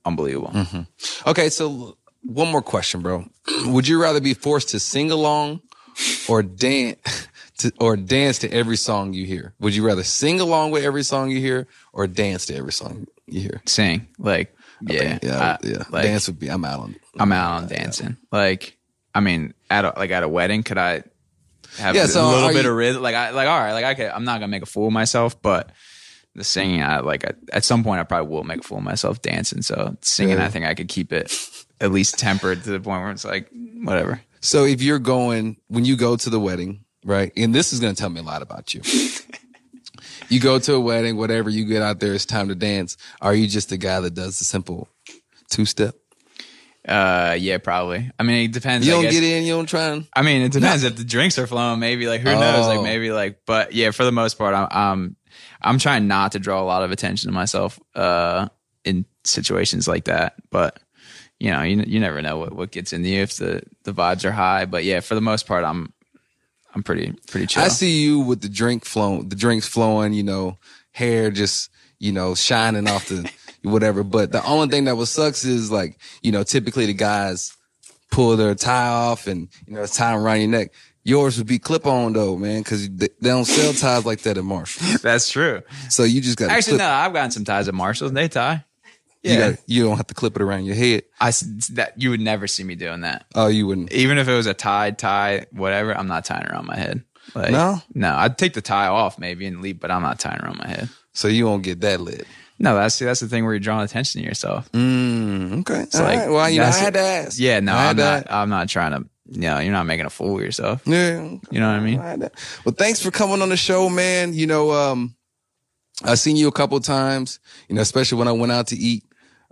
unbelievable. 0.05 0.49
Mm-hmm. 0.51 1.29
Okay, 1.31 1.49
so 1.49 1.97
one 2.23 2.51
more 2.51 2.63
question, 2.63 3.01
bro. 3.03 3.25
Would 3.67 3.87
you 3.87 4.01
rather 4.03 4.21
be 4.21 4.35
forced 4.35 4.71
to 4.71 4.81
sing 4.81 5.11
along 5.11 5.61
or 6.29 6.43
dance 6.43 7.29
to 7.59 7.73
or 7.81 7.97
dance 7.97 8.39
to 8.41 8.53
every 8.53 8.77
song 8.77 9.13
you 9.13 9.25
hear? 9.27 9.55
Would 9.61 9.75
you 9.75 9.87
rather 9.87 10.03
sing 10.05 10.41
along 10.41 10.73
with 10.73 10.85
every 10.85 11.05
song 11.05 11.31
you 11.31 11.39
hear 11.39 11.67
or 11.93 12.07
dance 12.07 12.47
to 12.47 12.57
every 12.57 12.73
song 12.73 13.07
you 13.27 13.41
hear? 13.41 13.63
Sing 13.67 14.09
like 14.19 14.55
yeah, 14.81 15.19
Yeah, 15.23 15.57
I- 15.63 15.67
yeah. 15.67 15.83
like, 15.91 16.05
dance 16.05 16.27
would 16.29 16.39
be. 16.39 16.49
I'm 16.49 16.65
out 16.65 16.81
on. 16.81 16.97
I'm 17.19 17.33
out 17.33 17.63
on 17.63 17.69
dancing. 17.69 18.17
Like, 18.31 18.78
I 19.15 19.21
mean, 19.21 19.55
at 19.71 19.85
a, 19.85 19.93
like 19.97 20.11
at 20.11 20.23
a 20.23 20.29
wedding, 20.29 20.63
could 20.63 20.79
I 20.79 21.03
have 21.79 21.95
Yeah, 21.95 22.05
a 22.05 22.09
so 22.09 22.29
little 22.29 22.49
bit 22.51 22.65
you- 22.65 22.71
of 22.71 22.77
rhythm? 22.77 23.03
Like, 23.03 23.15
I 23.15 23.31
like 23.31 23.49
all 23.49 23.59
right, 23.59 23.73
like 23.73 23.85
I 23.85 23.95
could. 23.95 24.07
I'm 24.11 24.25
not 24.25 24.41
gonna 24.41 24.49
make 24.51 24.63
a 24.63 24.67
fool 24.67 24.89
of 24.89 24.93
myself, 24.93 25.41
but 25.43 25.71
the 26.35 26.45
singing, 26.45 26.83
I 26.83 27.01
like 27.01 27.25
at, 27.25 27.37
at 27.53 27.65
some 27.65 27.83
point, 27.83 28.01
I 28.01 28.05
probably 28.05 28.29
will 28.29 28.45
make 28.45 28.61
a 28.61 28.63
fool 28.63 28.79
of 28.79 28.85
myself 28.85 29.21
dancing. 29.23 29.63
So 29.63 29.97
singing, 30.03 30.37
Yeah. 30.39 30.45
I 30.45 30.49
think 30.49 30.67
I 30.67 30.75
could 30.75 30.89
keep 30.89 31.13
it 31.13 31.37
at 31.81 31.91
least 31.91 32.19
tempered 32.19 32.63
to 32.65 32.71
the 32.71 32.79
point 32.81 33.03
where 33.03 33.11
it's 33.11 33.25
like 33.25 33.49
whatever. 33.83 34.21
So 34.41 34.65
if 34.65 34.81
you're 34.83 35.01
going 35.01 35.57
when 35.69 35.85
you 35.85 35.97
go 35.97 36.17
to 36.17 36.31
the 36.31 36.39
wedding, 36.39 36.85
right? 37.05 37.33
And 37.37 37.53
this 37.55 37.73
is 37.73 37.81
going 37.81 37.95
to 37.95 37.99
tell 37.99 38.11
me 38.11 38.21
a 38.21 38.23
lot 38.25 38.43
about 38.43 38.73
you. 38.73 38.83
you 40.29 40.39
go 40.41 40.59
to 40.61 40.75
a 40.75 40.81
wedding, 40.81 41.17
whatever 41.17 41.51
you 41.51 41.65
get 41.65 41.83
out 41.83 41.99
there, 42.01 42.15
it's 42.15 42.27
time 42.27 42.49
to 42.49 42.55
dance. 42.55 42.97
Are 43.21 43.35
you 43.35 43.47
just 43.49 43.71
the 43.71 43.77
guy 43.79 43.99
that 44.01 44.15
does 44.15 44.39
the 44.39 44.45
simple 44.45 44.89
two 45.51 45.65
step? 45.65 45.95
Uh, 46.89 47.37
yeah, 47.39 47.59
probably. 47.59 48.11
I 48.19 48.23
mean, 48.23 48.47
it 48.47 48.53
depends. 48.53 48.87
You 48.87 48.95
I 48.95 48.97
don't 48.97 49.03
guess. 49.05 49.13
get 49.13 49.23
in, 49.23 49.45
you 49.45 49.53
don't 49.53 49.69
try 49.69 49.89
and. 49.89 50.07
I 50.15 50.23
mean, 50.23 50.43
it 50.43 50.53
depends 50.53 50.85
if 50.85 50.97
the 50.97 51.05
drinks 51.05 51.39
are 51.39 51.47
flowing. 51.47 51.81
Maybe 51.81 52.07
like 52.07 52.23
who 52.23 52.33
knows? 52.33 52.65
Oh. 52.65 52.69
Like 52.69 52.83
maybe 52.83 53.11
like, 53.11 53.41
but 53.47 53.75
yeah, 53.75 53.91
for 53.91 54.05
the 54.05 54.13
most 54.13 54.39
part, 54.39 54.55
I'm 54.55 54.69
I'm 54.71 55.17
I'm 55.61 55.79
trying 55.79 56.09
not 56.09 56.33
to 56.33 56.39
draw 56.39 56.63
a 56.63 56.65
lot 56.65 56.83
of 56.83 56.91
attention 56.91 57.29
to 57.29 57.35
myself 57.35 57.79
uh 57.95 58.49
in 58.85 59.05
situations 59.25 59.87
like 59.87 60.05
that. 60.05 60.35
But 60.51 60.81
you 61.39 61.51
know, 61.51 61.63
you 61.63 61.85
you 61.87 62.01
never 62.01 62.23
know 62.23 62.39
what 62.39 62.55
what 62.55 62.71
gets 62.71 62.93
in 62.93 63.05
you 63.05 63.21
if 63.21 63.37
the 63.37 63.63
the 63.85 63.93
vibes 63.93 64.25
are 64.25 64.33
high. 64.33 64.65
But 64.65 64.85
yeah, 64.85 65.01
for 65.01 65.15
the 65.15 65.21
most 65.21 65.47
part, 65.47 65.65
I'm 65.65 65.93
I'm 66.75 66.83
pretty 66.83 67.13
pretty 67.27 67.47
chill. 67.47 67.63
I 67.63 67.69
see 67.69 68.03
you 68.03 68.21
with 68.21 68.41
the 68.41 68.49
drink 68.49 68.85
flowing, 68.85 69.29
the 69.29 69.37
drinks 69.37 69.67
flowing, 69.69 70.13
you 70.13 70.23
know, 70.23 70.59
hair 70.93 71.31
just, 71.31 71.71
you 71.99 72.13
know, 72.13 72.35
shining 72.35 72.89
off 72.89 73.09
the 73.09 73.31
whatever. 73.63 74.03
But 74.03 74.33
the 74.33 74.45
only 74.45 74.69
thing 74.69 74.85
that 74.85 74.97
was 74.97 75.11
sucks 75.11 75.45
is 75.45 75.71
like, 75.71 75.99
you 76.23 76.33
know, 76.33 76.43
typically 76.43 76.87
the 76.87 76.95
guys 76.95 77.55
pull 78.11 78.37
their 78.37 78.55
tie 78.55 78.89
off 78.89 79.27
and, 79.27 79.49
you 79.67 79.75
know, 79.75 79.83
it's 79.83 79.97
tie 79.97 80.15
around 80.17 80.41
your 80.41 80.49
neck. 80.49 80.73
Yours 81.05 81.39
would 81.39 81.47
be 81.47 81.59
clip 81.59 81.87
on 81.87 82.13
though, 82.13 82.37
man, 82.37 82.61
because 82.61 82.89
they, 82.91 83.09
don't 83.23 83.45
sell 83.47 83.73
ties 83.73 84.05
like 84.05 84.21
that 84.23 84.37
at 84.37 84.45
Marshall. 84.45 84.99
That's 85.03 85.31
true. 85.31 85.63
So 85.89 86.05
you 86.05 86.21
just 86.21 86.37
got 86.37 86.51
Actually, 86.51 86.73
clip, 86.79 86.81
no, 86.81 86.91
I've 86.91 87.13
gotten 87.13 87.31
some 87.31 87.45
ties 87.45 87.67
at 87.69 87.75
Marshalls. 87.75 88.11
and 88.11 88.17
They 88.17 88.29
tie. 88.29 88.65
You, 89.23 89.33
Yeah, 89.33 89.51
got, 89.51 89.59
you 89.67 89.85
don't 89.85 89.97
have 89.97 90.07
to 90.09 90.15
clip 90.15 90.37
it 90.37 90.43
around 90.43 90.65
your 90.67 90.77
head. 90.77 91.03
I 91.21 91.33
that 91.71 91.95
you 91.97 92.11
would 92.11 92.21
never 92.21 92.47
see 92.47 92.63
me 92.63 92.75
doing 92.75 93.01
that. 93.01 93.25
Oh, 93.35 93.47
you 93.49 93.67
wouldn't. 93.67 93.93
even 93.93 94.19
if 94.19 94.29
it 94.29 94.35
was 94.35 94.47
a 94.47 94.55
tied 94.55 94.99
tie, 94.99 95.47
whatever, 95.51 95.97
I'm 95.97 96.09
not 96.09 96.25
tying 96.25 96.47
around 96.47 96.67
my 96.67 96.77
head. 96.77 97.03
Like, 97.35 97.51
No? 97.53 97.81
no, 97.95 98.15
I'd 98.15 98.39
take 98.39 98.53
the 98.55 98.61
tie 98.63 98.87
off 98.87 99.19
maybe 99.19 99.47
and 99.47 99.61
leave, 99.61 99.81
but 99.81 99.91
I'm 99.91 100.03
not 100.03 100.19
tying 100.19 100.41
around 100.41 100.59
my 100.59 100.69
head. 100.69 100.89
So 101.15 101.27
you 101.29 101.47
won't 101.47 101.63
get 101.63 101.81
that 101.81 102.01
lit. 102.01 102.27
No, 102.59 102.75
that's 102.75 102.99
that's 102.99 103.21
the 103.21 103.29
thing 103.29 103.45
where 103.45 103.55
you're 103.55 103.61
drawing 103.61 103.85
attention 103.85 104.21
to 104.21 104.27
yourself. 104.27 104.71
Mm, 104.73 105.61
okay. 105.61 105.81
Like, 105.81 105.95
right. 105.95 106.31
Well, 106.31 106.51
you 106.51 106.59
know, 106.59 106.67
I 106.67 106.73
had 106.73 106.95
to 106.95 107.01
ask. 107.01 107.39
Yeah, 107.39 107.61
no, 107.61 107.73
I 107.73 107.91
I'm 107.91 107.97
not. 107.97 108.23
ask. 108.25 108.27
I'm 108.31 108.49
not 108.49 108.69
trying 108.69 108.93
to. 108.93 109.09
You 109.31 109.43
know, 109.43 109.59
you're 109.59 109.73
not 109.73 109.85
making 109.85 110.07
a 110.07 110.11
fool 110.11 110.39
of 110.39 110.43
yourself. 110.43 110.83
Yeah. 110.87 111.21
You 111.51 111.61
know 111.61 111.69
what 111.69 111.77
I 111.77 111.81
mean? 111.81 111.99
Right. 111.99 112.19
Well, 112.65 112.75
thanks 112.75 113.03
for 113.03 113.11
coming 113.11 113.43
on 113.43 113.51
the 113.51 113.59
show, 113.59 113.91
man. 113.91 114.33
You 114.33 114.47
know, 114.47 114.73
um, 114.73 115.15
I've 116.03 116.19
seen 116.19 116.37
you 116.37 116.49
a 116.49 116.53
couple 116.53 116.81
times, 116.81 117.39
you 117.69 117.75
know, 117.75 117.83
especially 117.83 118.19
when 118.19 118.29
I 118.29 118.33
went 118.33 118.53
out 118.53 118.69
to 118.69 118.77
eat, 118.77 119.05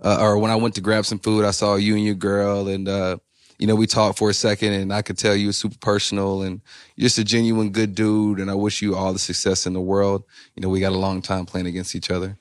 uh, 0.03 0.17
or 0.19 0.39
when 0.39 0.49
I 0.49 0.55
went 0.55 0.73
to 0.75 0.81
grab 0.81 1.05
some 1.05 1.19
food, 1.19 1.45
I 1.45 1.51
saw 1.51 1.75
you 1.75 1.95
and 1.95 2.03
your 2.03 2.15
girl 2.15 2.67
and, 2.67 2.87
uh, 2.87 3.17
you 3.59 3.67
know, 3.67 3.75
we 3.75 3.85
talked 3.85 4.17
for 4.17 4.31
a 4.31 4.33
second 4.33 4.73
and 4.73 4.91
I 4.91 5.03
could 5.03 5.17
tell 5.17 5.35
you 5.35 5.47
were 5.47 5.53
super 5.53 5.77
personal 5.79 6.41
and 6.41 6.61
you're 6.95 7.05
just 7.05 7.17
a 7.19 7.23
genuine 7.23 7.71
good 7.71 7.93
dude. 7.93 8.39
And 8.39 8.49
I 8.49 8.55
wish 8.55 8.81
you 8.81 8.95
all 8.95 9.13
the 9.13 9.19
success 9.19 9.65
in 9.65 9.73
the 9.73 9.81
world. 9.81 10.23
You 10.55 10.61
know, 10.61 10.69
we 10.69 10.79
got 10.79 10.91
a 10.91 10.97
long 10.97 11.21
time 11.21 11.45
playing 11.45 11.67
against 11.67 11.95
each 11.95 12.09
other. 12.09 12.37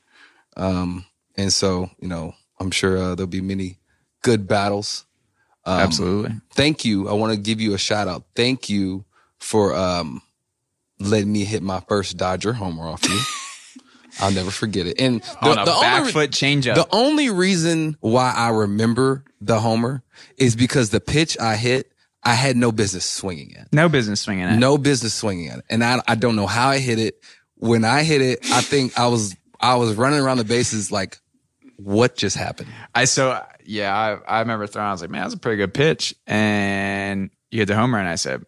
Um, 0.56 1.04
and 1.36 1.52
so, 1.52 1.90
you 2.00 2.08
know, 2.08 2.34
I'm 2.58 2.70
sure 2.70 2.96
uh, 2.98 3.14
there'll 3.14 3.26
be 3.28 3.40
many 3.40 3.78
good 4.22 4.48
battles. 4.48 5.04
Um, 5.64 5.80
Absolutely. 5.80 6.32
thank 6.52 6.84
you. 6.84 7.08
I 7.08 7.12
want 7.12 7.32
to 7.34 7.38
give 7.38 7.60
you 7.60 7.74
a 7.74 7.78
shout 7.78 8.08
out. 8.08 8.24
Thank 8.34 8.68
you 8.70 9.04
for 9.38 9.74
um 9.74 10.22
letting 10.98 11.30
me 11.32 11.44
hit 11.44 11.62
my 11.62 11.80
first 11.88 12.16
Dodger 12.16 12.52
homer 12.54 12.84
off 12.88 13.06
you. 13.08 13.18
I'll 14.20 14.30
never 14.32 14.50
forget 14.50 14.86
it. 14.86 14.98
And 14.98 15.20
the, 15.22 15.48
On 15.50 15.58
a 15.58 15.64
the 15.66 15.78
back 15.78 16.00
only, 16.00 16.12
foot 16.12 16.30
changeup. 16.30 16.74
the 16.74 16.88
only 16.90 17.28
reason 17.28 17.96
why 18.00 18.32
I 18.34 18.48
remember 18.48 19.24
the 19.42 19.60
homer 19.60 20.02
is 20.38 20.56
because 20.56 20.88
the 20.88 21.00
pitch 21.00 21.36
I 21.38 21.56
hit, 21.56 21.92
I 22.22 22.32
had 22.32 22.56
no 22.56 22.72
business 22.72 23.04
swinging 23.04 23.54
at. 23.58 23.70
no 23.74 23.90
business 23.90 24.22
swinging 24.22 24.46
it. 24.46 24.56
No 24.56 24.78
business 24.78 25.12
swinging 25.12 25.48
at 25.48 25.58
it. 25.58 25.64
And 25.68 25.84
I 25.84 26.00
I 26.08 26.14
don't 26.14 26.34
know 26.36 26.46
how 26.46 26.68
I 26.70 26.78
hit 26.78 26.98
it. 26.98 27.20
When 27.56 27.84
I 27.84 28.04
hit 28.04 28.22
it, 28.22 28.38
I 28.52 28.62
think 28.62 28.98
I 28.98 29.08
was 29.08 29.34
I 29.60 29.76
was 29.76 29.94
running 29.94 30.20
around 30.20 30.38
the 30.38 30.44
bases 30.44 30.90
like 30.92 31.18
what 31.76 32.16
just 32.16 32.36
happened? 32.36 32.68
I 32.94 33.04
so 33.04 33.42
yeah, 33.64 33.94
I 33.94 34.36
I 34.36 34.40
remember 34.40 34.66
throwing. 34.66 34.88
I 34.88 34.92
was 34.92 35.00
like, 35.00 35.10
man, 35.10 35.22
that's 35.22 35.34
a 35.34 35.38
pretty 35.38 35.58
good 35.58 35.74
pitch, 35.74 36.14
and 36.26 37.30
you 37.50 37.58
hit 37.60 37.66
the 37.66 37.76
homer, 37.76 37.98
and 37.98 38.08
I 38.08 38.16
said. 38.16 38.44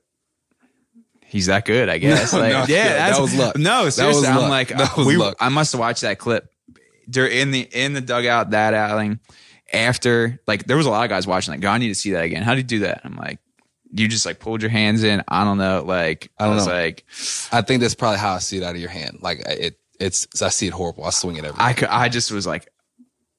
He's 1.30 1.44
that 1.44 1.66
good, 1.66 1.90
I 1.90 1.98
guess. 1.98 2.32
No, 2.32 2.38
like, 2.38 2.52
no, 2.52 2.64
yeah, 2.74 2.84
yeah, 2.86 3.10
that 3.10 3.20
was 3.20 3.36
luck. 3.36 3.58
No, 3.58 3.90
seriously, 3.90 4.26
I'm 4.26 4.48
luck. 4.48 4.48
like, 4.48 4.74
uh, 4.74 5.04
we, 5.04 5.18
luck. 5.18 5.36
I 5.38 5.50
must 5.50 5.72
have 5.72 5.78
watched 5.78 6.00
that 6.00 6.18
clip. 6.18 6.50
During 7.10 7.36
in 7.36 7.50
the 7.50 7.60
in 7.60 7.92
the 7.92 8.00
dugout 8.00 8.52
that 8.52 8.72
outing 8.72 9.20
after, 9.70 10.40
like, 10.46 10.64
there 10.64 10.78
was 10.78 10.86
a 10.86 10.90
lot 10.90 11.04
of 11.04 11.10
guys 11.10 11.26
watching. 11.26 11.52
Like, 11.52 11.60
God, 11.60 11.74
I 11.74 11.78
need 11.78 11.88
to 11.88 11.94
see 11.94 12.12
that 12.12 12.24
again. 12.24 12.42
How 12.42 12.52
do 12.52 12.60
you 12.60 12.64
do 12.64 12.78
that? 12.78 13.02
I'm 13.04 13.14
like, 13.14 13.40
you 13.92 14.08
just 14.08 14.24
like 14.24 14.38
pulled 14.40 14.62
your 14.62 14.70
hands 14.70 15.02
in. 15.04 15.22
I 15.28 15.44
don't 15.44 15.58
know. 15.58 15.82
Like, 15.86 16.30
I 16.38 16.46
don't 16.46 16.54
was 16.54 16.66
know. 16.66 16.72
like, 16.72 17.04
I 17.52 17.60
think 17.60 17.82
that's 17.82 17.94
probably 17.94 18.18
how 18.18 18.32
I 18.34 18.38
see 18.38 18.56
it 18.56 18.62
out 18.62 18.74
of 18.74 18.80
your 18.80 18.90
hand. 18.90 19.18
Like 19.20 19.40
it 19.40 19.77
it's 19.98 20.42
I 20.42 20.48
see 20.48 20.66
it 20.66 20.72
horrible. 20.72 21.04
I 21.04 21.10
swing 21.10 21.36
it 21.36 21.44
every 21.44 21.60
I 21.60 21.72
could, 21.72 21.88
I 21.88 22.08
just 22.08 22.30
was 22.30 22.46
like, 22.46 22.68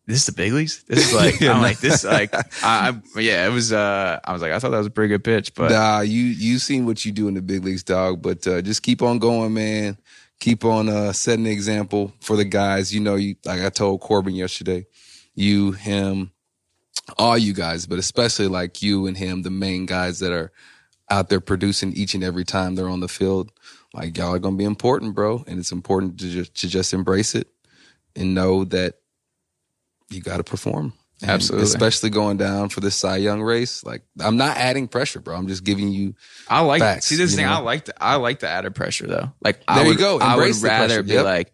this 0.05 0.17
is 0.21 0.25
the 0.25 0.31
big 0.31 0.53
leagues. 0.53 0.83
This 0.83 1.07
is 1.07 1.13
like 1.21 1.39
Yeah, 1.39 1.53
I'm 1.53 1.61
like 1.61 1.79
this 1.79 2.03
like 2.03 2.33
I, 2.63 2.99
I 3.13 3.19
yeah 3.19 3.47
it 3.47 3.51
was 3.51 3.71
uh 3.71 4.19
I 4.23 4.33
was 4.33 4.41
like 4.41 4.51
I 4.51 4.59
thought 4.59 4.71
that 4.71 4.77
was 4.77 4.87
a 4.87 4.91
pretty 4.91 5.09
good 5.09 5.23
pitch, 5.23 5.53
but 5.53 5.71
Nah, 5.71 6.01
you 6.01 6.23
you 6.23 6.59
seen 6.59 6.85
what 6.85 7.05
you 7.05 7.11
do 7.11 7.27
in 7.27 7.35
the 7.35 7.41
big 7.41 7.63
leagues, 7.63 7.83
dog. 7.83 8.21
But 8.21 8.45
uh, 8.47 8.61
just 8.61 8.83
keep 8.83 9.01
on 9.01 9.19
going, 9.19 9.53
man. 9.53 9.97
Keep 10.39 10.63
on 10.63 10.87
uh, 10.87 11.11
setting 11.11 11.43
the 11.43 11.51
example 11.51 12.13
for 12.21 12.37
the 12.37 12.45
guys. 12.45 12.93
You 12.93 13.01
know, 13.01 13.15
you 13.15 13.35
like 13.45 13.61
I 13.61 13.69
told 13.69 13.99
Corbin 13.99 14.35
yesterday, 14.35 14.85
you, 15.35 15.73
him, 15.73 16.31
all 17.17 17.37
you 17.37 17.53
guys, 17.53 17.85
but 17.85 17.99
especially 17.99 18.47
like 18.47 18.81
you 18.81 19.05
and 19.05 19.17
him, 19.17 19.41
the 19.41 19.49
main 19.49 19.85
guys 19.85 20.19
that 20.19 20.31
are 20.31 20.51
out 21.09 21.29
there 21.29 21.41
producing 21.41 21.91
each 21.93 22.13
and 22.13 22.23
every 22.23 22.45
time 22.45 22.75
they're 22.75 22.89
on 22.89 22.99
the 22.99 23.07
field. 23.07 23.51
Like 23.93 24.17
y'all 24.17 24.33
are 24.33 24.39
gonna 24.39 24.55
be 24.57 24.63
important, 24.65 25.15
bro, 25.15 25.43
and 25.47 25.59
it's 25.59 25.71
important 25.71 26.19
to 26.19 26.29
just 26.29 26.55
to 26.61 26.67
just 26.67 26.93
embrace 26.93 27.33
it 27.35 27.47
and 28.15 28.33
know 28.35 28.63
that 28.65 28.95
you 30.09 30.21
got 30.21 30.37
to 30.37 30.43
perform. 30.43 30.93
And 31.21 31.31
Absolutely. 31.31 31.65
especially 31.65 32.09
going 32.11 32.37
down 32.37 32.69
for 32.69 32.79
the 32.79 32.91
Cy 32.91 33.17
Young 33.17 33.41
race. 33.41 33.83
Like 33.83 34.03
I'm 34.21 34.37
not 34.37 34.55
adding 34.57 34.87
pressure, 34.87 35.19
bro. 35.19 35.35
I'm 35.35 35.47
just 35.47 35.63
giving 35.65 35.89
you 35.89 36.15
I 36.47 36.61
like 36.61 36.79
Facts, 36.81 37.07
see 37.07 37.15
this 37.17 37.35
thing. 37.35 37.45
know? 37.45 37.51
I 37.53 37.57
like 37.57 37.85
the 37.85 38.03
I 38.03 38.15
like 38.15 38.39
the 38.39 38.47
added 38.47 38.73
pressure 38.73 39.05
though. 39.07 39.31
Like 39.43 39.61
I 39.67 39.75
There 39.75 39.83
you 39.85 39.89
would, 39.91 39.97
go. 39.97 40.19
I 40.19 40.37
would 40.37 40.53
the 40.53 40.59
rather 40.65 40.87
pressure. 40.87 41.03
be 41.03 41.13
Yep. 41.13 41.25
like 41.25 41.53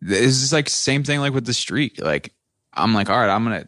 this 0.00 0.42
is 0.42 0.52
like 0.52 0.68
same 0.68 1.02
thing 1.02 1.18
like 1.20 1.32
with 1.32 1.44
the 1.46 1.54
streak. 1.54 2.00
Like 2.00 2.32
I'm 2.72 2.94
like 2.94 3.10
all 3.10 3.18
right, 3.18 3.28
I'm 3.34 3.42
gonna 3.42 3.66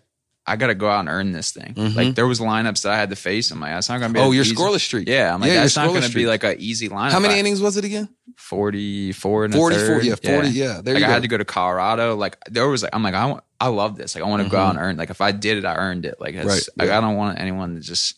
I 0.48 0.56
gotta 0.56 0.74
go 0.77 0.89
out 0.89 1.01
and 1.01 1.09
earn 1.09 1.32
this 1.32 1.51
thing. 1.51 1.74
Mhm. 1.74 1.94
Like 1.97 2.14
there 2.14 2.27
was 2.27 2.39
lineups 2.40 2.82
that 2.82 2.93
I 2.93 2.97
had 2.97 3.10
to 3.10 3.16
face. 3.16 3.51
I'm 3.51 3.60
like 3.60 3.73
that's 3.73 3.89
not 3.89 3.98
gonna 4.01 4.12
be 4.14 4.20
Oh, 4.20 4.31
your 4.31 4.44
easy- 4.44 4.55
scoreless 4.55 4.81
streak. 4.81 5.09
Yeah, 5.09 5.35
I'm 5.35 5.40
like 5.40 5.51
Yeah, 5.51 5.62
that's 5.62 5.77
not 5.77 5.89
gonna 5.89 6.02
streak. 6.02 6.24
be 6.24 6.27
like 6.27 6.44
an 6.44 6.56
easy 6.59 6.89
lineup. 6.89 7.10
How 7.12 7.18
many 7.20 7.35
I- 7.35 7.39
innings 7.39 7.60
was 7.60 7.77
it 7.77 7.85
again? 7.85 8.09
44 8.36 9.44
and 9.47 9.55
a 9.55 9.56
44, 9.56 10.02
yeah, 10.02 10.14
40, 10.14 10.48
yeah, 10.51 10.81
there 10.82 10.94
like 10.94 11.01
you 11.01 11.05
I 11.06 11.09
go. 11.09 11.12
had 11.14 11.23
to 11.23 11.28
go 11.28 11.36
to 11.39 11.44
Colorado. 11.44 12.14
Like 12.16 12.36
there 12.51 12.68
was 12.68 12.82
like 12.82 12.94
I'm 12.94 13.02
like 13.02 13.14
I 13.14 13.27
want 13.27 13.43
I 13.60 13.68
love 13.68 13.97
this. 13.97 14.14
Like 14.14 14.23
I 14.24 14.28
want 14.28 14.43
to 14.44 14.48
go 14.48 14.59
out 14.59 14.70
and 14.70 14.78
earn. 14.78 14.97
Like 14.97 15.10
if 15.10 15.20
I 15.20 15.32
did 15.32 15.59
it, 15.59 15.64
I 15.64 15.74
earned 15.77 16.05
it. 16.06 16.16
Like 16.20 16.35
it's, 16.35 16.40
Mm-hmm. 16.44 16.48
Right, 16.48 16.68
like 16.77 16.89
yeah. 16.89 16.98
I 16.98 17.01
don't 17.01 17.16
want 17.16 17.39
anyone 17.40 17.74
to 17.74 17.81
just 17.81 18.16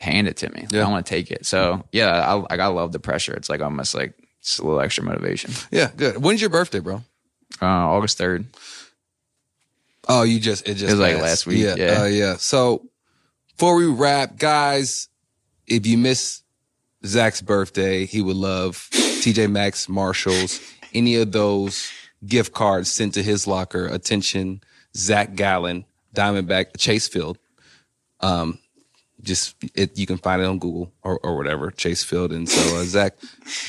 hand 0.00 0.26
it 0.28 0.36
to 0.38 0.48
me. 0.50 0.66
Yeah. 0.70 0.86
I 0.86 0.90
want 0.90 1.04
to 1.04 1.10
take 1.10 1.30
it. 1.30 1.44
So 1.46 1.84
yeah, 1.92 2.08
I 2.26 2.32
like 2.34 2.60
I 2.60 2.66
love 2.68 2.92
the 2.92 3.00
pressure. 3.00 3.34
It's 3.34 3.50
like 3.50 3.60
almost 3.60 3.94
like 3.94 4.14
it's 4.40 4.58
a 4.58 4.64
little 4.64 4.80
extra 4.80 5.04
motivation. 5.04 5.50
Yeah, 5.70 5.90
good. 5.96 6.16
When's 6.22 6.40
your 6.40 6.50
birthday, 6.50 6.78
bro? 6.80 7.02
Uh, 7.60 7.66
August 7.66 8.16
third. 8.18 8.46
Oh, 10.08 10.22
you 10.22 10.40
just 10.40 10.68
it 10.68 10.74
just 10.74 10.84
It 10.84 10.98
was 10.98 11.00
like 11.00 11.18
last 11.18 11.46
week, 11.46 11.58
Yeah, 11.58 11.74
yeah. 11.76 12.02
uh, 12.02 12.04
yeah. 12.06 12.36
So 12.36 12.88
before 13.50 13.76
we 13.76 13.86
wrap, 13.86 14.36
guys, 14.36 15.08
if 15.66 15.86
you 15.86 15.96
miss 15.96 16.42
Zac's 17.06 17.40
birthday, 17.40 18.04
he 18.06 18.20
would 18.20 18.36
love 18.36 18.88
TJ 18.92 19.50
Maxx, 19.50 19.88
Marshalls, 19.88 20.60
any 20.92 21.16
of 21.16 21.32
those 21.32 21.90
gift 22.26 22.52
cards 22.52 22.90
sent 22.90 23.14
to 23.14 23.22
his 23.22 23.46
locker. 23.46 23.86
Attention, 23.86 24.60
Zac 24.96 25.34
Gallen, 25.36 25.84
Diamondback, 26.14 26.76
Chase 26.78 27.06
Field. 27.08 27.38
Um, 28.20 28.58
just 29.22 29.54
it, 29.76 29.96
you 29.96 30.06
can 30.06 30.18
find 30.18 30.42
it 30.42 30.46
on 30.46 30.58
Google 30.58 30.92
or, 31.04 31.18
or 31.20 31.36
whatever, 31.36 31.70
Chase 31.70 32.02
Field. 32.02 32.32
And 32.32 32.48
so, 32.48 32.76
uh, 32.78 32.84
Zac, 32.84 33.14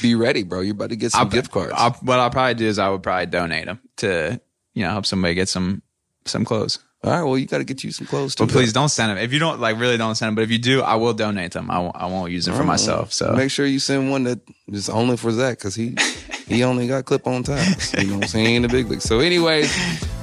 be 0.01 0.15
ready, 0.15 0.41
bro. 0.41 0.61
You're 0.61 0.73
about 0.73 0.89
to 0.89 0.95
get 0.95 1.11
some 1.11 1.30
gift 1.30 1.51
cards. 1.51 1.73
I'll, 1.76 1.91
what 2.01 2.18
I'll 2.18 2.31
probably 2.31 2.55
do 2.55 2.65
is 2.65 2.80
I 2.80 2.89
would 2.89 3.03
probably 3.03 3.27
donate 3.27 3.65
them 3.65 3.80
to 3.97 4.41
you 4.73 4.84
know 4.84 4.89
help 4.89 5.05
somebody 5.05 5.35
get 5.35 5.47
some 5.49 5.82
some 6.26 6.45
clothes. 6.45 6.80
All 7.04 7.12
right, 7.12 7.24
well, 7.24 7.38
you 7.38 7.45
got 7.45 7.58
to 7.58 7.66
get 7.66 7.84
you 7.84 7.91
some 7.91 8.08
clothes 8.08 8.34
too. 8.34 8.45
But 8.45 8.54
please 8.54 8.72
don't 8.72 8.88
send 8.88 9.12
them. 9.12 9.18
If 9.18 9.34
you 9.34 9.40
don't 9.40 9.60
like, 9.60 9.78
really 9.78 9.98
don't 9.98 10.16
send 10.16 10.30
them. 10.30 10.36
But 10.36 10.44
if 10.44 10.52
you 10.52 10.58
do, 10.58 10.82
I 10.82 10.95
will 10.95 11.14
donate 11.14 11.52
them. 11.52 11.70
I 11.70 11.80
won't. 11.80 11.95
I 11.98 12.06
won't 12.06 12.32
use 12.32 12.45
them 12.45 12.56
for 12.56 12.64
myself. 12.64 13.12
So 13.12 13.34
make 13.34 13.52
sure 13.52 13.66
you 13.66 13.80
send 13.80 14.10
one 14.10 14.24
that 14.24 14.40
is 14.70 14.90
only 14.90 15.18
for 15.18 15.32
Zac 15.32 15.58
because 15.58 15.76
he 15.76 15.98
he 16.48 16.64
only 16.64 16.88
got 16.88 17.04
clip 17.04 17.28
on 17.28 17.44
ties. 17.44 17.94
You 17.94 18.08
know 18.08 18.16
what 18.16 18.24
I'm 18.24 18.30
saying? 18.30 18.45
He 18.45 18.56
ain't 18.56 18.62
the 18.64 18.70
big 18.70 18.90
league. 18.90 19.02
So, 19.02 19.20
anyways, 19.20 19.70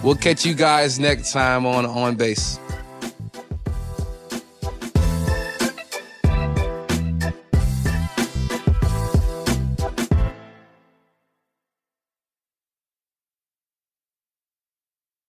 we'll 0.02 0.14
catch 0.14 0.46
you 0.46 0.54
guys 0.54 0.98
next 0.98 1.32
time 1.32 1.66
on 1.66 1.84
On 1.84 2.16
Base. 2.16 2.58